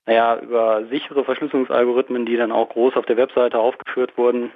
naja, 0.07 0.39
über 0.39 0.87
sichere 0.87 1.25
Verschlüsselungsalgorithmen, 1.25 2.27
die 2.27 2.37
dann 2.37 2.53
auch 2.53 2.69
groß 2.69 2.97
auf 2.97 3.07
der 3.07 3.17
Webseite 3.17 3.59
aufgeführt 3.59 4.17
wurden, 4.17 4.53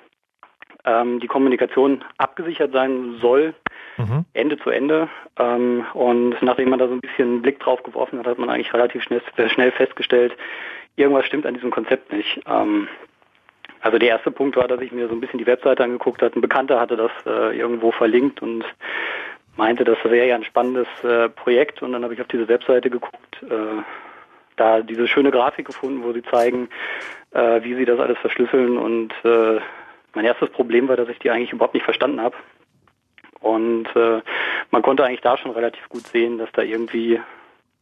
ähm, 0.84 1.20
die 1.20 1.26
Kommunikation 1.26 2.04
abgesichert 2.18 2.72
sein 2.72 3.18
soll, 3.20 3.54
mhm. 3.98 4.24
Ende 4.32 4.58
zu 4.58 4.70
Ende. 4.70 5.08
Ähm, 5.38 5.84
und 5.92 6.40
nachdem 6.40 6.70
man 6.70 6.78
da 6.78 6.86
so 6.86 6.94
ein 6.94 7.00
bisschen 7.00 7.28
einen 7.28 7.42
Blick 7.42 7.60
drauf 7.60 7.82
geworfen 7.82 8.18
hat, 8.18 8.26
hat 8.26 8.38
man 8.38 8.48
eigentlich 8.48 8.72
relativ 8.72 9.02
schnell, 9.02 9.22
schnell 9.48 9.72
festgestellt, 9.72 10.36
irgendwas 10.96 11.26
stimmt 11.26 11.46
an 11.46 11.54
diesem 11.54 11.70
Konzept 11.70 12.12
nicht. 12.12 12.40
Ähm, 12.46 12.88
also 13.80 13.98
der 13.98 14.08
erste 14.08 14.30
Punkt 14.30 14.56
war, 14.56 14.68
dass 14.68 14.80
ich 14.80 14.92
mir 14.92 15.08
so 15.08 15.14
ein 15.14 15.20
bisschen 15.20 15.38
die 15.38 15.46
Webseite 15.46 15.82
angeguckt 15.84 16.20
hatte. 16.22 16.38
Ein 16.38 16.42
Bekannter 16.42 16.78
hatte 16.78 16.96
das 16.96 17.10
äh, 17.26 17.56
irgendwo 17.56 17.90
verlinkt 17.92 18.42
und 18.42 18.64
meinte, 19.56 19.84
das 19.84 19.98
wäre 20.04 20.26
ja 20.26 20.34
ein 20.34 20.44
spannendes 20.44 20.88
äh, 21.02 21.28
Projekt. 21.30 21.82
Und 21.82 21.92
dann 21.92 22.04
habe 22.04 22.14
ich 22.14 22.20
auf 22.20 22.28
diese 22.28 22.48
Webseite 22.48 22.90
geguckt, 22.90 23.42
äh, 23.42 23.82
da 24.56 24.82
diese 24.82 25.08
schöne 25.08 25.30
Grafik 25.30 25.66
gefunden, 25.66 26.04
wo 26.04 26.12
sie 26.12 26.22
zeigen, 26.22 26.68
äh, 27.30 27.62
wie 27.62 27.74
sie 27.74 27.86
das 27.86 27.98
alles 27.98 28.18
verschlüsseln. 28.18 28.76
Und 28.76 29.14
äh, 29.24 29.60
mein 30.14 30.24
erstes 30.26 30.50
Problem 30.50 30.88
war, 30.88 30.96
dass 30.96 31.08
ich 31.08 31.18
die 31.18 31.30
eigentlich 31.30 31.52
überhaupt 31.52 31.74
nicht 31.74 31.84
verstanden 31.84 32.20
habe. 32.20 32.36
Und 33.40 33.86
äh, 33.96 34.20
man 34.70 34.82
konnte 34.82 35.04
eigentlich 35.04 35.22
da 35.22 35.38
schon 35.38 35.52
relativ 35.52 35.88
gut 35.88 36.06
sehen, 36.06 36.36
dass 36.36 36.52
da 36.52 36.62
irgendwie 36.62 37.18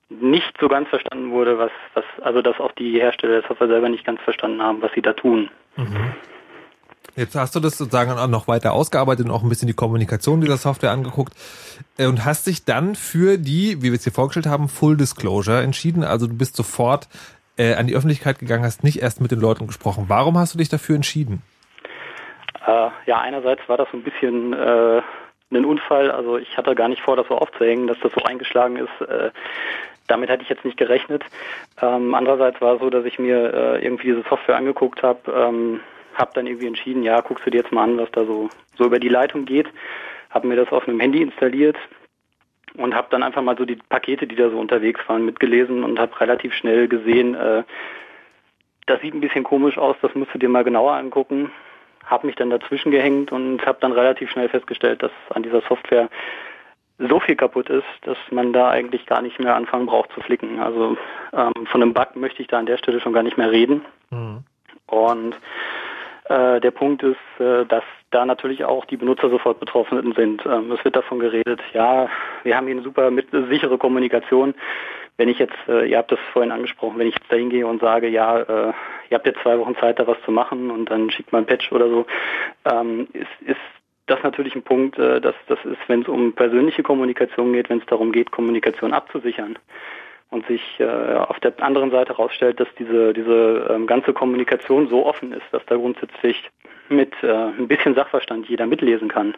nicht 0.08 0.54
so 0.60 0.68
ganz 0.68 0.88
verstanden 0.88 1.30
wurde, 1.30 1.58
was, 1.58 1.70
was, 1.94 2.04
also 2.22 2.42
dass 2.42 2.58
auch 2.60 2.72
die 2.72 2.98
Hersteller 2.98 3.40
der 3.40 3.48
Software 3.48 3.68
selber 3.68 3.88
nicht 3.88 4.04
ganz 4.04 4.20
verstanden 4.22 4.62
haben, 4.62 4.80
was 4.82 4.90
sie 4.94 5.02
da 5.02 5.12
tun. 5.12 5.50
Mhm. 5.76 6.14
Jetzt 7.16 7.34
hast 7.34 7.56
du 7.56 7.60
das 7.60 7.76
sozusagen 7.76 8.12
auch 8.12 8.28
noch 8.28 8.46
weiter 8.46 8.72
ausgearbeitet 8.72 9.26
und 9.26 9.32
auch 9.32 9.42
ein 9.42 9.48
bisschen 9.48 9.66
die 9.66 9.74
Kommunikation 9.74 10.40
dieser 10.40 10.56
Software 10.56 10.92
angeguckt 10.92 11.34
äh, 11.98 12.06
und 12.06 12.24
hast 12.24 12.46
dich 12.46 12.64
dann 12.64 12.94
für 12.94 13.38
die, 13.38 13.82
wie 13.82 13.90
wir 13.90 13.94
es 13.94 14.04
hier 14.04 14.12
vorgestellt 14.12 14.46
haben, 14.46 14.68
Full 14.68 14.96
Disclosure 14.96 15.62
entschieden. 15.62 16.04
Also 16.04 16.26
du 16.26 16.38
bist 16.38 16.54
sofort 16.54 17.08
äh, 17.56 17.74
an 17.74 17.88
die 17.88 17.96
Öffentlichkeit 17.96 18.38
gegangen, 18.38 18.64
hast 18.64 18.84
nicht 18.84 19.02
erst 19.02 19.20
mit 19.20 19.32
den 19.32 19.40
Leuten 19.40 19.66
gesprochen. 19.66 20.04
Warum 20.08 20.38
hast 20.38 20.54
du 20.54 20.58
dich 20.58 20.68
dafür 20.68 20.94
entschieden? 20.94 21.42
Äh, 22.64 22.90
ja, 23.06 23.18
einerseits 23.20 23.68
war 23.68 23.76
das 23.76 23.88
so 23.90 23.96
ein 23.96 24.04
bisschen 24.04 24.52
äh, 24.52 25.02
ein 25.50 25.64
Unfall. 25.64 26.10
Also 26.10 26.38
ich 26.38 26.56
hatte 26.56 26.74
gar 26.74 26.88
nicht 26.88 27.02
vor, 27.02 27.16
das 27.16 27.26
so 27.26 27.36
aufzuhängen, 27.36 27.88
dass 27.88 27.98
das 28.00 28.12
so 28.12 28.22
eingeschlagen 28.22 28.76
ist. 28.76 29.08
Damit 30.08 30.30
hatte 30.30 30.42
ich 30.42 30.48
jetzt 30.48 30.64
nicht 30.64 30.76
gerechnet. 30.76 31.22
Ähm, 31.80 32.14
andererseits 32.14 32.60
war 32.60 32.74
es 32.74 32.80
so, 32.80 32.90
dass 32.90 33.04
ich 33.04 33.18
mir 33.18 33.54
äh, 33.54 33.84
irgendwie 33.84 34.08
diese 34.08 34.24
Software 34.28 34.56
angeguckt 34.56 35.02
habe, 35.02 35.30
ähm, 35.32 35.80
habe 36.14 36.32
dann 36.34 36.46
irgendwie 36.46 36.66
entschieden, 36.66 37.02
ja, 37.04 37.20
guckst 37.20 37.46
du 37.46 37.50
dir 37.50 37.58
jetzt 37.58 37.72
mal 37.72 37.84
an, 37.84 37.98
was 37.98 38.10
da 38.10 38.24
so, 38.24 38.48
so 38.76 38.84
über 38.84 38.98
die 38.98 39.08
Leitung 39.08 39.44
geht, 39.44 39.68
habe 40.30 40.48
mir 40.48 40.56
das 40.56 40.72
auf 40.72 40.88
einem 40.88 40.98
Handy 40.98 41.22
installiert 41.22 41.76
und 42.76 42.94
habe 42.94 43.08
dann 43.10 43.22
einfach 43.22 43.42
mal 43.42 43.56
so 43.56 43.64
die 43.64 43.76
Pakete, 43.76 44.26
die 44.26 44.34
da 44.34 44.50
so 44.50 44.58
unterwegs 44.58 45.00
waren, 45.06 45.24
mitgelesen 45.24 45.84
und 45.84 45.98
habe 45.98 46.20
relativ 46.20 46.54
schnell 46.54 46.88
gesehen, 46.88 47.34
äh, 47.34 47.62
das 48.88 49.00
sieht 49.02 49.14
ein 49.14 49.20
bisschen 49.20 49.44
komisch 49.44 49.76
aus, 49.78 49.96
das 50.00 50.14
musst 50.14 50.34
du 50.34 50.38
dir 50.38 50.48
mal 50.48 50.64
genauer 50.64 50.94
angucken. 50.94 51.52
Habe 52.06 52.26
mich 52.26 52.36
dann 52.36 52.48
dazwischen 52.48 52.90
gehängt 52.90 53.32
und 53.32 53.64
habe 53.66 53.78
dann 53.82 53.92
relativ 53.92 54.30
schnell 54.30 54.48
festgestellt, 54.48 55.02
dass 55.02 55.12
an 55.28 55.42
dieser 55.42 55.60
Software 55.60 56.08
so 56.98 57.20
viel 57.20 57.36
kaputt 57.36 57.70
ist, 57.70 57.86
dass 58.02 58.18
man 58.30 58.52
da 58.52 58.70
eigentlich 58.70 59.06
gar 59.06 59.22
nicht 59.22 59.38
mehr 59.38 59.54
anfangen 59.54 59.86
braucht 59.86 60.12
zu 60.12 60.20
flicken. 60.20 60.60
Also 60.60 60.96
ähm, 61.32 61.66
von 61.66 61.82
einem 61.82 61.94
Bug 61.94 62.16
möchte 62.16 62.42
ich 62.42 62.48
da 62.48 62.58
an 62.58 62.66
der 62.66 62.78
Stelle 62.78 63.00
schon 63.00 63.12
gar 63.12 63.22
nicht 63.22 63.38
mehr 63.38 63.50
reden. 63.50 63.84
Mhm. 64.10 64.44
Und 64.86 65.36
äh, 66.28 66.60
der 66.60 66.70
Punkt 66.70 67.02
ist, 67.02 67.16
äh, 67.40 67.64
dass 67.66 67.84
da 68.10 68.24
natürlich 68.24 68.64
auch 68.64 68.84
die 68.84 68.96
Benutzer 68.96 69.30
sofort 69.30 69.60
betroffen 69.60 70.12
sind. 70.14 70.44
Ähm, 70.44 70.72
es 70.72 70.84
wird 70.84 70.96
davon 70.96 71.18
geredet, 71.20 71.60
ja, 71.72 72.08
wir 72.42 72.56
haben 72.56 72.66
hier 72.66 72.76
eine 72.76 72.84
super 72.84 73.10
mit, 73.10 73.28
sichere 73.30 73.78
Kommunikation. 73.78 74.54
Wenn 75.16 75.28
ich 75.28 75.38
jetzt, 75.38 75.56
äh, 75.68 75.86
ihr 75.88 75.98
habt 75.98 76.12
das 76.12 76.18
vorhin 76.32 76.52
angesprochen, 76.52 76.98
wenn 76.98 77.08
ich 77.08 77.14
jetzt 77.14 77.30
da 77.30 77.36
hingehe 77.36 77.66
und 77.66 77.80
sage, 77.80 78.08
ja, 78.08 78.38
äh, 78.38 78.72
ihr 79.10 79.14
habt 79.14 79.26
jetzt 79.26 79.40
zwei 79.42 79.58
Wochen 79.58 79.76
Zeit, 79.76 79.98
da 79.98 80.06
was 80.06 80.20
zu 80.24 80.30
machen 80.30 80.70
und 80.70 80.90
dann 80.90 81.10
schickt 81.10 81.32
man 81.32 81.42
ein 81.42 81.46
Patch 81.46 81.72
oder 81.72 81.88
so, 81.88 82.06
ähm, 82.64 83.08
ist, 83.12 83.48
ist 83.48 83.60
das 84.10 84.22
natürlich 84.22 84.54
ein 84.54 84.62
Punkt, 84.62 84.98
äh, 84.98 85.20
dass 85.20 85.34
das 85.46 85.58
ist, 85.64 85.78
wenn 85.88 86.02
es 86.02 86.08
um 86.08 86.32
persönliche 86.32 86.82
Kommunikation 86.82 87.52
geht, 87.52 87.70
wenn 87.70 87.78
es 87.78 87.86
darum 87.86 88.12
geht, 88.12 88.30
Kommunikation 88.30 88.92
abzusichern 88.92 89.58
und 90.30 90.46
sich 90.46 90.62
äh, 90.78 90.84
auf 90.84 91.40
der 91.40 91.54
anderen 91.62 91.90
Seite 91.90 92.12
herausstellt, 92.12 92.60
dass 92.60 92.68
diese 92.78 93.12
diese 93.12 93.68
ähm, 93.70 93.86
ganze 93.86 94.12
Kommunikation 94.12 94.88
so 94.88 95.06
offen 95.06 95.32
ist, 95.32 95.46
dass 95.52 95.64
da 95.66 95.76
grundsätzlich 95.76 96.50
mit 96.88 97.14
äh, 97.22 97.32
ein 97.32 97.68
bisschen 97.68 97.94
Sachverstand 97.94 98.48
jeder 98.48 98.66
mitlesen 98.66 99.08
kann. 99.08 99.34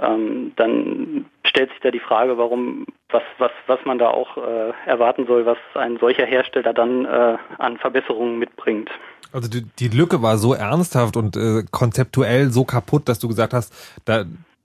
Ähm, 0.00 0.52
dann 0.56 1.26
stellt 1.44 1.70
sich 1.70 1.80
da 1.80 1.90
die 1.90 1.98
Frage, 1.98 2.38
warum, 2.38 2.86
was, 3.08 3.22
was, 3.38 3.50
was 3.66 3.84
man 3.84 3.98
da 3.98 4.08
auch 4.08 4.36
äh, 4.36 4.72
erwarten 4.86 5.26
soll, 5.26 5.44
was 5.44 5.58
ein 5.74 5.96
solcher 5.96 6.24
Hersteller 6.24 6.72
dann 6.72 7.04
äh, 7.04 7.36
an 7.58 7.78
Verbesserungen 7.78 8.38
mitbringt. 8.38 8.90
Also 9.32 9.48
die, 9.48 9.64
die 9.78 9.88
Lücke 9.88 10.22
war 10.22 10.38
so 10.38 10.54
ernsthaft 10.54 11.16
und 11.16 11.36
äh, 11.36 11.64
konzeptuell 11.70 12.50
so 12.50 12.64
kaputt, 12.64 13.08
dass 13.08 13.18
du 13.18 13.28
gesagt 13.28 13.52
hast, 13.52 13.72
da 14.04 14.24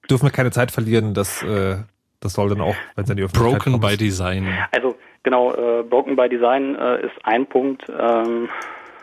dürfen 0.10 0.26
wir 0.26 0.32
keine 0.32 0.52
Zeit 0.52 0.72
verlieren, 0.72 1.14
das, 1.14 1.44
äh, 1.44 1.78
das 2.20 2.34
soll 2.34 2.50
dann 2.50 2.62
auch, 2.62 2.76
wenn 2.96 3.04
es 3.04 3.10
an 3.12 3.18
die 3.18 3.24
Öffentlichkeit 3.24 3.64
Broken 3.64 3.82
kommt. 3.82 3.86
by 3.86 3.98
Design. 3.98 4.48
Also 4.72 4.96
genau, 5.24 5.54
äh, 5.54 5.84
Broken 5.84 6.16
by 6.16 6.30
Design 6.30 6.76
äh, 6.76 7.06
ist 7.06 7.16
ein 7.24 7.46
Punkt. 7.46 7.84
Ähm, 7.90 8.50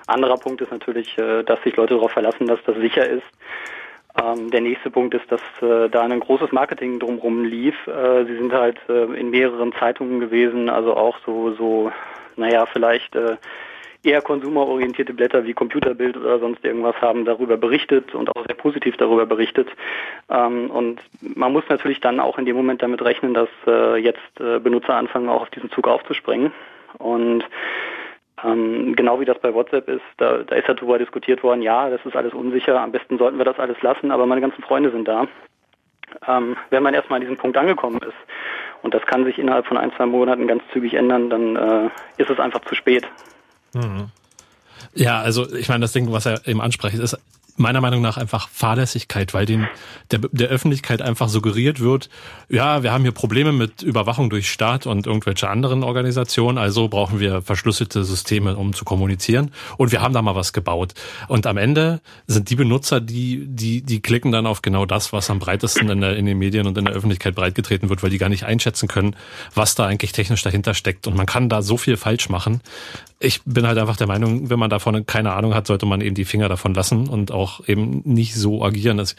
anderer 0.06 0.38
Punkt 0.38 0.60
ist 0.60 0.72
natürlich, 0.72 1.16
äh, 1.18 1.42
dass 1.42 1.62
sich 1.62 1.76
Leute 1.76 1.94
darauf 1.94 2.12
verlassen, 2.12 2.46
dass 2.46 2.58
das 2.66 2.76
sicher 2.76 3.06
ist. 3.06 3.22
Ähm, 4.20 4.50
der 4.50 4.60
nächste 4.60 4.90
Punkt 4.90 5.14
ist, 5.14 5.30
dass 5.30 5.40
äh, 5.62 5.88
da 5.88 6.02
ein 6.02 6.18
großes 6.18 6.52
Marketing 6.52 6.98
drumherum 6.98 7.44
lief. 7.44 7.74
Äh, 7.86 8.24
sie 8.24 8.36
sind 8.36 8.52
halt 8.52 8.78
äh, 8.88 9.04
in 9.14 9.30
mehreren 9.30 9.72
Zeitungen 9.78 10.18
gewesen, 10.18 10.68
also 10.68 10.96
auch 10.96 11.16
so, 11.24 11.54
so, 11.54 11.92
naja, 12.36 12.66
vielleicht 12.66 13.14
äh, 13.14 13.36
eher 14.02 14.22
konsumerorientierte 14.22 15.12
Blätter 15.12 15.44
wie 15.44 15.52
Computerbild 15.52 16.16
oder 16.16 16.38
sonst 16.38 16.64
irgendwas 16.64 16.96
haben 17.00 17.24
darüber 17.24 17.56
berichtet 17.56 18.14
und 18.14 18.34
auch 18.34 18.46
sehr 18.46 18.56
positiv 18.56 18.96
darüber 18.96 19.26
berichtet. 19.26 19.68
Ähm, 20.28 20.70
und 20.70 21.00
man 21.20 21.52
muss 21.52 21.64
natürlich 21.68 22.00
dann 22.00 22.20
auch 22.20 22.38
in 22.38 22.46
dem 22.46 22.56
Moment 22.56 22.82
damit 22.82 23.02
rechnen, 23.02 23.34
dass 23.34 23.48
äh, 23.66 23.96
jetzt 23.96 24.40
äh, 24.40 24.58
Benutzer 24.58 24.94
anfangen, 24.94 25.28
auch 25.28 25.42
auf 25.42 25.50
diesen 25.50 25.70
Zug 25.70 25.86
aufzuspringen. 25.86 26.52
Und 26.98 27.44
ähm, 28.42 28.96
genau 28.96 29.20
wie 29.20 29.26
das 29.26 29.38
bei 29.38 29.52
WhatsApp 29.52 29.88
ist, 29.88 30.02
da, 30.16 30.38
da 30.38 30.56
ist 30.56 30.68
darüber 30.68 30.98
diskutiert 30.98 31.42
worden, 31.42 31.62
ja, 31.62 31.90
das 31.90 32.04
ist 32.06 32.16
alles 32.16 32.32
unsicher, 32.32 32.80
am 32.80 32.92
besten 32.92 33.18
sollten 33.18 33.38
wir 33.38 33.44
das 33.44 33.58
alles 33.58 33.80
lassen, 33.82 34.10
aber 34.10 34.26
meine 34.26 34.40
ganzen 34.40 34.62
Freunde 34.62 34.90
sind 34.90 35.06
da. 35.06 35.26
Ähm, 36.26 36.56
wenn 36.70 36.82
man 36.82 36.94
erstmal 36.94 37.18
an 37.18 37.22
diesem 37.22 37.36
Punkt 37.36 37.56
angekommen 37.56 38.00
ist, 38.02 38.16
und 38.82 38.94
das 38.94 39.04
kann 39.04 39.24
sich 39.24 39.38
innerhalb 39.38 39.66
von 39.66 39.76
ein, 39.76 39.92
zwei 39.92 40.06
Monaten 40.06 40.46
ganz 40.46 40.62
zügig 40.72 40.94
ändern, 40.94 41.28
dann 41.28 41.56
äh, 41.56 41.90
ist 42.16 42.30
es 42.30 42.40
einfach 42.40 42.60
zu 42.62 42.74
spät. 42.74 43.06
Mhm. 43.74 44.10
Ja, 44.94 45.20
also 45.20 45.52
ich 45.54 45.68
meine, 45.68 45.82
das 45.82 45.92
Ding, 45.92 46.10
was 46.10 46.26
er 46.26 46.46
eben 46.46 46.60
anspricht, 46.60 46.96
ist 46.98 47.18
meiner 47.56 47.80
Meinung 47.80 48.02
nach 48.02 48.16
einfach 48.16 48.48
Fahrlässigkeit, 48.48 49.34
weil 49.34 49.46
den, 49.46 49.68
der, 50.10 50.20
der 50.32 50.48
Öffentlichkeit 50.48 51.02
einfach 51.02 51.28
suggeriert 51.28 51.80
wird, 51.80 52.08
ja, 52.48 52.82
wir 52.82 52.92
haben 52.92 53.02
hier 53.02 53.12
Probleme 53.12 53.52
mit 53.52 53.82
Überwachung 53.82 54.30
durch 54.30 54.50
Staat 54.50 54.86
und 54.86 55.06
irgendwelche 55.06 55.48
anderen 55.48 55.82
Organisationen, 55.82 56.58
also 56.58 56.88
brauchen 56.88 57.20
wir 57.20 57.42
verschlüsselte 57.42 58.04
Systeme, 58.04 58.56
um 58.56 58.72
zu 58.74 58.84
kommunizieren. 58.84 59.52
Und 59.76 59.92
wir 59.92 60.02
haben 60.02 60.14
da 60.14 60.22
mal 60.22 60.34
was 60.34 60.52
gebaut. 60.52 60.94
Und 61.28 61.46
am 61.46 61.56
Ende 61.56 62.00
sind 62.26 62.50
die 62.50 62.56
Benutzer, 62.56 63.00
die, 63.00 63.46
die, 63.46 63.82
die 63.82 64.00
klicken 64.00 64.32
dann 64.32 64.46
auf 64.46 64.62
genau 64.62 64.86
das, 64.86 65.12
was 65.12 65.30
am 65.30 65.38
breitesten 65.38 65.88
in, 65.88 66.00
der, 66.00 66.16
in 66.16 66.26
den 66.26 66.38
Medien 66.38 66.66
und 66.66 66.76
in 66.76 66.84
der 66.84 66.94
Öffentlichkeit 66.94 67.34
breitgetreten 67.34 67.88
wird, 67.88 68.02
weil 68.02 68.10
die 68.10 68.18
gar 68.18 68.28
nicht 68.28 68.44
einschätzen 68.44 68.88
können, 68.88 69.16
was 69.54 69.74
da 69.74 69.86
eigentlich 69.86 70.12
technisch 70.12 70.42
dahinter 70.42 70.74
steckt. 70.74 71.06
Und 71.06 71.16
man 71.16 71.26
kann 71.26 71.48
da 71.48 71.62
so 71.62 71.76
viel 71.76 71.96
falsch 71.96 72.28
machen. 72.28 72.60
Ich 73.18 73.42
bin 73.44 73.66
halt 73.66 73.78
einfach 73.78 73.96
der 73.96 74.06
Meinung, 74.06 74.50
wenn 74.50 74.58
man 74.58 74.70
davon 74.70 75.04
keine 75.06 75.32
Ahnung 75.32 75.54
hat, 75.54 75.66
sollte 75.66 75.86
man 75.86 76.00
eben 76.00 76.14
die 76.14 76.24
Finger 76.24 76.48
davon 76.48 76.74
lassen 76.74 77.08
und 77.08 77.32
auch 77.32 77.39
auch 77.40 77.66
eben 77.66 78.02
nicht 78.04 78.34
so 78.34 78.64
agieren. 78.64 78.98
Das, 78.98 79.16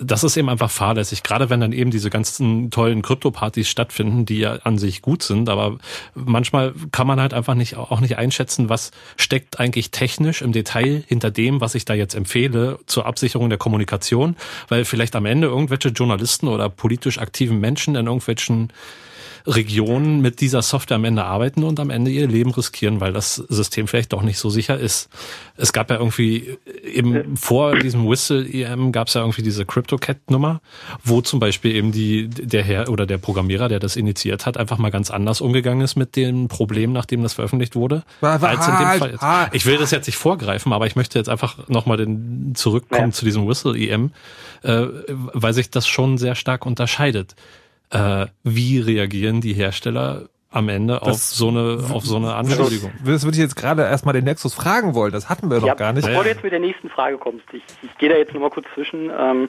das 0.00 0.24
ist 0.24 0.36
eben 0.36 0.48
einfach 0.48 0.70
fahrlässig, 0.70 1.22
gerade 1.22 1.50
wenn 1.50 1.60
dann 1.60 1.72
eben 1.72 1.90
diese 1.90 2.10
ganzen 2.10 2.70
tollen 2.70 3.02
Krypto-Partys 3.02 3.68
stattfinden, 3.68 4.26
die 4.26 4.38
ja 4.38 4.54
an 4.64 4.78
sich 4.78 5.02
gut 5.02 5.22
sind, 5.22 5.48
aber 5.48 5.78
manchmal 6.14 6.74
kann 6.92 7.06
man 7.06 7.20
halt 7.20 7.34
einfach 7.34 7.54
nicht 7.54 7.76
auch 7.76 8.00
nicht 8.00 8.18
einschätzen, 8.18 8.68
was 8.68 8.90
steckt 9.16 9.60
eigentlich 9.60 9.90
technisch 9.90 10.42
im 10.42 10.52
Detail 10.52 11.04
hinter 11.06 11.30
dem, 11.30 11.60
was 11.60 11.74
ich 11.74 11.84
da 11.84 11.94
jetzt 11.94 12.14
empfehle 12.14 12.78
zur 12.86 13.06
Absicherung 13.06 13.48
der 13.48 13.58
Kommunikation, 13.58 14.36
weil 14.68 14.84
vielleicht 14.84 15.14
am 15.16 15.26
Ende 15.26 15.46
irgendwelche 15.46 15.88
Journalisten 15.88 16.48
oder 16.48 16.68
politisch 16.68 17.18
aktiven 17.18 17.60
Menschen 17.60 17.94
in 17.94 18.06
irgendwelchen 18.06 18.72
Regionen 19.46 20.20
mit 20.20 20.40
dieser 20.40 20.62
Software 20.62 20.96
am 20.96 21.04
Ende 21.04 21.24
arbeiten 21.24 21.64
und 21.64 21.80
am 21.80 21.90
Ende 21.90 22.10
ihr 22.10 22.26
Leben 22.28 22.50
riskieren, 22.50 23.00
weil 23.00 23.12
das 23.12 23.36
System 23.36 23.88
vielleicht 23.88 24.12
doch 24.12 24.22
nicht 24.22 24.38
so 24.38 24.50
sicher 24.50 24.78
ist. 24.78 25.08
Es 25.56 25.72
gab 25.72 25.90
ja 25.90 25.96
irgendwie 25.96 26.56
eben 26.84 27.36
vor 27.36 27.76
diesem 27.76 28.08
Whistle-EM 28.08 28.92
gab 28.92 29.08
es 29.08 29.14
ja 29.14 29.20
irgendwie 29.22 29.42
diese 29.42 29.64
CryptoCat-Nummer, 29.66 30.60
wo 31.04 31.20
zum 31.20 31.40
Beispiel 31.40 31.74
eben 31.74 31.92
die, 31.92 32.28
der 32.28 32.62
Herr 32.62 32.88
oder 32.88 33.06
der 33.06 33.18
Programmierer, 33.18 33.68
der 33.68 33.78
das 33.78 33.96
initiiert 33.96 34.46
hat, 34.46 34.56
einfach 34.56 34.78
mal 34.78 34.90
ganz 34.90 35.10
anders 35.10 35.40
umgegangen 35.40 35.82
ist 35.82 35.96
mit 35.96 36.16
dem 36.16 36.48
Problem, 36.48 36.92
nachdem 36.92 37.22
das 37.22 37.34
veröffentlicht 37.34 37.74
wurde. 37.76 38.04
War, 38.20 38.40
war, 38.40 38.50
als 38.50 38.66
in 38.66 38.76
dem 38.76 38.98
Fall. 38.98 39.18
halt. 39.20 39.54
Ich 39.54 39.66
will 39.66 39.78
das 39.78 39.90
jetzt 39.90 40.06
nicht 40.06 40.16
vorgreifen, 40.16 40.72
aber 40.72 40.86
ich 40.86 40.96
möchte 40.96 41.18
jetzt 41.18 41.28
einfach 41.28 41.68
nochmal 41.68 41.98
zurückkommen 42.54 43.08
Ja. 43.08 43.12
zu 43.12 43.24
diesem 43.24 43.46
Whistle-EM, 43.46 44.10
äh, 44.62 44.86
weil 45.08 45.52
sich 45.52 45.70
das 45.70 45.86
schon 45.86 46.18
sehr 46.18 46.34
stark 46.34 46.66
unterscheidet 46.66 47.34
äh, 47.90 48.26
wie 48.42 48.78
reagieren 48.78 49.40
die 49.40 49.54
Hersteller 49.54 50.28
am 50.52 50.68
Ende 50.68 51.00
auf 51.02 51.08
Das- 51.08 51.30
so 51.36 51.48
eine 51.48 51.78
auf 51.92 52.04
so 52.04 52.16
eine 52.16 52.34
Anschuldigung. 52.34 52.92
Das 53.04 53.24
würde 53.24 53.36
ich 53.36 53.42
jetzt 53.42 53.54
gerade 53.54 53.82
erstmal 53.82 54.14
den 54.14 54.24
Nexus 54.24 54.52
fragen 54.54 54.94
wollen. 54.94 55.12
Das 55.12 55.28
hatten 55.28 55.48
wir 55.50 55.58
noch 55.60 55.66
Ja, 55.66 55.74
gar 55.74 55.92
nicht. 55.92 56.06
Bevor 56.06 56.24
du 56.24 56.28
jetzt 56.28 56.42
mit 56.42 56.52
der 56.52 56.58
nächsten 56.60 56.88
Frage 56.90 57.18
kommst, 57.18 57.44
ich, 57.52 57.62
ich 57.82 57.98
gehe 57.98 58.08
da 58.08 58.16
jetzt 58.16 58.34
nochmal 58.34 58.50
kurz 58.50 58.66
zwischen. 58.74 59.10
Ähm, 59.16 59.48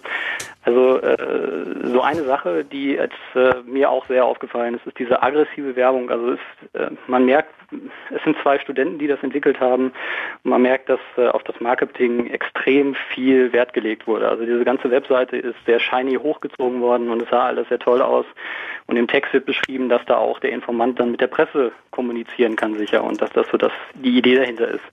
also 0.64 1.00
äh, 1.00 1.88
so 1.92 2.02
eine 2.02 2.24
Sache, 2.26 2.64
die 2.64 2.92
jetzt 2.92 3.16
äh, 3.34 3.56
mir 3.66 3.90
auch 3.90 4.06
sehr 4.08 4.26
aufgefallen 4.26 4.76
ist, 4.76 4.86
ist 4.86 5.00
diese 5.00 5.24
aggressive 5.24 5.76
Werbung. 5.76 6.12
Also 6.12 6.34
es, 6.34 6.40
äh, 6.74 6.92
man 7.08 7.26
merkt, 7.26 7.50
es 8.16 8.24
sind 8.24 8.38
zwei 8.44 8.60
Studenten, 8.60 9.00
die 9.00 9.08
das 9.08 9.24
entwickelt 9.24 9.60
haben 9.60 9.86
und 10.44 10.52
man 10.52 10.62
merkt, 10.62 10.90
dass 10.90 11.00
auf 11.32 11.42
das 11.44 11.60
Marketing 11.62 12.28
extrem 12.30 12.96
viel 13.14 13.54
Wert 13.54 13.74
gelegt 13.74 14.06
wurde. 14.08 14.28
Also 14.28 14.44
diese 14.46 14.64
ganze 14.66 14.92
Webseite 14.92 15.38
ist 15.38 15.56
sehr 15.66 15.80
shiny 15.80 16.16
hochgezogen 16.16 16.82
worden 16.82 17.10
und 17.10 17.22
es 17.24 17.30
sah 17.30 17.46
alles 17.46 17.70
sehr 17.70 17.80
toll 17.80 18.02
aus. 18.02 18.26
Und 18.92 18.98
im 18.98 19.08
Text 19.08 19.32
wird 19.32 19.46
beschrieben, 19.46 19.88
dass 19.88 20.02
da 20.06 20.18
auch 20.18 20.42
der 20.42 20.52
Informant 20.52 21.00
dann 21.00 21.12
mit 21.12 21.22
der 21.22 21.28
Presse 21.28 21.72
kommunizieren 21.92 22.58
kann 22.58 22.78
sicher 22.78 23.02
und 23.06 23.22
dass 23.22 23.30
das 23.32 23.48
so 23.50 23.56
das 23.58 23.72
die 23.94 24.18
Idee 24.18 24.36
dahinter 24.36 24.68
ist. 24.68 24.84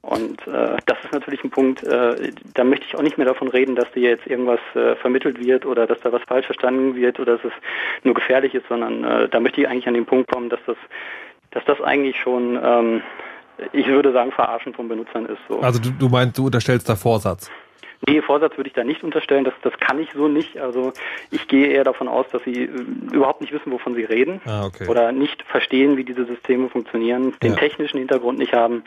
Und 0.00 0.40
äh, 0.46 0.78
das 0.86 0.96
ist 1.04 1.12
natürlich 1.12 1.44
ein 1.44 1.50
Punkt, 1.50 1.82
äh, 1.82 2.30
da 2.54 2.64
möchte 2.64 2.86
ich 2.86 2.96
auch 2.96 3.02
nicht 3.02 3.18
mehr 3.18 3.26
davon 3.26 3.48
reden, 3.48 3.76
dass 3.76 3.92
dir 3.92 4.08
jetzt 4.08 4.26
irgendwas 4.26 4.60
äh, 4.74 4.96
vermittelt 4.96 5.38
wird 5.38 5.66
oder 5.66 5.86
dass 5.86 6.00
da 6.00 6.12
was 6.12 6.22
falsch 6.22 6.46
verstanden 6.46 6.96
wird 6.96 7.20
oder 7.20 7.36
dass 7.36 7.44
es 7.44 7.52
nur 8.04 8.14
gefährlich 8.14 8.54
ist, 8.54 8.66
sondern 8.70 9.04
äh, 9.04 9.28
da 9.28 9.38
möchte 9.38 9.60
ich 9.60 9.68
eigentlich 9.68 9.86
an 9.86 9.92
den 9.92 10.06
Punkt 10.06 10.30
kommen, 10.30 10.48
dass 10.48 10.60
das, 10.66 10.78
dass 11.50 11.64
das 11.66 11.78
eigentlich 11.82 12.16
schon, 12.18 12.58
ähm, 12.64 13.02
ich 13.72 13.86
würde 13.86 14.12
sagen, 14.12 14.32
Verarschen 14.32 14.72
von 14.72 14.88
Benutzern 14.88 15.26
ist. 15.26 15.40
So. 15.46 15.60
Also 15.60 15.78
du, 15.78 15.90
du 15.90 16.08
meinst, 16.08 16.38
du 16.38 16.46
unterstellst 16.46 16.88
da 16.88 16.96
Vorsatz. 16.96 17.50
Nee, 18.06 18.20
Vorsatz 18.20 18.56
würde 18.56 18.68
ich 18.68 18.74
da 18.74 18.84
nicht 18.84 19.02
unterstellen, 19.02 19.44
das, 19.44 19.54
das 19.62 19.72
kann 19.80 19.98
ich 19.98 20.10
so 20.12 20.28
nicht. 20.28 20.58
Also 20.58 20.92
ich 21.30 21.48
gehe 21.48 21.68
eher 21.68 21.84
davon 21.84 22.08
aus, 22.08 22.26
dass 22.30 22.42
sie 22.44 22.64
äh, 22.64 22.68
überhaupt 23.12 23.40
nicht 23.40 23.52
wissen, 23.52 23.72
wovon 23.72 23.94
sie 23.94 24.04
reden 24.04 24.40
Ah, 24.44 24.66
okay. 24.66 24.86
oder 24.86 25.12
nicht 25.12 25.42
verstehen, 25.44 25.96
wie 25.96 26.04
diese 26.04 26.26
Systeme 26.26 26.68
funktionieren, 26.68 27.32
den 27.42 27.52
Ja. 27.52 27.58
technischen 27.58 27.98
Hintergrund 27.98 28.38
nicht 28.38 28.52
haben 28.52 28.82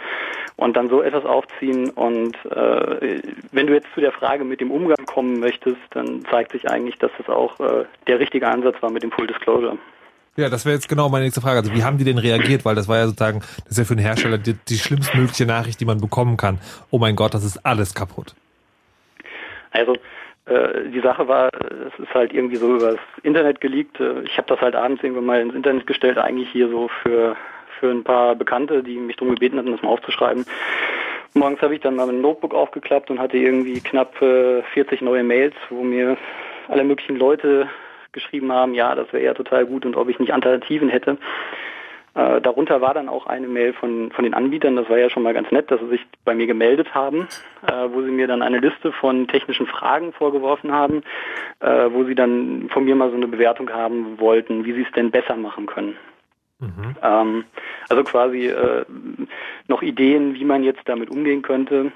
und 0.58 0.78
dann 0.78 0.90
so 0.90 1.02
etwas 1.02 1.26
aufziehen. 1.26 1.90
Und 1.90 2.36
äh, 2.46 3.22
wenn 3.52 3.68
du 3.68 3.74
jetzt 3.74 3.88
zu 3.96 4.02
der 4.02 4.12
Frage 4.12 4.44
mit 4.44 4.62
dem 4.62 4.70
Umgang 4.72 5.04
kommen 5.06 5.40
möchtest, 5.40 5.78
dann 5.92 6.24
zeigt 6.30 6.52
sich 6.52 6.70
eigentlich, 6.70 6.98
dass 7.00 7.12
das 7.18 7.30
auch 7.30 7.60
äh, 7.60 7.86
der 8.08 8.20
richtige 8.20 8.48
Ansatz 8.48 8.76
war 8.82 8.92
mit 8.92 9.02
dem 9.04 9.12
Full 9.12 9.28
Disclosure. 9.28 9.78
Ja, 10.38 10.48
das 10.50 10.64
wäre 10.66 10.76
jetzt 10.76 10.88
genau 10.88 11.10
meine 11.10 11.26
nächste 11.26 11.42
Frage. 11.42 11.58
Also 11.60 11.74
wie 11.74 11.84
haben 11.84 11.98
die 11.98 12.04
denn 12.06 12.18
reagiert? 12.20 12.64
Weil 12.64 12.76
das 12.76 12.88
war 12.88 12.98
ja 12.98 13.08
sozusagen, 13.08 13.40
das 13.40 13.72
ist 13.72 13.78
ja 13.80 13.84
für 13.84 13.96
den 13.96 14.06
Hersteller 14.06 14.38
die, 14.38 14.54
die 14.54 14.78
schlimmstmögliche 14.78 15.46
Nachricht, 15.46 15.82
die 15.82 15.86
man 15.86 16.00
bekommen 16.00 16.38
kann. 16.38 16.60
Oh 16.92 17.00
mein 17.00 17.16
Gott, 17.16 17.34
das 17.34 17.44
ist 17.44 17.66
alles 17.66 17.94
kaputt. 17.94 18.36
Also 19.72 19.94
äh, 20.46 20.90
die 20.94 21.02
Sache 21.02 21.28
war, 21.28 21.54
äh, 21.54 21.88
es 21.88 22.00
ist 22.00 22.14
halt 22.14 22.34
irgendwie 22.34 22.58
so 22.58 22.76
übers 22.76 23.00
Internet 23.24 23.62
geleakt. 23.62 24.00
Äh, 24.00 24.22
Ich 24.24 24.38
habe 24.38 24.48
das 24.48 24.62
halt 24.62 24.76
abends 24.76 25.04
irgendwann 25.04 25.26
mal 25.26 25.42
ins 25.42 25.54
Internet 25.54 25.88
gestellt, 25.88 26.18
eigentlich 26.18 26.50
hier 26.50 26.70
so 26.70 26.90
für 27.04 27.36
für 27.80 27.90
ein 27.92 28.04
paar 28.04 28.36
Bekannte, 28.36 28.84
die 28.84 28.98
mich 28.98 29.16
darum 29.16 29.36
gebeten 29.36 29.58
hatten, 29.58 29.72
das 29.72 29.82
mal 29.82 29.90
aufzuschreiben. 29.90 30.46
Morgens 31.34 31.62
habe 31.62 31.76
ich 31.76 31.82
dann 31.82 31.96
mal 31.96 32.08
mein 32.08 32.22
Notebook 32.22 32.54
aufgeklappt 32.54 33.10
und 33.10 33.20
hatte 33.20 33.38
irgendwie 33.38 33.80
knapp 33.80 34.22
äh, 34.22 34.64
40 34.74 35.02
neue 35.02 35.24
Mails, 35.24 35.56
wo 35.70 35.84
mir 35.84 36.18
alle 36.68 36.84
möglichen 36.84 37.16
Leute 37.16 37.70
geschrieben 38.12 38.52
haben, 38.52 38.74
ja, 38.74 38.96
das 38.96 39.12
wäre 39.14 39.24
ja 39.24 39.34
total 39.34 39.66
gut 39.66 39.86
und 39.86 39.96
ob 39.96 40.10
ich 40.10 40.20
nicht 40.20 40.34
Alternativen 40.34 40.90
hätte. 40.90 41.18
Äh, 42.16 42.42
darunter 42.42 42.82
war 42.82 42.94
dann 42.94 43.10
auch 43.10 43.28
eine 43.28 43.48
Mail 43.48 43.74
von, 43.74 44.12
von 44.12 44.24
den 44.24 44.34
Anbietern, 44.34 44.76
das 44.76 44.90
war 44.90 44.98
ja 44.98 45.10
schon 45.10 45.24
mal 45.24 45.34
ganz 45.34 45.52
nett, 45.52 45.70
dass 45.70 45.80
sie 45.80 45.90
sich 45.90 46.02
bei 46.26 46.34
mir 46.34 46.48
gemeldet 46.48 46.94
haben, 46.94 47.28
äh, 47.68 47.88
wo 47.92 48.02
sie 48.02 48.12
mir 48.12 48.28
dann 48.28 48.42
eine 48.42 48.60
Liste 48.60 48.92
von 48.92 49.28
technischen 49.28 49.68
Fragen 49.68 50.12
vorgeworfen 50.14 50.72
haben, 50.72 51.04
äh, 51.60 51.90
wo 51.92 52.04
sie 52.06 52.16
dann 52.16 52.70
von 52.72 52.86
mir 52.86 52.96
mal 52.96 53.12
so 53.12 53.16
eine 53.16 53.28
Bewertung 53.28 53.70
haben 53.70 54.20
wollten, 54.20 54.66
wie 54.66 54.74
sie 54.74 54.84
es 54.84 54.92
denn 54.94 55.12
besser 55.12 55.36
machen 55.36 55.68
können. 55.68 55.96
Ähm, 57.02 57.46
also 57.88 58.04
quasi 58.04 58.48
äh, 58.48 58.86
noch 59.68 59.82
Ideen, 59.82 60.34
wie 60.34 60.46
man 60.46 60.64
jetzt 60.64 60.82
damit 60.86 61.10
umgehen 61.10 61.42
könnte. 61.42 61.92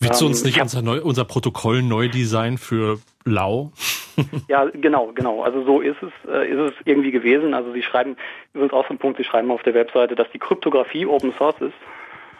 Willst 0.00 0.20
du 0.20 0.24
Ähm, 0.26 0.30
uns 0.30 0.44
nicht 0.44 0.54
ich 0.54 0.60
hab- 0.60 0.64
unser, 0.66 0.82
neu, 0.82 1.00
unser 1.02 1.24
Protokoll 1.24 1.82
neu 1.82 2.08
designen 2.08 2.58
für 2.58 2.98
Lau? 3.24 3.70
Ja, 4.46 4.64
genau, 4.66 5.10
genau. 5.12 5.42
Also 5.42 5.64
so 5.64 5.80
ist 5.80 5.96
es, 6.00 6.12
äh, 6.30 6.48
ist 6.48 6.58
es 6.58 6.72
irgendwie 6.84 7.10
gewesen. 7.10 7.52
Also 7.52 7.72
Sie 7.72 7.82
schreiben, 7.82 8.16
übrigens 8.52 8.72
auch 8.72 8.86
so 8.86 8.94
ein 8.94 8.98
Punkt, 8.98 9.16
Sie 9.18 9.24
schreiben 9.24 9.50
auf 9.50 9.64
der 9.64 9.74
Webseite, 9.74 10.14
dass 10.14 10.30
die 10.30 10.38
Kryptographie 10.38 11.04
Open 11.04 11.32
Source 11.36 11.60
ist. 11.60 11.74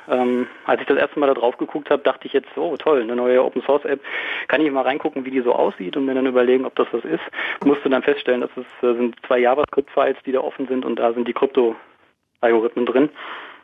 Ähm, 0.09 0.47
als 0.67 0.81
ich 0.83 0.87
das 0.87 0.99
erste 0.99 1.19
Mal 1.19 1.27
da 1.27 1.35
drauf 1.35 1.57
geguckt 1.59 1.91
habe, 1.91 2.01
dachte 2.05 2.29
ich 2.29 2.33
jetzt, 2.33 2.47
oh 2.57 2.77
toll, 2.77 3.01
eine 3.03 3.17
neue 3.17 3.43
Open 3.43 3.61
Source 3.63 3.85
App. 3.87 4.01
Kann 4.47 4.61
ich 4.61 4.71
mal 4.71 4.83
reingucken, 4.83 5.25
wie 5.25 5.33
die 5.33 5.41
so 5.41 5.53
aussieht 5.53 5.97
und 5.97 6.05
mir 6.05 6.15
dann 6.15 6.27
überlegen, 6.27 6.65
ob 6.65 6.77
das 6.77 6.87
was 6.93 7.05
ist. 7.05 7.23
Musste 7.65 7.89
dann 7.91 8.05
feststellen, 8.05 8.43
dass 8.43 8.51
es 8.57 8.89
äh, 8.89 8.95
sind 8.95 9.17
zwei 9.27 9.39
JavaScript-Files, 9.41 10.19
die 10.25 10.31
da 10.33 10.41
offen 10.43 10.69
sind 10.69 10.85
und 10.85 10.97
da 11.01 11.13
sind 11.13 11.27
die 11.27 11.33
Krypto-Algorithmen 11.33 12.87
drin. 12.87 13.09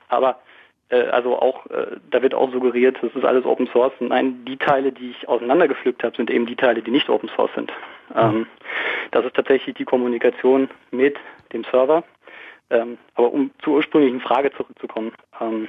Aber 0.09 0.41
also 0.97 1.39
auch, 1.39 1.67
äh, 1.67 1.97
da 2.11 2.23
wird 2.23 2.35
auch 2.35 2.51
suggeriert, 2.53 2.99
das 3.01 3.15
ist 3.15 3.25
alles 3.25 3.45
Open 3.45 3.69
Source. 3.69 3.93
Nein, 4.01 4.45
die 4.45 4.57
Teile, 4.57 4.93
die 4.93 5.11
ich 5.11 5.29
auseinandergepflückt 5.29 6.03
habe, 6.03 6.17
sind 6.17 6.31
eben 6.31 6.47
die 6.47 6.57
Teile, 6.57 6.83
die 6.83 6.91
nicht 6.91 7.09
Open 7.09 7.29
Source 7.37 7.51
sind. 7.55 7.73
Ähm, 8.15 8.47
das 9.13 9.25
ist 9.25 9.35
tatsächlich 9.35 9.77
die 9.77 9.85
Kommunikation 9.85 10.69
mit 10.91 11.17
dem 11.53 11.65
Server. 11.65 12.05
Ähm, 12.71 12.99
aber 13.15 13.33
um 13.33 13.51
zur 13.63 13.75
ursprünglichen 13.75 14.21
Frage 14.21 14.53
zurückzukommen, 14.53 15.13
ähm, 15.41 15.69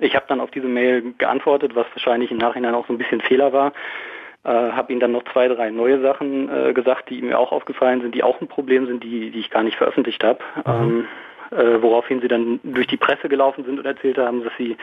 ich 0.00 0.14
habe 0.14 0.26
dann 0.28 0.40
auf 0.40 0.50
diese 0.50 0.66
Mail 0.66 1.14
geantwortet, 1.18 1.74
was 1.74 1.86
wahrscheinlich 1.92 2.30
im 2.30 2.38
Nachhinein 2.38 2.74
auch 2.74 2.86
so 2.86 2.92
ein 2.92 2.98
bisschen 2.98 3.20
Fehler 3.20 3.52
war. 3.52 3.72
Äh, 4.44 4.50
habe 4.50 4.92
ihnen 4.92 5.00
dann 5.00 5.12
noch 5.12 5.24
zwei, 5.32 5.48
drei 5.48 5.70
neue 5.70 6.00
Sachen 6.00 6.48
äh, 6.48 6.72
gesagt, 6.72 7.10
die 7.10 7.20
mir 7.22 7.38
auch 7.38 7.50
aufgefallen 7.50 8.00
sind, 8.00 8.14
die 8.14 8.22
auch 8.22 8.40
ein 8.40 8.46
Problem 8.48 8.86
sind, 8.86 9.02
die, 9.02 9.30
die 9.30 9.40
ich 9.40 9.50
gar 9.50 9.64
nicht 9.64 9.76
veröffentlicht 9.76 10.22
habe. 10.22 10.38
Ähm, 10.64 11.08
äh, 11.50 11.82
woraufhin 11.82 12.20
sie 12.20 12.28
dann 12.28 12.60
durch 12.62 12.86
die 12.86 12.96
Presse 12.96 13.28
gelaufen 13.28 13.64
sind 13.64 13.78
und 13.78 13.86
erzählt 13.86 14.18
haben, 14.18 14.44
dass 14.44 14.52
sie 14.58 14.76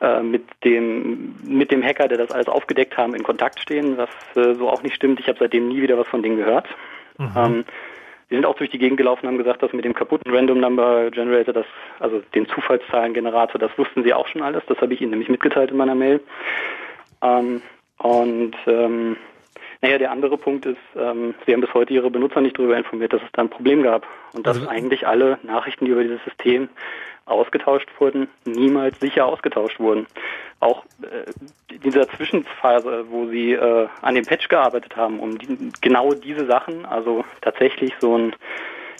äh, 0.00 0.22
mit 0.22 0.44
dem 0.64 1.34
mit 1.44 1.70
dem 1.70 1.82
Hacker, 1.82 2.08
der 2.08 2.18
das 2.18 2.30
alles 2.30 2.48
aufgedeckt 2.48 2.96
haben, 2.96 3.14
in 3.14 3.22
Kontakt 3.22 3.60
stehen, 3.60 3.96
was 3.96 4.10
äh, 4.36 4.54
so 4.54 4.68
auch 4.68 4.82
nicht 4.82 4.94
stimmt. 4.94 5.20
Ich 5.20 5.28
habe 5.28 5.38
seitdem 5.38 5.68
nie 5.68 5.82
wieder 5.82 5.98
was 5.98 6.08
von 6.08 6.22
denen 6.22 6.36
gehört. 6.36 6.66
Ähm, 7.36 7.64
die 8.30 8.34
sind 8.34 8.44
auch 8.44 8.56
durch 8.56 8.70
die 8.70 8.78
Gegend 8.78 8.98
gelaufen 8.98 9.22
und 9.22 9.32
haben 9.32 9.38
gesagt, 9.38 9.62
dass 9.62 9.72
mit 9.72 9.84
dem 9.84 9.94
kaputten 9.94 10.32
Random 10.32 10.60
Number 10.60 11.10
Generator, 11.10 11.54
das, 11.54 11.66
also 11.98 12.20
den 12.34 12.46
Zufallszahlengenerator, 12.48 13.58
das 13.58 13.76
wussten 13.78 14.04
sie 14.04 14.12
auch 14.12 14.28
schon 14.28 14.42
alles. 14.42 14.62
Das 14.66 14.78
habe 14.80 14.92
ich 14.92 15.00
ihnen 15.00 15.12
nämlich 15.12 15.30
mitgeteilt 15.30 15.70
in 15.70 15.78
meiner 15.78 15.94
Mail. 15.94 16.20
Ähm, 17.22 17.62
und 17.98 18.54
ähm, 18.66 19.16
naja, 19.80 19.98
der 19.98 20.10
andere 20.10 20.36
Punkt 20.36 20.66
ist, 20.66 20.78
ähm, 20.96 21.34
sie 21.46 21.52
haben 21.52 21.60
bis 21.60 21.72
heute 21.74 21.92
ihre 21.92 22.10
Benutzer 22.10 22.40
nicht 22.40 22.58
darüber 22.58 22.76
informiert, 22.76 23.12
dass 23.12 23.22
es 23.22 23.32
da 23.32 23.42
ein 23.42 23.50
Problem 23.50 23.82
gab. 23.82 24.06
Und 24.34 24.46
dass 24.46 24.56
Also- 24.58 24.68
eigentlich 24.68 25.06
alle 25.06 25.38
Nachrichten, 25.42 25.84
die 25.84 25.92
über 25.92 26.02
dieses 26.02 26.22
System 26.24 26.68
ausgetauscht 27.26 27.88
wurden, 27.98 28.28
niemals 28.44 28.98
sicher 29.00 29.26
ausgetauscht 29.26 29.78
wurden. 29.78 30.06
Auch 30.60 30.84
äh, 31.02 31.72
in 31.72 31.80
dieser 31.82 32.08
Zwischenphase, 32.08 33.06
wo 33.10 33.26
sie 33.26 33.52
äh, 33.52 33.86
an 34.02 34.14
dem 34.14 34.24
Patch 34.24 34.48
gearbeitet 34.48 34.96
haben, 34.96 35.20
um 35.20 35.38
die, 35.38 35.70
genau 35.80 36.12
diese 36.14 36.46
Sachen, 36.46 36.84
also 36.86 37.24
tatsächlich 37.42 37.92
so 38.00 38.16
ein, 38.16 38.34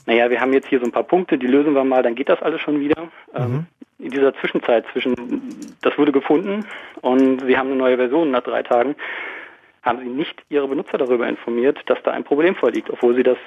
naja, 0.06 0.30
wir 0.30 0.40
haben 0.40 0.52
jetzt 0.52 0.68
hier 0.68 0.78
so 0.78 0.84
ein 0.84 0.92
paar 0.92 1.02
Punkte, 1.02 1.38
die 1.38 1.46
lösen 1.46 1.74
wir 1.74 1.84
mal, 1.84 2.02
dann 2.02 2.14
geht 2.14 2.28
das 2.28 2.42
alles 2.42 2.60
schon 2.60 2.80
wieder. 2.80 3.08
Ähm, 3.34 3.66
in 3.98 4.10
dieser 4.10 4.32
Zwischenzeit 4.34 4.84
zwischen, 4.92 5.74
das 5.82 5.98
wurde 5.98 6.12
gefunden 6.12 6.64
und 7.00 7.40
sie 7.46 7.58
haben 7.58 7.68
eine 7.70 7.78
neue 7.78 7.96
Version 7.96 8.30
nach 8.30 8.42
drei 8.42 8.62
Tagen, 8.62 8.94
haben 9.88 10.00
sie 10.00 10.08
nicht 10.08 10.42
ihre 10.48 10.68
Benutzer 10.68 10.98
darüber 10.98 11.28
informiert, 11.28 11.78
dass 11.86 12.02
da 12.02 12.12
ein 12.12 12.24
Problem 12.24 12.54
vorliegt, 12.54 12.90
obwohl 12.90 13.14
sie 13.14 13.22
das 13.22 13.38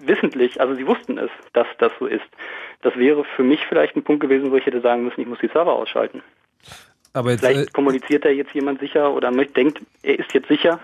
wissentlich, 0.00 0.60
also 0.60 0.74
sie 0.74 0.86
wussten 0.86 1.18
es, 1.18 1.30
dass 1.52 1.66
das 1.78 1.92
so 1.98 2.06
ist. 2.06 2.24
Das 2.82 2.96
wäre 2.96 3.24
für 3.36 3.42
mich 3.42 3.60
vielleicht 3.68 3.96
ein 3.96 4.02
Punkt 4.02 4.20
gewesen, 4.20 4.50
wo 4.50 4.56
ich 4.56 4.66
hätte 4.66 4.80
sagen 4.80 5.04
müssen, 5.04 5.20
ich 5.20 5.26
muss 5.26 5.38
die 5.38 5.48
Server 5.48 5.72
ausschalten. 5.72 6.22
Aber 7.12 7.30
jetzt, 7.30 7.44
Vielleicht 7.44 7.68
äh, 7.68 7.72
kommuniziert 7.72 8.24
da 8.24 8.28
jetzt 8.28 8.52
jemand 8.54 8.80
sicher 8.80 9.12
oder 9.12 9.30
denkt, 9.30 9.80
er 10.02 10.18
ist 10.18 10.32
jetzt 10.32 10.48
sicher 10.48 10.80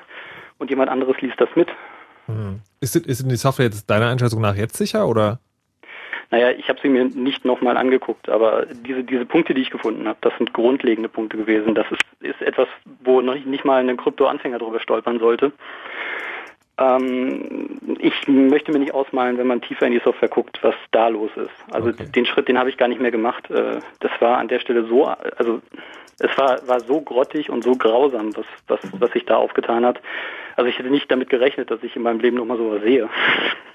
und 0.59 0.71
jemand 0.71 0.91
anderes 0.91 1.21
liest 1.21 1.41
das 1.41 1.49
mit. 1.55 1.69
ist, 2.81 2.97
ist 2.97 3.23
denn 3.23 3.29
die 3.29 3.37
Software 3.37 3.67
jetzt 3.67 3.89
deiner 3.89 4.09
Einschätzung 4.09 4.41
nach 4.41 4.57
jetzt 4.57 4.77
sicher 4.77 5.07
oder? 5.07 5.39
Naja, 6.31 6.51
ich 6.51 6.69
habe 6.69 6.81
sie 6.83 6.89
mir 6.89 7.05
nicht 7.05 7.45
nochmal 7.45 7.77
angeguckt, 7.77 8.29
aber 8.29 8.67
diese, 8.67 9.05
diese 9.05 9.25
Punkte, 9.25 9.55
die 9.55 9.63
ich 9.63 9.71
gefunden 9.71 10.09
habe, 10.09 10.19
das 10.23 10.37
sind 10.39 10.53
grundlegende 10.53 11.09
Punkte 11.09 11.37
gewesen. 11.37 11.75
Das 11.75 11.87
ist, 11.91 12.03
ist 12.21 12.43
etwas, 12.43 12.69
wo 13.05 13.21
noch 13.21 13.35
nicht, 13.35 13.47
nicht 13.47 13.65
mal 13.65 13.87
ein 13.87 13.97
Krypto-Anfänger 13.97 14.59
drüber 14.59 14.81
stolpern 14.81 15.19
sollte. 15.19 15.53
Ähm, 16.79 17.79
ich 17.99 18.13
möchte 18.29 18.73
mir 18.73 18.79
nicht 18.79 18.93
ausmalen, 18.95 19.39
wenn 19.39 19.47
man 19.47 19.61
tiefer 19.63 19.87
in 19.87 19.93
die 19.93 20.01
Software 20.05 20.29
guckt, 20.29 20.59
was 20.63 20.75
da 20.91 21.09
los 21.09 21.31
ist. 21.37 21.51
Also 21.73 21.89
Okay. 21.89 22.07
den 22.15 22.27
Schritt, 22.27 22.49
den 22.49 22.59
habe 22.59 22.69
ich 22.71 22.77
gar 22.77 22.89
nicht 22.89 23.01
mehr 23.01 23.11
gemacht. 23.11 23.51
Äh, 23.51 23.81
Das 24.01 24.11
war 24.21 24.39
an 24.39 24.49
der 24.49 24.61
Stelle 24.61 24.87
so, 24.87 25.07
also 25.07 25.61
es 26.19 26.37
war, 26.39 26.67
war 26.67 26.81
so 26.81 27.01
grottig 27.01 27.51
und 27.51 27.63
so 27.65 27.73
grausam, 27.73 28.35
was, 28.37 28.47
was, 28.69 28.81
was 29.01 29.11
sich 29.13 29.25
da 29.27 29.37
aufgetan 29.37 29.85
hat. 29.85 30.01
Also 30.57 30.69
ich 30.71 30.79
hätte 30.79 30.89
nicht 30.91 31.11
damit 31.11 31.29
gerechnet, 31.29 31.71
dass 31.71 31.83
ich 31.83 31.95
in 31.97 32.03
meinem 32.03 32.21
Leben 32.21 32.37
nochmal 32.37 32.57
sowas 32.59 32.83
sehe. 32.83 33.09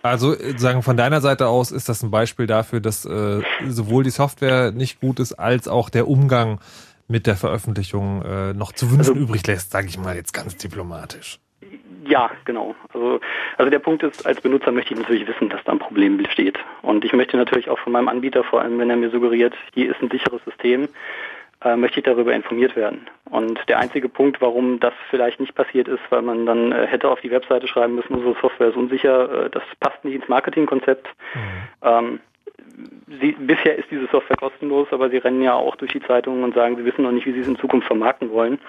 Also 0.04 0.34
äh, 0.34 0.58
sagen 0.58 0.82
von 0.82 0.98
deiner 0.98 1.22
Seite 1.22 1.46
aus 1.46 1.72
ist 1.72 1.88
das 1.88 2.02
ein 2.02 2.10
Beispiel 2.10 2.48
dafür, 2.48 2.80
dass 2.80 3.06
äh, 3.06 3.42
sowohl 3.68 4.04
die 4.04 4.10
Software 4.10 4.72
nicht 4.72 5.00
gut 5.00 5.20
ist, 5.20 5.34
als 5.34 5.68
auch 5.68 5.92
der 5.92 6.08
Umgang 6.08 6.60
mit 7.08 7.28
der 7.28 7.36
Veröffentlichung 7.36 8.24
äh, 8.24 8.54
noch 8.56 8.72
zu 8.72 8.88
wünschen 8.90 9.12
Also- 9.12 9.14
übrig 9.14 9.46
lässt, 9.46 9.70
sage 9.70 9.86
ich 9.88 10.00
mal 10.00 10.16
jetzt 10.16 10.34
ganz 10.34 10.58
diplomatisch. 10.58 11.38
Ja, 12.06 12.32
genau. 12.46 12.76
Also, 12.94 13.20
also 13.58 13.70
der 13.70 13.80
Punkt 13.80 14.04
ist, 14.04 14.26
als 14.26 14.42
Benutzer 14.42 14.72
möchte 14.72 14.94
ich 14.94 15.00
natürlich 15.00 15.28
wissen, 15.28 15.50
dass 15.50 15.64
da 15.64 15.72
ein 15.72 15.80
Problem 15.80 16.18
besteht. 16.18 16.58
Und 16.82 17.06
ich 17.06 17.14
möchte 17.14 17.38
natürlich 17.38 17.70
auch 17.70 17.80
von 17.80 17.94
meinem 17.94 18.08
Anbieter, 18.08 18.44
vor 18.44 18.62
allem 18.62 18.80
wenn 18.80 18.90
er 18.90 18.96
mir 18.96 19.10
suggeriert, 19.10 19.54
hier 19.74 19.92
ist 19.92 20.02
ein 20.02 20.10
sicheres 20.10 20.44
System, 20.46 20.90
äh, 21.64 21.76
möchte 21.76 22.00
ich 22.00 22.06
darüber 22.06 22.34
informiert 22.34 22.76
werden. 22.76 23.08
Und 23.30 23.60
der 23.68 23.78
einzige 23.78 24.10
Punkt, 24.10 24.42
warum 24.42 24.80
das 24.80 24.94
vielleicht 25.10 25.40
nicht 25.40 25.54
passiert 25.54 25.88
ist, 25.88 26.02
weil 26.10 26.24
man 26.24 26.46
dann 26.46 26.72
äh, 26.72 26.88
hätte 26.88 27.10
auf 27.10 27.22
die 27.22 27.30
Webseite 27.30 27.68
schreiben 27.68 27.96
müssen, 27.96 28.16
unsere 28.16 28.36
Software 28.42 28.70
ist 28.70 28.78
unsicher, 28.78 29.46
äh, 29.46 29.50
das 29.52 29.64
passt 29.80 30.04
nicht 30.04 30.16
ins 30.16 30.28
Marketingkonzept. 30.28 31.08
Ähm, 31.84 32.20
Sie, 33.20 33.34
bisher 33.34 33.78
ist 33.78 33.92
diese 33.92 34.08
Software 34.08 34.38
kostenlos, 34.38 34.88
aber 34.92 35.10
Sie 35.10 35.18
rennen 35.18 35.42
ja 35.42 35.54
auch 35.54 35.76
durch 35.76 35.92
die 35.92 36.02
Zeitungen 36.02 36.44
und 36.44 36.56
sagen, 36.56 36.78
Sie 36.78 36.86
wissen 36.86 37.04
noch 37.04 37.12
nicht, 37.12 37.26
wie 37.26 37.34
Sie 37.34 37.42
es 37.42 37.48
in 37.48 37.58
Zukunft 37.58 37.88
vermarkten 37.88 38.32
wollen. 38.32 38.60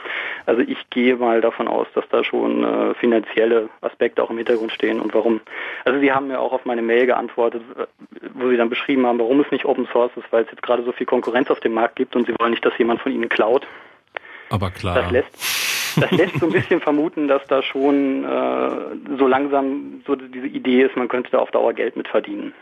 Also 0.47 0.63
ich 0.63 0.79
gehe 0.91 1.17
mal 1.17 1.41
davon 1.41 1.69
aus, 1.69 1.87
dass 1.95 2.05
da 2.11 2.25
schon 2.25 2.65
äh, 2.65 2.95
finanzielle 2.95 3.69
Aspekte 3.81 4.23
auch 4.23 4.31
im 4.31 4.39
Hintergrund 4.39 4.73
stehen 4.73 5.01
und 5.01 5.15
warum. 5.15 5.41
Also 5.85 6.01
Sie 6.01 6.13
haben 6.13 6.29
mir 6.29 6.41
auch 6.41 6.53
auf 6.53 6.65
meine 6.65 6.83
Mail 6.83 7.07
geantwortet, 7.07 7.63
äh, 7.77 7.87
wo 8.35 8.49
Sie 8.49 8.57
dann 8.57 8.71
beschrieben 8.71 9.07
haben, 9.07 9.19
warum 9.19 9.41
es 9.41 9.51
nicht 9.51 9.65
Open 9.65 9.87
Source 9.93 10.13
ist, 10.17 10.31
weil 10.33 10.45
es 10.45 10.51
jetzt 10.51 10.63
gerade 10.63 10.83
so 10.83 10.93
viel 10.93 11.07
Konkurrenz 11.07 11.51
auf 11.51 11.61
dem 11.61 11.75
Markt 11.75 11.97
gibt 11.97 12.17
und 12.17 12.27
Sie 12.27 12.35
wollen 12.39 12.51
nicht, 12.51 12.65
dass 12.65 12.77
jemand 12.79 13.01
von 13.01 13.13
Ihnen 13.13 13.29
klaut. 13.29 13.67
Aber 14.51 14.71
klar. 14.71 14.97
Das 14.97 15.11
lässt, 15.11 16.01
das 16.01 16.11
lässt 16.11 16.41
so 16.41 16.47
ein 16.47 16.53
bisschen 16.53 16.81
vermuten, 16.81 17.29
dass 17.29 17.47
da 17.47 17.63
schon 17.63 18.25
äh, 18.25 19.17
so 19.19 19.27
langsam 19.27 20.03
so 20.07 20.17
diese 20.17 20.47
Idee 20.47 20.83
ist, 20.83 20.97
man 20.97 21.09
könnte 21.09 21.31
da 21.31 21.39
auf 21.39 21.51
Dauer 21.53 21.73
Geld 21.73 21.97
mit 21.97 22.09
verdienen. 22.09 22.53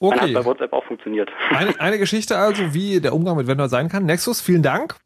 Man 0.00 0.12
hat 0.12 0.22
Okay. 0.22 0.32
bei 0.32 0.44
WhatsApp 0.44 0.72
auch 0.72 0.84
funktioniert. 0.84 1.30
Eine, 1.50 1.78
eine 1.80 1.98
Geschichte 1.98 2.36
also, 2.38 2.74
wie 2.74 3.00
der 3.00 3.14
Umgang 3.14 3.36
mit 3.36 3.46
Vendor 3.46 3.68
sein 3.68 3.88
kann. 3.88 4.06
Nexus, 4.06 4.40
vielen 4.40 4.62
Dank 4.62 4.96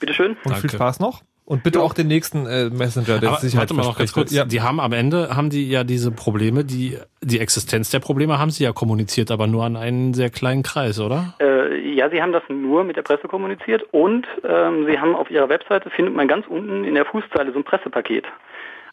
Bitteschön. 0.00 0.32
und 0.32 0.38
Danke. 0.46 0.60
viel 0.60 0.70
Spaß 0.70 1.00
noch. 1.00 1.22
Und 1.44 1.62
bitte 1.62 1.78
Jo. 1.78 1.84
auch 1.86 1.94
den 1.94 2.08
nächsten 2.08 2.44
äh, 2.46 2.68
Messenger, 2.68 3.20
der 3.20 3.30
Aber 3.30 3.42
warte 3.42 3.72
mal 3.74 3.82
noch 3.84 3.96
ganz 3.96 4.12
kurz. 4.12 4.30
Ja. 4.32 4.44
Die 4.44 4.60
haben 4.60 4.80
am 4.80 4.92
Ende, 4.92 5.34
haben 5.34 5.48
die 5.48 5.70
ja 5.70 5.82
diese 5.82 6.10
Probleme, 6.12 6.62
die, 6.62 6.98
die 7.22 7.40
Existenz 7.40 7.88
der 7.88 8.00
Probleme 8.00 8.38
haben 8.38 8.50
sie 8.50 8.64
ja 8.64 8.72
kommuniziert, 8.72 9.30
aber 9.30 9.46
nur 9.46 9.64
an 9.64 9.76
einen 9.76 10.12
sehr 10.12 10.28
kleinen 10.28 10.62
Kreis, 10.62 11.00
oder? 11.00 11.34
Äh, 11.40 11.78
ja, 11.94 12.10
Sie 12.10 12.20
haben 12.20 12.32
das 12.32 12.42
nur 12.50 12.84
mit 12.84 12.96
der 12.96 13.02
Presse 13.02 13.28
kommuniziert 13.28 13.82
und 13.92 14.26
ähm, 14.44 14.84
Sie 14.86 14.98
haben 14.98 15.14
auf 15.16 15.30
Ihrer 15.30 15.48
Webseite, 15.48 15.88
findet 15.88 16.14
man 16.14 16.28
ganz 16.28 16.46
unten 16.46 16.84
in 16.84 16.94
der 16.94 17.06
Fußzeile 17.06 17.50
so 17.52 17.58
ein 17.58 17.64
Pressepaket. 17.64 18.26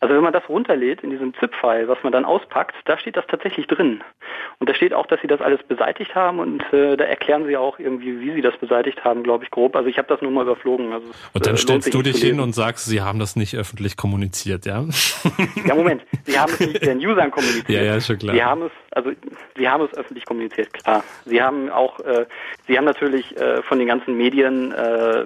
Also 0.06 0.18
wenn 0.18 0.24
man 0.24 0.34
das 0.34 0.48
runterlädt 0.48 1.02
in 1.02 1.10
diesem 1.10 1.34
ZIP-File, 1.34 1.88
was 1.88 1.98
man 2.04 2.14
dann 2.14 2.26
auspackt, 2.26 2.76
da 2.86 2.96
steht 2.96 3.18
das 3.18 3.26
tatsächlich 3.26 3.66
drin. 3.66 4.04
Und 4.60 4.70
da 4.70 4.76
steht 4.76 4.94
auch, 4.94 5.08
dass 5.08 5.20
Sie 5.20 5.26
das 5.26 5.42
alles 5.42 5.64
beseitigt 5.64 6.14
haben 6.14 6.38
und 6.38 6.62
äh, 6.72 6.96
da 6.96 7.06
erklären 7.06 7.48
Sie 7.48 7.58
auch 7.58 7.80
irgendwie, 7.80 8.22
wie 8.22 8.32
Sie 8.36 8.42
das 8.44 8.56
beseitigt 8.58 9.04
haben, 9.04 9.24
glaube 9.24 9.46
ich, 9.46 9.50
grob. 9.50 9.76
Also 9.76 9.90
ich 9.90 9.98
habe 9.98 10.08
das 10.08 10.22
nur 10.22 10.30
mal 10.30 10.44
überflogen. 10.44 10.94
Also 10.94 11.08
Und 11.34 11.48
dann 11.48 11.56
äh, 11.56 11.58
stellst 11.58 11.92
du 11.92 12.04
dich 12.04 12.18
hin 12.18 12.40
und 12.40 12.54
sagst, 12.54 12.86
sie 12.86 13.02
haben 13.02 13.18
das 13.18 13.36
nicht 13.36 13.56
öffentlich 13.56 13.98
kommuniziert, 13.98 14.68
ja? 14.68 14.86
Ja, 15.66 15.74
Moment. 15.74 16.04
Sie 16.26 16.38
haben 16.38 16.54
es 16.54 16.60
nicht 16.60 16.86
den 16.86 17.00
Usern 17.00 17.32
kommuniziert. 17.32 17.70
Ja, 17.70 17.82
ja, 17.82 18.00
schon 18.00 18.20
klar. 18.20 18.36
Sie 18.36 18.44
haben 18.44 18.62
es, 18.62 18.72
also 18.92 19.10
Sie 19.58 19.68
haben 19.68 19.86
es 19.86 19.98
öffentlich 19.98 20.26
kommuniziert, 20.26 20.72
klar. 20.72 21.04
Sie 21.26 21.42
haben 21.42 21.72
auch, 21.72 22.00
äh, 22.02 22.28
Sie 22.68 22.78
haben 22.78 22.86
natürlich 22.86 23.36
äh, 23.38 23.64
von 23.64 23.80
den 23.80 23.88
ganzen 23.88 24.16
Medien 24.16 24.72
äh, 24.72 25.26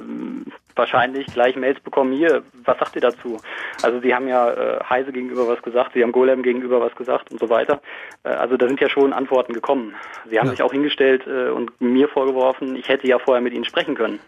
wahrscheinlich 0.76 1.32
gleich 1.32 1.56
Mails 1.56 1.80
bekommen. 1.80 2.14
Hier, 2.14 2.44
was 2.66 2.78
sagt 2.78 2.96
ihr 2.96 3.02
dazu? 3.02 3.40
Also 3.82 4.00
Sie 4.00 4.14
haben 4.14 4.28
ja 4.28 4.52
äh, 4.52 4.84
Heise 4.90 5.12
gegenüber 5.12 5.48
was 5.48 5.62
gesagt, 5.62 5.92
Sie 5.94 6.04
haben 6.04 6.12
Golem 6.12 6.44
gegenüber 6.44 6.80
was 6.80 6.96
gesagt 6.96 7.32
und 7.32 7.40
so 7.40 7.50
weiter. 7.50 7.82
Äh, 8.24 8.30
also 8.30 8.58
da 8.58 8.68
sind 8.68 8.80
ja 8.80 8.90
schon 8.90 9.14
Antworten 9.14 9.54
gekommen. 9.54 9.96
Sie 10.30 10.40
haben 10.40 10.48
Ja. 10.48 10.52
sich 10.52 10.62
auch 10.64 10.72
hingestellt 10.72 11.26
äh, 11.28 11.50
und 11.50 11.80
mir 11.82 12.08
vorgeworfen, 12.08 12.76
ich 12.76 12.88
hätte 12.88 13.08
ja 13.08 13.20
vorher 13.20 13.42
mit 13.42 13.54
Ihnen 13.54 13.66
sprechen 13.66 13.96
können. 13.96 14.20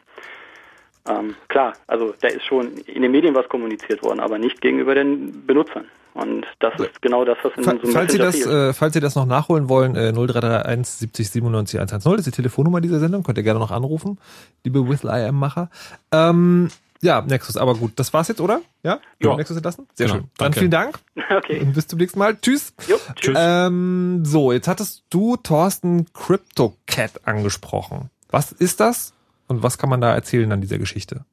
Ähm, 1.07 1.35
klar, 1.47 1.73
also 1.87 2.13
da 2.21 2.27
ist 2.27 2.45
schon 2.45 2.77
in 2.85 3.01
den 3.01 3.11
Medien 3.11 3.33
was 3.33 3.49
kommuniziert 3.49 4.03
worden, 4.03 4.19
aber 4.19 4.37
nicht 4.37 4.61
gegenüber 4.61 4.93
den 4.93 5.45
Benutzern. 5.47 5.89
Und 6.13 6.45
das 6.59 6.73
ist 6.79 7.01
genau 7.01 7.23
das, 7.25 7.37
was 7.43 7.53
in 7.57 7.63
Fa- 7.63 7.71
so 7.71 7.81
einem 7.83 7.91
Falls 7.93 8.11
Sie, 8.11 8.17
das, 8.17 8.35
äh, 8.45 8.73
falls 8.73 8.93
Sie 8.93 8.99
das 8.99 9.15
noch 9.15 9.25
nachholen 9.25 9.69
wollen, 9.69 9.95
äh, 9.95 10.11
0331 10.11 10.85
70 10.99 11.29
97 11.29 11.79
110 11.79 12.15
ist 12.19 12.25
die 12.27 12.31
Telefonnummer 12.31 12.81
dieser 12.81 12.99
Sendung. 12.99 13.23
Könnt 13.23 13.37
ihr 13.37 13.43
gerne 13.43 13.59
noch 13.59 13.71
anrufen, 13.71 14.17
liebe 14.63 14.87
With 14.89 15.03
IM-Macher. 15.03 15.69
Ähm, 16.11 16.69
ja, 17.03 17.21
Nexus, 17.21 17.57
aber 17.57 17.73
gut, 17.75 17.93
das 17.95 18.13
war's 18.13 18.27
jetzt, 18.27 18.41
oder? 18.41 18.61
Ja? 18.83 18.99
Ja. 19.19 19.35
Nexus 19.35 19.55
entlassen? 19.57 19.87
Sehr 19.95 20.07
Genau, 20.07 20.19
schön. 20.19 20.27
Dann 20.37 20.45
danke. 20.45 20.59
vielen 20.59 20.71
Dank 20.71 20.99
Okay. 21.37 21.59
und 21.61 21.73
bis 21.73 21.87
zum 21.87 21.97
nächsten 21.97 22.19
Mal. 22.19 22.37
Tschüss. 22.39 22.73
Jo, 22.87 22.97
tschüss. 23.15 23.35
Ähm, 23.39 24.23
so, 24.23 24.51
jetzt 24.51 24.67
hattest 24.67 25.03
du 25.09 25.37
Thorsten 25.37 26.05
CryptoCat 26.13 27.21
angesprochen. 27.25 28.09
Was 28.29 28.51
ist 28.51 28.79
das 28.79 29.13
und 29.47 29.63
was 29.63 29.77
kann 29.77 29.89
man 29.89 29.99
da 30.01 30.13
erzählen 30.13 30.51
an 30.51 30.61
dieser 30.61 30.77
Geschichte? 30.77 31.25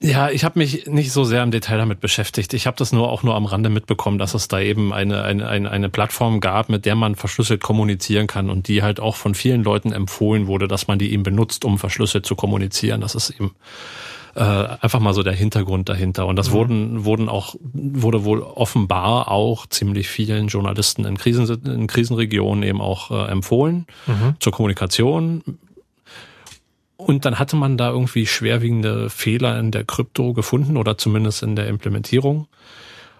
Ja, 0.00 0.28
ich 0.28 0.44
habe 0.44 0.58
mich 0.58 0.86
nicht 0.86 1.12
so 1.12 1.24
sehr 1.24 1.42
im 1.42 1.50
Detail 1.50 1.78
damit 1.78 2.00
beschäftigt. 2.00 2.52
Ich 2.52 2.66
habe 2.66 2.76
das 2.76 2.92
nur 2.92 3.10
auch 3.10 3.22
nur 3.22 3.34
am 3.34 3.46
Rande 3.46 3.70
mitbekommen, 3.70 4.18
dass 4.18 4.34
es 4.34 4.48
da 4.48 4.60
eben 4.60 4.92
eine, 4.92 5.22
eine, 5.22 5.48
eine, 5.48 5.70
eine 5.70 5.88
Plattform 5.88 6.40
gab, 6.40 6.68
mit 6.68 6.84
der 6.84 6.94
man 6.94 7.14
verschlüsselt 7.14 7.62
kommunizieren 7.62 8.26
kann 8.26 8.50
und 8.50 8.68
die 8.68 8.82
halt 8.82 9.00
auch 9.00 9.16
von 9.16 9.34
vielen 9.34 9.62
Leuten 9.62 9.92
empfohlen 9.92 10.46
wurde, 10.46 10.68
dass 10.68 10.88
man 10.88 10.98
die 10.98 11.12
eben 11.12 11.22
benutzt, 11.22 11.64
um 11.64 11.78
verschlüsselt 11.78 12.26
zu 12.26 12.34
kommunizieren. 12.34 13.00
Das 13.00 13.14
ist 13.14 13.30
eben 13.30 13.52
äh, 14.34 14.40
einfach 14.40 15.00
mal 15.00 15.14
so 15.14 15.22
der 15.22 15.32
Hintergrund 15.32 15.88
dahinter. 15.88 16.26
Und 16.26 16.36
das 16.36 16.50
wurden, 16.50 17.04
wurden 17.04 17.28
auch, 17.28 17.54
wurde 17.72 18.24
wohl 18.24 18.42
offenbar 18.42 19.30
auch 19.30 19.66
ziemlich 19.66 20.08
vielen 20.08 20.48
Journalisten 20.48 21.04
in, 21.04 21.16
Krisen, 21.16 21.48
in 21.64 21.86
Krisenregionen 21.86 22.64
eben 22.64 22.80
auch 22.80 23.10
äh, 23.10 23.30
empfohlen 23.30 23.86
zur 24.40 24.52
Kommunikation. 24.52 25.42
Und 26.96 27.24
dann 27.24 27.38
hatte 27.38 27.56
man 27.56 27.76
da 27.76 27.90
irgendwie 27.90 28.26
schwerwiegende 28.26 29.10
Fehler 29.10 29.58
in 29.58 29.70
der 29.70 29.84
Krypto 29.84 30.32
gefunden 30.32 30.76
oder 30.76 30.96
zumindest 30.96 31.42
in 31.42 31.56
der 31.56 31.66
Implementierung. 31.66 32.46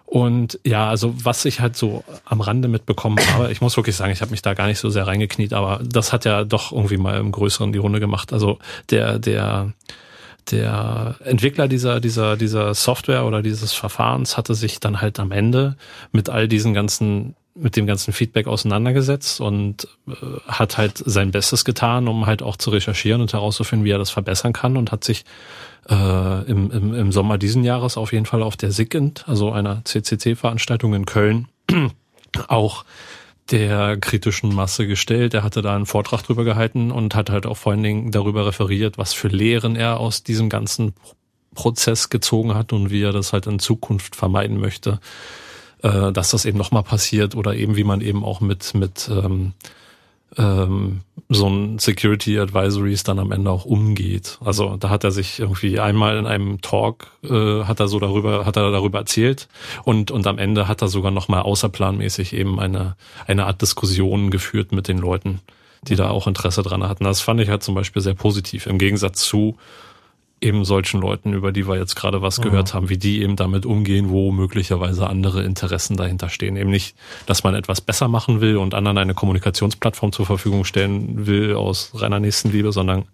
Und 0.06 0.60
ja, 0.64 0.88
also 0.88 1.14
was 1.24 1.44
ich 1.44 1.60
halt 1.60 1.76
so 1.76 2.04
am 2.24 2.40
Rande 2.40 2.68
mitbekommen 2.68 3.18
habe, 3.32 3.50
ich 3.50 3.60
muss 3.60 3.76
wirklich 3.76 3.96
sagen, 3.96 4.12
ich 4.12 4.20
habe 4.20 4.30
mich 4.30 4.42
da 4.42 4.54
gar 4.54 4.66
nicht 4.66 4.78
so 4.78 4.90
sehr 4.90 5.06
reingekniet, 5.06 5.52
aber 5.52 5.80
das 5.84 6.12
hat 6.12 6.24
ja 6.24 6.44
doch 6.44 6.72
irgendwie 6.72 6.98
mal 6.98 7.18
im 7.18 7.32
Größeren 7.32 7.72
die 7.72 7.78
Runde 7.78 8.00
gemacht. 8.00 8.32
Also 8.32 8.58
der, 8.90 9.18
der, 9.18 9.72
der 10.50 11.16
Entwickler 11.24 11.66
dieser, 11.68 12.00
dieser, 12.00 12.36
dieser 12.36 12.74
Software 12.74 13.24
oder 13.24 13.42
dieses 13.42 13.72
Verfahrens 13.72 14.36
hatte 14.36 14.54
sich 14.54 14.78
dann 14.78 15.00
halt 15.00 15.18
am 15.18 15.32
Ende 15.32 15.76
mit 16.12 16.30
all 16.30 16.46
diesen 16.46 16.74
ganzen, 16.74 17.34
mit 17.54 17.76
dem 17.76 17.86
ganzen 17.86 18.12
Feedback 18.12 18.46
auseinandergesetzt 18.46 19.40
und 19.40 19.88
äh, 20.08 20.12
hat 20.46 20.76
halt 20.76 21.02
sein 21.04 21.30
Bestes 21.30 21.64
getan, 21.64 22.08
um 22.08 22.26
halt 22.26 22.42
auch 22.42 22.56
zu 22.56 22.70
recherchieren 22.70 23.20
und 23.20 23.32
herauszufinden, 23.32 23.84
wie 23.84 23.92
er 23.92 23.98
das 23.98 24.10
verbessern 24.10 24.52
kann 24.52 24.76
und 24.76 24.90
hat 24.90 25.04
sich 25.04 25.24
äh, 25.88 26.42
im, 26.50 26.70
im, 26.70 26.94
im 26.94 27.12
Sommer 27.12 27.38
diesen 27.38 27.62
Jahres 27.62 27.96
auf 27.96 28.12
jeden 28.12 28.26
Fall 28.26 28.42
auf 28.42 28.56
der 28.56 28.72
SIGINT, 28.72 29.28
also 29.28 29.52
einer 29.52 29.82
CCC-Veranstaltung 29.84 30.94
in 30.94 31.06
Köln, 31.06 31.48
auch 32.48 32.84
der 33.50 33.98
kritischen 33.98 34.54
Masse 34.54 34.86
gestellt. 34.86 35.34
Er 35.34 35.42
hatte 35.42 35.62
da 35.62 35.76
einen 35.76 35.86
Vortrag 35.86 36.22
drüber 36.22 36.44
gehalten 36.44 36.90
und 36.90 37.14
hat 37.14 37.30
halt 37.30 37.46
auch 37.46 37.56
vor 37.56 37.72
allen 37.72 37.82
Dingen 37.82 38.10
darüber 38.10 38.46
referiert, 38.46 38.98
was 38.98 39.12
für 39.12 39.28
Lehren 39.28 39.76
er 39.76 40.00
aus 40.00 40.22
diesem 40.22 40.48
ganzen 40.48 40.94
Prozess 41.54 42.10
gezogen 42.10 42.54
hat 42.54 42.72
und 42.72 42.90
wie 42.90 43.02
er 43.02 43.12
das 43.12 43.32
halt 43.32 43.46
in 43.46 43.58
Zukunft 43.58 44.16
vermeiden 44.16 44.58
möchte, 44.58 44.98
äh, 45.84 46.12
dass 46.12 46.30
das 46.30 46.46
eben 46.46 46.56
nochmal 46.56 46.82
passiert 46.82 47.36
oder 47.36 47.54
eben 47.54 47.76
wie 47.76 47.84
man 47.84 48.00
eben 48.00 48.24
auch 48.24 48.40
mit, 48.40 48.74
mit 48.74 49.10
ähm, 49.12 49.52
ähm, 50.38 51.00
so 51.28 51.46
ein 51.46 51.78
Security 51.78 52.38
Advisories 52.38 53.02
dann 53.02 53.18
am 53.18 53.32
Ende 53.32 53.50
auch 53.50 53.66
umgeht. 53.66 54.38
Also 54.42 54.76
da 54.78 54.88
hat 54.88 55.04
er 55.04 55.10
sich 55.10 55.38
irgendwie 55.38 55.78
einmal 55.78 56.16
in 56.16 56.26
einem 56.26 56.62
Talk 56.62 57.08
äh, 57.22 57.64
hat 57.64 57.80
er 57.80 57.88
so 57.88 58.00
darüber 58.00 58.46
hat 58.46 58.56
er 58.56 58.70
darüber 58.72 58.98
erzählt 58.98 59.46
und 59.84 60.10
und 60.10 60.26
am 60.26 60.38
Ende 60.38 60.68
hat 60.68 60.80
er 60.80 60.88
sogar 60.88 61.10
noch 61.10 61.28
mal 61.28 61.42
außerplanmäßig 61.42 62.32
eben 62.32 62.58
eine 62.58 62.96
eine 63.26 63.44
Art 63.44 63.60
Diskussion 63.60 64.30
geführt 64.30 64.72
mit 64.72 64.88
den 64.88 64.98
Leuten, 64.98 65.40
die 65.82 65.96
da 65.96 66.08
auch 66.08 66.26
Interesse 66.26 66.62
dran 66.62 66.88
hatten. 66.88 67.04
Das 67.04 67.20
fand 67.20 67.40
ich 67.40 67.50
halt 67.50 67.62
zum 67.62 67.74
Beispiel 67.74 68.00
sehr 68.00 68.14
positiv 68.14 68.66
im 68.66 68.78
Gegensatz 68.78 69.20
zu 69.20 69.58
eben 70.44 70.64
solchen 70.64 71.00
Leuten, 71.00 71.32
über 71.32 71.50
die 71.50 71.66
wir 71.66 71.76
jetzt 71.76 71.96
gerade 71.96 72.20
was 72.20 72.40
gehört 72.40 72.74
haben, 72.74 72.90
wie 72.90 72.98
die 72.98 73.22
eben 73.22 73.34
damit 73.34 73.64
umgehen, 73.64 74.10
wo 74.10 74.30
möglicherweise 74.30 75.08
andere 75.08 75.42
Interessen 75.42 75.96
dahinter 75.96 76.28
stehen. 76.28 76.56
Eben 76.56 76.70
nicht, 76.70 76.94
dass 77.26 77.42
man 77.42 77.54
etwas 77.54 77.80
besser 77.80 78.08
machen 78.08 78.40
will 78.40 78.58
und 78.58 78.74
anderen 78.74 78.98
eine 78.98 79.14
Kommunikationsplattform 79.14 80.12
zur 80.12 80.26
Verfügung 80.26 80.64
stellen 80.64 81.26
will 81.26 81.54
aus 81.54 81.92
reiner 81.94 82.20
Nächstenliebe, 82.20 82.72
sondern 82.72 83.06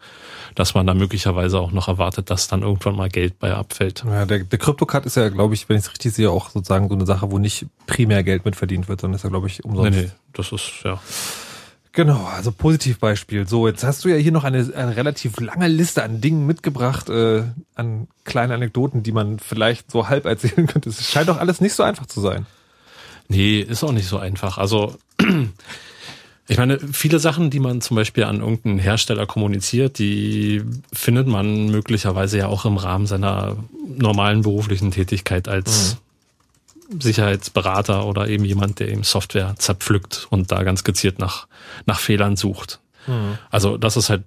dass 0.56 0.74
man 0.74 0.86
da 0.86 0.94
möglicherweise 0.94 1.60
auch 1.60 1.70
noch 1.70 1.86
erwartet, 1.86 2.28
dass 2.28 2.48
dann 2.48 2.62
irgendwann 2.62 2.96
mal 2.96 3.08
Geld 3.08 3.38
bei 3.38 3.54
abfällt. 3.54 4.04
Ja, 4.04 4.26
der, 4.26 4.40
der 4.40 4.58
CryptoCard 4.58 5.06
ist 5.06 5.16
ja, 5.16 5.28
glaube 5.28 5.54
ich, 5.54 5.68
wenn 5.68 5.76
ich 5.76 5.84
es 5.84 5.90
richtig 5.92 6.12
sehe, 6.12 6.30
auch 6.30 6.50
sozusagen 6.50 6.88
so 6.88 6.94
eine 6.94 7.06
Sache, 7.06 7.30
wo 7.30 7.38
nicht 7.38 7.66
primär 7.86 8.24
Geld 8.24 8.44
mit 8.44 8.56
verdient 8.56 8.88
wird, 8.88 9.00
sondern 9.00 9.16
ist 9.16 9.22
ja, 9.22 9.30
glaube 9.30 9.46
ich, 9.46 9.64
umsonst. 9.64 9.92
Nee, 9.92 10.06
nee, 10.06 10.10
das 10.32 10.50
ist, 10.50 10.82
ja. 10.84 11.00
Genau, 11.92 12.24
also 12.24 12.52
Positivbeispiel. 12.52 13.48
So, 13.48 13.66
jetzt 13.66 13.82
hast 13.82 14.04
du 14.04 14.08
ja 14.08 14.16
hier 14.16 14.30
noch 14.30 14.44
eine, 14.44 14.72
eine 14.76 14.94
relativ 14.94 15.40
lange 15.40 15.66
Liste 15.66 16.04
an 16.04 16.20
Dingen 16.20 16.46
mitgebracht, 16.46 17.08
äh, 17.08 17.42
an 17.74 18.06
kleinen 18.24 18.52
Anekdoten, 18.52 19.02
die 19.02 19.10
man 19.10 19.40
vielleicht 19.40 19.90
so 19.90 20.08
halb 20.08 20.24
erzählen 20.24 20.68
könnte. 20.68 20.88
Es 20.88 21.10
scheint 21.10 21.28
doch 21.28 21.38
alles 21.38 21.60
nicht 21.60 21.74
so 21.74 21.82
einfach 21.82 22.06
zu 22.06 22.20
sein. 22.20 22.46
Nee, 23.28 23.60
ist 23.60 23.82
auch 23.82 23.92
nicht 23.92 24.06
so 24.06 24.18
einfach. 24.18 24.56
Also 24.58 24.96
ich 26.48 26.58
meine, 26.58 26.78
viele 26.78 27.18
Sachen, 27.18 27.50
die 27.50 27.60
man 27.60 27.80
zum 27.80 27.96
Beispiel 27.96 28.22
an 28.22 28.38
irgendeinen 28.38 28.78
Hersteller 28.78 29.26
kommuniziert, 29.26 29.98
die 29.98 30.62
findet 30.92 31.26
man 31.26 31.70
möglicherweise 31.70 32.38
ja 32.38 32.46
auch 32.46 32.66
im 32.66 32.76
Rahmen 32.76 33.06
seiner 33.06 33.56
normalen 33.84 34.42
beruflichen 34.42 34.92
Tätigkeit 34.92 35.48
als 35.48 35.94
mhm 35.94 36.09
Sicherheitsberater 36.98 38.06
oder 38.06 38.28
eben 38.28 38.44
jemand, 38.44 38.80
der 38.80 38.88
eben 38.88 39.02
Software 39.02 39.54
zerpflückt 39.56 40.26
und 40.30 40.50
da 40.50 40.62
ganz 40.62 40.84
gezielt 40.84 41.18
nach, 41.18 41.46
nach 41.86 42.00
Fehlern 42.00 42.36
sucht. 42.36 42.80
Mhm. 43.06 43.38
Also 43.50 43.76
das 43.76 43.96
ist 43.96 44.10
halt 44.10 44.24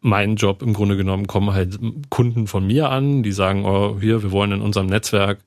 mein 0.00 0.36
Job 0.36 0.60
im 0.60 0.74
Grunde 0.74 0.98
genommen, 0.98 1.26
kommen 1.26 1.54
halt 1.54 1.78
Kunden 2.10 2.46
von 2.46 2.66
mir 2.66 2.90
an, 2.90 3.22
die 3.22 3.32
sagen, 3.32 3.64
oh, 3.64 3.96
hier, 4.00 4.22
wir 4.22 4.32
wollen 4.32 4.52
in 4.52 4.60
unserem 4.60 4.86
Netzwerk 4.86 5.38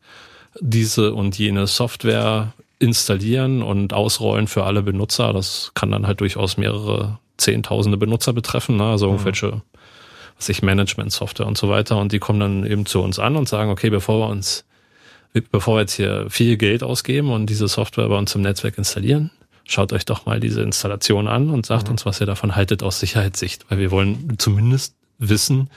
diese 0.59 1.13
und 1.13 1.38
jene 1.38 1.67
Software 1.67 2.53
installieren 2.79 3.61
und 3.61 3.93
ausrollen 3.93 4.47
für 4.47 4.63
alle 4.63 4.81
Benutzer. 4.81 5.31
Das 5.31 5.71
kann 5.75 5.91
dann 5.91 6.07
halt 6.07 6.21
durchaus 6.21 6.57
mehrere 6.57 7.19
Zehntausende 7.38 7.97
Benutzer 7.97 8.34
betreffen, 8.34 8.77
ne? 8.77 8.85
also 8.85 9.05
mhm. 9.07 9.13
irgendwelche, 9.13 9.61
was 10.38 10.49
ich, 10.49 10.63
Management-Software 10.63 11.45
und 11.45 11.57
so 11.57 11.69
weiter. 11.69 11.97
Und 11.97 12.11
die 12.11 12.19
kommen 12.19 12.39
dann 12.39 12.65
eben 12.65 12.88
zu 12.88 13.01
uns 13.01 13.19
an 13.19 13.35
und 13.35 13.47
sagen, 13.47 13.69
okay, 13.69 13.91
bevor 13.91 14.19
wir 14.19 14.29
uns 14.29 14.65
bevor 15.41 15.76
wir 15.76 15.81
jetzt 15.81 15.93
hier 15.93 16.27
viel 16.30 16.57
Geld 16.57 16.84
ausgeben 16.84 17.31
und 17.31 17.47
diese 17.47 17.68
Software 17.68 18.09
bei 18.09 18.18
uns 18.18 18.35
im 18.35 18.41
Netzwerk 18.41 18.77
installieren, 18.77 19.31
schaut 19.65 19.93
euch 19.93 20.05
doch 20.05 20.26
mal 20.26 20.39
diese 20.39 20.61
Installation 20.61 21.27
an 21.27 21.49
und 21.49 21.65
sagt 21.65 21.88
mhm. 21.88 21.93
uns, 21.93 22.05
was 22.05 22.19
ihr 22.22 22.27
davon 22.27 22.55
haltet 22.55 22.84
aus 22.84 22.99
Sicherheitssicht, 22.99 23.65
weil 23.69 23.80
wir 23.80 23.91
wollen 23.91 24.38
zumindest 24.38 24.95
wissen, 25.19 25.69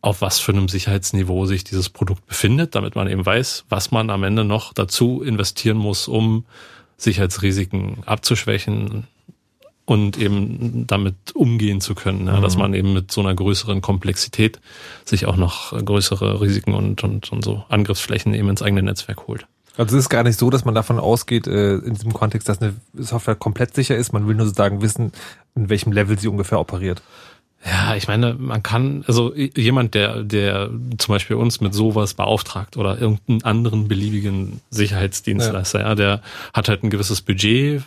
auf 0.00 0.20
was 0.20 0.38
für 0.38 0.52
einem 0.52 0.68
Sicherheitsniveau 0.68 1.46
sich 1.46 1.64
dieses 1.64 1.88
Produkt 1.88 2.26
befindet, 2.26 2.74
damit 2.74 2.94
man 2.94 3.08
eben 3.08 3.24
weiß, 3.24 3.64
was 3.70 3.90
man 3.90 4.10
am 4.10 4.22
Ende 4.22 4.44
noch 4.44 4.74
dazu 4.74 5.22
investieren 5.22 5.78
muss, 5.78 6.08
um 6.08 6.44
Sicherheitsrisiken 6.98 8.02
abzuschwächen, 8.04 9.06
und 9.86 10.16
eben 10.16 10.86
damit 10.86 11.14
umgehen 11.34 11.80
zu 11.80 11.94
können, 11.94 12.26
ja, 12.26 12.38
mhm. 12.38 12.42
dass 12.42 12.56
man 12.56 12.74
eben 12.74 12.92
mit 12.92 13.10
so 13.10 13.20
einer 13.20 13.34
größeren 13.34 13.82
Komplexität 13.82 14.60
sich 15.04 15.26
auch 15.26 15.36
noch 15.36 15.72
größere 15.72 16.40
Risiken 16.40 16.74
und, 16.74 17.04
und, 17.04 17.30
und 17.30 17.44
so 17.44 17.64
Angriffsflächen 17.68 18.34
eben 18.34 18.48
ins 18.48 18.62
eigene 18.62 18.82
Netzwerk 18.82 19.26
holt. 19.26 19.46
Also 19.76 19.96
es 19.96 20.04
ist 20.04 20.08
gar 20.08 20.22
nicht 20.22 20.38
so, 20.38 20.50
dass 20.50 20.64
man 20.64 20.74
davon 20.74 20.98
ausgeht, 20.98 21.46
äh, 21.46 21.74
in 21.76 21.94
diesem 21.94 22.12
Kontext, 22.12 22.48
dass 22.48 22.62
eine 22.62 22.74
Software 22.94 23.34
komplett 23.34 23.74
sicher 23.74 23.96
ist. 23.96 24.12
Man 24.12 24.28
will 24.28 24.36
nur 24.36 24.46
sozusagen 24.46 24.82
wissen, 24.82 25.12
in 25.56 25.68
welchem 25.68 25.92
Level 25.92 26.18
sie 26.18 26.28
ungefähr 26.28 26.60
operiert. 26.60 27.02
Ja, 27.66 27.96
ich 27.96 28.08
meine, 28.08 28.34
man 28.34 28.62
kann, 28.62 29.04
also 29.06 29.34
jemand, 29.34 29.94
der, 29.94 30.22
der 30.22 30.70
zum 30.98 31.14
Beispiel 31.14 31.36
uns 31.36 31.62
mit 31.62 31.72
sowas 31.72 32.12
beauftragt 32.12 32.76
oder 32.76 33.00
irgendeinen 33.00 33.42
anderen 33.42 33.88
beliebigen 33.88 34.60
Sicherheitsdienstleister, 34.68 35.80
ja. 35.80 35.88
ja, 35.88 35.94
der 35.94 36.22
hat 36.52 36.68
halt 36.68 36.84
ein 36.84 36.90
gewisses 36.90 37.22
Budget 37.22 37.82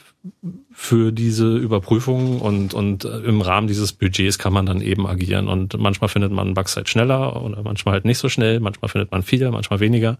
für 0.72 1.12
diese 1.12 1.58
Überprüfung 1.58 2.40
und, 2.40 2.74
und 2.74 3.06
im 3.06 3.42
Rahmen 3.42 3.68
dieses 3.68 3.94
Budgets 3.94 4.38
kann 4.38 4.54
man 4.54 4.66
dann 4.66 4.82
eben 4.82 5.08
agieren. 5.08 5.48
Und 5.48 5.78
manchmal 5.80 6.10
findet 6.10 6.32
man 6.32 6.54
Bugs 6.54 6.76
halt 6.76 6.90
schneller 6.90 7.42
oder 7.42 7.64
manchmal 7.64 7.94
halt 7.94 8.06
nicht 8.06 8.18
so 8.18 8.30
schnell, 8.30 8.60
manchmal 8.60 8.90
findet 8.90 9.12
man 9.12 9.24
viel, 9.24 9.50
manchmal 9.50 9.80
weniger. 9.80 10.18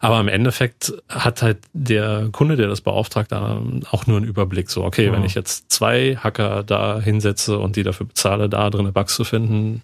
Aber 0.00 0.20
im 0.20 0.28
Endeffekt 0.28 0.92
hat 1.08 1.42
halt 1.42 1.58
der 1.72 2.28
Kunde, 2.32 2.56
der 2.56 2.68
das 2.68 2.80
beauftragt, 2.80 3.32
auch 3.32 4.06
nur 4.06 4.16
einen 4.16 4.26
Überblick. 4.26 4.68
So, 4.68 4.84
okay, 4.84 5.06
ja. 5.06 5.12
wenn 5.12 5.24
ich 5.24 5.34
jetzt 5.34 5.70
zwei 5.70 6.16
Hacker 6.16 6.64
da 6.64 7.00
hinsetze 7.00 7.58
und 7.58 7.76
die 7.76 7.82
dafür 7.82 8.06
bezahle, 8.06 8.48
da 8.48 8.68
drin 8.70 8.92
Bugs 8.92 9.14
zu 9.14 9.24
finden, 9.24 9.82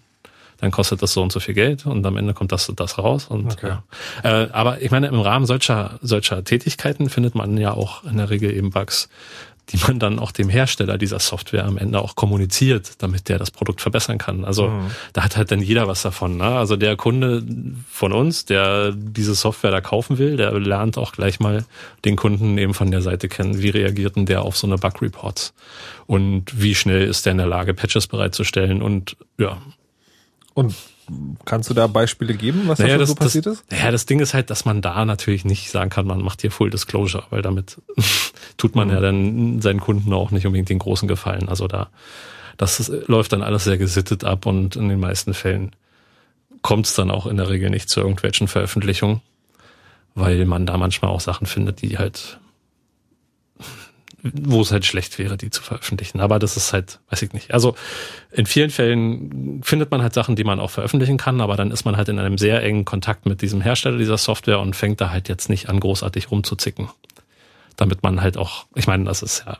dann 0.61 0.71
kostet 0.71 1.01
das 1.01 1.13
so 1.13 1.21
und 1.21 1.31
so 1.31 1.39
viel 1.39 1.53
Geld 1.53 1.85
und 1.85 2.05
am 2.05 2.17
Ende 2.17 2.33
kommt 2.33 2.51
das 2.51 2.67
und 2.69 2.79
das 2.79 2.97
raus. 2.97 3.27
Und, 3.27 3.53
okay. 3.53 3.75
ja. 4.23 4.43
Äh, 4.43 4.49
aber 4.51 4.81
ich 4.81 4.91
meine, 4.91 5.07
im 5.07 5.19
Rahmen 5.19 5.45
solcher, 5.45 5.99
solcher 6.01 6.43
Tätigkeiten 6.43 7.09
findet 7.09 7.35
man 7.35 7.57
ja 7.57 7.73
auch 7.73 8.03
in 8.03 8.17
der 8.17 8.29
Regel 8.29 8.53
eben 8.53 8.71
Bugs, 8.71 9.09
die 9.69 9.77
man 9.77 9.99
dann 9.99 10.19
auch 10.19 10.31
dem 10.31 10.49
Hersteller 10.49 10.97
dieser 10.97 11.19
Software 11.19 11.65
am 11.65 11.77
Ende 11.77 12.01
auch 12.01 12.15
kommuniziert, 12.15 13.01
damit 13.03 13.29
der 13.29 13.37
das 13.37 13.51
Produkt 13.51 13.81
verbessern 13.81 14.17
kann. 14.17 14.43
Also 14.43 14.69
mhm. 14.69 14.91
da 15.13 15.23
hat 15.23 15.37
halt 15.37 15.51
dann 15.51 15.61
jeder 15.61 15.87
was 15.87 16.01
davon. 16.01 16.37
Ne? 16.37 16.45
Also 16.45 16.75
der 16.75 16.95
Kunde 16.95 17.43
von 17.89 18.11
uns, 18.11 18.45
der 18.45 18.91
diese 18.91 19.35
Software 19.35 19.71
da 19.71 19.81
kaufen 19.81 20.17
will, 20.17 20.37
der 20.37 20.51
lernt 20.59 20.97
auch 20.97 21.11
gleich 21.11 21.39
mal 21.39 21.65
den 22.03 22.15
Kunden 22.15 22.57
eben 22.57 22.73
von 22.73 22.89
der 22.89 23.01
Seite 23.01 23.29
kennen. 23.29 23.61
Wie 23.61 23.69
reagiert 23.69 24.15
denn 24.15 24.25
der 24.25 24.41
auf 24.41 24.57
so 24.57 24.65
eine 24.65 24.77
Bug-Reports? 24.77 25.53
Und 26.07 26.59
wie 26.59 26.73
schnell 26.73 27.03
ist 27.03 27.25
der 27.25 27.31
in 27.31 27.37
der 27.37 27.47
Lage, 27.47 27.73
Patches 27.75 28.07
bereitzustellen? 28.07 28.81
Und 28.81 29.15
ja, 29.37 29.57
und 30.53 30.75
kannst 31.45 31.69
du 31.69 31.73
da 31.73 31.87
Beispiele 31.87 32.35
geben, 32.35 32.63
was 32.67 32.79
naja, 32.79 32.97
da 32.97 33.05
so 33.05 33.15
passiert 33.15 33.47
das, 33.47 33.61
ist? 33.61 33.71
Naja, 33.71 33.91
das 33.91 34.05
Ding 34.05 34.19
ist 34.19 34.33
halt, 34.33 34.49
dass 34.49 34.65
man 34.65 34.81
da 34.81 35.05
natürlich 35.05 35.43
nicht 35.45 35.71
sagen 35.71 35.89
kann, 35.89 36.05
man 36.05 36.21
macht 36.21 36.41
hier 36.41 36.51
Full 36.51 36.69
Disclosure, 36.69 37.23
weil 37.31 37.41
damit 37.41 37.81
tut 38.57 38.75
man 38.75 38.89
mhm. 38.89 38.93
ja 38.93 38.99
dann 38.99 39.61
seinen 39.61 39.79
Kunden 39.79 40.13
auch 40.13 40.31
nicht 40.31 40.45
unbedingt 40.45 40.69
den 40.69 40.79
großen 40.79 41.07
Gefallen. 41.07 41.49
Also 41.49 41.67
da, 41.67 41.89
das 42.57 42.91
läuft 43.07 43.33
dann 43.33 43.41
alles 43.41 43.63
sehr 43.63 43.77
gesittet 43.77 44.23
ab 44.23 44.45
und 44.45 44.75
in 44.75 44.89
den 44.89 44.99
meisten 44.99 45.33
Fällen 45.33 45.71
kommt 46.61 46.85
es 46.85 46.93
dann 46.93 47.09
auch 47.09 47.25
in 47.25 47.37
der 47.37 47.49
Regel 47.49 47.69
nicht 47.69 47.89
zu 47.89 48.01
irgendwelchen 48.01 48.47
Veröffentlichungen, 48.47 49.21
weil 50.13 50.45
man 50.45 50.65
da 50.65 50.77
manchmal 50.77 51.11
auch 51.11 51.21
Sachen 51.21 51.47
findet, 51.47 51.81
die 51.81 51.97
halt 51.97 52.39
wo 54.23 54.61
es 54.61 54.71
halt 54.71 54.85
schlecht 54.85 55.17
wäre, 55.19 55.37
die 55.37 55.49
zu 55.49 55.61
veröffentlichen. 55.61 56.19
Aber 56.19 56.39
das 56.39 56.57
ist 56.57 56.73
halt, 56.73 56.99
weiß 57.09 57.21
ich 57.21 57.33
nicht. 57.33 57.53
Also 57.53 57.75
in 58.31 58.45
vielen 58.45 58.69
Fällen 58.69 59.61
findet 59.63 59.91
man 59.91 60.01
halt 60.01 60.13
Sachen, 60.13 60.35
die 60.35 60.43
man 60.43 60.59
auch 60.59 60.71
veröffentlichen 60.71 61.17
kann, 61.17 61.41
aber 61.41 61.55
dann 61.55 61.71
ist 61.71 61.85
man 61.85 61.97
halt 61.97 62.09
in 62.09 62.19
einem 62.19 62.37
sehr 62.37 62.61
engen 62.63 62.85
Kontakt 62.85 63.25
mit 63.25 63.41
diesem 63.41 63.61
Hersteller 63.61 63.97
dieser 63.97 64.17
Software 64.17 64.59
und 64.59 64.75
fängt 64.75 65.01
da 65.01 65.09
halt 65.09 65.29
jetzt 65.29 65.49
nicht 65.49 65.69
an, 65.69 65.79
großartig 65.79 66.31
rumzuzicken. 66.31 66.89
Damit 67.75 68.03
man 68.03 68.21
halt 68.21 68.37
auch, 68.37 68.65
ich 68.75 68.87
meine, 68.87 69.05
das 69.05 69.21
ist 69.21 69.43
ja, 69.45 69.57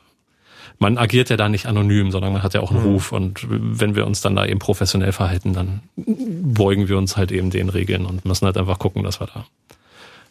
man 0.77 0.97
agiert 0.97 1.29
ja 1.29 1.37
da 1.37 1.49
nicht 1.49 1.65
anonym, 1.65 2.11
sondern 2.11 2.33
man 2.33 2.43
hat 2.43 2.53
ja 2.53 2.61
auch 2.61 2.71
einen 2.71 2.81
mhm. 2.81 2.91
Ruf 2.91 3.11
und 3.11 3.45
wenn 3.49 3.95
wir 3.95 4.05
uns 4.07 4.21
dann 4.21 4.35
da 4.35 4.45
eben 4.45 4.59
professionell 4.59 5.11
verhalten, 5.11 5.53
dann 5.53 5.81
beugen 5.95 6.87
wir 6.87 6.97
uns 6.97 7.17
halt 7.17 7.31
eben 7.31 7.49
den 7.49 7.69
Regeln 7.69 8.05
und 8.05 8.25
müssen 8.25 8.45
halt 8.45 8.57
einfach 8.57 8.79
gucken, 8.79 9.03
dass 9.03 9.19
wir 9.19 9.27
da 9.27 9.45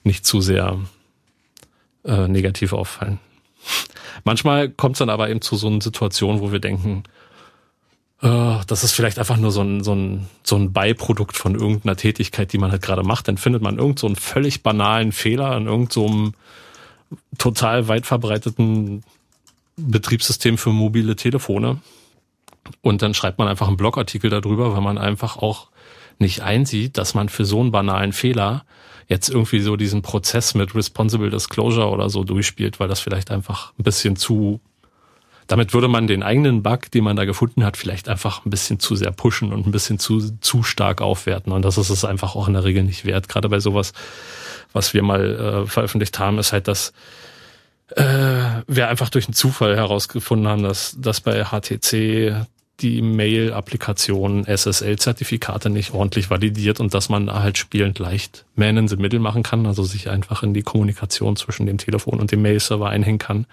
nicht 0.04 0.24
zu 0.24 0.40
sehr 0.40 0.78
äh, 2.04 2.28
negativ 2.28 2.72
auffallen. 2.72 3.18
Manchmal 4.24 4.68
kommt 4.68 4.96
es 4.96 4.98
dann 4.98 5.10
aber 5.10 5.30
eben 5.30 5.40
zu 5.40 5.56
so 5.56 5.68
einer 5.68 5.80
Situation, 5.80 6.40
wo 6.40 6.52
wir 6.52 6.58
denken, 6.58 7.04
uh, 8.22 8.60
das 8.66 8.84
ist 8.84 8.92
vielleicht 8.92 9.18
einfach 9.18 9.36
nur 9.36 9.52
so 9.52 9.62
ein, 9.62 9.82
so, 9.82 9.94
ein, 9.94 10.28
so 10.42 10.56
ein 10.56 10.72
Beiprodukt 10.72 11.36
von 11.36 11.54
irgendeiner 11.54 11.96
Tätigkeit, 11.96 12.52
die 12.52 12.58
man 12.58 12.70
halt 12.70 12.82
gerade 12.82 13.02
macht. 13.02 13.28
Dann 13.28 13.38
findet 13.38 13.62
man 13.62 13.78
irgend 13.78 13.98
so 13.98 14.06
einen 14.06 14.16
völlig 14.16 14.62
banalen 14.62 15.12
Fehler 15.12 15.56
in 15.56 15.66
irgendeinem 15.66 16.32
so 16.32 16.32
total 17.38 17.88
weit 17.88 18.06
verbreiteten 18.06 19.02
Betriebssystem 19.76 20.58
für 20.58 20.70
mobile 20.70 21.16
Telefone. 21.16 21.78
Und 22.82 23.02
dann 23.02 23.14
schreibt 23.14 23.38
man 23.38 23.48
einfach 23.48 23.68
einen 23.68 23.76
Blogartikel 23.76 24.30
darüber, 24.30 24.74
weil 24.74 24.82
man 24.82 24.98
einfach 24.98 25.36
auch 25.36 25.68
nicht 26.20 26.42
einsieht, 26.42 26.98
dass 26.98 27.14
man 27.14 27.28
für 27.28 27.44
so 27.44 27.60
einen 27.60 27.70
banalen 27.70 28.12
Fehler 28.12 28.64
jetzt 29.08 29.28
irgendwie 29.30 29.60
so 29.60 29.76
diesen 29.76 30.02
Prozess 30.02 30.54
mit 30.54 30.74
Responsible 30.74 31.30
Disclosure 31.30 31.88
oder 31.88 32.10
so 32.10 32.24
durchspielt, 32.24 32.78
weil 32.78 32.88
das 32.88 33.00
vielleicht 33.00 33.30
einfach 33.30 33.72
ein 33.78 33.84
bisschen 33.84 34.16
zu 34.16 34.60
damit 35.48 35.72
würde 35.72 35.88
man 35.88 36.06
den 36.06 36.22
eigenen 36.22 36.62
Bug, 36.62 36.90
den 36.90 37.04
man 37.04 37.16
da 37.16 37.24
gefunden 37.24 37.64
hat, 37.64 37.78
vielleicht 37.78 38.08
einfach 38.08 38.44
ein 38.44 38.50
bisschen 38.50 38.78
zu 38.78 38.94
sehr 38.94 39.10
pushen 39.10 39.50
und 39.50 39.66
ein 39.66 39.72
bisschen 39.72 39.98
zu, 39.98 40.20
zu 40.40 40.62
stark 40.62 41.00
aufwerten. 41.00 41.52
Und 41.52 41.64
das 41.64 41.78
ist 41.78 41.88
es 41.88 42.04
einfach 42.04 42.36
auch 42.36 42.48
in 42.48 42.54
der 42.54 42.64
Regel 42.64 42.84
nicht 42.84 43.06
wert. 43.06 43.30
Gerade 43.30 43.48
bei 43.48 43.58
sowas, 43.58 43.94
was 44.74 44.92
wir 44.92 45.02
mal 45.02 45.64
äh, 45.64 45.66
veröffentlicht 45.66 46.18
haben, 46.18 46.38
ist 46.38 46.52
halt, 46.52 46.68
dass 46.68 46.92
äh, 47.96 48.04
wir 48.66 48.88
einfach 48.88 49.08
durch 49.08 49.26
einen 49.26 49.34
Zufall 49.34 49.74
herausgefunden 49.74 50.46
haben, 50.46 50.62
dass, 50.62 50.96
dass 51.00 51.22
bei 51.22 51.42
HTC 51.46 52.46
die 52.80 53.02
Mail-Applikation 53.02 54.44
SSL-Zertifikate 54.44 55.68
nicht 55.70 55.92
ordentlich 55.92 56.30
validiert 56.30 56.80
und 56.80 56.94
dass 56.94 57.08
man 57.08 57.26
da 57.26 57.42
halt 57.42 57.58
spielend 57.58 57.98
leicht 57.98 58.44
Man 58.54 58.76
in 58.76 58.88
the 58.88 58.96
Middle 58.96 59.18
machen 59.20 59.42
kann, 59.42 59.66
also 59.66 59.82
sich 59.82 60.08
einfach 60.08 60.42
in 60.42 60.54
die 60.54 60.62
Kommunikation 60.62 61.36
zwischen 61.36 61.66
dem 61.66 61.78
Telefon 61.78 62.20
und 62.20 62.30
dem 62.30 62.42
Mail-Server 62.42 62.88
einhängen 62.88 63.18
kann. 63.18 63.46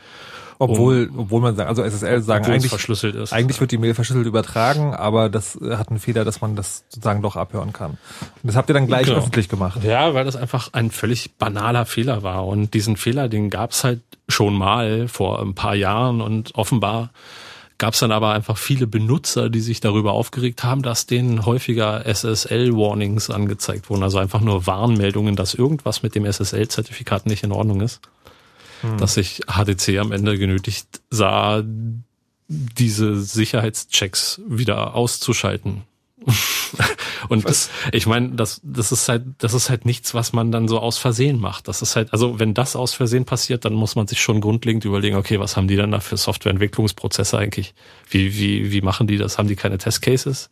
Obwohl, 0.58 1.10
um, 1.12 1.20
obwohl 1.20 1.42
man 1.42 1.56
sagt, 1.56 1.68
also 1.68 1.84
SSL 1.84 2.22
sagen 2.22 2.46
eigentlich, 2.46 2.70
verschlüsselt 2.70 3.16
ist. 3.16 3.34
eigentlich 3.34 3.60
wird 3.60 3.72
die 3.72 3.78
Mail 3.78 3.94
verschlüsselt 3.94 4.26
übertragen, 4.26 4.94
aber 4.94 5.30
das 5.30 5.60
hat 5.62 5.90
einen 5.90 6.00
Fehler, 6.00 6.24
dass 6.24 6.40
man 6.42 6.56
das 6.56 6.86
sozusagen 6.90 7.22
doch 7.22 7.36
abhören 7.36 7.74
kann. 7.74 7.92
Und 7.92 8.00
das 8.44 8.56
habt 8.56 8.70
ihr 8.70 8.74
dann 8.74 8.88
gleich 8.88 9.08
genau. 9.08 9.18
öffentlich 9.18 9.50
gemacht. 9.50 9.84
Ja, 9.84 10.14
weil 10.14 10.24
das 10.24 10.36
einfach 10.36 10.70
ein 10.72 10.92
völlig 10.92 11.36
banaler 11.38 11.86
Fehler 11.86 12.24
war. 12.24 12.48
Und 12.48 12.74
diesen 12.74 12.96
Fehler, 12.96 13.28
den 13.28 13.50
gab's 13.50 13.84
halt 13.84 14.02
schon 14.30 14.54
mal 14.54 15.08
vor 15.08 15.42
ein 15.42 15.56
paar 15.56 15.76
Jahren 15.76 16.22
und 16.22 16.56
offenbar 16.56 17.12
gab 17.78 17.94
es 17.94 18.00
dann 18.00 18.12
aber 18.12 18.32
einfach 18.32 18.58
viele 18.58 18.88
Benutzer, 18.88 19.50
die 19.50 19.60
sich 19.60 19.82
darüber 19.82 20.14
aufgeregt 20.14 20.64
haben, 20.64 20.82
dass 20.82 21.08
denen 21.08 21.46
häufiger 21.46 22.06
SSL-Warnings 22.06 23.30
angezeigt 23.30 23.90
wurden. 23.90 24.04
Also 24.04 24.18
einfach 24.18 24.42
nur 24.42 24.66
Warnmeldungen, 24.66 25.36
dass 25.36 25.54
irgendwas 25.54 26.04
mit 26.04 26.16
dem 26.16 26.26
SSL-Zertifikat 26.26 27.26
nicht 27.26 27.44
in 27.44 27.52
Ordnung 27.52 27.82
ist 27.82 28.02
hm. 28.82 28.98
dass 28.98 29.16
sich 29.16 29.42
HTC 29.48 30.00
am 30.00 30.12
Ende 30.12 30.38
genötigt 30.38 31.02
sah, 31.10 31.64
diese 32.48 33.20
Sicherheitschecks 33.20 34.42
wieder 34.48 34.96
auszuschalten. 34.96 35.84
und 37.30 37.48
das, 37.48 37.70
ich 37.92 38.08
meine, 38.08 38.30
das, 38.32 38.62
das 38.64 38.92
ist 38.92 39.10
halt, 39.10 39.24
das 39.40 39.54
ist 39.54 39.70
halt 39.70 39.86
nichts, 39.86 40.14
was 40.14 40.34
man 40.34 40.52
dann 40.52 40.68
so 40.68 40.80
aus 40.80 40.98
Versehen 40.98 41.40
macht. 41.40 41.68
Das 41.68 41.82
ist 41.82 41.96
halt, 41.96 42.14
also 42.14 42.40
wenn 42.40 42.54
das 42.54 42.76
aus 42.76 42.94
Versehen 42.94 43.26
passiert, 43.26 43.66
dann 43.66 43.74
muss 43.74 43.96
man 43.96 44.08
sich 44.08 44.22
schon 44.22 44.42
grundlegend 44.42 44.86
überlegen, 44.86 45.18
okay, 45.18 45.40
was 45.40 45.58
haben 45.58 45.68
die 45.68 45.76
dann 45.76 45.92
da 45.92 46.00
für 46.00 46.18
Softwareentwicklungsprozesse 46.18 47.38
eigentlich? 47.38 47.74
Wie, 48.10 48.38
wie, 48.38 48.72
wie 48.72 48.82
machen 48.82 49.08
die 49.08 49.18
das? 49.18 49.38
Haben 49.38 49.50
die 49.50 49.56
keine 49.56 49.78
Testcases? 49.78 50.50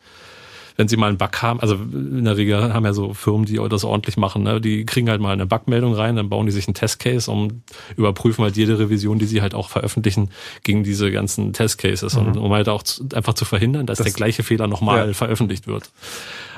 Wenn 0.76 0.88
sie 0.88 0.98
mal 0.98 1.08
einen 1.08 1.18
Bug 1.18 1.42
haben, 1.42 1.60
also 1.60 1.76
in 1.76 2.26
der 2.26 2.38
Regel 2.38 2.74
haben 2.74 2.86
ja 2.86 2.94
so 2.94 3.14
Firmen, 3.14 3.46
die 3.46 3.60
das 3.70 3.84
ordentlich 3.84 4.18
machen, 4.18 4.44
ne? 4.44 4.60
die 4.62 4.86
kriegen 4.86 5.10
halt 5.10 5.22
mal 5.22 5.34
eine 5.34 5.46
Bugmeldung 5.46 5.94
rein, 5.94 6.16
dann 6.16 6.30
bauen 6.30 6.46
die 6.46 6.52
sich 6.52 6.68
einen 6.68 6.74
Testcase 6.74 7.30
und 7.30 7.64
überprüfen 7.96 8.44
halt 8.44 8.58
jede 8.58 8.80
Revision, 8.80 9.20
die 9.20 9.26
sie 9.26 9.42
halt 9.42 9.54
auch 9.54 9.70
veröffentlichen, 9.70 10.30
gegen 10.64 10.84
diese 10.84 11.12
ganzen 11.12 11.54
Testcases, 11.54 12.16
mhm. 12.16 12.28
und, 12.28 12.38
um 12.38 12.52
halt 12.54 12.70
auch 12.70 12.84
zu, 12.84 13.08
einfach 13.14 13.34
zu 13.34 13.46
verhindern, 13.46 13.86
dass 13.86 13.98
das, 13.98 14.06
der 14.06 14.14
gleiche 14.14 14.44
Fehler 14.44 14.68
nochmal 14.68 15.08
ja. 15.08 15.14
veröffentlicht 15.14 15.68
wird. 15.68 15.92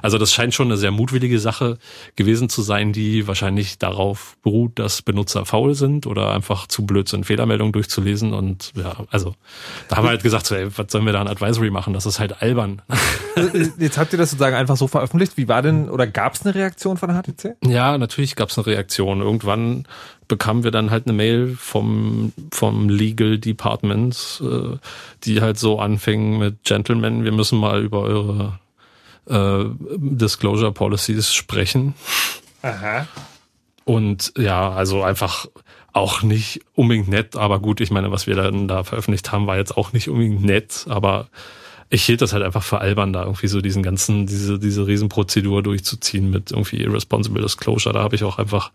Also 0.02 0.18
das 0.18 0.34
scheint 0.34 0.54
schon 0.54 0.68
eine 0.68 0.78
sehr 0.78 0.92
mutwillige 0.92 1.40
Sache 1.40 1.78
gewesen 2.16 2.50
zu 2.50 2.62
sein, 2.62 2.94
die 2.94 3.28
wahrscheinlich 3.28 3.78
darauf 3.78 4.38
beruht, 4.44 4.80
dass 4.80 5.02
Benutzer 5.02 5.46
faul 5.46 5.76
sind 5.76 6.08
oder 6.08 6.32
einfach 6.32 6.68
zu 6.68 6.86
blöd 6.86 7.08
sind, 7.08 7.26
Fehlermeldungen 7.26 7.74
durchzulesen. 7.74 8.34
Und 8.34 8.72
ja, 8.76 8.96
also 9.10 9.36
da 9.90 9.98
haben 9.98 10.06
wir 10.06 10.10
halt 10.10 10.24
gesagt, 10.24 10.46
so, 10.46 10.56
ey, 10.56 10.68
was 10.78 10.92
sollen 10.92 11.06
wir 11.06 11.14
da 11.14 11.22
ein 11.22 11.28
Advisory 11.28 11.70
machen? 11.70 11.94
Das 11.94 12.06
ist 12.06 12.20
halt 12.20 12.42
albern. 12.42 12.82
Äh, 13.36 13.70
jetzt 13.80 13.98
habt 13.98 14.14
ihr 14.14 14.20
das 14.20 14.32
sozusagen 14.32 14.56
einfach 14.56 14.78
so 14.78 14.88
veröffentlicht. 14.88 15.38
Wie 15.38 15.48
war 15.48 15.62
denn 15.62 15.90
oder 15.90 16.08
gab 16.08 16.36
es 16.36 16.46
eine 16.46 16.56
Reaktion 16.56 16.98
von 16.98 17.10
HTC? 17.10 17.56
Ja, 17.66 17.98
natürlich 17.98 18.36
gab 18.36 18.50
es 18.50 18.58
eine 18.58 18.68
Reaktion. 18.68 19.22
Irgendwann 19.22 19.86
bekamen 20.28 20.64
wir 20.64 20.72
dann 20.72 20.92
halt 20.92 21.08
eine 21.08 21.14
Mail 21.14 21.56
vom, 21.58 22.34
vom 22.52 22.90
Legal 22.90 23.38
Department, 23.38 24.42
äh, 24.44 24.78
die 25.24 25.42
halt 25.42 25.60
so 25.60 25.80
anfing 25.80 26.38
mit 26.38 26.64
Gentlemen, 26.64 27.24
wir 27.24 27.32
müssen 27.32 27.60
mal 27.60 27.84
über 27.84 28.02
eure 28.02 28.60
äh, 29.28 29.66
Disclosure 29.98 30.72
Policies 30.72 31.34
sprechen. 31.34 31.94
Aha. 32.62 33.08
Und 33.84 34.34
ja, 34.38 34.72
also 34.72 35.04
einfach 35.04 35.48
auch 35.94 36.24
nicht 36.24 36.62
unbedingt 36.74 37.08
nett, 37.08 37.36
aber 37.38 37.60
gut, 37.60 37.80
ich 37.80 37.92
meine, 37.92 38.12
was 38.12 38.28
wir 38.28 38.36
dann 38.36 38.68
da 38.68 38.84
veröffentlicht 38.84 39.32
haben, 39.32 39.48
war 39.48 39.58
jetzt 39.58 39.78
auch 39.78 39.94
nicht 39.94 40.10
unbedingt 40.10 40.44
nett, 40.44 40.86
aber 40.90 41.30
ich 41.90 42.04
hielt 42.04 42.22
das 42.22 42.34
halt 42.34 42.44
einfach 42.44 42.64
für 42.64 42.80
albern, 42.80 43.14
da 43.14 43.24
irgendwie 43.24 43.48
so 43.48 43.62
diesen 43.62 43.84
ganzen, 43.84 44.26
diese, 44.26 44.60
diese 44.60 44.88
Riesenprozedur 44.88 45.64
durchzuziehen 45.64 46.30
mit 46.30 46.52
irgendwie 46.52 46.82
Irresponsible 46.82 47.42
Disclosure. 47.42 47.94
Da 47.94 48.02
habe 48.02 48.16
ich 48.16 48.24
auch 48.24 48.40
einfach, 48.40 48.72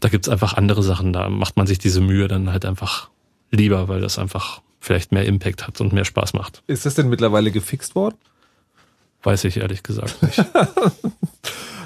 da 0.00 0.08
gibt's 0.08 0.28
einfach 0.28 0.54
andere 0.54 0.82
Sachen, 0.82 1.12
da 1.12 1.28
macht 1.28 1.56
man 1.56 1.66
sich 1.66 1.78
diese 1.78 2.00
Mühe 2.00 2.28
dann 2.28 2.52
halt 2.52 2.64
einfach 2.64 3.08
lieber, 3.50 3.88
weil 3.88 4.00
das 4.00 4.18
einfach 4.18 4.60
vielleicht 4.80 5.12
mehr 5.12 5.24
Impact 5.24 5.66
hat 5.66 5.80
und 5.80 5.92
mehr 5.92 6.04
Spaß 6.04 6.34
macht. 6.34 6.62
Ist 6.66 6.84
das 6.84 6.94
denn 6.94 7.08
mittlerweile 7.08 7.50
gefixt 7.50 7.94
worden? 7.94 8.16
Weiß 9.28 9.44
ich 9.44 9.58
ehrlich 9.58 9.82
gesagt 9.82 10.22
nicht. 10.22 10.42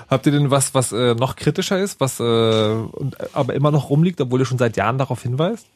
Habt 0.08 0.26
ihr 0.26 0.30
denn 0.30 0.52
was, 0.52 0.74
was 0.74 0.92
äh, 0.92 1.16
noch 1.16 1.34
kritischer 1.34 1.76
ist, 1.76 1.98
was 1.98 2.20
äh, 2.20 2.22
und, 2.22 3.16
aber 3.34 3.54
immer 3.54 3.72
noch 3.72 3.90
rumliegt, 3.90 4.20
obwohl 4.20 4.38
ihr 4.38 4.46
schon 4.46 4.58
seit 4.58 4.76
Jahren 4.76 4.96
darauf 4.96 5.22
hinweist? 5.22 5.66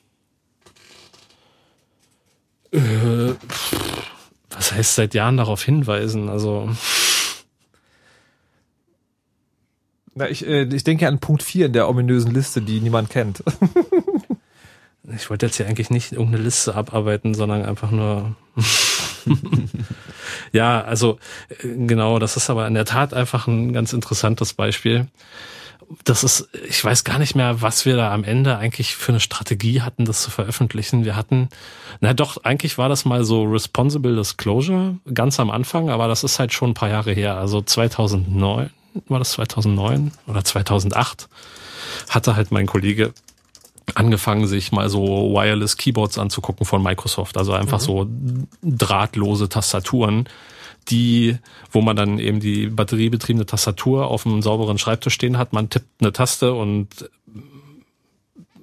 Äh, 2.70 3.34
was 4.51 4.70
heißt 4.70 4.94
seit 4.94 5.14
Jahren 5.14 5.38
darauf 5.38 5.60
hinweisen? 5.60 6.28
Also 6.28 6.70
Na, 10.14 10.30
ich, 10.30 10.47
äh, 10.47 10.72
ich 10.72 10.84
denke 10.84 11.09
an 11.09 11.18
Punkt 11.18 11.43
4 11.43 11.66
in 11.66 11.72
der 11.72 11.88
ominösen 11.88 12.30
Liste, 12.30 12.62
die 12.62 12.80
niemand 12.80 13.10
kennt. 13.10 13.43
ich 15.16 15.28
wollte 15.30 15.47
jetzt 15.47 15.56
hier 15.56 15.66
eigentlich 15.66 15.90
nicht 15.90 16.12
irgendeine 16.12 16.44
Liste 16.44 16.76
abarbeiten, 16.76 17.34
sondern 17.34 17.64
einfach 17.64 17.90
nur 17.90 18.36
ja, 20.53 20.82
also 20.82 21.19
äh, 21.48 21.69
genau, 21.86 22.19
das 22.19 22.36
ist 22.36 22.51
aber 22.51 22.66
in 22.66 22.74
der 22.74 22.85
Tat 22.85 23.15
einfach 23.15 23.47
ein 23.47 23.73
ganz 23.73 23.93
interessantes 23.93 24.55
Beispiel. 24.55 25.07
Das 26.03 26.24
ist, 26.24 26.48
ich 26.69 26.85
weiß 26.85 27.05
gar 27.05 27.19
nicht 27.19 27.36
mehr, 27.36 27.62
was 27.62 27.86
wir 27.86 27.97
da 27.97 28.12
am 28.12 28.24
Ende 28.24 28.59
eigentlich 28.59 28.97
für 28.97 29.12
eine 29.12 29.20
Strategie 29.20 29.82
hatten, 29.82 30.05
das 30.05 30.23
zu 30.23 30.31
veröffentlichen. 30.31 31.05
Wir 31.05 31.15
hatten, 31.15 31.48
na 32.01 32.12
doch, 32.12 32.43
eigentlich 32.43 32.77
war 32.77 32.89
das 32.89 33.05
mal 33.05 33.24
so 33.24 33.44
Responsible 33.44 34.16
Disclosure 34.16 34.97
ganz 35.15 35.39
am 35.39 35.51
Anfang, 35.51 35.89
aber 35.89 36.09
das 36.09 36.24
ist 36.24 36.40
halt 36.40 36.53
schon 36.53 36.70
ein 36.70 36.74
paar 36.74 36.89
Jahre 36.89 37.12
her. 37.12 37.36
Also 37.36 37.62
2009, 37.62 38.70
war 39.09 39.19
das 39.20 39.32
2009 39.32 40.11
oder 40.27 40.43
2008, 40.43 41.28
hatte 42.09 42.35
halt 42.35 42.51
mein 42.51 42.66
Kollege 42.66 43.12
angefangen, 43.94 44.46
sich 44.46 44.72
mal 44.72 44.88
so 44.88 45.32
Wireless 45.32 45.76
Keyboards 45.76 46.18
anzugucken 46.18 46.66
von 46.66 46.82
Microsoft. 46.82 47.36
Also 47.36 47.52
einfach 47.52 47.80
mhm. 47.80 47.84
so 47.84 48.06
drahtlose 48.62 49.48
Tastaturen, 49.48 50.28
die, 50.88 51.38
wo 51.70 51.80
man 51.80 51.96
dann 51.96 52.18
eben 52.18 52.40
die 52.40 52.68
batteriebetriebene 52.68 53.46
Tastatur 53.46 54.08
auf 54.08 54.26
einem 54.26 54.42
sauberen 54.42 54.78
Schreibtisch 54.78 55.14
stehen 55.14 55.38
hat. 55.38 55.52
Man 55.52 55.70
tippt 55.70 56.00
eine 56.00 56.12
Taste 56.12 56.52
und 56.54 56.88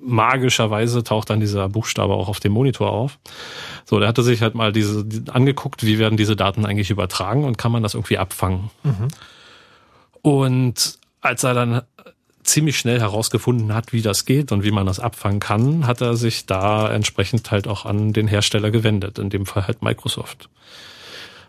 magischerweise 0.06 1.04
taucht 1.04 1.30
dann 1.30 1.40
dieser 1.40 1.70
Buchstabe 1.70 2.14
auch 2.14 2.28
auf 2.28 2.40
dem 2.40 2.52
Monitor 2.52 2.92
auf. 2.92 3.20
So, 3.86 4.00
der 4.00 4.08
hatte 4.08 4.24
sich 4.24 4.42
halt 4.42 4.56
mal 4.56 4.74
diese 4.74 5.06
die, 5.06 5.32
angeguckt, 5.32 5.86
wie 5.86 5.98
werden 6.00 6.18
diese 6.18 6.36
Daten 6.36 6.66
eigentlich 6.66 6.90
übertragen 6.90 7.46
und 7.46 7.58
kann 7.58 7.72
man 7.72 7.84
das 7.84 7.94
irgendwie 7.94 8.18
abfangen. 8.18 8.70
Mhm. 8.84 9.08
Und 10.22 11.00
als 11.22 11.44
er 11.44 11.54
dann 11.54 11.82
ziemlich 12.44 12.78
schnell 12.78 13.00
herausgefunden 13.00 13.74
hat, 13.74 13.94
wie 13.94 14.02
das 14.02 14.26
geht 14.26 14.52
und 14.52 14.64
wie 14.64 14.72
man 14.72 14.86
das 14.86 15.00
abfangen 15.00 15.40
kann, 15.40 15.88
hat 15.88 16.02
er 16.02 16.16
sich 16.16 16.46
da 16.46 16.92
entsprechend 16.92 17.52
halt 17.52 17.68
auch 17.68 17.86
an 17.86 18.14
den 18.14 18.28
Hersteller 18.28 18.72
gewendet, 18.72 19.20
in 19.20 19.30
dem 19.30 19.46
Fall 19.46 19.68
halt 19.68 19.82
Microsoft. 19.82 20.50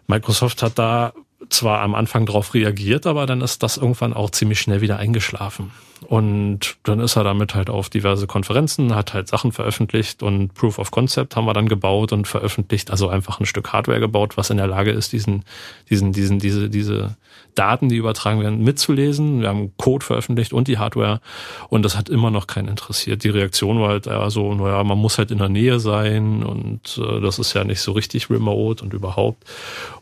Microsoft 0.07 0.63
hat 0.63 0.79
da 0.79 1.13
zwar 1.51 1.81
am 1.81 1.95
Anfang 1.95 2.27
drauf 2.27 2.55
reagiert, 2.55 3.07
aber 3.07 3.27
dann 3.27 3.41
ist 3.41 3.63
das 3.63 3.77
irgendwann 3.77 4.13
auch 4.13 4.31
ziemlich 4.31 4.61
schnell 4.61 4.81
wieder 4.81 4.99
eingeschlafen. 4.99 5.73
Und 6.07 6.77
dann 6.83 7.01
ist 7.01 7.17
er 7.17 7.25
damit 7.25 7.55
halt 7.55 7.71
auf 7.71 7.89
diverse 7.89 8.27
Konferenzen, 8.27 8.95
hat 8.95 9.15
halt 9.15 9.29
Sachen 9.29 9.53
veröffentlicht 9.53 10.23
und 10.23 10.55
Proof 10.55 10.79
of 10.79 10.91
Concept 10.91 11.37
haben 11.37 11.47
wir 11.47 11.55
dann 11.55 11.69
gebaut 11.69 12.13
und 12.13 12.29
veröffentlicht, 12.29 12.91
also 12.91 13.09
einfach 13.09 13.41
ein 13.41 13.47
Stück 13.47 13.73
Hardware 13.73 14.01
gebaut, 14.01 14.37
was 14.37 14.51
in 14.51 14.59
der 14.59 14.67
Lage 14.67 14.91
ist, 14.91 15.13
diesen, 15.13 15.45
diesen, 15.89 16.13
diesen, 16.13 16.39
diese, 16.39 16.69
diese 16.69 17.17
Daten, 17.55 17.89
die 17.89 17.97
übertragen 17.97 18.41
werden, 18.41 18.63
mitzulesen. 18.63 19.41
Wir 19.41 19.49
haben 19.49 19.73
Code 19.77 20.05
veröffentlicht 20.05 20.53
und 20.53 20.69
die 20.69 20.79
Hardware 20.79 21.21
und 21.69 21.85
das 21.85 21.97
hat 21.97 22.09
immer 22.09 22.31
noch 22.31 22.47
keinen 22.47 22.69
interessiert. 22.69 23.25
Die 23.25 23.29
Reaktion 23.31 23.81
war 23.81 23.89
halt 23.89 24.09
so, 24.29 24.55
naja, 24.55 24.83
man 24.85 24.99
muss 24.99 25.19
halt 25.19 25.31
in 25.31 25.39
der 25.39 25.49
Nähe 25.49 25.81
sein 25.81 26.43
und 26.43 26.99
äh, 26.99 27.21
das 27.21 27.39
ist 27.39 27.55
ja 27.55 27.65
nicht 27.65 27.81
so 27.81 27.93
richtig 27.93 28.31
remote 28.31 28.83
und 28.83 28.93
überhaupt. 28.93 29.45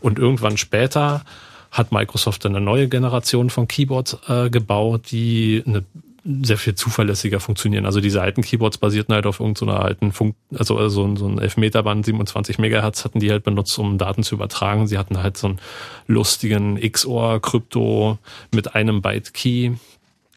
Und 0.01 0.19
irgendwann 0.19 0.57
später 0.57 1.23
hat 1.70 1.91
Microsoft 1.91 2.45
eine 2.45 2.61
neue 2.61 2.89
Generation 2.89 3.51
von 3.51 3.66
Keyboards 3.66 4.19
äh, 4.29 4.51
gebaut, 4.51 5.11
die 5.11 5.62
eine 5.66 5.85
sehr 6.24 6.57
viel 6.57 6.74
zuverlässiger 6.74 7.40
funktionieren. 7.40 7.85
Also 7.85 8.01
diese 8.01 8.23
alten 8.23 8.43
Keyboards 8.43 8.78
basierten 8.78 9.15
halt 9.15 9.27
auf 9.27 9.40
irgendeiner 9.40 9.81
alten 9.81 10.12
Funk, 10.12 10.36
also, 10.57 10.78
also 10.78 11.16
so 11.16 11.27
ein 11.27 11.39
11 11.39 11.57
Meter 11.57 11.82
Band, 11.82 12.05
27 12.05 12.59
Megahertz 12.59 13.05
hatten 13.05 13.19
die 13.19 13.31
halt 13.31 13.43
benutzt, 13.43 13.77
um 13.78 13.99
Daten 13.99 14.23
zu 14.23 14.36
übertragen. 14.36 14.86
Sie 14.86 14.99
hatten 14.99 15.23
halt 15.23 15.36
so 15.36 15.49
einen 15.49 15.61
lustigen 16.07 16.78
XOR-Krypto 16.81 18.19
mit 18.53 18.74
einem 18.74 19.03
Byte 19.03 19.35
Key. 19.35 19.73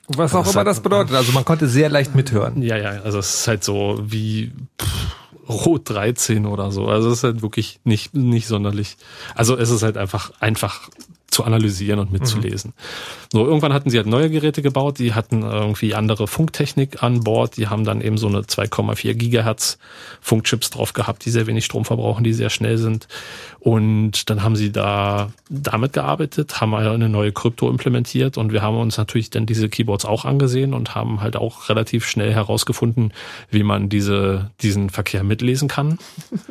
Was 0.08 0.34
auch 0.34 0.52
immer 0.52 0.64
das 0.64 0.82
bedeutet. 0.82 1.16
Also 1.16 1.32
man 1.32 1.46
konnte 1.46 1.68
sehr 1.68 1.90
leicht 1.90 2.16
mithören. 2.16 2.62
Ja, 2.62 2.78
ja, 2.78 3.02
also 3.04 3.20
es 3.20 3.42
ist 3.42 3.48
halt 3.48 3.64
so 3.64 4.00
wie 4.04 4.52
pff, 4.82 5.16
Rot 5.48 5.90
13 5.90 6.46
oder 6.46 6.72
so. 6.72 6.88
Also 6.88 7.10
es 7.10 7.20
ist 7.20 7.24
halt 7.24 7.42
wirklich 7.42 7.80
nicht, 7.84 8.16
nicht 8.16 8.48
sonderlich. 8.48 8.98
Also 9.36 9.58
es 9.58 9.70
ist 9.70 9.84
halt 9.84 9.98
einfach, 9.98 10.32
einfach 10.40 10.90
zu 11.36 11.44
analysieren 11.44 12.00
und 12.00 12.14
mitzulesen. 12.14 12.72
Mhm. 12.72 13.30
So, 13.34 13.46
irgendwann 13.46 13.74
hatten 13.74 13.90
sie 13.90 13.98
halt 13.98 14.08
neue 14.08 14.30
Geräte 14.30 14.62
gebaut, 14.62 15.00
die 15.00 15.14
hatten 15.14 15.44
irgendwie 15.44 15.94
andere 15.94 16.28
Funktechnik 16.28 17.04
an 17.04 17.26
Bord, 17.26 17.58
die 17.58 17.68
haben 17.68 17.84
dann 17.84 18.00
eben 18.00 18.18
so 18.18 18.28
eine 18.28 18.40
2,4 18.40 19.14
Gigahertz 19.16 19.78
Funkchips 20.22 20.70
drauf 20.70 20.94
gehabt, 20.94 21.26
die 21.26 21.32
sehr 21.32 21.46
wenig 21.46 21.66
Strom 21.66 21.84
verbrauchen, 21.84 22.24
die 22.24 22.32
sehr 22.32 22.50
schnell 22.50 22.78
sind. 22.78 23.10
Und 23.66 24.30
dann 24.30 24.44
haben 24.44 24.56
sie 24.56 24.72
da 24.72 25.32
damit 25.50 25.94
gearbeitet, 25.94 26.62
haben 26.62 26.76
eine 26.76 27.10
neue 27.10 27.32
Krypto 27.32 27.68
implementiert 27.68 28.38
und 28.38 28.54
wir 28.54 28.62
haben 28.62 28.78
uns 28.78 28.96
natürlich 28.96 29.32
dann 29.32 29.48
diese 29.48 29.70
Keyboards 29.70 30.06
auch 30.06 30.24
angesehen 30.24 30.76
und 30.76 30.94
haben 30.94 31.20
halt 31.20 31.36
auch 31.36 31.68
relativ 31.68 32.06
schnell 32.06 32.32
herausgefunden, 32.32 33.12
wie 33.50 33.64
man 33.64 33.90
diese, 33.90 34.52
diesen 34.62 34.92
Verkehr 34.92 35.24
mitlesen 35.24 35.68
kann 35.68 35.98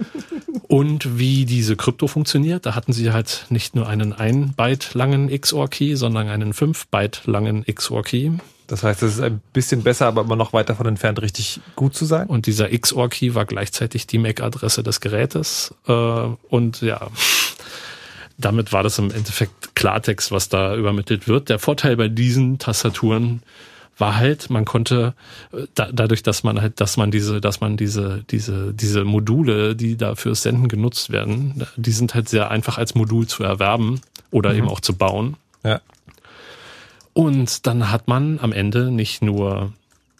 und 0.66 1.16
wie 1.16 1.44
diese 1.44 1.76
Krypto 1.76 2.08
funktioniert. 2.08 2.66
Da 2.66 2.74
hatten 2.74 2.92
sie 2.92 3.12
halt 3.12 3.46
nicht 3.48 3.76
nur 3.76 3.86
einen 3.86 4.12
1 4.12 4.56
Byte 4.56 4.94
langen 4.94 5.28
XOR-Key, 5.28 5.94
sondern 5.94 6.26
einen 6.26 6.52
5 6.52 6.88
Byte 6.88 7.22
langen 7.26 7.64
XOR-Key. 7.64 8.32
Das 8.74 8.82
heißt, 8.82 9.04
es 9.04 9.14
ist 9.14 9.20
ein 9.20 9.40
bisschen 9.52 9.84
besser, 9.84 10.06
aber 10.06 10.22
immer 10.22 10.34
noch 10.34 10.52
weit 10.52 10.68
davon 10.68 10.86
entfernt, 10.86 11.22
richtig 11.22 11.60
gut 11.76 11.94
zu 11.94 12.06
sein. 12.06 12.26
Und 12.26 12.46
dieser 12.46 12.76
XOR-Key 12.76 13.36
war 13.36 13.44
gleichzeitig 13.44 14.08
die 14.08 14.18
MAC-Adresse 14.18 14.82
des 14.82 15.00
Gerätes. 15.00 15.72
Äh, 15.86 15.92
und 15.92 16.80
ja, 16.80 17.06
damit 18.36 18.72
war 18.72 18.82
das 18.82 18.98
im 18.98 19.12
Endeffekt 19.12 19.76
Klartext, 19.76 20.32
was 20.32 20.48
da 20.48 20.74
übermittelt 20.74 21.28
wird. 21.28 21.50
Der 21.50 21.60
Vorteil 21.60 21.96
bei 21.96 22.08
diesen 22.08 22.58
Tastaturen 22.58 23.44
war 23.96 24.16
halt, 24.16 24.50
man 24.50 24.64
konnte 24.64 25.14
äh, 25.52 25.68
da, 25.76 25.90
dadurch, 25.92 26.24
dass 26.24 26.42
man 26.42 26.60
halt, 26.60 26.80
dass 26.80 26.96
man 26.96 27.12
diese, 27.12 27.40
dass 27.40 27.60
man 27.60 27.76
diese, 27.76 28.24
diese, 28.28 28.74
diese 28.74 29.04
Module, 29.04 29.76
die 29.76 29.96
da 29.96 30.16
fürs 30.16 30.42
Senden 30.42 30.66
genutzt 30.66 31.10
werden, 31.10 31.64
die 31.76 31.92
sind 31.92 32.16
halt 32.16 32.28
sehr 32.28 32.50
einfach 32.50 32.76
als 32.76 32.96
Modul 32.96 33.28
zu 33.28 33.44
erwerben 33.44 34.00
oder 34.32 34.50
mhm. 34.50 34.58
eben 34.58 34.68
auch 34.68 34.80
zu 34.80 34.96
bauen. 34.96 35.36
Ja. 35.62 35.80
Und 37.14 37.66
dann 37.66 37.90
hat 37.90 38.08
man 38.08 38.38
am 38.40 38.52
Ende 38.52 38.90
nicht 38.90 39.22
nur 39.22 39.72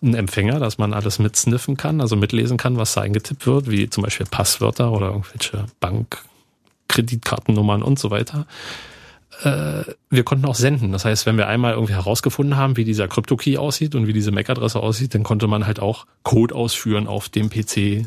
einen 0.03 0.15
Empfänger, 0.15 0.61
dass 0.61 0.79
man 0.79 0.95
alles 0.95 1.19
mitsniffen 1.19 1.77
kann, 1.77 2.01
also 2.01 2.17
mitlesen 2.17 2.57
kann, 2.57 2.77
was 2.77 2.95
da 2.95 3.03
eingetippt 3.03 3.47
wird, 3.47 3.71
wie 3.71 3.91
zum 3.91 4.05
Beispiel 4.05 4.27
Passwörter 4.31 4.93
oder 4.93 5.09
irgendwelche 5.09 5.67
Bankkreditkartennummern 5.81 7.83
und 7.83 7.99
so 7.99 8.11
weiter. 8.11 8.47
Äh, 9.43 9.83
wir 10.11 10.23
konnten 10.23 10.47
auch 10.47 10.55
senden. 10.55 10.93
Das 10.93 11.05
heißt, 11.05 11.27
wenn 11.27 11.37
wir 11.37 11.49
einmal 11.49 11.75
irgendwie 11.75 11.95
herausgefunden 11.95 12.57
haben, 12.57 12.77
wie 12.77 12.85
dieser 12.85 13.09
Crypto-Key 13.09 13.59
aussieht 13.59 13.95
und 13.95 14.07
wie 14.07 14.13
diese 14.13 14.31
MAC-Adresse 14.31 14.79
aussieht, 14.79 15.15
dann 15.15 15.25
konnte 15.25 15.49
man 15.49 15.67
halt 15.67 15.81
auch 15.81 16.07
Code 16.23 16.55
ausführen 16.55 17.09
auf 17.09 17.29
dem 17.29 17.51
PC, 17.51 18.07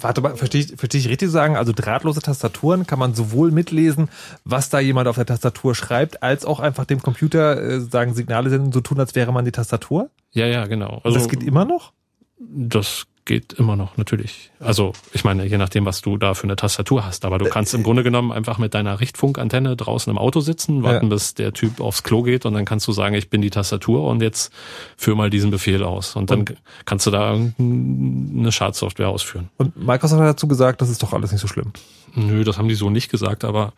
Warte 0.00 0.20
mal, 0.20 0.36
verstehe 0.36 0.62
ich, 0.62 0.76
verstehe 0.76 1.00
ich 1.00 1.08
richtig 1.08 1.28
zu 1.28 1.32
sagen? 1.32 1.56
Also 1.56 1.72
drahtlose 1.74 2.20
Tastaturen 2.20 2.86
kann 2.86 2.98
man 2.98 3.14
sowohl 3.14 3.50
mitlesen, 3.50 4.08
was 4.44 4.70
da 4.70 4.80
jemand 4.80 5.08
auf 5.08 5.16
der 5.16 5.26
Tastatur 5.26 5.74
schreibt, 5.74 6.22
als 6.22 6.44
auch 6.44 6.60
einfach 6.60 6.84
dem 6.84 7.02
Computer 7.02 7.60
äh, 7.60 7.80
sagen 7.80 8.14
Signale 8.14 8.50
senden, 8.50 8.72
so 8.72 8.80
tun, 8.80 8.98
als 9.00 9.14
wäre 9.14 9.32
man 9.32 9.44
die 9.44 9.52
Tastatur? 9.52 10.10
Ja, 10.32 10.46
ja, 10.46 10.66
genau. 10.66 11.00
Also, 11.04 11.18
das 11.18 11.28
geht 11.28 11.42
immer 11.42 11.64
noch? 11.64 11.92
Das 12.38 13.06
geht 13.30 13.52
immer 13.52 13.76
noch, 13.76 13.96
natürlich. 13.96 14.50
Also 14.58 14.92
ich 15.12 15.22
meine, 15.22 15.46
je 15.46 15.56
nachdem, 15.56 15.84
was 15.84 16.02
du 16.02 16.16
da 16.16 16.34
für 16.34 16.42
eine 16.44 16.56
Tastatur 16.56 17.06
hast. 17.06 17.24
Aber 17.24 17.38
du 17.38 17.48
kannst 17.48 17.72
im 17.74 17.84
Grunde 17.84 18.02
genommen 18.02 18.32
einfach 18.32 18.58
mit 18.58 18.74
deiner 18.74 18.98
Richtfunkantenne 18.98 19.76
draußen 19.76 20.10
im 20.10 20.18
Auto 20.18 20.40
sitzen, 20.40 20.82
warten, 20.82 21.06
ja. 21.06 21.10
bis 21.10 21.34
der 21.34 21.52
Typ 21.52 21.80
aufs 21.80 22.02
Klo 22.02 22.22
geht 22.22 22.44
und 22.44 22.54
dann 22.54 22.64
kannst 22.64 22.88
du 22.88 22.92
sagen, 22.92 23.14
ich 23.14 23.30
bin 23.30 23.40
die 23.40 23.50
Tastatur 23.50 24.02
und 24.02 24.20
jetzt 24.20 24.52
führ 24.96 25.14
mal 25.14 25.30
diesen 25.30 25.52
Befehl 25.52 25.84
aus. 25.84 26.16
Und 26.16 26.32
dann 26.32 26.40
und 26.40 26.56
kannst 26.86 27.06
du 27.06 27.12
da 27.12 27.38
eine 27.56 28.50
Schadsoftware 28.50 29.08
ausführen. 29.08 29.48
Und 29.58 29.76
Microsoft 29.76 30.20
hat 30.20 30.28
dazu 30.30 30.48
gesagt, 30.48 30.82
das 30.82 30.90
ist 30.90 31.00
doch 31.00 31.12
alles 31.12 31.30
nicht 31.30 31.40
so 31.40 31.46
schlimm. 31.46 31.72
Nö, 32.16 32.42
das 32.42 32.58
haben 32.58 32.66
die 32.66 32.74
so 32.74 32.90
nicht 32.90 33.12
gesagt, 33.12 33.44
aber 33.44 33.74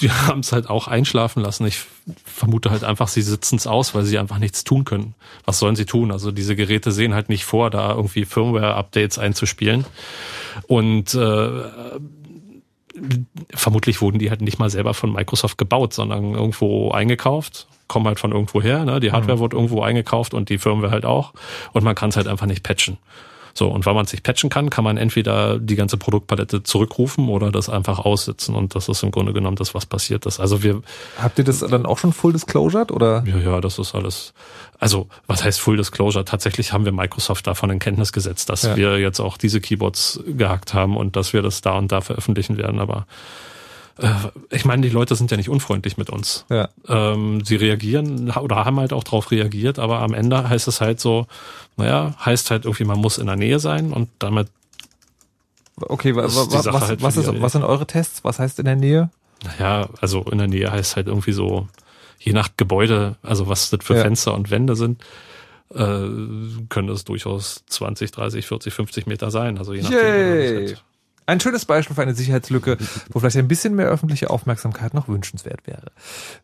die 0.02 0.10
haben 0.10 0.40
es 0.40 0.52
halt 0.52 0.68
auch 0.68 0.88
einschlafen 0.88 1.42
lassen. 1.42 1.66
Ich 1.66 1.84
vermute 2.24 2.70
halt 2.70 2.84
einfach, 2.84 3.08
sie 3.08 3.22
sitzen 3.22 3.56
es 3.56 3.66
aus, 3.66 3.94
weil 3.94 4.04
sie 4.04 4.18
einfach 4.18 4.38
nichts 4.38 4.64
tun 4.64 4.84
können. 4.84 5.14
Was 5.44 5.58
sollen 5.58 5.76
sie 5.76 5.84
tun? 5.84 6.10
Also 6.10 6.30
diese 6.32 6.56
Geräte 6.56 6.92
sehen 6.92 7.14
halt 7.14 7.28
nicht 7.28 7.44
vor, 7.44 7.70
da 7.70 7.94
irgendwie 7.94 8.24
Firmware-Updates 8.24 9.18
einzuspielen. 9.18 9.84
Und 10.66 11.14
äh, 11.14 11.50
vermutlich 13.50 14.00
wurden 14.00 14.18
die 14.18 14.30
halt 14.30 14.40
nicht 14.40 14.58
mal 14.58 14.70
selber 14.70 14.94
von 14.94 15.12
Microsoft 15.12 15.58
gebaut, 15.58 15.92
sondern 15.92 16.34
irgendwo 16.34 16.90
eingekauft, 16.90 17.66
kommen 17.88 18.06
halt 18.06 18.20
von 18.20 18.32
irgendwo 18.32 18.62
her. 18.62 18.84
Ne? 18.84 19.00
Die 19.00 19.12
Hardware 19.12 19.36
mhm. 19.36 19.40
wird 19.42 19.52
irgendwo 19.52 19.82
eingekauft 19.82 20.34
und 20.34 20.48
die 20.48 20.58
Firmware 20.58 20.90
halt 20.90 21.04
auch. 21.04 21.34
Und 21.72 21.84
man 21.84 21.94
kann 21.94 22.10
es 22.10 22.16
halt 22.16 22.26
einfach 22.26 22.46
nicht 22.46 22.62
patchen. 22.62 22.98
So, 23.54 23.68
und 23.68 23.86
weil 23.86 23.94
man 23.94 24.06
sich 24.06 24.22
patchen 24.22 24.50
kann, 24.50 24.70
kann 24.70 24.84
man 24.84 24.96
entweder 24.96 25.58
die 25.58 25.76
ganze 25.76 25.96
Produktpalette 25.96 26.62
zurückrufen 26.62 27.28
oder 27.28 27.50
das 27.50 27.68
einfach 27.68 27.98
aussitzen. 27.98 28.54
Und 28.54 28.74
das 28.74 28.88
ist 28.88 29.02
im 29.02 29.10
Grunde 29.10 29.32
genommen 29.32 29.56
das, 29.56 29.74
was 29.74 29.86
passiert 29.86 30.26
ist. 30.26 30.40
Also 30.40 30.62
wir. 30.62 30.82
Habt 31.20 31.38
ihr 31.38 31.44
das 31.44 31.60
dann 31.60 31.86
auch 31.86 31.98
schon 31.98 32.12
full 32.12 32.32
disclosed 32.32 32.90
oder? 32.90 33.24
Ja, 33.26 33.38
ja, 33.38 33.60
das 33.60 33.78
ist 33.78 33.94
alles. 33.94 34.32
Also, 34.80 35.08
was 35.26 35.44
heißt 35.44 35.60
Full 35.60 35.76
Disclosure? 35.76 36.24
Tatsächlich 36.24 36.72
haben 36.72 36.86
wir 36.86 36.92
Microsoft 36.92 37.46
davon 37.46 37.68
in 37.68 37.78
Kenntnis 37.78 38.12
gesetzt, 38.12 38.48
dass 38.48 38.62
ja. 38.62 38.76
wir 38.76 38.98
jetzt 38.98 39.20
auch 39.20 39.36
diese 39.36 39.60
Keyboards 39.60 40.20
gehackt 40.26 40.72
haben 40.72 40.96
und 40.96 41.16
dass 41.16 41.34
wir 41.34 41.42
das 41.42 41.60
da 41.60 41.76
und 41.76 41.92
da 41.92 42.00
veröffentlichen 42.00 42.56
werden. 42.56 42.80
Aber 42.80 43.06
ich 44.50 44.64
meine, 44.64 44.82
die 44.82 44.88
Leute 44.88 45.14
sind 45.14 45.30
ja 45.30 45.36
nicht 45.36 45.48
unfreundlich 45.48 45.96
mit 45.96 46.10
uns. 46.10 46.46
Ja. 46.48 46.68
Ähm, 46.88 47.44
sie 47.44 47.56
reagieren 47.56 48.30
oder 48.30 48.64
haben 48.64 48.80
halt 48.80 48.92
auch 48.92 49.04
drauf 49.04 49.30
reagiert, 49.30 49.78
aber 49.78 50.00
am 50.00 50.14
Ende 50.14 50.48
heißt 50.48 50.68
es 50.68 50.80
halt 50.80 51.00
so, 51.00 51.26
naja, 51.76 52.14
heißt 52.24 52.50
halt 52.50 52.64
irgendwie, 52.64 52.84
man 52.84 52.98
muss 52.98 53.18
in 53.18 53.26
der 53.26 53.36
Nähe 53.36 53.58
sein 53.58 53.92
und 53.92 54.08
damit. 54.18 54.48
Okay, 55.76 56.14
wa, 56.14 56.22
wa, 56.22 56.26
was, 56.26 56.88
halt 56.88 57.02
was, 57.02 57.16
ist, 57.16 57.40
was 57.40 57.52
sind 57.52 57.64
eure 57.64 57.86
Tests? 57.86 58.24
Was 58.24 58.38
heißt 58.38 58.58
in 58.58 58.66
der 58.66 58.76
Nähe? 58.76 59.10
Naja, 59.44 59.88
also 60.00 60.22
in 60.22 60.38
der 60.38 60.48
Nähe 60.48 60.70
heißt 60.70 60.96
halt 60.96 61.06
irgendwie 61.06 61.32
so, 61.32 61.68
je 62.18 62.32
nach 62.32 62.50
Gebäude, 62.56 63.16
also 63.22 63.48
was 63.48 63.70
das 63.70 63.80
für 63.82 63.96
ja. 63.96 64.02
Fenster 64.02 64.34
und 64.34 64.50
Wände 64.50 64.76
sind, 64.76 65.02
äh, 65.74 66.08
können 66.68 66.88
das 66.88 67.04
durchaus 67.04 67.64
20, 67.66 68.10
30, 68.10 68.46
40, 68.46 68.74
50 68.74 69.06
Meter 69.06 69.30
sein. 69.30 69.58
Also 69.58 69.72
je 69.72 69.82
nachdem. 69.82 70.76
Ein 71.30 71.38
schönes 71.38 71.64
Beispiel 71.64 71.94
für 71.94 72.02
eine 72.02 72.12
Sicherheitslücke, 72.12 72.76
wo 73.10 73.20
vielleicht 73.20 73.36
ein 73.36 73.46
bisschen 73.46 73.76
mehr 73.76 73.86
öffentliche 73.86 74.30
Aufmerksamkeit 74.30 74.94
noch 74.94 75.06
wünschenswert 75.06 75.64
wäre. 75.64 75.92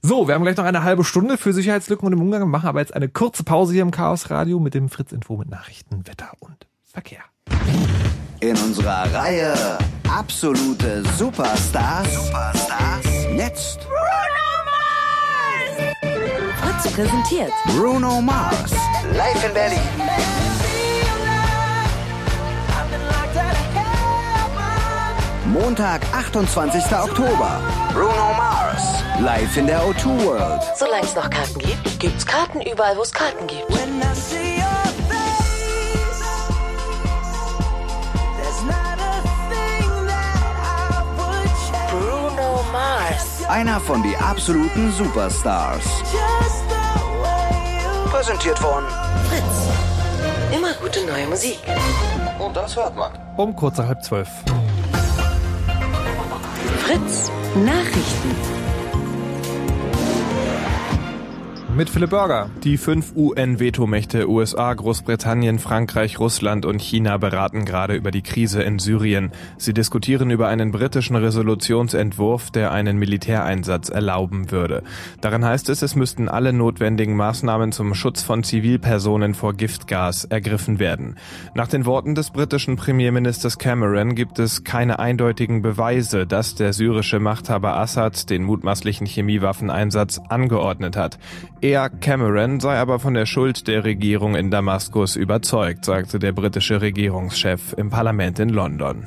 So, 0.00 0.28
wir 0.28 0.36
haben 0.36 0.44
gleich 0.44 0.56
noch 0.56 0.64
eine 0.64 0.84
halbe 0.84 1.02
Stunde 1.02 1.38
für 1.38 1.52
Sicherheitslücken 1.52 2.06
und 2.06 2.12
im 2.12 2.20
Umgang, 2.20 2.48
machen 2.48 2.68
aber 2.68 2.78
jetzt 2.78 2.94
eine 2.94 3.08
kurze 3.08 3.42
Pause 3.42 3.72
hier 3.72 3.82
im 3.82 3.90
Chaos 3.90 4.30
Radio 4.30 4.60
mit 4.60 4.74
dem 4.74 4.88
Fritz 4.88 5.10
Info 5.10 5.36
mit 5.36 5.50
Nachrichten, 5.50 6.06
Wetter 6.06 6.30
und 6.38 6.68
Verkehr. 6.84 7.18
In 8.38 8.56
unserer 8.58 9.12
Reihe 9.12 9.54
absolute 10.08 11.02
Superstars. 11.18 12.06
Superstars. 12.14 13.06
Jetzt 13.36 13.80
Bruno 13.80 14.54
Mars. 15.50 15.82
Fritz 16.60 16.92
präsentiert 16.94 17.52
Bruno 17.76 18.20
Mars 18.20 18.70
live 19.12 19.44
in 19.48 19.52
Berlin. 19.52 20.45
Montag, 25.52 26.02
28. 26.12 26.82
Oktober. 26.92 27.60
Bruno 27.92 28.34
Mars. 28.36 28.82
Live 29.20 29.56
in 29.56 29.66
der 29.66 29.80
O2 29.80 30.24
World. 30.24 30.62
Solange 30.76 31.04
es 31.04 31.14
noch 31.14 31.30
Karten 31.30 31.58
gibt, 31.60 32.00
gibt's 32.00 32.26
Karten 32.26 32.60
überall, 32.62 32.96
wo 32.96 33.02
es 33.02 33.12
Karten 33.12 33.46
gibt. 33.46 33.68
Bruno 41.90 42.64
Mars. 42.72 43.44
Einer 43.48 43.78
von 43.78 44.02
die 44.02 44.16
absoluten 44.16 44.92
Superstars. 44.92 45.84
Präsentiert 48.10 48.58
von 48.58 48.84
Fritz. 49.28 50.56
Immer 50.56 50.72
gute 50.74 51.06
neue 51.06 51.28
Musik. 51.28 51.60
Und 52.40 52.56
das 52.56 52.76
hört 52.76 52.96
man. 52.96 53.12
Um 53.36 53.54
kurz 53.54 53.78
nach 53.78 53.86
halb 53.86 54.02
zwölf. 54.02 54.28
Fritz 56.86 57.32
Nachrichten 57.64 58.55
mit 61.76 61.90
Philipp 61.90 62.08
Burger. 62.08 62.48
Die 62.64 62.78
fünf 62.78 63.12
UN-Vetomächte 63.14 64.30
USA, 64.30 64.72
Großbritannien, 64.72 65.58
Frankreich, 65.58 66.18
Russland 66.18 66.64
und 66.64 66.80
China 66.80 67.18
beraten 67.18 67.66
gerade 67.66 67.94
über 67.94 68.10
die 68.10 68.22
Krise 68.22 68.62
in 68.62 68.78
Syrien. 68.78 69.30
Sie 69.58 69.74
diskutieren 69.74 70.30
über 70.30 70.48
einen 70.48 70.72
britischen 70.72 71.16
Resolutionsentwurf, 71.16 72.50
der 72.50 72.72
einen 72.72 72.96
Militäreinsatz 72.96 73.90
erlauben 73.90 74.50
würde. 74.50 74.84
Darin 75.20 75.44
heißt 75.44 75.68
es, 75.68 75.82
es 75.82 75.94
müssten 75.96 76.30
alle 76.30 76.54
notwendigen 76.54 77.14
Maßnahmen 77.14 77.72
zum 77.72 77.94
Schutz 77.94 78.22
von 78.22 78.42
Zivilpersonen 78.42 79.34
vor 79.34 79.52
Giftgas 79.52 80.24
ergriffen 80.24 80.78
werden. 80.78 81.16
Nach 81.54 81.68
den 81.68 81.84
Worten 81.84 82.14
des 82.14 82.30
britischen 82.30 82.76
Premierministers 82.76 83.58
Cameron 83.58 84.14
gibt 84.14 84.38
es 84.38 84.64
keine 84.64 84.98
eindeutigen 84.98 85.60
Beweise, 85.60 86.26
dass 86.26 86.54
der 86.54 86.72
syrische 86.72 87.20
Machthaber 87.20 87.76
Assad 87.76 88.30
den 88.30 88.44
mutmaßlichen 88.44 89.06
Chemiewaffeneinsatz 89.06 90.22
angeordnet 90.30 90.96
hat. 90.96 91.18
Er, 91.66 91.90
Cameron, 91.90 92.60
sei 92.60 92.78
aber 92.78 93.00
von 93.00 93.14
der 93.14 93.26
Schuld 93.26 93.66
der 93.66 93.82
Regierung 93.82 94.36
in 94.36 94.52
Damaskus 94.52 95.16
überzeugt, 95.16 95.84
sagte 95.84 96.20
der 96.20 96.30
britische 96.30 96.80
Regierungschef 96.80 97.72
im 97.76 97.90
Parlament 97.90 98.38
in 98.38 98.50
London. 98.50 99.04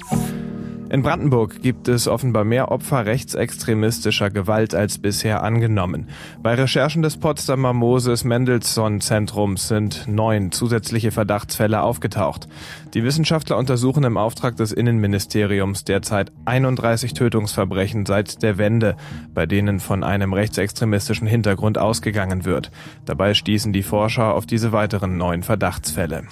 In 0.91 1.03
Brandenburg 1.03 1.61
gibt 1.61 1.87
es 1.87 2.07
offenbar 2.07 2.43
mehr 2.43 2.71
Opfer 2.71 3.05
rechtsextremistischer 3.05 4.31
Gewalt 4.31 4.73
als 4.73 4.97
bisher 4.97 5.43
angenommen. 5.43 6.07
Bei 6.41 6.55
Recherchen 6.55 7.03
des 7.03 7.17
Potsdamer 7.17 7.73
Moses 7.73 8.23
Mendelssohn 8.23 8.99
Zentrums 8.99 9.67
sind 9.67 10.07
neun 10.07 10.51
zusätzliche 10.51 11.11
Verdachtsfälle 11.11 11.83
aufgetaucht. 11.83 12.47
Die 12.95 13.03
Wissenschaftler 13.03 13.57
untersuchen 13.57 14.03
im 14.03 14.17
Auftrag 14.17 14.55
des 14.55 14.71
Innenministeriums 14.71 15.83
derzeit 15.83 16.31
31 16.45 17.13
Tötungsverbrechen 17.13 18.07
seit 18.07 18.41
der 18.41 18.57
Wende, 18.57 18.95
bei 19.35 19.45
denen 19.45 19.79
von 19.79 20.03
einem 20.03 20.33
rechtsextremistischen 20.33 21.27
Hintergrund 21.27 21.77
ausgegangen 21.77 22.45
wird. 22.45 22.71
Dabei 23.05 23.35
stießen 23.35 23.73
die 23.73 23.83
Forscher 23.83 24.33
auf 24.33 24.47
diese 24.47 24.71
weiteren 24.71 25.17
neun 25.17 25.43
Verdachtsfälle. 25.43 26.23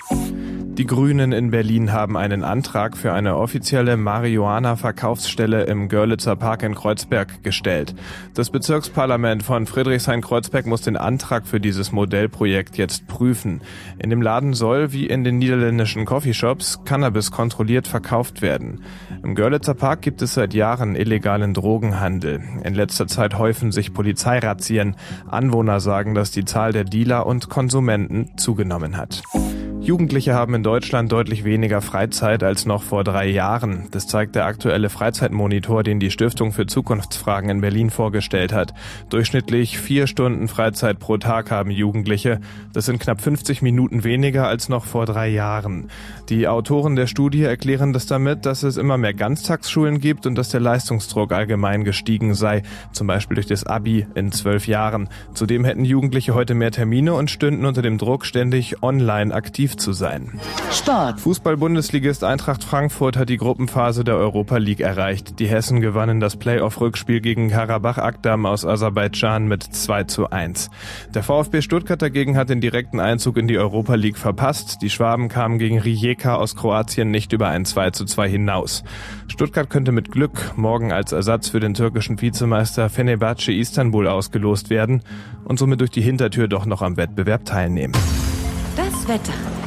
Die 0.78 0.86
Grünen 0.86 1.32
in 1.32 1.50
Berlin 1.50 1.92
haben 1.92 2.16
einen 2.16 2.44
Antrag 2.44 2.98
für 2.98 3.12
eine 3.12 3.36
offizielle 3.38 3.98
Marihuana-Verkaufsstelle 4.48 5.64
im 5.64 5.90
Görlitzer 5.90 6.38
Park 6.38 6.64
in 6.64 6.74
Kreuzberg 6.74 7.44
gestellt. 7.44 7.94
Das 8.34 8.50
Bezirksparlament 8.50 9.44
von 9.44 9.68
Friedrichshain-Kreuzberg 9.68 10.66
muss 10.66 10.82
den 10.82 10.96
Antrag 10.96 11.46
für 11.46 11.60
dieses 11.60 11.92
Modellprojekt 11.92 12.78
jetzt 12.78 13.08
prüfen. 13.08 13.62
In 14.00 14.10
dem 14.10 14.22
Laden 14.22 14.54
soll, 14.54 14.94
wie 14.94 15.06
in 15.06 15.26
den 15.26 15.38
niederländischen 15.38 16.06
Coffeeshops, 16.06 16.80
Cannabis 16.86 17.32
kontrolliert 17.32 17.88
verkauft 17.88 18.42
werden. 18.42 18.84
Im 19.22 19.36
Görlitzer 19.36 19.74
Park 19.74 20.02
gibt 20.02 20.22
es 20.22 20.34
seit 20.34 20.54
Jahren 20.54 20.96
illegalen 20.96 21.54
Drogenhandel. 21.54 22.42
In 22.64 22.74
letzter 22.74 23.08
Zeit 23.08 23.38
häufen 23.38 23.74
sich 23.74 23.94
Polizeirazzien. 23.94 24.96
Anwohner 25.28 25.82
sagen, 25.82 26.16
dass 26.16 26.32
die 26.32 26.46
Zahl 26.46 26.72
der 26.72 26.86
Dealer 26.86 27.26
und 27.26 27.50
Konsumenten 27.50 28.38
zugenommen 28.38 28.96
hat. 28.96 29.24
Jugendliche 29.88 30.34
haben 30.34 30.54
in 30.54 30.64
Deutschland 30.64 31.12
deutlich 31.14 31.46
weniger 31.46 31.82
Freizeit 31.82 32.44
als 32.44 32.66
noch 32.66 32.84
vor 32.84 33.06
drei 33.06 33.28
Jahren. 33.30 33.88
Das 33.92 34.06
zeigt 34.06 34.36
der 34.38 34.46
aktuelle 34.46 34.90
Freizeitmonitor, 34.90 35.84
den 35.84 36.00
die 36.00 36.12
Stiftung 36.12 36.54
für 36.54 36.68
Zukunftsfragen 36.68 37.50
in 37.50 37.60
Berlin 37.60 37.90
vorgestellt 37.90 38.54
hat. 38.54 38.74
Durchschnittlich 39.10 39.80
vier 39.80 40.06
Stunden 40.08 40.48
Freizeit 40.48 41.00
pro 41.00 41.18
Tag 41.18 41.50
haben 41.50 41.72
Jugendliche. 41.72 42.40
Das 42.72 42.86
sind 42.86 43.00
knapp 43.00 43.20
50 43.20 43.64
Minuten 43.64 44.04
weniger 44.04 44.48
als 44.48 44.70
noch 44.70 44.86
vor 44.86 45.08
drei 45.08 45.28
Jahren. 45.28 45.90
Die 46.30 46.48
Autoren 46.48 46.96
der 46.96 47.08
Studie 47.08 47.44
erklären 47.44 47.94
das 47.94 48.06
damit, 48.06 48.46
dass 48.46 48.62
es 48.62 48.78
immer 48.78 48.98
mehr 48.98 49.16
Ganztagsschulen 49.16 50.00
gibt 50.00 50.28
und 50.28 50.36
dass 50.36 50.50
der 50.50 50.60
Leistungsdruck 50.60 51.32
allgemein 51.32 51.84
gestiegen 51.84 52.36
sei, 52.36 52.62
zum 52.92 53.08
Beispiel 53.08 53.36
durch 53.36 53.48
das 53.48 53.66
Abi 53.66 54.06
in 54.14 54.32
zwölf 54.32 54.68
Jahren. 54.68 55.10
Zudem 55.34 55.66
hätten 55.66 55.84
Jugendliche 55.84 56.36
heute 56.36 56.54
mehr 56.54 56.72
Termine 56.72 57.16
und 57.16 57.32
stünden 57.32 57.66
unter 57.66 57.82
dem 57.82 57.98
Druck, 57.98 58.24
ständig 58.26 58.84
online 58.84 59.34
aktiv 59.34 59.78
zu 59.78 59.94
sein. 59.94 60.40
Sport. 60.72 61.20
Fußball-Bundesligist 61.22 62.24
Eintracht 62.24 62.64
Frankfurt 62.64 63.18
hat 63.18 63.30
die 63.30 63.38
Gruppenphase 63.38 64.04
der 64.04 64.16
Europa 64.28 64.58
League 64.58 64.82
erreicht. 64.82 65.40
Die 65.40 65.48
Hessen 65.48 65.80
gewannen 65.80 66.20
das 66.20 66.36
Playoff-Rückspiel 66.36 67.22
gegen 67.22 67.50
Karabach 67.50 67.98
Akdam 67.98 68.46
aus 68.46 68.66
Aserbaidschan 68.66 69.48
mit 69.48 69.64
2 69.64 70.04
zu 70.04 70.30
1. 70.30 70.70
Der 71.16 71.24
VfB 71.24 71.62
Stuttgart 71.62 72.02
dagegen 72.02 72.36
hat 72.36 72.50
den 72.50 72.60
direkten 72.60 73.00
Einzug 73.00 73.38
in 73.38 73.48
die 73.48 73.58
Europa 73.58 73.96
League 73.96 74.18
verpasst. 74.18 74.82
Die 74.82 74.90
Schwaben 74.90 75.30
kamen 75.30 75.60
gegen 75.60 75.80
Rijeka 75.80 76.36
aus 76.36 76.58
Kroatien 76.58 77.10
nicht 77.10 77.32
über 77.32 77.48
ein 77.48 77.64
2 77.64 77.92
zu 77.92 78.04
2 78.04 78.28
hinaus. 78.28 78.84
Stuttgart 79.30 79.70
könnte 79.70 79.94
mit 79.94 80.12
Glück 80.12 80.52
morgen 80.58 80.92
als 80.92 81.14
Ersatz 81.14 81.48
für 81.48 81.62
den 81.62 81.74
türkischen 81.74 82.22
Vizemeister 82.22 82.90
Fenerbahce 82.90 83.54
Istanbul 83.54 84.10
ausgelost 84.10 84.70
werden 84.70 85.04
und 85.46 85.58
somit 85.58 85.80
durch 85.80 85.92
die 85.92 86.02
Hintertür 86.02 86.50
doch 86.50 86.66
noch 86.66 86.82
am 86.82 86.98
Wettbewerb 86.98 87.46
teilnehmen. 87.46 87.94
Das 88.76 89.08
Wetter. 89.08 89.67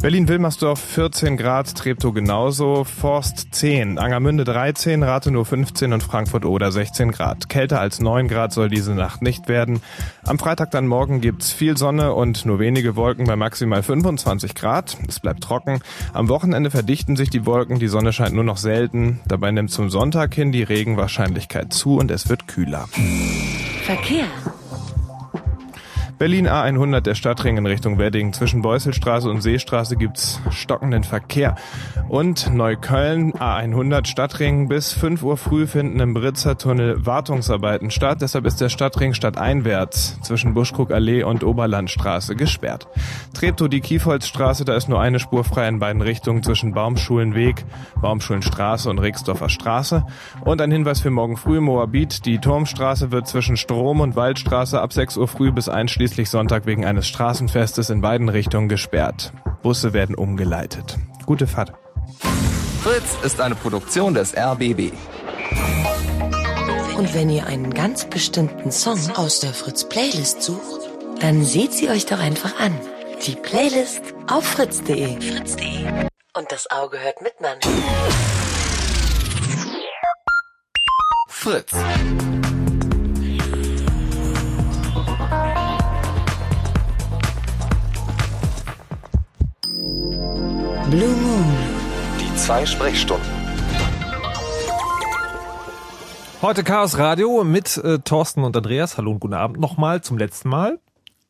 Berlin-Wilmersdorf 0.00 0.78
14 0.78 1.36
Grad, 1.36 1.74
Treptow 1.74 2.14
genauso, 2.14 2.84
Forst 2.84 3.48
10, 3.52 3.98
Angermünde 3.98 4.44
13, 4.44 5.02
Rathenow 5.02 5.46
15 5.46 5.92
und 5.92 6.04
Frankfurt-Oder 6.04 6.70
16 6.70 7.10
Grad. 7.10 7.48
Kälter 7.48 7.80
als 7.80 8.00
9 8.00 8.28
Grad 8.28 8.52
soll 8.52 8.68
diese 8.68 8.94
Nacht 8.94 9.22
nicht 9.22 9.48
werden. 9.48 9.80
Am 10.24 10.38
Freitag 10.38 10.70
dann 10.70 10.86
morgen 10.86 11.20
gibt's 11.20 11.50
viel 11.50 11.76
Sonne 11.76 12.14
und 12.14 12.46
nur 12.46 12.60
wenige 12.60 12.94
Wolken 12.94 13.26
bei 13.26 13.34
maximal 13.34 13.82
25 13.82 14.54
Grad. 14.54 14.96
Es 15.08 15.18
bleibt 15.18 15.42
trocken. 15.42 15.80
Am 16.12 16.28
Wochenende 16.28 16.70
verdichten 16.70 17.16
sich 17.16 17.28
die 17.28 17.44
Wolken, 17.44 17.80
die 17.80 17.88
Sonne 17.88 18.12
scheint 18.12 18.34
nur 18.34 18.44
noch 18.44 18.58
selten. 18.58 19.18
Dabei 19.26 19.50
nimmt 19.50 19.72
zum 19.72 19.90
Sonntag 19.90 20.32
hin 20.32 20.52
die 20.52 20.62
Regenwahrscheinlichkeit 20.62 21.72
zu 21.72 21.96
und 21.96 22.12
es 22.12 22.28
wird 22.28 22.46
kühler. 22.46 22.88
Verkehr. 23.82 24.26
Berlin 26.18 26.48
A100, 26.48 27.02
der 27.02 27.14
Stadtring 27.14 27.58
in 27.58 27.66
Richtung 27.66 27.96
Wedding. 27.96 28.32
Zwischen 28.32 28.60
Beusselstraße 28.60 29.30
und 29.30 29.40
Seestraße 29.40 29.94
gibt's 29.94 30.40
stockenden 30.50 31.04
Verkehr. 31.04 31.54
Und 32.08 32.52
Neukölln 32.52 33.34
A100 33.34 34.04
Stadtring. 34.08 34.66
Bis 34.66 34.92
5 34.92 35.22
Uhr 35.22 35.36
früh 35.36 35.68
finden 35.68 36.00
im 36.00 36.14
Britzer 36.14 36.58
Tunnel 36.58 37.06
Wartungsarbeiten 37.06 37.92
statt. 37.92 38.18
Deshalb 38.20 38.46
ist 38.46 38.60
der 38.60 38.68
Stadtring 38.68 39.14
stadteinwärts 39.14 40.20
zwischen 40.22 40.54
Buschkrug 40.54 40.90
Allee 40.90 41.22
und 41.22 41.44
Oberlandstraße 41.44 42.34
gesperrt. 42.34 42.88
Treptow 43.32 43.68
die 43.68 43.80
Kiefholzstraße, 43.80 44.64
da 44.64 44.74
ist 44.74 44.88
nur 44.88 45.00
eine 45.00 45.20
Spur 45.20 45.44
frei 45.44 45.68
in 45.68 45.78
beiden 45.78 46.02
Richtungen 46.02 46.42
zwischen 46.42 46.74
Baumschulenweg, 46.74 47.64
Baumschulenstraße 48.02 48.90
und 48.90 48.98
Rixdorfer 48.98 49.50
Straße. 49.50 50.04
Und 50.44 50.60
ein 50.60 50.72
Hinweis 50.72 51.00
für 51.00 51.10
morgen 51.10 51.36
früh 51.36 51.60
Moabit. 51.60 52.26
Die 52.26 52.38
Turmstraße 52.38 53.12
wird 53.12 53.28
zwischen 53.28 53.56
Strom 53.56 54.00
und 54.00 54.16
Waldstraße 54.16 54.80
ab 54.80 54.92
6 54.92 55.16
Uhr 55.16 55.28
früh 55.28 55.52
bis 55.52 55.68
einschließlich 55.68 56.07
schließlich 56.08 56.30
Sonntag 56.30 56.64
wegen 56.64 56.86
eines 56.86 57.06
Straßenfestes 57.06 57.90
in 57.90 58.00
beiden 58.00 58.30
Richtungen 58.30 58.70
gesperrt. 58.70 59.34
Busse 59.62 59.92
werden 59.92 60.14
umgeleitet. 60.14 60.96
Gute 61.26 61.46
Fahrt. 61.46 61.74
Fritz 62.82 63.18
ist 63.22 63.42
eine 63.42 63.54
Produktion 63.54 64.14
des 64.14 64.34
RBB. 64.34 64.92
Und 66.96 67.14
wenn 67.14 67.28
ihr 67.28 67.46
einen 67.46 67.74
ganz 67.74 68.06
bestimmten 68.06 68.72
Song 68.72 68.98
aus 69.16 69.40
der 69.40 69.52
Fritz 69.52 69.84
Playlist 69.84 70.42
sucht, 70.42 70.88
dann 71.20 71.44
seht 71.44 71.74
sie 71.74 71.90
euch 71.90 72.06
doch 72.06 72.20
einfach 72.20 72.58
an. 72.58 72.74
Die 73.26 73.36
Playlist 73.36 74.00
auf 74.28 74.44
fritz.de. 74.44 75.20
Fritz.de. 75.20 76.06
Und 76.34 76.50
das 76.50 76.70
Auge 76.70 76.98
hört 77.00 77.20
mit, 77.20 77.38
Mann. 77.42 77.58
Fritz. 81.28 81.74
Blue 90.90 91.06
Moon. 91.06 91.54
Die 92.18 92.34
zwei 92.36 92.64
Sprechstunden. 92.64 93.28
Heute 96.40 96.64
Chaos 96.64 96.96
Radio 96.96 97.44
mit 97.44 97.76
äh, 97.76 97.98
Thorsten 97.98 98.42
und 98.42 98.56
Andreas. 98.56 98.96
Hallo 98.96 99.10
und 99.10 99.20
guten 99.20 99.34
Abend 99.34 99.60
nochmal 99.60 100.00
zum 100.00 100.16
letzten 100.16 100.48
Mal. 100.48 100.80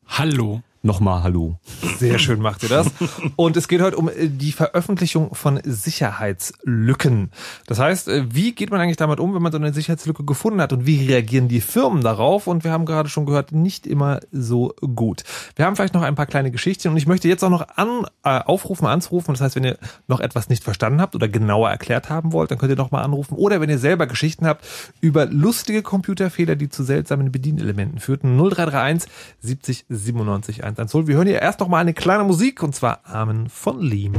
Hallo. 0.07 0.61
Nochmal 0.81 1.23
Hallo. 1.23 1.59
Sehr 1.97 2.19
schön 2.19 2.39
macht 2.39 2.63
ihr 2.63 2.69
das. 2.69 2.87
Und 3.35 3.57
es 3.57 3.67
geht 3.67 3.81
heute 3.81 3.97
um 3.97 4.07
äh, 4.07 4.29
die 4.29 4.53
Veröffentlichung 4.53 5.35
von 5.35 5.59
Sicherheitslücken. 5.65 7.31
Das 7.67 7.79
heißt, 7.79 8.07
äh, 8.07 8.33
wie 8.33 8.53
geht 8.53 8.71
man 8.71 8.79
eigentlich 8.79 8.95
damit 8.95 9.19
um, 9.19 9.35
wenn 9.35 9.41
man 9.41 9.51
so 9.51 9.57
eine 9.57 9.73
Sicherheitslücke 9.73 10.23
gefunden 10.23 10.61
hat 10.61 10.71
und 10.71 10.85
wie 10.85 11.05
reagieren 11.05 11.49
die 11.49 11.59
Firmen 11.59 12.01
darauf? 12.01 12.47
Und 12.47 12.63
wir 12.63 12.71
haben 12.71 12.85
gerade 12.85 13.09
schon 13.09 13.25
gehört, 13.25 13.51
nicht 13.51 13.85
immer 13.85 14.21
so 14.31 14.73
gut. 14.95 15.25
Wir 15.57 15.65
haben 15.65 15.75
vielleicht 15.75 15.93
noch 15.93 16.01
ein 16.01 16.15
paar 16.15 16.27
kleine 16.27 16.49
Geschichten 16.49 16.87
und 16.87 16.95
ich 16.95 17.07
möchte 17.07 17.27
jetzt 17.27 17.43
auch 17.43 17.49
noch 17.49 17.67
an, 17.75 18.05
äh, 18.23 18.39
aufrufen, 18.39 18.87
anzurufen. 18.87 19.33
Das 19.33 19.41
heißt, 19.41 19.57
wenn 19.57 19.65
ihr 19.65 19.77
noch 20.07 20.21
etwas 20.21 20.47
nicht 20.47 20.63
verstanden 20.63 21.01
habt 21.01 21.13
oder 21.13 21.27
genauer 21.27 21.69
erklärt 21.69 22.09
haben 22.09 22.31
wollt, 22.31 22.51
dann 22.51 22.57
könnt 22.57 22.71
ihr 22.71 22.77
noch 22.77 22.91
mal 22.91 23.01
anrufen. 23.01 23.35
Oder 23.35 23.59
wenn 23.59 23.69
ihr 23.69 23.79
selber 23.79 24.07
Geschichten 24.07 24.47
habt 24.47 24.65
über 25.01 25.25
lustige 25.25 25.81
Computerfehler, 25.81 26.55
die 26.55 26.69
zu 26.69 26.83
seltsamen 26.83 27.33
Bedienelementen 27.33 27.99
führten. 27.99 28.37
0331 28.37 29.11
70 29.41 29.85
97 29.89 30.68
110. 30.69 31.07
Wir 31.07 31.15
hören 31.15 31.27
hier 31.27 31.41
erst 31.41 31.59
noch 31.59 31.67
mal 31.67 31.79
eine 31.79 31.93
kleine 31.93 32.23
Musik 32.23 32.63
und 32.63 32.75
zwar 32.75 32.99
Armen 33.05 33.49
von 33.49 33.81
Lehm. 33.81 34.13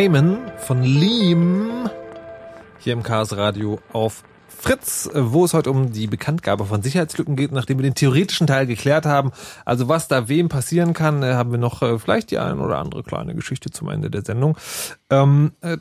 Amen 0.00 0.38
von 0.56 0.82
Liam 0.82 1.90
hier 2.78 2.94
im 2.94 3.02
Chaos 3.02 3.36
Radio 3.36 3.80
auf 3.92 4.22
Fritz, 4.48 5.10
wo 5.12 5.44
es 5.44 5.52
heute 5.52 5.70
um 5.70 5.92
die 5.92 6.06
Bekanntgabe 6.06 6.64
von 6.64 6.80
Sicherheitslücken 6.80 7.36
geht, 7.36 7.52
nachdem 7.52 7.76
wir 7.76 7.82
den 7.82 7.94
theoretischen 7.94 8.46
Teil 8.46 8.66
geklärt 8.66 9.04
haben. 9.04 9.30
Also 9.66 9.88
was 9.88 10.08
da 10.08 10.26
wem 10.26 10.48
passieren 10.48 10.94
kann, 10.94 11.22
äh, 11.22 11.34
haben 11.34 11.50
wir 11.50 11.58
noch 11.58 11.82
äh, 11.82 11.98
vielleicht 11.98 12.30
die 12.30 12.38
eine 12.38 12.62
oder 12.62 12.78
andere 12.78 13.02
kleine 13.02 13.34
Geschichte 13.34 13.68
zum 13.68 13.90
Ende 13.90 14.10
der 14.10 14.22
Sendung. 14.22 14.56
Ähm, 15.10 15.52
äh, 15.60 15.76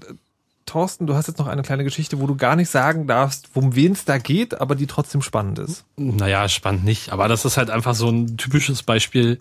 Thorsten, 0.70 1.08
du 1.08 1.16
hast 1.16 1.28
jetzt 1.28 1.40
noch 1.40 1.48
eine 1.48 1.62
kleine 1.62 1.84
Geschichte, 1.84 2.20
wo 2.20 2.28
du 2.28 2.36
gar 2.36 2.56
nicht 2.56 2.70
sagen 2.70 3.08
darfst, 3.08 3.50
um 3.54 3.76
wen 3.76 3.94
es 3.94 4.06
da 4.06 4.18
geht, 4.18 4.60
aber 4.62 4.76
die 4.76 4.88
trotzdem 4.88 5.22
spannend 5.22 5.60
ist. 5.60 5.84
Naja, 5.98 6.48
spannend 6.48 6.86
nicht. 6.86 7.12
Aber 7.12 7.28
das 7.28 7.46
ist 7.46 7.58
halt 7.58 7.70
einfach 7.70 7.96
so 7.96 8.10
ein 8.10 8.38
typisches 8.38 8.84
Beispiel, 8.84 9.40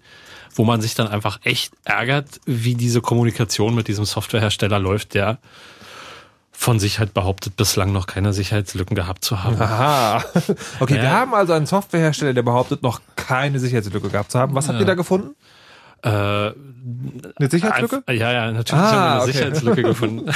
wo 0.55 0.65
man 0.65 0.81
sich 0.81 0.95
dann 0.95 1.09
einfach 1.09 1.41
echt 1.45 1.73
ärgert, 1.85 2.41
wie 2.47 2.75
diese 2.75 3.01
Kommunikation 3.01 3.75
mit 3.75 3.89
diesem 3.89 4.05
Softwarehersteller 4.05 4.79
läuft, 4.79 5.15
der 5.15 5.39
von 6.51 6.81
sich 6.81 6.99
halt 6.99 7.15
behauptet, 7.15 7.57
bislang 7.57 7.93
noch 7.93 8.09
keine 8.09 8.33
Sicherheitslücken 8.33 8.97
gehabt 8.97 9.25
zu 9.25 9.45
haben. 9.45 9.61
Aha. 9.61 10.25
Okay, 10.81 10.97
ja. 10.97 11.03
wir 11.03 11.11
haben 11.13 11.35
also 11.35 11.53
einen 11.53 11.67
Softwarehersteller, 11.67 12.35
der 12.35 12.43
behauptet, 12.43 12.83
noch 12.83 13.01
keine 13.15 13.61
Sicherheitslücke 13.61 14.09
gehabt 14.09 14.33
zu 14.33 14.39
haben. 14.39 14.55
Was 14.55 14.67
habt 14.67 14.75
ja. 14.75 14.81
ihr 14.81 14.87
da 14.87 14.95
gefunden? 14.95 15.37
Äh, 16.03 16.09
eine 16.09 16.55
Sicherheitslücke? 17.51 18.03
Ja, 18.13 18.33
ja, 18.33 18.53
natürlich 18.53 18.73
ah, 18.73 18.91
haben 18.91 18.93
wir 18.93 19.11
eine 19.11 19.23
okay. 19.23 19.33
Sicherheitslücke 19.33 19.83
gefunden, 19.95 20.31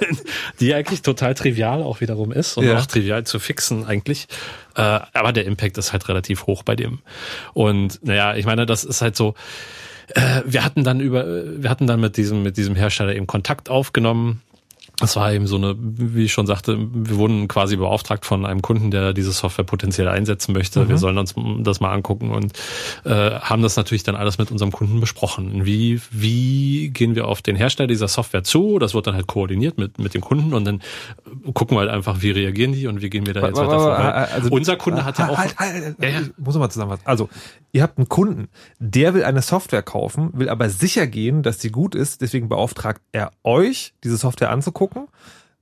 die 0.60 0.74
eigentlich 0.74 1.02
total 1.02 1.34
trivial 1.34 1.82
auch 1.82 2.00
wiederum 2.00 2.32
ist 2.32 2.56
und 2.56 2.66
ja. 2.66 2.78
auch 2.78 2.86
trivial 2.86 3.24
zu 3.24 3.38
fixen 3.38 3.86
eigentlich. 3.86 4.28
Äh, 4.76 4.82
aber 4.82 5.32
der 5.32 5.46
Impact 5.46 5.78
ist 5.78 5.92
halt 5.92 6.08
relativ 6.08 6.46
hoch 6.46 6.62
bei 6.62 6.76
dem. 6.76 7.00
Und 7.54 8.04
naja, 8.04 8.36
ich 8.36 8.46
meine, 8.46 8.66
das 8.66 8.84
ist 8.84 9.00
halt 9.00 9.16
so. 9.16 9.34
Äh, 10.14 10.42
wir 10.46 10.64
hatten 10.64 10.84
dann 10.84 11.00
über, 11.00 11.24
wir 11.26 11.68
hatten 11.68 11.86
dann 11.86 12.00
mit 12.00 12.16
diesem 12.16 12.42
mit 12.42 12.56
diesem 12.56 12.74
Hersteller 12.74 13.14
eben 13.14 13.26
Kontakt 13.26 13.68
aufgenommen 13.68 14.42
das 15.00 15.14
war 15.14 15.32
eben 15.32 15.46
so 15.46 15.56
eine, 15.56 15.76
wie 15.78 16.24
ich 16.24 16.32
schon 16.32 16.48
sagte, 16.48 16.76
wir 16.76 17.16
wurden 17.16 17.46
quasi 17.46 17.76
beauftragt 17.76 18.26
von 18.26 18.44
einem 18.44 18.62
Kunden, 18.62 18.90
der 18.90 19.12
diese 19.12 19.30
Software 19.30 19.64
potenziell 19.64 20.08
einsetzen 20.08 20.52
möchte. 20.52 20.80
Mhm. 20.80 20.88
Wir 20.88 20.98
sollen 20.98 21.18
uns 21.18 21.36
das 21.60 21.78
mal 21.78 21.92
angucken 21.92 22.30
und 22.30 22.52
äh, 23.04 23.30
haben 23.38 23.62
das 23.62 23.76
natürlich 23.76 24.02
dann 24.02 24.16
alles 24.16 24.38
mit 24.38 24.50
unserem 24.50 24.72
Kunden 24.72 24.98
besprochen. 24.98 25.64
Wie, 25.64 26.00
wie 26.10 26.88
gehen 26.88 27.14
wir 27.14 27.28
auf 27.28 27.42
den 27.42 27.54
Hersteller 27.54 27.86
dieser 27.86 28.08
Software 28.08 28.42
zu? 28.42 28.80
Das 28.80 28.92
wird 28.92 29.06
dann 29.06 29.14
halt 29.14 29.28
koordiniert 29.28 29.78
mit, 29.78 29.98
mit 29.98 30.14
dem 30.14 30.20
Kunden 30.20 30.52
und 30.52 30.64
dann 30.64 30.82
gucken 31.54 31.76
wir 31.76 31.80
halt 31.80 31.90
einfach, 31.90 32.20
wie 32.22 32.32
reagieren 32.32 32.72
die 32.72 32.88
und 32.88 33.00
wie 33.00 33.08
gehen 33.08 33.24
wir 33.24 33.34
da 33.34 33.46
jetzt 33.46 33.56
weiter 33.56 33.78
vor. 33.78 33.92
Also, 33.92 34.50
Unser 34.50 34.76
Kunde 34.76 35.04
hat 35.04 35.18
ja 35.18 35.28
auch. 35.28 35.38
Halt, 35.38 35.56
halt, 35.58 35.84
halt, 35.84 35.96
ja, 36.02 36.08
ja. 36.08 36.20
Muss 36.38 36.54
man 36.54 36.62
mal 36.62 36.70
zusammenfassen. 36.70 37.06
Also, 37.06 37.28
ihr 37.70 37.82
habt 37.84 37.98
einen 37.98 38.08
Kunden, 38.08 38.48
der 38.80 39.14
will 39.14 39.22
eine 39.22 39.42
Software 39.42 39.82
kaufen, 39.82 40.30
will 40.32 40.48
aber 40.48 40.70
sicher 40.70 41.06
gehen, 41.06 41.44
dass 41.44 41.60
sie 41.60 41.70
gut 41.70 41.94
ist, 41.94 42.20
deswegen 42.20 42.48
beauftragt 42.48 43.00
er 43.12 43.30
euch, 43.44 43.94
diese 44.02 44.16
Software 44.16 44.50
anzugucken 44.50 44.87
gucken. 44.88 45.08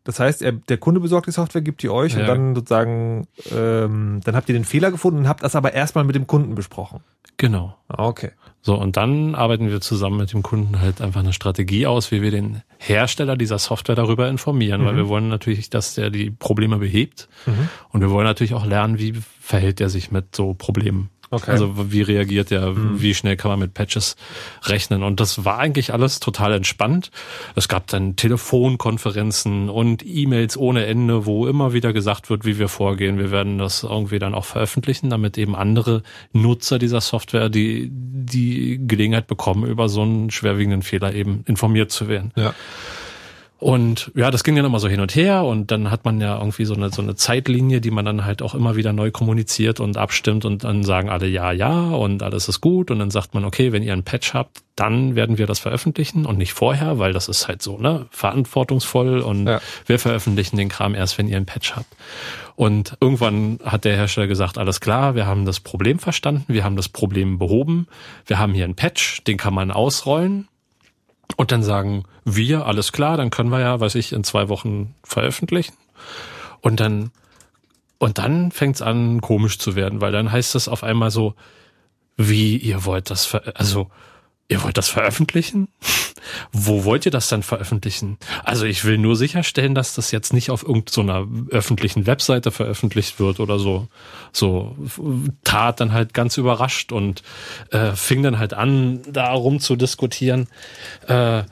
Das 0.06 0.20
heißt, 0.20 0.40
er, 0.40 0.52
der 0.52 0.78
Kunde 0.78 1.00
besorgt 1.00 1.26
die 1.26 1.32
Software, 1.32 1.62
gibt 1.62 1.82
die 1.82 1.90
euch 1.90 2.14
ja. 2.14 2.20
und 2.20 2.26
dann 2.28 2.54
sozusagen, 2.54 3.26
ähm, 3.52 4.20
dann 4.24 4.36
habt 4.36 4.48
ihr 4.48 4.54
den 4.54 4.64
Fehler 4.64 4.92
gefunden 4.92 5.20
und 5.20 5.28
habt 5.28 5.42
das 5.42 5.56
aber 5.56 5.74
erstmal 5.74 6.04
mit 6.04 6.14
dem 6.14 6.28
Kunden 6.28 6.54
besprochen. 6.54 7.00
Genau. 7.38 7.76
Ah, 7.88 8.06
okay. 8.06 8.30
So, 8.62 8.76
und 8.76 8.96
dann 8.96 9.34
arbeiten 9.34 9.68
wir 9.68 9.80
zusammen 9.80 10.16
mit 10.18 10.32
dem 10.32 10.42
Kunden 10.42 10.80
halt 10.80 11.00
einfach 11.00 11.20
eine 11.20 11.32
Strategie 11.32 11.86
aus, 11.86 12.12
wie 12.12 12.22
wir 12.22 12.30
den 12.30 12.62
Hersteller 12.78 13.36
dieser 13.36 13.58
Software 13.58 13.96
darüber 13.96 14.28
informieren, 14.28 14.82
mhm. 14.82 14.86
weil 14.86 14.96
wir 14.96 15.08
wollen 15.08 15.28
natürlich, 15.28 15.70
dass 15.70 15.94
der 15.94 16.10
die 16.10 16.30
Probleme 16.30 16.78
behebt. 16.78 17.28
Mhm. 17.46 17.68
Und 17.90 18.00
wir 18.00 18.10
wollen 18.10 18.26
natürlich 18.26 18.54
auch 18.54 18.64
lernen, 18.64 18.98
wie 18.98 19.14
verhält 19.40 19.80
er 19.80 19.88
sich 19.88 20.10
mit 20.10 20.34
so 20.36 20.54
Problemen. 20.54 21.10
Okay. 21.30 21.50
Also 21.50 21.92
wie 21.92 22.02
reagiert 22.02 22.52
er, 22.52 22.70
mhm. 22.70 23.00
wie 23.00 23.14
schnell 23.14 23.36
kann 23.36 23.50
man 23.50 23.58
mit 23.58 23.74
Patches 23.74 24.16
rechnen. 24.62 25.02
Und 25.02 25.18
das 25.18 25.44
war 25.44 25.58
eigentlich 25.58 25.92
alles 25.92 26.20
total 26.20 26.52
entspannt. 26.52 27.10
Es 27.54 27.68
gab 27.68 27.86
dann 27.88 28.16
Telefonkonferenzen 28.16 29.68
und 29.68 30.04
E-Mails 30.06 30.56
ohne 30.56 30.86
Ende, 30.86 31.26
wo 31.26 31.46
immer 31.46 31.72
wieder 31.72 31.92
gesagt 31.92 32.30
wird, 32.30 32.44
wie 32.44 32.58
wir 32.58 32.68
vorgehen. 32.68 33.18
Wir 33.18 33.30
werden 33.30 33.58
das 33.58 33.82
irgendwie 33.82 34.18
dann 34.18 34.34
auch 34.34 34.44
veröffentlichen, 34.44 35.10
damit 35.10 35.36
eben 35.36 35.56
andere 35.56 36.02
Nutzer 36.32 36.78
dieser 36.78 37.00
Software 37.00 37.48
die, 37.48 37.88
die 37.90 38.80
Gelegenheit 38.86 39.26
bekommen, 39.26 39.64
über 39.64 39.88
so 39.88 40.02
einen 40.02 40.30
schwerwiegenden 40.30 40.82
Fehler 40.82 41.12
eben 41.12 41.42
informiert 41.46 41.90
zu 41.90 42.08
werden. 42.08 42.32
Ja. 42.36 42.54
Und 43.58 44.10
ja, 44.14 44.30
das 44.30 44.44
ging 44.44 44.54
dann 44.54 44.66
immer 44.66 44.80
so 44.80 44.88
hin 44.88 45.00
und 45.00 45.14
her 45.14 45.44
und 45.44 45.70
dann 45.70 45.90
hat 45.90 46.04
man 46.04 46.20
ja 46.20 46.38
irgendwie 46.38 46.66
so 46.66 46.74
eine, 46.74 46.90
so 46.90 47.00
eine 47.00 47.14
Zeitlinie, 47.14 47.80
die 47.80 47.90
man 47.90 48.04
dann 48.04 48.26
halt 48.26 48.42
auch 48.42 48.54
immer 48.54 48.76
wieder 48.76 48.92
neu 48.92 49.10
kommuniziert 49.10 49.80
und 49.80 49.96
abstimmt 49.96 50.44
und 50.44 50.64
dann 50.64 50.84
sagen 50.84 51.08
alle 51.08 51.26
ja, 51.26 51.52
ja 51.52 51.88
und 51.88 52.22
alles 52.22 52.48
ist 52.48 52.60
gut 52.60 52.90
und 52.90 52.98
dann 52.98 53.10
sagt 53.10 53.32
man, 53.32 53.46
okay, 53.46 53.72
wenn 53.72 53.82
ihr 53.82 53.94
einen 53.94 54.02
Patch 54.02 54.34
habt, 54.34 54.62
dann 54.76 55.16
werden 55.16 55.38
wir 55.38 55.46
das 55.46 55.58
veröffentlichen 55.58 56.26
und 56.26 56.36
nicht 56.36 56.52
vorher, 56.52 56.98
weil 56.98 57.14
das 57.14 57.28
ist 57.28 57.48
halt 57.48 57.62
so, 57.62 57.78
ne, 57.78 58.04
verantwortungsvoll 58.10 59.20
und 59.20 59.46
ja. 59.46 59.60
wir 59.86 59.98
veröffentlichen 59.98 60.58
den 60.58 60.68
Kram 60.68 60.94
erst, 60.94 61.16
wenn 61.16 61.26
ihr 61.26 61.38
einen 61.38 61.46
Patch 61.46 61.76
habt. 61.76 61.96
Und 62.56 62.98
irgendwann 63.00 63.58
hat 63.64 63.86
der 63.86 63.96
Hersteller 63.96 64.26
gesagt, 64.26 64.58
alles 64.58 64.80
klar, 64.80 65.14
wir 65.14 65.26
haben 65.26 65.46
das 65.46 65.60
Problem 65.60 65.98
verstanden, 65.98 66.44
wir 66.48 66.62
haben 66.62 66.76
das 66.76 66.90
Problem 66.90 67.38
behoben, 67.38 67.86
wir 68.26 68.38
haben 68.38 68.52
hier 68.52 68.64
einen 68.64 68.76
Patch, 68.76 69.24
den 69.24 69.38
kann 69.38 69.54
man 69.54 69.70
ausrollen, 69.70 70.46
und 71.36 71.52
dann 71.52 71.62
sagen 71.62 72.04
wir, 72.24 72.66
alles 72.66 72.92
klar, 72.92 73.16
dann 73.16 73.30
können 73.30 73.50
wir 73.50 73.60
ja, 73.60 73.80
weiß 73.80 73.94
ich, 73.96 74.12
in 74.12 74.24
zwei 74.24 74.48
Wochen 74.48 74.94
veröffentlichen. 75.02 75.74
Und 76.60 76.80
dann, 76.80 77.10
und 77.98 78.18
dann 78.18 78.52
fängt's 78.52 78.82
an, 78.82 79.20
komisch 79.20 79.58
zu 79.58 79.74
werden, 79.74 80.00
weil 80.00 80.12
dann 80.12 80.30
heißt 80.30 80.54
es 80.54 80.68
auf 80.68 80.82
einmal 80.82 81.10
so, 81.10 81.34
wie 82.16 82.56
ihr 82.56 82.84
wollt 82.84 83.10
das, 83.10 83.34
also 83.34 83.90
Ihr 84.48 84.62
wollt 84.62 84.76
das 84.76 84.88
veröffentlichen? 84.88 85.68
Wo 86.52 86.84
wollt 86.84 87.04
ihr 87.04 87.10
das 87.10 87.28
dann 87.28 87.42
veröffentlichen? 87.42 88.18
Also 88.44 88.64
ich 88.64 88.84
will 88.84 88.98
nur 88.98 89.16
sicherstellen, 89.16 89.74
dass 89.74 89.94
das 89.94 90.12
jetzt 90.12 90.32
nicht 90.32 90.50
auf 90.50 90.62
irgendeiner 90.62 91.26
öffentlichen 91.50 92.06
Webseite 92.06 92.52
veröffentlicht 92.52 93.18
wird 93.18 93.40
oder 93.40 93.58
so. 93.58 93.88
So 94.32 94.76
tat 95.42 95.80
dann 95.80 95.92
halt 95.92 96.14
ganz 96.14 96.36
überrascht 96.36 96.92
und 96.92 97.22
äh, 97.70 97.92
fing 97.92 98.22
dann 98.22 98.38
halt 98.38 98.54
an, 98.54 99.00
darum 99.10 99.58
zu 99.58 99.74
diskutieren. 99.74 100.48
Äh, 101.06 101.42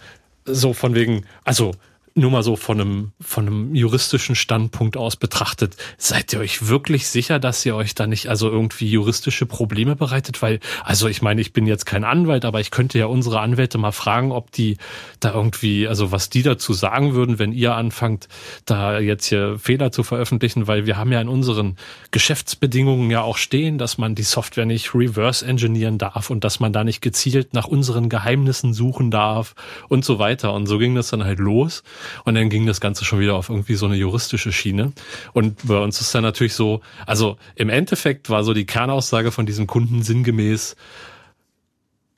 so 0.44 0.72
von 0.72 0.94
wegen, 0.94 1.24
also 1.44 1.72
nur 2.16 2.30
mal 2.30 2.44
so 2.44 2.54
von 2.54 2.80
einem, 2.80 3.12
von 3.20 3.46
einem 3.46 3.74
juristischen 3.74 4.36
Standpunkt 4.36 4.96
aus 4.96 5.16
betrachtet, 5.16 5.76
seid 5.98 6.32
ihr 6.32 6.38
euch 6.38 6.68
wirklich 6.68 7.08
sicher, 7.08 7.40
dass 7.40 7.66
ihr 7.66 7.74
euch 7.74 7.96
da 7.96 8.06
nicht 8.06 8.28
also 8.28 8.48
irgendwie 8.48 8.88
juristische 8.88 9.46
Probleme 9.46 9.96
bereitet? 9.96 10.40
Weil, 10.40 10.60
also 10.84 11.08
ich 11.08 11.22
meine, 11.22 11.40
ich 11.40 11.52
bin 11.52 11.66
jetzt 11.66 11.86
kein 11.86 12.04
Anwalt, 12.04 12.44
aber 12.44 12.60
ich 12.60 12.70
könnte 12.70 13.00
ja 13.00 13.06
unsere 13.06 13.40
Anwälte 13.40 13.78
mal 13.78 13.90
fragen, 13.90 14.30
ob 14.30 14.52
die 14.52 14.76
da 15.18 15.34
irgendwie, 15.34 15.88
also 15.88 16.12
was 16.12 16.30
die 16.30 16.44
dazu 16.44 16.72
sagen 16.72 17.14
würden, 17.14 17.40
wenn 17.40 17.52
ihr 17.52 17.74
anfangt, 17.74 18.28
da 18.64 19.00
jetzt 19.00 19.26
hier 19.26 19.58
Fehler 19.58 19.90
zu 19.90 20.04
veröffentlichen, 20.04 20.68
weil 20.68 20.86
wir 20.86 20.96
haben 20.96 21.10
ja 21.10 21.20
in 21.20 21.28
unseren 21.28 21.76
Geschäftsbedingungen 22.12 23.10
ja 23.10 23.22
auch 23.22 23.38
stehen, 23.38 23.76
dass 23.76 23.98
man 23.98 24.14
die 24.14 24.22
Software 24.22 24.66
nicht 24.66 24.94
reverse 24.94 25.44
engineeren 25.44 25.98
darf 25.98 26.30
und 26.30 26.44
dass 26.44 26.60
man 26.60 26.72
da 26.72 26.84
nicht 26.84 27.00
gezielt 27.00 27.54
nach 27.54 27.66
unseren 27.66 28.08
Geheimnissen 28.08 28.72
suchen 28.72 29.10
darf 29.10 29.56
und 29.88 30.04
so 30.04 30.20
weiter. 30.20 30.52
Und 30.52 30.66
so 30.68 30.78
ging 30.78 30.94
das 30.94 31.08
dann 31.08 31.24
halt 31.24 31.40
los. 31.40 31.82
Und 32.24 32.34
dann 32.34 32.50
ging 32.50 32.66
das 32.66 32.80
Ganze 32.80 33.04
schon 33.04 33.20
wieder 33.20 33.34
auf 33.34 33.48
irgendwie 33.48 33.74
so 33.74 33.86
eine 33.86 33.96
juristische 33.96 34.52
Schiene. 34.52 34.92
Und 35.32 35.66
bei 35.66 35.78
uns 35.78 36.00
ist 36.00 36.14
dann 36.14 36.22
natürlich 36.22 36.54
so, 36.54 36.80
also 37.06 37.36
im 37.54 37.68
Endeffekt 37.68 38.30
war 38.30 38.44
so 38.44 38.54
die 38.54 38.66
Kernaussage 38.66 39.30
von 39.30 39.46
diesem 39.46 39.66
Kunden 39.66 40.02
sinngemäß, 40.02 40.76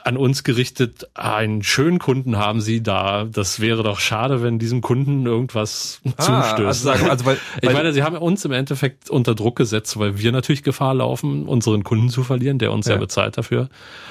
an 0.07 0.17
uns 0.17 0.45
gerichtet, 0.45 1.09
einen 1.15 1.65
schönen 1.65 1.99
Kunden 1.99 2.37
haben 2.37 2.61
Sie 2.61 2.81
da. 2.81 3.25
Das 3.25 3.59
wäre 3.59 3.83
doch 3.83 3.99
schade, 3.99 4.41
wenn 4.41 4.61
diesem 4.61 4.81
Kunden 4.81 5.27
irgendwas 5.27 6.01
ah, 6.17 6.23
zustößt. 6.23 6.87
Also, 6.87 7.11
also 7.11 7.25
weil, 7.25 7.39
ich 7.61 7.73
meine, 7.73 7.93
Sie 7.93 8.05
haben 8.05 8.17
uns 8.17 8.45
im 8.45 8.53
Endeffekt 8.53 9.11
unter 9.11 9.35
Druck 9.35 9.57
gesetzt, 9.57 9.99
weil 9.99 10.19
wir 10.19 10.31
natürlich 10.31 10.63
Gefahr 10.63 10.95
laufen, 10.95 11.47
unseren 11.47 11.83
Kunden 11.83 12.09
zu 12.09 12.23
verlieren, 12.23 12.61
der 12.61 12.71
uns 12.71 12.87
ja, 12.87 12.95
ja 12.95 13.01
bezahlt 13.01 13.37
dafür. 13.37 13.69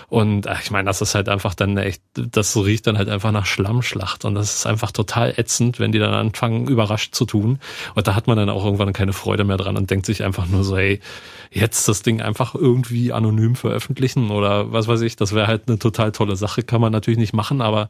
Und 0.09 0.49
ach, 0.49 0.61
ich 0.61 0.69
meine, 0.69 0.87
das 0.87 1.01
ist 1.01 1.15
halt 1.15 1.29
einfach 1.29 1.53
dann 1.53 1.77
echt, 1.77 2.01
das 2.13 2.57
riecht 2.57 2.87
dann 2.87 2.97
halt 2.97 3.07
einfach 3.07 3.31
nach 3.31 3.45
Schlammschlacht. 3.45 4.25
Und 4.25 4.35
das 4.35 4.53
ist 4.53 4.65
einfach 4.65 4.91
total 4.91 5.33
ätzend, 5.37 5.79
wenn 5.79 5.93
die 5.93 5.99
dann 5.99 6.13
anfangen, 6.13 6.67
überrascht 6.67 7.15
zu 7.15 7.25
tun. 7.25 7.59
Und 7.95 8.05
da 8.05 8.15
hat 8.15 8.27
man 8.27 8.35
dann 8.35 8.49
auch 8.49 8.65
irgendwann 8.65 8.91
keine 8.91 9.13
Freude 9.13 9.45
mehr 9.45 9.57
dran 9.57 9.77
und 9.77 9.89
denkt 9.89 10.05
sich 10.05 10.23
einfach 10.23 10.45
nur 10.45 10.65
so, 10.65 10.75
hey, 10.75 10.99
jetzt 11.51 11.87
das 11.87 12.01
Ding 12.01 12.21
einfach 12.21 12.53
irgendwie 12.53 13.13
anonym 13.13 13.55
veröffentlichen 13.55 14.29
oder 14.29 14.73
was 14.73 14.87
weiß 14.87 15.01
ich, 15.01 15.15
das 15.15 15.33
wäre 15.33 15.47
halt 15.47 15.63
eine 15.67 15.79
total 15.85 16.11
tolle 16.11 16.35
Sache, 16.35 16.63
kann 16.63 16.81
man 16.81 16.91
natürlich 16.91 17.19
nicht 17.19 17.33
machen, 17.33 17.61
aber 17.61 17.89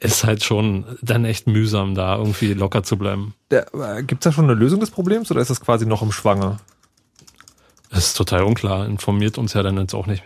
ist 0.00 0.24
halt 0.24 0.44
schon 0.44 0.84
dann 1.02 1.24
echt 1.24 1.46
mühsam, 1.46 1.94
da 1.94 2.16
irgendwie 2.16 2.54
locker 2.54 2.82
zu 2.82 2.96
bleiben. 2.96 3.34
Äh, 3.50 4.02
Gibt 4.02 4.24
es 4.24 4.30
da 4.30 4.32
schon 4.32 4.44
eine 4.44 4.54
Lösung 4.54 4.80
des 4.80 4.90
Problems 4.90 5.30
oder 5.30 5.40
ist 5.40 5.50
das 5.50 5.60
quasi 5.60 5.86
noch 5.86 6.02
im 6.02 6.12
Schwange? 6.12 6.58
Das 7.90 8.06
ist 8.06 8.16
total 8.16 8.42
unklar, 8.42 8.86
informiert 8.86 9.38
uns 9.38 9.54
ja 9.54 9.62
dann 9.62 9.78
jetzt 9.78 9.94
auch 9.94 10.06
nicht. 10.06 10.22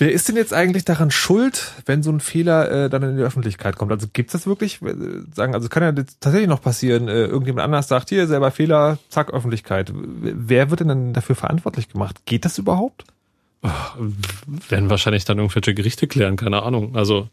Wer 0.00 0.12
ist 0.12 0.28
denn 0.28 0.36
jetzt 0.36 0.54
eigentlich 0.54 0.84
daran 0.84 1.10
schuld, 1.10 1.72
wenn 1.84 2.04
so 2.04 2.12
ein 2.12 2.20
Fehler 2.20 2.70
äh, 2.70 2.88
dann 2.88 3.02
in 3.02 3.16
die 3.16 3.22
Öffentlichkeit 3.22 3.76
kommt? 3.76 3.90
Also 3.90 4.06
gibt's 4.12 4.32
das 4.32 4.46
wirklich? 4.46 4.80
Äh, 4.80 4.94
sagen, 5.34 5.54
also 5.54 5.68
kann 5.68 5.82
ja 5.82 5.92
tatsächlich 6.20 6.48
noch 6.48 6.62
passieren, 6.62 7.08
äh, 7.08 7.24
irgendjemand 7.24 7.64
anders 7.64 7.88
sagt, 7.88 8.10
hier 8.10 8.28
selber 8.28 8.52
Fehler, 8.52 8.98
zack, 9.08 9.32
Öffentlichkeit. 9.32 9.92
Wer 9.94 10.70
wird 10.70 10.80
denn 10.80 10.88
dann 10.88 11.12
dafür 11.14 11.34
verantwortlich 11.34 11.88
gemacht? 11.88 12.20
Geht 12.26 12.44
das 12.44 12.58
überhaupt? 12.58 13.04
Werden 14.68 14.90
wahrscheinlich 14.90 15.24
dann 15.24 15.38
irgendwelche 15.38 15.74
Gerichte 15.74 16.06
klären, 16.06 16.36
keine 16.36 16.62
Ahnung. 16.62 16.96
Also 16.96 17.28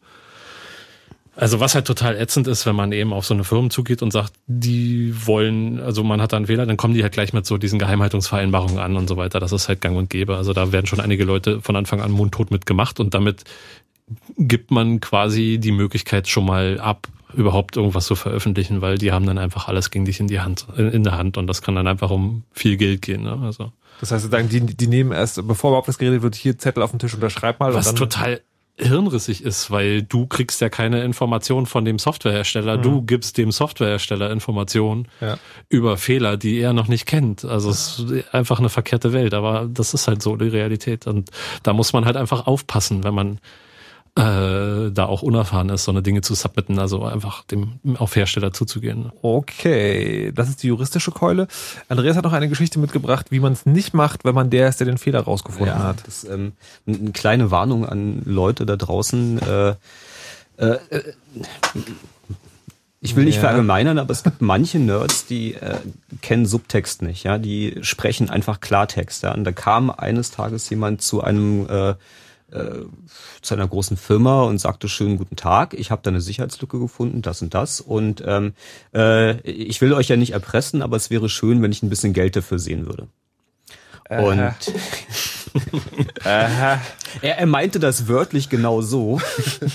Also 1.38 1.60
was 1.60 1.76
halt 1.76 1.86
total 1.86 2.16
ätzend 2.16 2.48
ist, 2.48 2.66
wenn 2.66 2.76
man 2.78 2.94
eben 2.94 3.12
auf 3.12 3.26
so 3.26 3.34
eine 3.34 3.44
Firma 3.44 3.70
zugeht 3.70 4.02
und 4.02 4.12
sagt, 4.12 4.34
die 4.48 5.14
wollen, 5.28 5.82
also 5.82 6.02
man 6.04 6.22
hat 6.22 6.32
da 6.32 6.38
einen 6.38 6.48
Fehler, 6.48 6.66
dann 6.66 6.78
kommen 6.78 6.94
die 6.94 7.04
halt 7.04 7.12
gleich 7.12 7.34
mit 7.34 7.46
so 7.46 7.58
diesen 7.58 7.78
Geheimhaltungsvereinbarungen 7.78 8.80
an 8.80 8.96
und 8.96 9.10
so 9.10 9.18
weiter. 9.18 9.42
Das 9.42 9.52
ist 9.52 9.68
halt 9.68 9.82
gang 9.82 9.98
und 9.98 10.10
gäbe. 10.10 10.38
Also 10.38 10.54
da 10.54 10.72
werden 10.72 10.86
schon 10.86 11.02
einige 11.02 11.26
Leute 11.26 11.62
von 11.62 11.76
Anfang 11.76 12.02
an 12.02 12.12
mundtot 12.12 12.52
mitgemacht 12.52 13.02
und 13.02 13.14
damit 13.14 13.44
gibt 14.38 14.72
man 14.72 15.02
quasi 15.02 15.58
die 15.60 15.74
Möglichkeit 15.74 16.30
schon 16.30 16.46
mal 16.46 16.80
ab, 16.80 17.08
überhaupt 17.34 17.76
irgendwas 17.76 18.06
zu 18.06 18.16
veröffentlichen, 18.16 18.82
weil 18.82 18.98
die 18.98 19.12
haben 19.12 19.26
dann 19.26 19.38
einfach 19.38 19.68
alles 19.68 19.92
gegen 19.92 20.06
dich 20.06 20.22
in 20.22 20.28
die 20.28 20.40
Hand, 20.40 20.68
in 20.78 21.04
der 21.04 21.18
Hand 21.18 21.38
und 21.38 21.48
das 21.48 21.62
kann 21.62 21.76
dann 21.76 21.88
einfach 21.88 22.12
um 22.12 22.44
viel 22.54 22.78
Geld 22.78 23.02
gehen. 23.02 23.24
Ne? 23.24 23.38
Also 23.44 23.74
das 24.00 24.12
heißt, 24.12 24.30
die, 24.52 24.62
die 24.62 24.88
nehmen 24.88 25.12
erst, 25.12 25.46
bevor 25.48 25.72
überhaupt 25.72 25.88
das 25.88 25.98
geredet 25.98 26.22
wird, 26.22 26.36
hier 26.36 26.58
Zettel 26.58 26.84
auf 26.84 26.92
den 26.92 27.00
Tisch 27.00 27.14
unterschreib 27.14 27.60
mal. 27.60 27.74
Was 27.74 27.88
und 27.88 28.00
dann 28.00 28.10
total 28.10 28.42
hirnrissig 28.78 29.44
ist, 29.44 29.72
weil 29.72 30.04
du 30.04 30.28
kriegst 30.28 30.60
ja 30.60 30.68
keine 30.68 31.04
Informationen 31.04 31.66
von 31.66 31.86
dem 31.86 31.98
Softwarehersteller, 31.98 32.78
mhm. 32.78 32.82
du 32.82 33.02
gibst 33.04 33.38
dem 33.38 33.52
Softwarehersteller 33.52 34.32
Informationen 34.32 35.08
ja. 35.22 35.38
über 35.70 35.98
Fehler, 35.98 36.36
die 36.36 36.60
er 36.60 36.74
noch 36.74 36.90
nicht 36.90 37.06
kennt. 37.06 37.46
Also 37.46 37.70
es 37.70 38.00
ist 38.00 38.34
einfach 38.34 38.60
eine 38.60 38.70
verkehrte 38.70 39.14
Welt, 39.14 39.34
aber 39.34 39.70
das 39.72 39.94
ist 39.94 40.08
halt 40.08 40.22
so 40.22 40.36
die 40.36 40.50
Realität 40.50 41.08
und 41.08 41.30
da 41.64 41.72
muss 41.72 41.94
man 41.94 42.06
halt 42.06 42.18
einfach 42.18 42.48
aufpassen, 42.48 43.06
wenn 43.06 43.14
man 43.14 43.40
äh, 44.18 44.92
da 44.92 45.06
auch 45.06 45.24
unerfahren 45.24 45.70
ist, 45.70 45.84
so 45.84 45.92
eine 45.92 46.02
Dinge 46.02 46.22
zu 46.22 46.36
submitten, 46.36 46.80
also 46.80 47.04
einfach 47.04 47.44
dem 47.44 47.80
auf 47.98 48.16
Hersteller 48.16 48.54
zuzugehen. 48.54 49.12
Okay, 49.22 50.32
das 50.34 50.48
ist 50.48 50.64
die 50.64 50.68
juristische 50.68 51.12
Keule. 51.12 51.48
Andreas 51.90 52.16
hat 52.16 52.24
noch 52.24 52.32
eine 52.32 52.48
Geschichte 52.48 52.80
mitgebracht, 52.80 53.28
wie 53.30 53.42
man 53.42 53.52
es 53.52 53.66
nicht 53.66 53.94
macht, 53.94 54.24
wenn 54.24 54.34
man 54.34 54.50
der 54.50 54.70
ist, 54.70 54.80
der 54.80 54.88
den 54.88 54.98
Fehler 54.98 55.20
rausgefunden 55.22 55.76
ja, 55.76 55.84
hat. 55.84 56.08
Das, 56.08 56.24
ähm, 56.24 56.54
eine 56.88 57.12
kleine 57.12 57.52
Warnung 57.52 57.86
an 57.86 58.22
Leute 58.24 58.66
da 58.66 58.78
draußen. 58.78 59.40
Äh, 59.40 59.76
äh, 60.58 60.78
ich 63.02 63.18
will 63.18 63.26
nicht 63.26 63.36
ja. 63.36 63.42
verallgemeinern, 63.42 64.00
aber 64.00 64.12
es 64.12 64.24
gibt 64.24 64.42
manche 64.42 64.80
Nerds, 64.80 65.26
die 65.26 65.56
äh, 65.56 65.76
kennen 66.22 66.46
Subtext 66.46 67.02
nicht, 67.02 67.24
ja, 67.24 67.38
die 67.38 67.80
sprechen 67.82 68.30
einfach 68.30 68.62
Klartext. 68.62 69.24
Ja? 69.24 69.34
Und 69.34 69.44
da 69.44 69.52
kam 69.52 69.90
eines 69.90 70.32
Tages 70.32 70.70
jemand 70.70 71.02
zu 71.02 71.22
einem 71.22 71.68
äh, 71.70 71.96
äh, 72.52 72.86
zu 73.42 73.54
einer 73.54 73.68
großen 73.68 73.98
Firma 73.98 74.44
und 74.44 74.60
sagte 74.60 74.88
schönen 74.88 75.18
guten 75.18 75.36
Tag, 75.36 75.74
ich 75.74 75.92
habe 75.92 76.02
da 76.04 76.12
eine 76.12 76.22
Sicherheitslücke 76.22 76.80
gefunden, 76.80 77.22
das 77.22 77.42
und 77.42 77.54
das 77.54 77.82
und 77.82 78.24
ähm, 78.26 78.54
äh, 78.94 79.40
ich 79.42 79.82
will 79.82 79.94
euch 79.94 80.10
ja 80.10 80.18
nicht 80.18 80.32
erpressen, 80.32 80.82
aber 80.82 80.96
es 80.96 81.10
wäre 81.10 81.30
schön, 81.30 81.62
wenn 81.62 81.72
ich 81.72 81.84
ein 81.84 81.90
bisschen 81.90 82.14
Geld 82.14 82.36
dafür 82.36 82.60
sehen 82.60 82.86
würde. 82.86 83.08
Aha. 84.10 84.22
Und 84.22 84.74
Aha. 86.24 86.82
Er, 87.22 87.38
er 87.38 87.46
meinte 87.46 87.80
das 87.80 88.08
wörtlich 88.08 88.50
genau 88.50 88.82
so. 88.82 89.20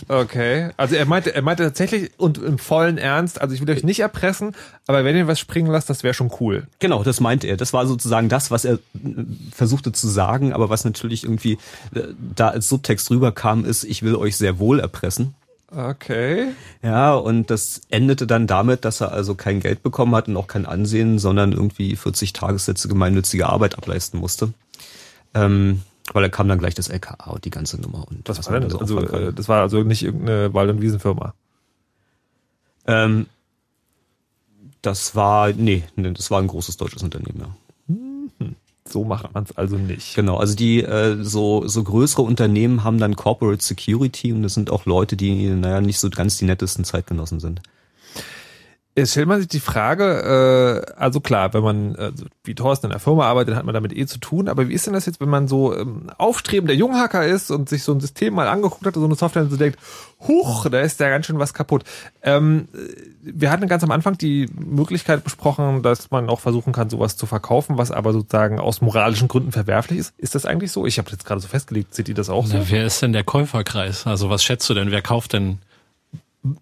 Okay. 0.08 0.70
Also 0.76 0.96
er 0.96 1.06
meinte, 1.06 1.34
er 1.34 1.42
meinte 1.42 1.62
tatsächlich 1.62 2.10
und 2.16 2.38
im 2.38 2.58
vollen 2.58 2.98
Ernst, 2.98 3.40
also 3.40 3.54
ich 3.54 3.60
will 3.60 3.70
euch 3.70 3.84
nicht 3.84 4.00
erpressen, 4.00 4.54
aber 4.86 5.04
wenn 5.04 5.16
ihr 5.16 5.26
was 5.26 5.38
springen 5.38 5.70
lasst, 5.70 5.88
das 5.88 6.02
wäre 6.02 6.14
schon 6.14 6.30
cool. 6.40 6.66
Genau, 6.80 7.02
das 7.02 7.20
meinte 7.20 7.46
er. 7.46 7.56
Das 7.56 7.72
war 7.72 7.86
sozusagen 7.86 8.28
das, 8.28 8.50
was 8.50 8.64
er 8.64 8.74
äh, 8.74 8.78
versuchte 9.54 9.92
zu 9.92 10.08
sagen, 10.08 10.52
aber 10.52 10.68
was 10.68 10.84
natürlich 10.84 11.24
irgendwie 11.24 11.58
äh, 11.94 12.02
da 12.34 12.48
als 12.48 12.68
Subtext 12.68 13.10
rüberkam, 13.10 13.64
ist, 13.64 13.84
ich 13.84 14.02
will 14.02 14.16
euch 14.16 14.36
sehr 14.36 14.58
wohl 14.58 14.80
erpressen. 14.80 15.34
Okay. 15.74 16.48
Ja, 16.82 17.14
und 17.14 17.50
das 17.50 17.82
endete 17.90 18.26
dann 18.26 18.48
damit, 18.48 18.84
dass 18.84 19.00
er 19.00 19.12
also 19.12 19.36
kein 19.36 19.60
Geld 19.60 19.82
bekommen 19.82 20.14
hat 20.16 20.26
und 20.26 20.36
auch 20.36 20.48
kein 20.48 20.66
Ansehen, 20.66 21.18
sondern 21.18 21.52
irgendwie 21.52 21.94
40 21.94 22.32
Tagessätze 22.32 22.88
gemeinnützige 22.88 23.48
Arbeit 23.48 23.78
ableisten 23.78 24.18
musste. 24.18 24.52
Ähm, 25.34 25.82
weil 26.12 26.22
da 26.22 26.28
kam 26.28 26.48
dann 26.48 26.58
gleich 26.58 26.74
das 26.74 26.88
LKA 26.88 27.30
und 27.30 27.44
die 27.44 27.50
ganze 27.50 27.80
Nummer. 27.80 28.06
Und 28.08 28.28
was 28.28 28.44
war 28.46 28.58
denn 28.58 28.68
das? 28.68 28.80
Also, 28.80 29.00
äh, 29.00 29.32
das 29.32 29.48
war 29.48 29.62
also 29.62 29.82
nicht 29.82 30.02
irgendeine 30.02 30.52
Wald- 30.54 30.70
und 30.70 30.82
Wiesenfirma? 30.82 31.34
Ähm, 32.86 33.26
das 34.82 35.14
war, 35.14 35.52
nee, 35.52 35.84
nee, 35.96 36.10
das 36.12 36.30
war 36.30 36.40
ein 36.40 36.48
großes 36.48 36.76
deutsches 36.76 37.02
Unternehmen, 37.02 37.40
ja. 37.40 37.94
Mhm. 37.94 38.56
So 38.84 39.04
macht 39.04 39.32
man 39.32 39.44
es 39.44 39.56
also 39.56 39.76
nicht. 39.76 40.16
Genau, 40.16 40.38
also 40.38 40.56
die 40.56 40.82
äh, 40.82 41.22
so 41.22 41.68
so 41.68 41.84
größere 41.84 42.22
Unternehmen 42.22 42.82
haben 42.82 42.98
dann 42.98 43.14
Corporate 43.14 43.62
Security 43.62 44.32
und 44.32 44.42
das 44.42 44.54
sind 44.54 44.70
auch 44.70 44.84
Leute, 44.84 45.16
die 45.16 45.48
naja 45.50 45.80
nicht 45.80 46.00
so 46.00 46.10
ganz 46.10 46.38
die 46.38 46.46
nettesten 46.46 46.84
Zeitgenossen 46.84 47.38
sind. 47.38 47.60
Jetzt 48.96 49.12
stellt 49.12 49.28
man 49.28 49.38
sich 49.38 49.46
die 49.46 49.60
Frage, 49.60 50.84
äh, 50.88 50.92
also 51.00 51.20
klar, 51.20 51.54
wenn 51.54 51.62
man 51.62 51.94
also 51.94 52.24
wie 52.42 52.56
Thorsten 52.56 52.86
in 52.86 52.90
der 52.90 52.98
Firma 52.98 53.24
arbeitet, 53.24 53.50
dann 53.50 53.58
hat 53.58 53.64
man 53.64 53.74
damit 53.74 53.96
eh 53.96 54.04
zu 54.06 54.18
tun, 54.18 54.48
aber 54.48 54.68
wie 54.68 54.74
ist 54.74 54.86
denn 54.86 54.94
das 54.94 55.06
jetzt, 55.06 55.20
wenn 55.20 55.28
man 55.28 55.46
so 55.46 55.76
ähm, 55.76 56.10
aufstrebender 56.18 56.74
Junghacker 56.74 57.24
ist 57.24 57.52
und 57.52 57.68
sich 57.68 57.84
so 57.84 57.92
ein 57.92 58.00
System 58.00 58.34
mal 58.34 58.48
angeguckt 58.48 58.84
hat, 58.84 58.94
so 58.94 59.04
eine 59.04 59.14
Software 59.14 59.42
und 59.42 59.50
so 59.50 59.56
denkt, 59.56 59.78
huch, 60.26 60.66
da 60.68 60.80
ist 60.80 60.98
ja 60.98 61.08
ganz 61.08 61.26
schön 61.26 61.38
was 61.38 61.54
kaputt. 61.54 61.84
Ähm, 62.22 62.66
wir 63.22 63.52
hatten 63.52 63.68
ganz 63.68 63.84
am 63.84 63.92
Anfang 63.92 64.18
die 64.18 64.48
Möglichkeit 64.58 65.22
besprochen, 65.22 65.82
dass 65.82 66.10
man 66.10 66.28
auch 66.28 66.40
versuchen 66.40 66.72
kann, 66.72 66.90
sowas 66.90 67.16
zu 67.16 67.26
verkaufen, 67.26 67.78
was 67.78 67.92
aber 67.92 68.12
sozusagen 68.12 68.58
aus 68.58 68.80
moralischen 68.80 69.28
Gründen 69.28 69.52
verwerflich 69.52 70.00
ist. 70.00 70.14
Ist 70.18 70.34
das 70.34 70.46
eigentlich 70.46 70.72
so? 70.72 70.84
Ich 70.84 70.98
habe 70.98 71.08
jetzt 71.12 71.24
gerade 71.24 71.40
so 71.40 71.46
festgelegt, 71.46 71.94
seht 71.94 72.08
ihr 72.08 72.16
das 72.16 72.28
auch 72.28 72.44
so? 72.44 72.56
Na, 72.56 72.64
wer 72.68 72.86
ist 72.86 73.00
denn 73.02 73.12
der 73.12 73.22
Käuferkreis? 73.22 74.08
Also 74.08 74.30
was 74.30 74.42
schätzt 74.42 74.68
du 74.68 74.74
denn, 74.74 74.90
wer 74.90 75.00
kauft 75.00 75.32
denn 75.32 75.58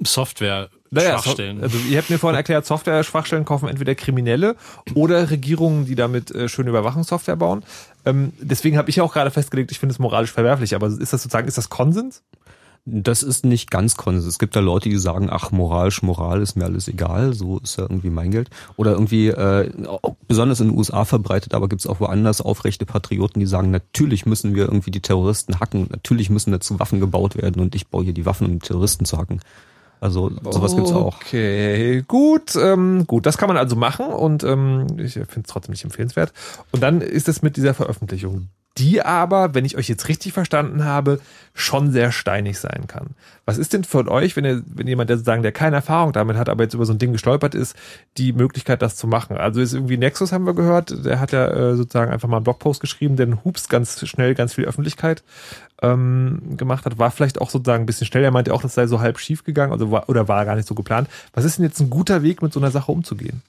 Software 0.02 0.68
naja, 0.90 1.18
Schwachstellen. 1.18 1.62
also 1.62 1.78
ihr 1.78 1.98
habt 1.98 2.10
mir 2.10 2.18
vorhin 2.18 2.36
erklärt, 2.36 2.64
Software-Schwachstellen 2.66 3.44
kaufen 3.44 3.68
entweder 3.68 3.94
Kriminelle 3.94 4.56
oder 4.94 5.30
Regierungen, 5.30 5.86
die 5.86 5.94
damit 5.94 6.30
äh, 6.30 6.48
schöne 6.48 6.70
Überwachungssoftware 6.70 7.36
bauen. 7.36 7.64
Ähm, 8.04 8.32
deswegen 8.40 8.78
habe 8.78 8.90
ich 8.90 9.00
auch 9.00 9.12
gerade 9.12 9.30
festgelegt, 9.30 9.70
ich 9.70 9.78
finde 9.78 9.92
es 9.92 9.98
moralisch 9.98 10.32
verwerflich. 10.32 10.74
Aber 10.74 10.86
ist 10.86 11.12
das 11.12 11.22
sozusagen, 11.22 11.48
ist 11.48 11.58
das 11.58 11.68
Konsens? 11.68 12.22
Das 12.90 13.22
ist 13.22 13.44
nicht 13.44 13.70
ganz 13.70 13.96
Konsens. 13.96 14.24
Es 14.24 14.38
gibt 14.38 14.56
da 14.56 14.60
Leute, 14.60 14.88
die 14.88 14.96
sagen, 14.96 15.28
ach, 15.30 15.50
moralisch, 15.50 16.02
Moral 16.02 16.40
ist 16.40 16.56
mir 16.56 16.64
alles 16.64 16.88
egal, 16.88 17.34
so 17.34 17.58
ist 17.58 17.76
ja 17.76 17.82
irgendwie 17.82 18.08
mein 18.08 18.30
Geld. 18.30 18.48
Oder 18.76 18.92
irgendwie, 18.92 19.28
äh, 19.28 19.70
besonders 20.26 20.60
in 20.60 20.68
den 20.68 20.78
USA 20.78 21.04
verbreitet, 21.04 21.52
aber 21.52 21.68
gibt 21.68 21.82
es 21.82 21.86
auch 21.86 22.00
woanders 22.00 22.40
aufrechte 22.40 22.86
Patrioten, 22.86 23.40
die 23.40 23.46
sagen, 23.46 23.70
natürlich 23.70 24.24
müssen 24.24 24.54
wir 24.54 24.64
irgendwie 24.64 24.90
die 24.90 25.02
Terroristen 25.02 25.60
hacken, 25.60 25.88
natürlich 25.90 26.30
müssen 26.30 26.50
dazu 26.50 26.78
Waffen 26.80 26.98
gebaut 26.98 27.36
werden 27.36 27.60
und 27.60 27.74
ich 27.74 27.88
baue 27.88 28.04
hier 28.04 28.14
die 28.14 28.24
Waffen, 28.24 28.46
um 28.46 28.52
die 28.58 28.66
Terroristen 28.66 29.04
zu 29.04 29.18
hacken. 29.18 29.40
Also 30.00 30.30
sowas 30.50 30.76
gibt's 30.76 30.92
auch. 30.92 31.16
Okay, 31.16 32.04
gut, 32.06 32.54
ähm, 32.56 33.06
gut, 33.06 33.26
das 33.26 33.38
kann 33.38 33.48
man 33.48 33.56
also 33.56 33.76
machen 33.76 34.06
und 34.06 34.44
ähm, 34.44 34.86
ich 34.98 35.14
finde 35.14 35.40
es 35.40 35.48
trotzdem 35.48 35.72
nicht 35.72 35.84
empfehlenswert. 35.84 36.32
Und 36.72 36.82
dann 36.82 37.00
ist 37.00 37.28
es 37.28 37.42
mit 37.42 37.56
dieser 37.56 37.74
Veröffentlichung 37.74 38.48
die 38.78 39.02
aber, 39.02 39.54
wenn 39.54 39.64
ich 39.64 39.76
euch 39.76 39.88
jetzt 39.88 40.08
richtig 40.08 40.32
verstanden 40.32 40.84
habe, 40.84 41.20
schon 41.54 41.90
sehr 41.90 42.12
steinig 42.12 42.58
sein 42.58 42.84
kann. 42.86 43.08
Was 43.44 43.58
ist 43.58 43.72
denn 43.72 43.84
von 43.84 44.08
euch, 44.08 44.36
wenn 44.36 44.44
ihr, 44.44 44.62
wenn 44.66 44.86
jemand, 44.86 45.10
der 45.10 45.16
sozusagen, 45.16 45.42
der 45.42 45.52
keine 45.52 45.76
Erfahrung 45.76 46.12
damit 46.12 46.36
hat, 46.36 46.48
aber 46.48 46.62
jetzt 46.62 46.74
über 46.74 46.86
so 46.86 46.92
ein 46.92 46.98
Ding 46.98 47.12
gestolpert 47.12 47.54
ist, 47.54 47.74
die 48.16 48.32
Möglichkeit, 48.32 48.82
das 48.82 48.96
zu 48.96 49.06
machen? 49.06 49.36
Also 49.36 49.60
ist 49.60 49.72
irgendwie 49.72 49.96
Nexus, 49.96 50.32
haben 50.32 50.46
wir 50.46 50.54
gehört, 50.54 51.04
der 51.04 51.18
hat 51.18 51.32
ja 51.32 51.48
äh, 51.48 51.76
sozusagen 51.76 52.12
einfach 52.12 52.28
mal 52.28 52.36
einen 52.36 52.44
Blogpost 52.44 52.80
geschrieben, 52.80 53.16
der 53.16 53.44
Hups 53.44 53.68
ganz 53.68 54.06
schnell 54.06 54.34
ganz 54.34 54.54
viel 54.54 54.64
Öffentlichkeit 54.64 55.22
ähm, 55.82 56.56
gemacht 56.56 56.84
hat, 56.84 56.98
war 56.98 57.10
vielleicht 57.10 57.40
auch 57.40 57.50
sozusagen 57.50 57.84
ein 57.84 57.86
bisschen 57.86 58.06
schnell. 58.06 58.24
Er 58.24 58.30
meinte 58.30 58.54
auch, 58.54 58.62
das 58.62 58.74
sei 58.74 58.86
so 58.86 59.00
halb 59.00 59.18
schief 59.18 59.44
gegangen, 59.44 59.72
also 59.72 59.90
war, 59.90 60.08
oder 60.08 60.28
war 60.28 60.44
gar 60.44 60.54
nicht 60.54 60.68
so 60.68 60.74
geplant. 60.74 61.08
Was 61.32 61.44
ist 61.44 61.58
denn 61.58 61.64
jetzt 61.64 61.80
ein 61.80 61.90
guter 61.90 62.22
Weg, 62.22 62.42
mit 62.42 62.52
so 62.52 62.60
einer 62.60 62.70
Sache 62.70 62.92
umzugehen? 62.92 63.42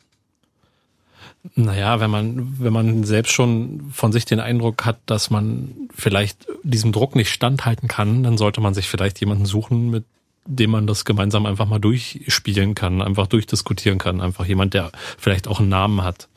Naja, 1.55 1.99
wenn 1.99 2.09
man, 2.09 2.59
wenn 2.59 2.73
man 2.73 3.03
selbst 3.03 3.31
schon 3.31 3.89
von 3.91 4.11
sich 4.11 4.26
den 4.26 4.39
Eindruck 4.39 4.85
hat, 4.85 4.99
dass 5.05 5.30
man 5.30 5.71
vielleicht 5.95 6.47
diesem 6.63 6.91
Druck 6.91 7.15
nicht 7.15 7.31
standhalten 7.31 7.88
kann, 7.88 8.23
dann 8.23 8.38
sollte 8.38 8.61
man 8.61 8.73
sich 8.73 8.88
vielleicht 8.88 9.19
jemanden 9.19 9.45
suchen, 9.45 9.89
mit 9.89 10.05
dem 10.45 10.71
man 10.71 10.88
das 10.88 11.05
gemeinsam 11.05 11.45
einfach 11.45 11.67
mal 11.67 11.80
durchspielen 11.80 12.76
kann, 12.76 13.01
einfach 13.01 13.27
durchdiskutieren 13.27 13.99
kann. 13.99 14.21
Einfach 14.21 14.45
jemand, 14.45 14.73
der 14.73 14.91
vielleicht 15.17 15.47
auch 15.47 15.59
einen 15.59 15.69
Namen 15.69 16.03
hat. 16.03 16.27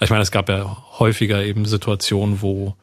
Ich 0.00 0.10
meine, 0.10 0.22
es 0.22 0.30
gab 0.30 0.48
ja 0.48 0.76
häufiger 0.98 1.42
eben 1.42 1.64
Situationen, 1.64 2.40
wo 2.42 2.76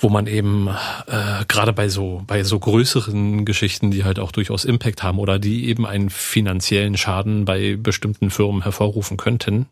wo 0.00 0.08
man 0.08 0.26
eben 0.26 0.68
äh, 1.06 1.44
gerade 1.48 1.72
bei 1.72 1.88
so 1.88 2.22
bei 2.26 2.44
so 2.44 2.58
größeren 2.58 3.44
Geschichten, 3.44 3.90
die 3.90 4.04
halt 4.04 4.18
auch 4.18 4.30
durchaus 4.30 4.64
Impact 4.64 5.02
haben 5.02 5.18
oder 5.18 5.38
die 5.38 5.68
eben 5.68 5.86
einen 5.86 6.08
finanziellen 6.08 6.96
Schaden 6.96 7.44
bei 7.44 7.76
bestimmten 7.76 8.30
Firmen 8.30 8.62
hervorrufen 8.62 9.16
könnten, 9.16 9.66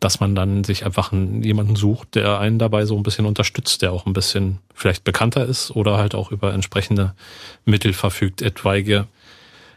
dass 0.00 0.20
man 0.20 0.34
dann 0.34 0.64
sich 0.64 0.84
einfach 0.84 1.12
einen, 1.12 1.42
jemanden 1.42 1.76
sucht, 1.76 2.16
der 2.16 2.40
einen 2.40 2.58
dabei 2.58 2.86
so 2.86 2.96
ein 2.96 3.04
bisschen 3.04 3.26
unterstützt, 3.26 3.82
der 3.82 3.92
auch 3.92 4.06
ein 4.06 4.12
bisschen 4.12 4.58
vielleicht 4.74 5.04
bekannter 5.04 5.44
ist 5.46 5.70
oder 5.70 5.96
halt 5.96 6.14
auch 6.14 6.32
über 6.32 6.52
entsprechende 6.52 7.14
Mittel 7.64 7.92
verfügt, 7.92 8.42
etwaige 8.42 9.06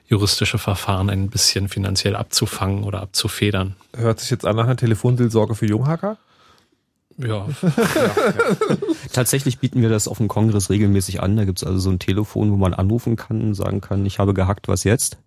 juristische 0.08 0.58
Verfahren 0.58 1.10
ein 1.10 1.30
bisschen 1.30 1.70
finanziell 1.70 2.18
abzufangen 2.18 2.84
oder 2.84 3.02
abzufedern. 3.02 3.76
Hört 3.96 4.20
sich 4.20 4.30
jetzt 4.30 4.46
an 4.46 4.58
nach 4.58 4.66
einer 4.66 4.76
Telefonseelsorge 4.76 5.56
für 5.56 5.68
Junghacker? 5.68 6.18
Ja. 7.18 7.28
ja, 7.28 7.48
ja. 7.96 8.78
Tatsächlich 9.14 9.60
bieten 9.60 9.82
wir 9.82 9.90
das 9.90 10.08
auf 10.08 10.18
dem 10.18 10.28
Kongress 10.28 10.70
regelmäßig 10.70 11.22
an. 11.22 11.36
Da 11.36 11.46
gibt's 11.46 11.64
also 11.64 11.80
so 11.80 11.90
ein 11.90 12.00
Telefon, 12.00 12.52
wo 12.52 12.58
man 12.58 12.74
anrufen 12.74 13.16
kann 13.16 13.42
und 13.42 13.54
sagen 13.54 13.82
kann, 13.82 14.06
ich 14.06 14.20
habe 14.20 14.34
gehackt, 14.34 14.68
was 14.68 14.84
jetzt? 14.84 15.18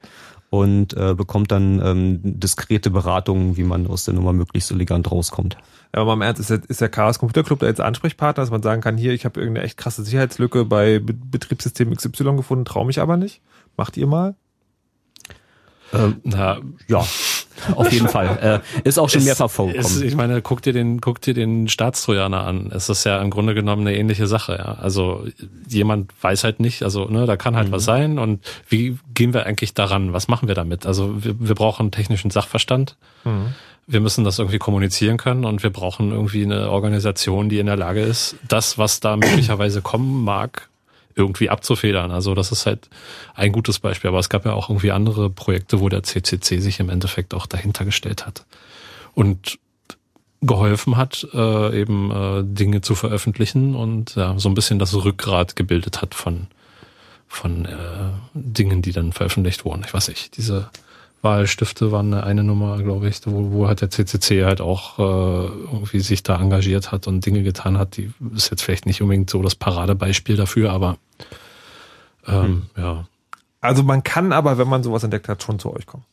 Und 0.50 0.94
äh, 0.94 1.14
bekommt 1.14 1.50
dann 1.50 1.80
ähm, 1.84 2.20
diskrete 2.22 2.90
Beratungen, 2.90 3.56
wie 3.56 3.64
man 3.64 3.86
aus 3.88 4.04
der 4.04 4.14
Nummer 4.14 4.32
möglichst 4.32 4.70
elegant 4.70 5.10
rauskommt. 5.10 5.56
Ja, 5.94 6.00
aber 6.00 6.06
mal 6.06 6.14
im 6.14 6.22
Ernst, 6.22 6.40
ist 6.40 6.50
der, 6.50 6.60
ist 6.68 6.80
der 6.80 6.88
Chaos 6.88 7.18
Computer 7.18 7.42
Club 7.42 7.58
da 7.58 7.66
jetzt 7.66 7.80
Ansprechpartner, 7.80 8.42
dass 8.42 8.50
man 8.50 8.62
sagen 8.62 8.80
kann, 8.80 8.96
hier, 8.96 9.12
ich 9.12 9.24
habe 9.24 9.40
irgendeine 9.40 9.66
echt 9.66 9.78
krasse 9.78 10.04
Sicherheitslücke 10.04 10.64
bei 10.64 11.00
Betriebssystem 11.00 11.94
XY 11.94 12.36
gefunden, 12.36 12.64
traue 12.64 12.86
mich 12.86 13.00
aber 13.00 13.16
nicht. 13.16 13.42
Macht 13.76 13.96
ihr 13.96 14.06
mal? 14.06 14.36
Ähm, 15.92 16.20
Na, 16.24 16.58
ja, 16.88 17.04
auf 17.74 17.92
jeden 17.92 18.08
Fall. 18.08 18.62
Äh, 18.84 18.88
ist 18.88 18.98
auch 18.98 19.08
schon 19.08 19.24
mehrfach 19.24 19.50
vorgekommen. 19.50 19.86
Ist, 19.86 20.02
ich 20.02 20.14
meine, 20.14 20.42
guck 20.42 20.62
dir 20.62 20.72
den, 20.72 21.00
guck 21.00 21.20
dir 21.20 21.34
den 21.34 21.68
Staatstrojaner 21.68 22.44
an. 22.44 22.70
Es 22.74 22.88
ist 22.88 23.04
ja 23.04 23.20
im 23.20 23.30
Grunde 23.30 23.54
genommen 23.54 23.86
eine 23.86 23.96
ähnliche 23.96 24.26
Sache. 24.26 24.56
Ja. 24.58 24.74
Also 24.80 25.26
jemand 25.68 26.12
weiß 26.20 26.44
halt 26.44 26.60
nicht, 26.60 26.82
also 26.82 27.06
ne, 27.06 27.26
da 27.26 27.36
kann 27.36 27.56
halt 27.56 27.68
mhm. 27.68 27.72
was 27.72 27.84
sein. 27.84 28.18
Und 28.18 28.40
wie 28.68 28.98
gehen 29.14 29.34
wir 29.34 29.46
eigentlich 29.46 29.74
daran? 29.74 30.12
Was 30.12 30.28
machen 30.28 30.48
wir 30.48 30.54
damit? 30.54 30.86
Also 30.86 31.24
wir, 31.24 31.34
wir 31.38 31.54
brauchen 31.54 31.90
technischen 31.90 32.30
Sachverstand. 32.30 32.96
Mhm. 33.24 33.54
Wir 33.86 34.00
müssen 34.00 34.24
das 34.24 34.38
irgendwie 34.38 34.58
kommunizieren 34.58 35.18
können 35.18 35.44
und 35.44 35.62
wir 35.62 35.70
brauchen 35.70 36.10
irgendwie 36.10 36.42
eine 36.42 36.70
Organisation, 36.70 37.50
die 37.50 37.58
in 37.58 37.66
der 37.66 37.76
Lage 37.76 38.00
ist, 38.00 38.36
das, 38.48 38.78
was 38.78 39.00
da 39.00 39.16
möglicherweise 39.16 39.82
kommen 39.82 40.24
mag, 40.24 40.68
irgendwie 41.16 41.50
abzufedern. 41.50 42.10
Also 42.10 42.34
das 42.34 42.52
ist 42.52 42.66
halt 42.66 42.88
ein 43.34 43.52
gutes 43.52 43.78
Beispiel. 43.78 44.08
Aber 44.08 44.18
es 44.18 44.28
gab 44.28 44.44
ja 44.44 44.52
auch 44.52 44.68
irgendwie 44.68 44.92
andere 44.92 45.30
Projekte, 45.30 45.80
wo 45.80 45.88
der 45.88 46.02
CCC 46.02 46.58
sich 46.58 46.80
im 46.80 46.90
Endeffekt 46.90 47.34
auch 47.34 47.46
dahinter 47.46 47.84
gestellt 47.84 48.26
hat 48.26 48.44
und 49.14 49.58
geholfen 50.42 50.96
hat, 50.96 51.26
äh, 51.32 51.80
eben 51.80 52.10
äh, 52.10 52.42
Dinge 52.44 52.82
zu 52.82 52.94
veröffentlichen 52.94 53.74
und 53.74 54.14
ja, 54.14 54.38
so 54.38 54.48
ein 54.48 54.54
bisschen 54.54 54.78
das 54.78 54.94
Rückgrat 54.94 55.56
gebildet 55.56 56.02
hat 56.02 56.14
von 56.14 56.48
von 57.26 57.64
äh, 57.64 57.74
Dingen, 58.34 58.80
die 58.80 58.92
dann 58.92 59.12
veröffentlicht 59.12 59.64
wurden. 59.64 59.82
Ich 59.84 59.92
weiß 59.92 60.08
nicht, 60.08 60.36
diese 60.36 60.70
Wahlstifte 61.20 61.90
waren 61.90 62.14
eine 62.14 62.44
Nummer, 62.44 62.80
glaube 62.80 63.08
ich, 63.08 63.20
wo, 63.24 63.50
wo 63.50 63.66
halt 63.66 63.80
der 63.80 63.90
CCC 63.90 64.44
halt 64.44 64.60
auch 64.60 64.98
äh, 64.98 65.02
irgendwie 65.02 66.00
sich 66.00 66.22
da 66.22 66.40
engagiert 66.40 66.92
hat 66.92 67.08
und 67.08 67.26
Dinge 67.26 67.42
getan 67.42 67.78
hat. 67.78 67.96
Die 67.96 68.12
ist 68.34 68.50
jetzt 68.50 68.62
vielleicht 68.62 68.86
nicht 68.86 69.02
unbedingt 69.02 69.30
so 69.30 69.42
das 69.42 69.56
Paradebeispiel 69.56 70.36
dafür, 70.36 70.70
aber 70.70 70.98
ähm, 72.26 72.44
hm. 72.44 72.62
ja. 72.76 73.06
Also 73.60 73.82
man 73.82 74.02
kann 74.02 74.32
aber, 74.32 74.58
wenn 74.58 74.68
man 74.68 74.82
sowas 74.82 75.04
entdeckt 75.04 75.28
hat, 75.28 75.42
schon 75.42 75.58
zu 75.58 75.74
euch 75.74 75.86
kommen. 75.86 76.04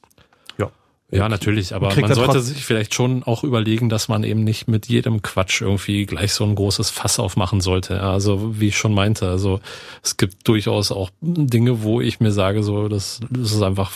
Ja. 0.57 0.71
Ja, 1.09 1.27
natürlich, 1.27 1.75
aber 1.75 1.93
man 1.99 2.13
sollte 2.13 2.39
sich 2.39 2.63
vielleicht 2.63 2.93
schon 2.93 3.23
auch 3.23 3.43
überlegen, 3.43 3.89
dass 3.89 4.07
man 4.07 4.23
eben 4.23 4.45
nicht 4.45 4.69
mit 4.69 4.87
jedem 4.87 5.21
Quatsch 5.21 5.61
irgendwie 5.61 6.05
gleich 6.05 6.33
so 6.33 6.45
ein 6.45 6.55
großes 6.55 6.89
Fass 6.89 7.19
aufmachen 7.19 7.59
sollte. 7.59 8.01
Also 8.01 8.59
wie 8.59 8.69
ich 8.69 8.77
schon 8.77 8.93
meinte, 8.93 9.27
also 9.27 9.59
es 10.01 10.15
gibt 10.15 10.47
durchaus 10.47 10.91
auch 10.93 11.09
Dinge, 11.19 11.83
wo 11.83 11.99
ich 11.99 12.21
mir 12.21 12.31
sage, 12.31 12.63
so 12.63 12.87
das, 12.87 13.19
das 13.29 13.51
ist 13.51 13.61
einfach 13.61 13.91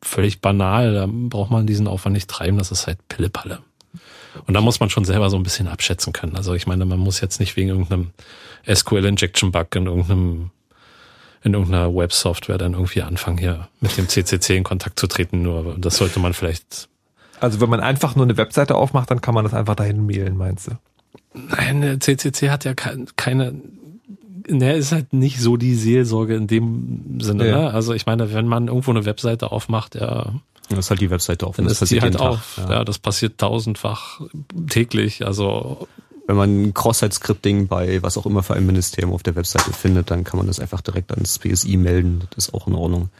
völlig 0.00 0.40
banal, 0.40 0.94
da 0.94 1.08
braucht 1.10 1.50
man 1.50 1.66
diesen 1.66 1.88
Aufwand 1.88 2.14
nicht 2.14 2.30
treiben, 2.30 2.58
das 2.58 2.70
ist 2.70 2.86
halt 2.86 3.08
Pillepalle. 3.08 3.58
Und 4.46 4.54
da 4.54 4.60
muss 4.60 4.80
man 4.80 4.90
schon 4.90 5.04
selber 5.04 5.30
so 5.30 5.36
ein 5.36 5.42
bisschen 5.42 5.68
abschätzen 5.68 6.12
können. 6.12 6.36
Also 6.36 6.54
ich 6.54 6.66
meine, 6.66 6.84
man 6.84 6.98
muss 6.98 7.20
jetzt 7.20 7.40
nicht 7.40 7.56
wegen 7.56 7.70
irgendeinem 7.70 8.10
SQL-Injection-Bug 8.72 9.74
in 9.76 9.86
irgendeinem 9.86 10.50
in 11.44 11.54
irgendeiner 11.54 11.94
Web-Software 11.94 12.58
dann 12.58 12.72
irgendwie 12.72 13.02
anfangen, 13.02 13.38
hier 13.38 13.68
mit 13.80 13.96
dem 13.96 14.08
CCC 14.08 14.56
in 14.56 14.64
Kontakt 14.64 14.98
zu 14.98 15.06
treten. 15.06 15.42
Nur 15.42 15.76
das 15.78 15.96
sollte 15.96 16.18
man 16.18 16.32
vielleicht. 16.32 16.88
Also 17.38 17.60
wenn 17.60 17.68
man 17.68 17.80
einfach 17.80 18.16
nur 18.16 18.24
eine 18.24 18.36
Webseite 18.36 18.74
aufmacht, 18.74 19.10
dann 19.10 19.20
kann 19.20 19.34
man 19.34 19.44
das 19.44 19.54
einfach 19.54 19.76
dahin 19.76 20.06
mailen, 20.06 20.36
meinst 20.36 20.68
du? 20.68 20.72
Nein, 21.34 21.82
der 21.82 22.00
CCC 22.00 22.50
hat 22.50 22.64
ja 22.64 22.74
keine 22.74 23.54
ne, 24.48 24.74
ist 24.74 24.92
halt 24.92 25.12
nicht 25.12 25.40
so 25.40 25.56
die 25.56 25.74
Seelsorge 25.74 26.34
in 26.34 26.46
dem 26.46 27.20
Sinne. 27.20 27.48
Ja. 27.48 27.58
Ne? 27.58 27.70
Also 27.72 27.92
ich 27.92 28.06
meine, 28.06 28.32
wenn 28.32 28.46
man 28.46 28.68
irgendwo 28.68 28.90
eine 28.90 29.04
Webseite 29.04 29.52
aufmacht, 29.52 29.94
ja, 29.94 30.34
das 30.70 30.78
ist 30.78 30.90
halt 30.90 31.00
die 31.00 31.10
Webseite 31.10 31.46
offen. 31.46 31.64
Dann 31.64 31.68
das 31.68 31.82
ist 31.82 31.92
die 31.92 32.00
halt 32.00 32.18
auf. 32.18 32.58
Ja. 32.58 32.70
ja. 32.70 32.84
das 32.84 32.98
passiert 32.98 33.38
tausendfach 33.38 34.22
täglich. 34.68 35.26
Also 35.26 35.88
wenn 36.26 36.36
man 36.36 36.74
Cross-Site-Scripting 36.74 37.66
bei 37.66 38.02
was 38.02 38.16
auch 38.16 38.26
immer 38.26 38.42
für 38.42 38.54
ein 38.54 38.66
Ministerium 38.66 39.12
auf 39.12 39.22
der 39.22 39.36
Webseite 39.36 39.72
findet, 39.72 40.10
dann 40.10 40.24
kann 40.24 40.38
man 40.38 40.46
das 40.46 40.60
einfach 40.60 40.80
direkt 40.80 41.12
ans 41.12 41.38
PSI 41.38 41.76
melden. 41.76 42.26
Das 42.34 42.46
ist 42.48 42.54
auch 42.54 42.66
in 42.66 42.74
Ordnung. 42.74 43.10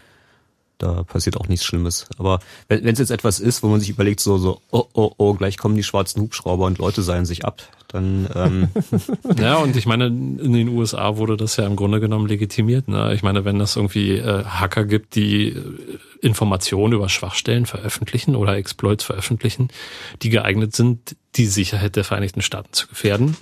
Da 0.84 1.02
passiert 1.02 1.38
auch 1.38 1.48
nichts 1.48 1.64
Schlimmes. 1.64 2.06
Aber 2.18 2.40
wenn 2.68 2.86
es 2.86 2.98
jetzt 2.98 3.10
etwas 3.10 3.40
ist, 3.40 3.62
wo 3.62 3.68
man 3.68 3.80
sich 3.80 3.88
überlegt, 3.88 4.20
so, 4.20 4.36
so, 4.36 4.60
oh, 4.70 4.84
oh, 4.92 5.12
oh, 5.16 5.32
gleich 5.32 5.56
kommen 5.56 5.76
die 5.76 5.82
schwarzen 5.82 6.20
Hubschrauber 6.20 6.66
und 6.66 6.76
Leute 6.76 7.00
seilen 7.00 7.24
sich 7.24 7.46
ab, 7.46 7.62
dann. 7.88 8.28
Ähm 8.34 8.68
ja, 9.38 9.56
und 9.56 9.76
ich 9.76 9.86
meine, 9.86 10.08
in 10.08 10.52
den 10.52 10.68
USA 10.68 11.16
wurde 11.16 11.38
das 11.38 11.56
ja 11.56 11.64
im 11.64 11.74
Grunde 11.74 12.00
genommen 12.00 12.26
legitimiert. 12.26 12.86
Ne? 12.86 13.14
Ich 13.14 13.22
meine, 13.22 13.46
wenn 13.46 13.58
es 13.62 13.76
irgendwie 13.76 14.18
äh, 14.18 14.44
Hacker 14.44 14.84
gibt, 14.84 15.14
die 15.14 15.48
äh, 15.48 15.62
Informationen 16.20 16.92
über 16.92 17.08
Schwachstellen 17.08 17.64
veröffentlichen 17.64 18.36
oder 18.36 18.54
Exploits 18.54 19.04
veröffentlichen, 19.04 19.68
die 20.20 20.28
geeignet 20.28 20.76
sind, 20.76 21.16
die 21.36 21.46
Sicherheit 21.46 21.96
der 21.96 22.04
Vereinigten 22.04 22.42
Staaten 22.42 22.72
zu 22.72 22.88
gefährden 22.88 23.38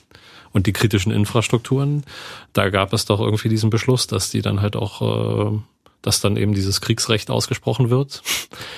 und 0.52 0.68
die 0.68 0.72
kritischen 0.72 1.10
Infrastrukturen, 1.10 2.04
da 2.52 2.70
gab 2.70 2.92
es 2.92 3.04
doch 3.04 3.18
irgendwie 3.18 3.48
diesen 3.48 3.70
Beschluss, 3.70 4.06
dass 4.06 4.30
die 4.30 4.42
dann 4.42 4.60
halt 4.60 4.76
auch 4.76 5.54
äh, 5.54 5.58
dass 6.02 6.20
dann 6.20 6.36
eben 6.36 6.52
dieses 6.52 6.80
Kriegsrecht 6.80 7.30
ausgesprochen 7.30 7.90
wird. 7.90 8.22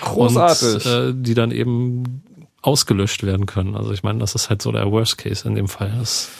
Großartig. 0.03 0.87
Und 0.87 0.93
äh, 0.93 1.13
die 1.17 1.35
dann 1.35 1.51
eben 1.51 2.23
ausgelöscht 2.63 3.25
werden 3.25 3.47
können. 3.47 3.77
Also 3.77 3.93
ich 3.93 4.03
meine, 4.03 4.21
das 4.21 4.35
ist 4.35 4.49
halt 4.49 4.63
so 4.63 4.73
der 4.73 4.91
Worst 4.91 5.19
Case 5.19 5.47
in 5.47 5.55
dem 5.55 5.69
Fall. 5.69 5.93
Das 5.99 6.31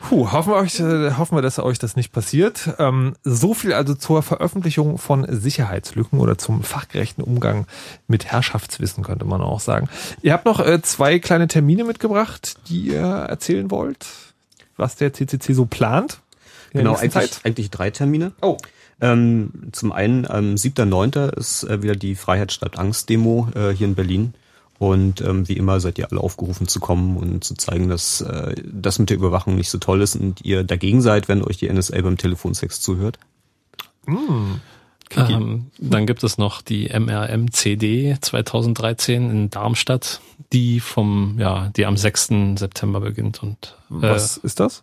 Puh, 0.00 0.30
hoffen 0.30 0.52
wir, 0.52 0.56
euch, 0.56 0.78
äh, 0.78 1.12
hoffen 1.12 1.36
wir, 1.36 1.42
dass 1.42 1.58
euch 1.58 1.78
das 1.78 1.96
nicht 1.96 2.12
passiert. 2.12 2.74
Ähm, 2.78 3.16
so 3.24 3.54
viel 3.54 3.72
also 3.72 3.94
zur 3.94 4.22
Veröffentlichung 4.22 4.98
von 4.98 5.26
Sicherheitslücken 5.28 6.20
oder 6.20 6.38
zum 6.38 6.62
fachgerechten 6.62 7.24
Umgang 7.24 7.66
mit 8.06 8.26
Herrschaftswissen, 8.26 9.02
könnte 9.02 9.24
man 9.24 9.40
auch 9.40 9.60
sagen. 9.60 9.88
Ihr 10.22 10.32
habt 10.32 10.44
noch 10.44 10.60
äh, 10.60 10.80
zwei 10.82 11.18
kleine 11.18 11.48
Termine 11.48 11.84
mitgebracht, 11.84 12.56
die 12.68 12.88
ihr 12.88 13.00
erzählen 13.00 13.70
wollt, 13.70 14.06
was 14.76 14.96
der 14.96 15.12
CCC 15.12 15.54
so 15.54 15.64
plant. 15.64 16.20
Genau, 16.72 16.94
eigentlich, 16.94 17.38
eigentlich 17.42 17.70
drei 17.70 17.90
Termine. 17.90 18.32
Oh. 18.42 18.58
Ähm, 19.00 19.50
zum 19.72 19.92
einen 19.92 20.26
am 20.26 20.50
ähm, 20.50 20.54
7.9. 20.54 21.36
ist 21.36 21.64
äh, 21.64 21.82
wieder 21.82 21.96
die 21.96 22.14
Freiheit 22.14 22.52
statt 22.52 22.78
Angst 22.78 23.08
Demo 23.10 23.48
äh, 23.54 23.70
hier 23.70 23.86
in 23.86 23.94
Berlin. 23.94 24.34
Und 24.78 25.22
ähm, 25.22 25.48
wie 25.48 25.56
immer 25.56 25.80
seid 25.80 25.98
ihr 25.98 26.10
alle 26.10 26.20
aufgerufen 26.20 26.68
zu 26.68 26.80
kommen 26.80 27.16
und 27.16 27.44
zu 27.44 27.54
zeigen, 27.54 27.88
dass 27.88 28.20
äh, 28.20 28.54
das 28.64 28.98
mit 28.98 29.08
der 29.08 29.16
Überwachung 29.16 29.54
nicht 29.54 29.70
so 29.70 29.78
toll 29.78 30.02
ist 30.02 30.16
und 30.16 30.44
ihr 30.44 30.64
dagegen 30.64 31.00
seid, 31.00 31.28
wenn 31.28 31.42
euch 31.42 31.56
die 31.56 31.72
NSA 31.72 32.00
beim 32.02 32.18
Telefonsex 32.18 32.80
zuhört. 32.80 33.18
Mm. 34.06 34.60
Ähm, 35.16 35.70
dann 35.78 36.06
gibt 36.06 36.24
es 36.24 36.36
noch 36.36 36.62
die 36.62 36.88
MRM-CD 36.88 38.16
2013 38.20 39.30
in 39.30 39.50
Darmstadt, 39.50 40.20
die 40.52 40.80
vom, 40.80 41.36
ja, 41.38 41.70
die 41.76 41.86
am 41.86 41.96
6. 41.96 42.56
September 42.56 43.00
beginnt 43.00 43.42
und 43.42 43.76
äh, 43.90 44.02
was 44.02 44.36
ist 44.36 44.58
das? 44.58 44.82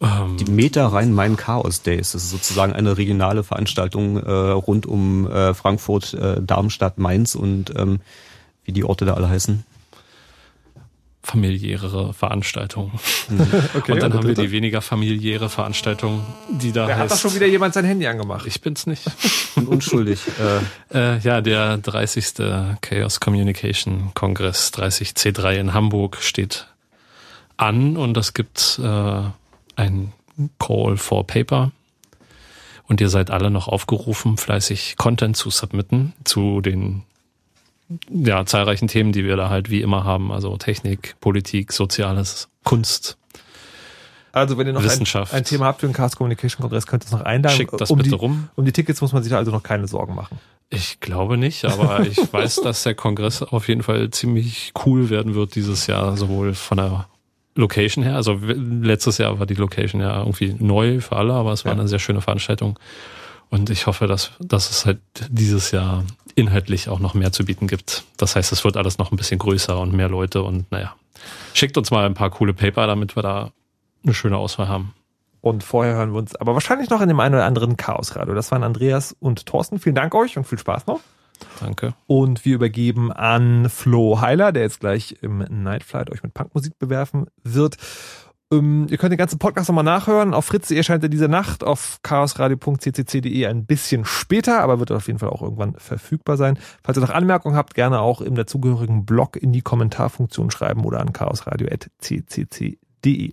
Ähm, 0.00 0.36
die 0.36 0.50
Meta 0.50 0.88
Rhein-Main 0.88 1.36
Chaos 1.36 1.82
Days. 1.82 2.12
Das 2.12 2.24
ist 2.24 2.30
sozusagen 2.30 2.72
eine 2.72 2.96
regionale 2.96 3.44
Veranstaltung 3.44 4.16
äh, 4.16 4.30
rund 4.30 4.86
um 4.86 5.30
äh, 5.30 5.54
Frankfurt, 5.54 6.14
äh, 6.14 6.40
Darmstadt, 6.42 6.98
Mainz 6.98 7.34
und 7.34 7.72
ähm, 7.76 8.00
wie 8.64 8.72
die 8.72 8.84
Orte 8.84 9.04
da 9.04 9.14
alle 9.14 9.28
heißen. 9.28 9.64
Familiäre 11.22 12.12
Veranstaltung. 12.12 12.92
Mhm. 13.30 13.40
okay, 13.74 13.92
und 13.92 14.02
dann 14.02 14.12
und 14.12 14.18
haben 14.18 14.28
wir 14.28 14.34
die 14.34 14.50
weniger 14.50 14.82
familiäre 14.82 15.48
Veranstaltung, 15.48 16.20
die 16.50 16.70
da 16.70 16.86
Wer 16.86 16.98
heißt. 16.98 17.04
Hat 17.04 17.12
doch 17.12 17.22
schon 17.22 17.34
wieder 17.34 17.46
jemand 17.46 17.72
sein 17.72 17.86
Handy 17.86 18.06
angemacht? 18.06 18.46
Ich 18.46 18.60
bin's 18.60 18.86
nicht. 18.86 19.04
Und 19.56 19.68
unschuldig. 19.68 20.20
äh, 20.92 21.18
ja, 21.20 21.40
der 21.40 21.78
30. 21.78 22.34
Chaos 22.80 23.20
Communication 23.20 24.10
Kongress 24.12 24.72
30C3 24.74 25.54
in 25.54 25.72
Hamburg 25.72 26.18
steht 26.20 26.66
an 27.56 27.96
und 27.96 28.14
das 28.14 28.34
gibt 28.34 28.80
äh, 28.82 29.22
ein 29.76 30.12
Call 30.58 30.96
for 30.96 31.26
Paper. 31.26 31.72
Und 32.86 33.00
ihr 33.00 33.08
seid 33.08 33.30
alle 33.30 33.50
noch 33.50 33.68
aufgerufen, 33.68 34.36
fleißig 34.36 34.96
Content 34.96 35.36
zu 35.36 35.50
submitten 35.50 36.12
zu 36.24 36.60
den 36.60 37.02
ja, 38.10 38.44
zahlreichen 38.44 38.88
Themen, 38.88 39.12
die 39.12 39.24
wir 39.24 39.36
da 39.36 39.48
halt 39.48 39.70
wie 39.70 39.80
immer 39.80 40.04
haben. 40.04 40.32
Also 40.32 40.56
Technik, 40.56 41.16
Politik, 41.20 41.72
Soziales, 41.72 42.48
Kunst. 42.62 43.16
Also 44.32 44.58
wenn 44.58 44.66
ihr 44.66 44.72
noch 44.72 44.82
ein, 44.82 45.26
ein, 45.30 45.44
Thema 45.44 45.66
habt 45.66 45.80
für 45.80 45.86
den 45.86 45.92
Cast 45.92 46.16
Communication 46.16 46.60
Kongress, 46.60 46.88
könnt 46.88 47.04
ihr 47.04 47.06
es 47.06 47.12
noch 47.12 47.20
einladen. 47.20 47.56
Schickt 47.56 47.80
das 47.80 47.90
um 47.90 47.98
bitte 47.98 48.10
die, 48.10 48.16
rum. 48.16 48.48
Um 48.56 48.64
die 48.64 48.72
Tickets 48.72 49.00
muss 49.00 49.12
man 49.12 49.22
sich 49.22 49.30
da 49.30 49.38
also 49.38 49.52
noch 49.52 49.62
keine 49.62 49.86
Sorgen 49.86 50.16
machen. 50.16 50.40
Ich 50.70 50.98
glaube 50.98 51.38
nicht, 51.38 51.64
aber 51.64 52.00
ich 52.00 52.16
weiß, 52.32 52.56
dass 52.56 52.82
der 52.82 52.96
Kongress 52.96 53.42
auf 53.42 53.68
jeden 53.68 53.84
Fall 53.84 54.10
ziemlich 54.10 54.72
cool 54.84 55.08
werden 55.08 55.36
wird 55.36 55.54
dieses 55.54 55.86
Jahr, 55.86 56.16
sowohl 56.16 56.54
von 56.54 56.78
der 56.78 57.06
Location 57.54 58.04
her. 58.04 58.16
Also 58.16 58.38
letztes 58.42 59.18
Jahr 59.18 59.38
war 59.38 59.46
die 59.46 59.54
Location 59.54 60.00
ja 60.00 60.18
irgendwie 60.18 60.54
neu 60.58 61.00
für 61.00 61.16
alle, 61.16 61.34
aber 61.34 61.52
es 61.52 61.64
war 61.64 61.72
ja. 61.72 61.78
eine 61.78 61.88
sehr 61.88 61.98
schöne 61.98 62.20
Veranstaltung. 62.20 62.78
Und 63.50 63.70
ich 63.70 63.86
hoffe, 63.86 64.06
dass, 64.06 64.32
dass 64.40 64.70
es 64.70 64.86
halt 64.86 65.00
dieses 65.28 65.70
Jahr 65.70 66.04
inhaltlich 66.34 66.88
auch 66.88 66.98
noch 66.98 67.14
mehr 67.14 67.32
zu 67.32 67.44
bieten 67.44 67.68
gibt. 67.68 68.04
Das 68.16 68.34
heißt, 68.34 68.50
es 68.52 68.64
wird 68.64 68.76
alles 68.76 68.98
noch 68.98 69.12
ein 69.12 69.16
bisschen 69.16 69.38
größer 69.38 69.78
und 69.78 69.92
mehr 69.92 70.08
Leute 70.08 70.42
und 70.42 70.70
naja. 70.72 70.94
Schickt 71.52 71.78
uns 71.78 71.90
mal 71.90 72.04
ein 72.04 72.14
paar 72.14 72.30
coole 72.30 72.52
Paper, 72.52 72.86
damit 72.86 73.16
wir 73.16 73.22
da 73.22 73.52
eine 74.02 74.14
schöne 74.14 74.36
Auswahl 74.36 74.68
haben. 74.68 74.92
Und 75.40 75.62
vorher 75.62 75.94
hören 75.94 76.12
wir 76.12 76.18
uns 76.18 76.34
aber 76.36 76.54
wahrscheinlich 76.54 76.90
noch 76.90 77.00
in 77.00 77.08
dem 77.08 77.20
einen 77.20 77.34
oder 77.34 77.44
anderen 77.44 77.76
Chaosradio. 77.76 78.34
Das 78.34 78.50
waren 78.50 78.64
Andreas 78.64 79.14
und 79.20 79.46
Thorsten. 79.46 79.78
Vielen 79.78 79.94
Dank 79.94 80.14
euch 80.14 80.36
und 80.36 80.44
viel 80.46 80.58
Spaß 80.58 80.86
noch. 80.86 81.00
Danke. 81.60 81.94
Und 82.06 82.44
wir 82.44 82.54
übergeben 82.54 83.12
an 83.12 83.68
Flo 83.68 84.20
Heiler, 84.20 84.52
der 84.52 84.62
jetzt 84.62 84.80
gleich 84.80 85.16
im 85.20 85.38
Night 85.38 85.84
Flight 85.84 86.10
euch 86.10 86.22
mit 86.22 86.34
Punkmusik 86.34 86.78
bewerfen 86.78 87.26
wird. 87.42 87.76
Ähm, 88.52 88.86
ihr 88.90 88.98
könnt 88.98 89.12
den 89.12 89.18
ganzen 89.18 89.38
Podcast 89.38 89.68
nochmal 89.68 89.84
nachhören. 89.84 90.34
Auf 90.34 90.46
Fritz 90.46 90.70
erscheint 90.70 91.02
er 91.02 91.08
diese 91.08 91.28
Nacht, 91.28 91.64
auf 91.64 91.98
chaosradio.ccc.de 92.02 93.46
ein 93.46 93.66
bisschen 93.66 94.04
später, 94.04 94.60
aber 94.60 94.78
wird 94.78 94.92
auf 94.92 95.06
jeden 95.06 95.18
Fall 95.18 95.30
auch 95.30 95.42
irgendwann 95.42 95.74
verfügbar 95.76 96.36
sein. 96.36 96.58
Falls 96.82 96.98
ihr 96.98 97.00
noch 97.00 97.10
Anmerkungen 97.10 97.56
habt, 97.56 97.74
gerne 97.74 98.00
auch 98.00 98.20
im 98.20 98.34
dazugehörigen 98.34 99.06
Blog 99.06 99.36
in 99.36 99.52
die 99.52 99.62
Kommentarfunktion 99.62 100.50
schreiben 100.50 100.84
oder 100.84 101.00
an 101.00 101.12
chaosradio.ccc.de. 101.12 103.32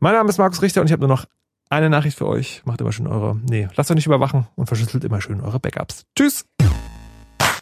Mein 0.00 0.14
Name 0.14 0.28
ist 0.28 0.38
Markus 0.38 0.62
Richter 0.62 0.80
und 0.80 0.86
ich 0.86 0.92
habe 0.92 1.00
nur 1.00 1.08
noch 1.08 1.26
eine 1.68 1.90
Nachricht 1.90 2.18
für 2.18 2.26
euch. 2.26 2.62
Macht 2.64 2.80
immer 2.80 2.92
schön 2.92 3.06
eure, 3.06 3.36
nee, 3.48 3.68
lasst 3.76 3.90
euch 3.90 3.96
nicht 3.96 4.06
überwachen 4.06 4.46
und 4.56 4.66
verschlüsselt 4.66 5.04
immer 5.04 5.20
schön 5.20 5.40
eure 5.40 5.60
Backups. 5.60 6.04
Tschüss! 6.16 6.44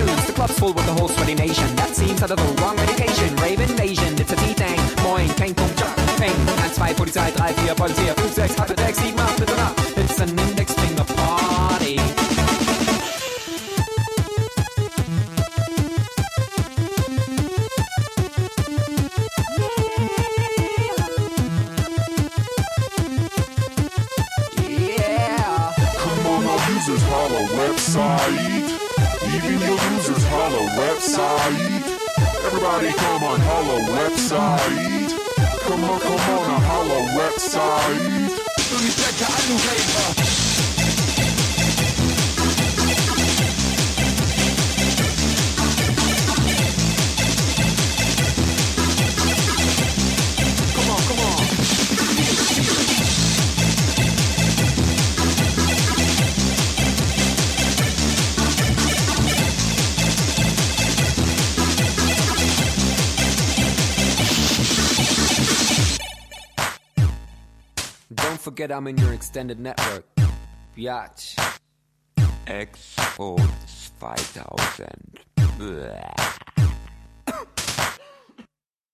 afternoons. 0.00 0.26
The 0.26 0.32
club's 0.32 0.58
full 0.58 0.72
with 0.72 0.86
the 0.86 0.92
whole 0.92 1.08
sweaty 1.08 1.34
nation. 1.34 1.76
That 1.76 1.94
seems 1.94 2.22
out 2.22 2.30
of 2.30 2.38
the 2.38 2.62
wrong 2.62 2.76
medication. 2.76 3.34
Rave 3.36 3.60
invasion, 3.60 4.14
it's 4.18 4.32
a 4.32 4.36
D-Thing. 4.36 4.80
Moin, 5.02 5.28
kein 5.30 5.54
Punkt, 5.54 5.78
Jump, 5.78 5.96
Peng. 6.18 6.34
1, 6.46 6.70
2, 6.74 6.94
Polizei, 6.94 7.30
3, 7.32 7.66
4, 7.66 7.74
Polizei, 7.74 8.14
5, 8.14 8.30
6, 8.30 8.60
8, 8.60 8.78
6, 8.78 8.98
7, 8.98 9.18
8, 9.18 9.36
bitte 9.38 9.56
nach. 9.56 9.74
It's 9.96 10.20
an 10.20 10.38
index 10.38 10.74
finger 10.74 11.04
party. 11.04 11.96
Yeah. 24.68 25.72
Come 25.96 26.26
on, 26.26 26.46
our 26.46 26.70
users 26.70 27.02
holla 27.02 27.40
website. 27.58 28.49
Media 29.50 29.74
users, 29.96 30.24
holla 30.28 30.62
website. 30.78 31.58
Everybody 32.46 32.92
come 32.92 33.24
on, 33.24 33.40
holla 33.40 33.80
website. 33.98 35.10
Come 35.66 35.82
on, 35.90 35.98
come 35.98 36.38
on, 36.38 36.62
holla 36.70 37.00
website. 37.18 38.30
Tu 38.68 38.76
nie 38.84 38.92
czeka 38.92 39.26
ani 39.26 39.58
hejta. 39.58 40.39
Forget 68.60 68.76
I'm 68.76 68.86
in 68.88 68.98
your 68.98 69.14
extended 69.14 69.58
network. 69.58 70.04
Biatch. 70.76 71.34
Expo 72.46 73.38
2000. 73.98 75.18
Bäh. 75.58 76.79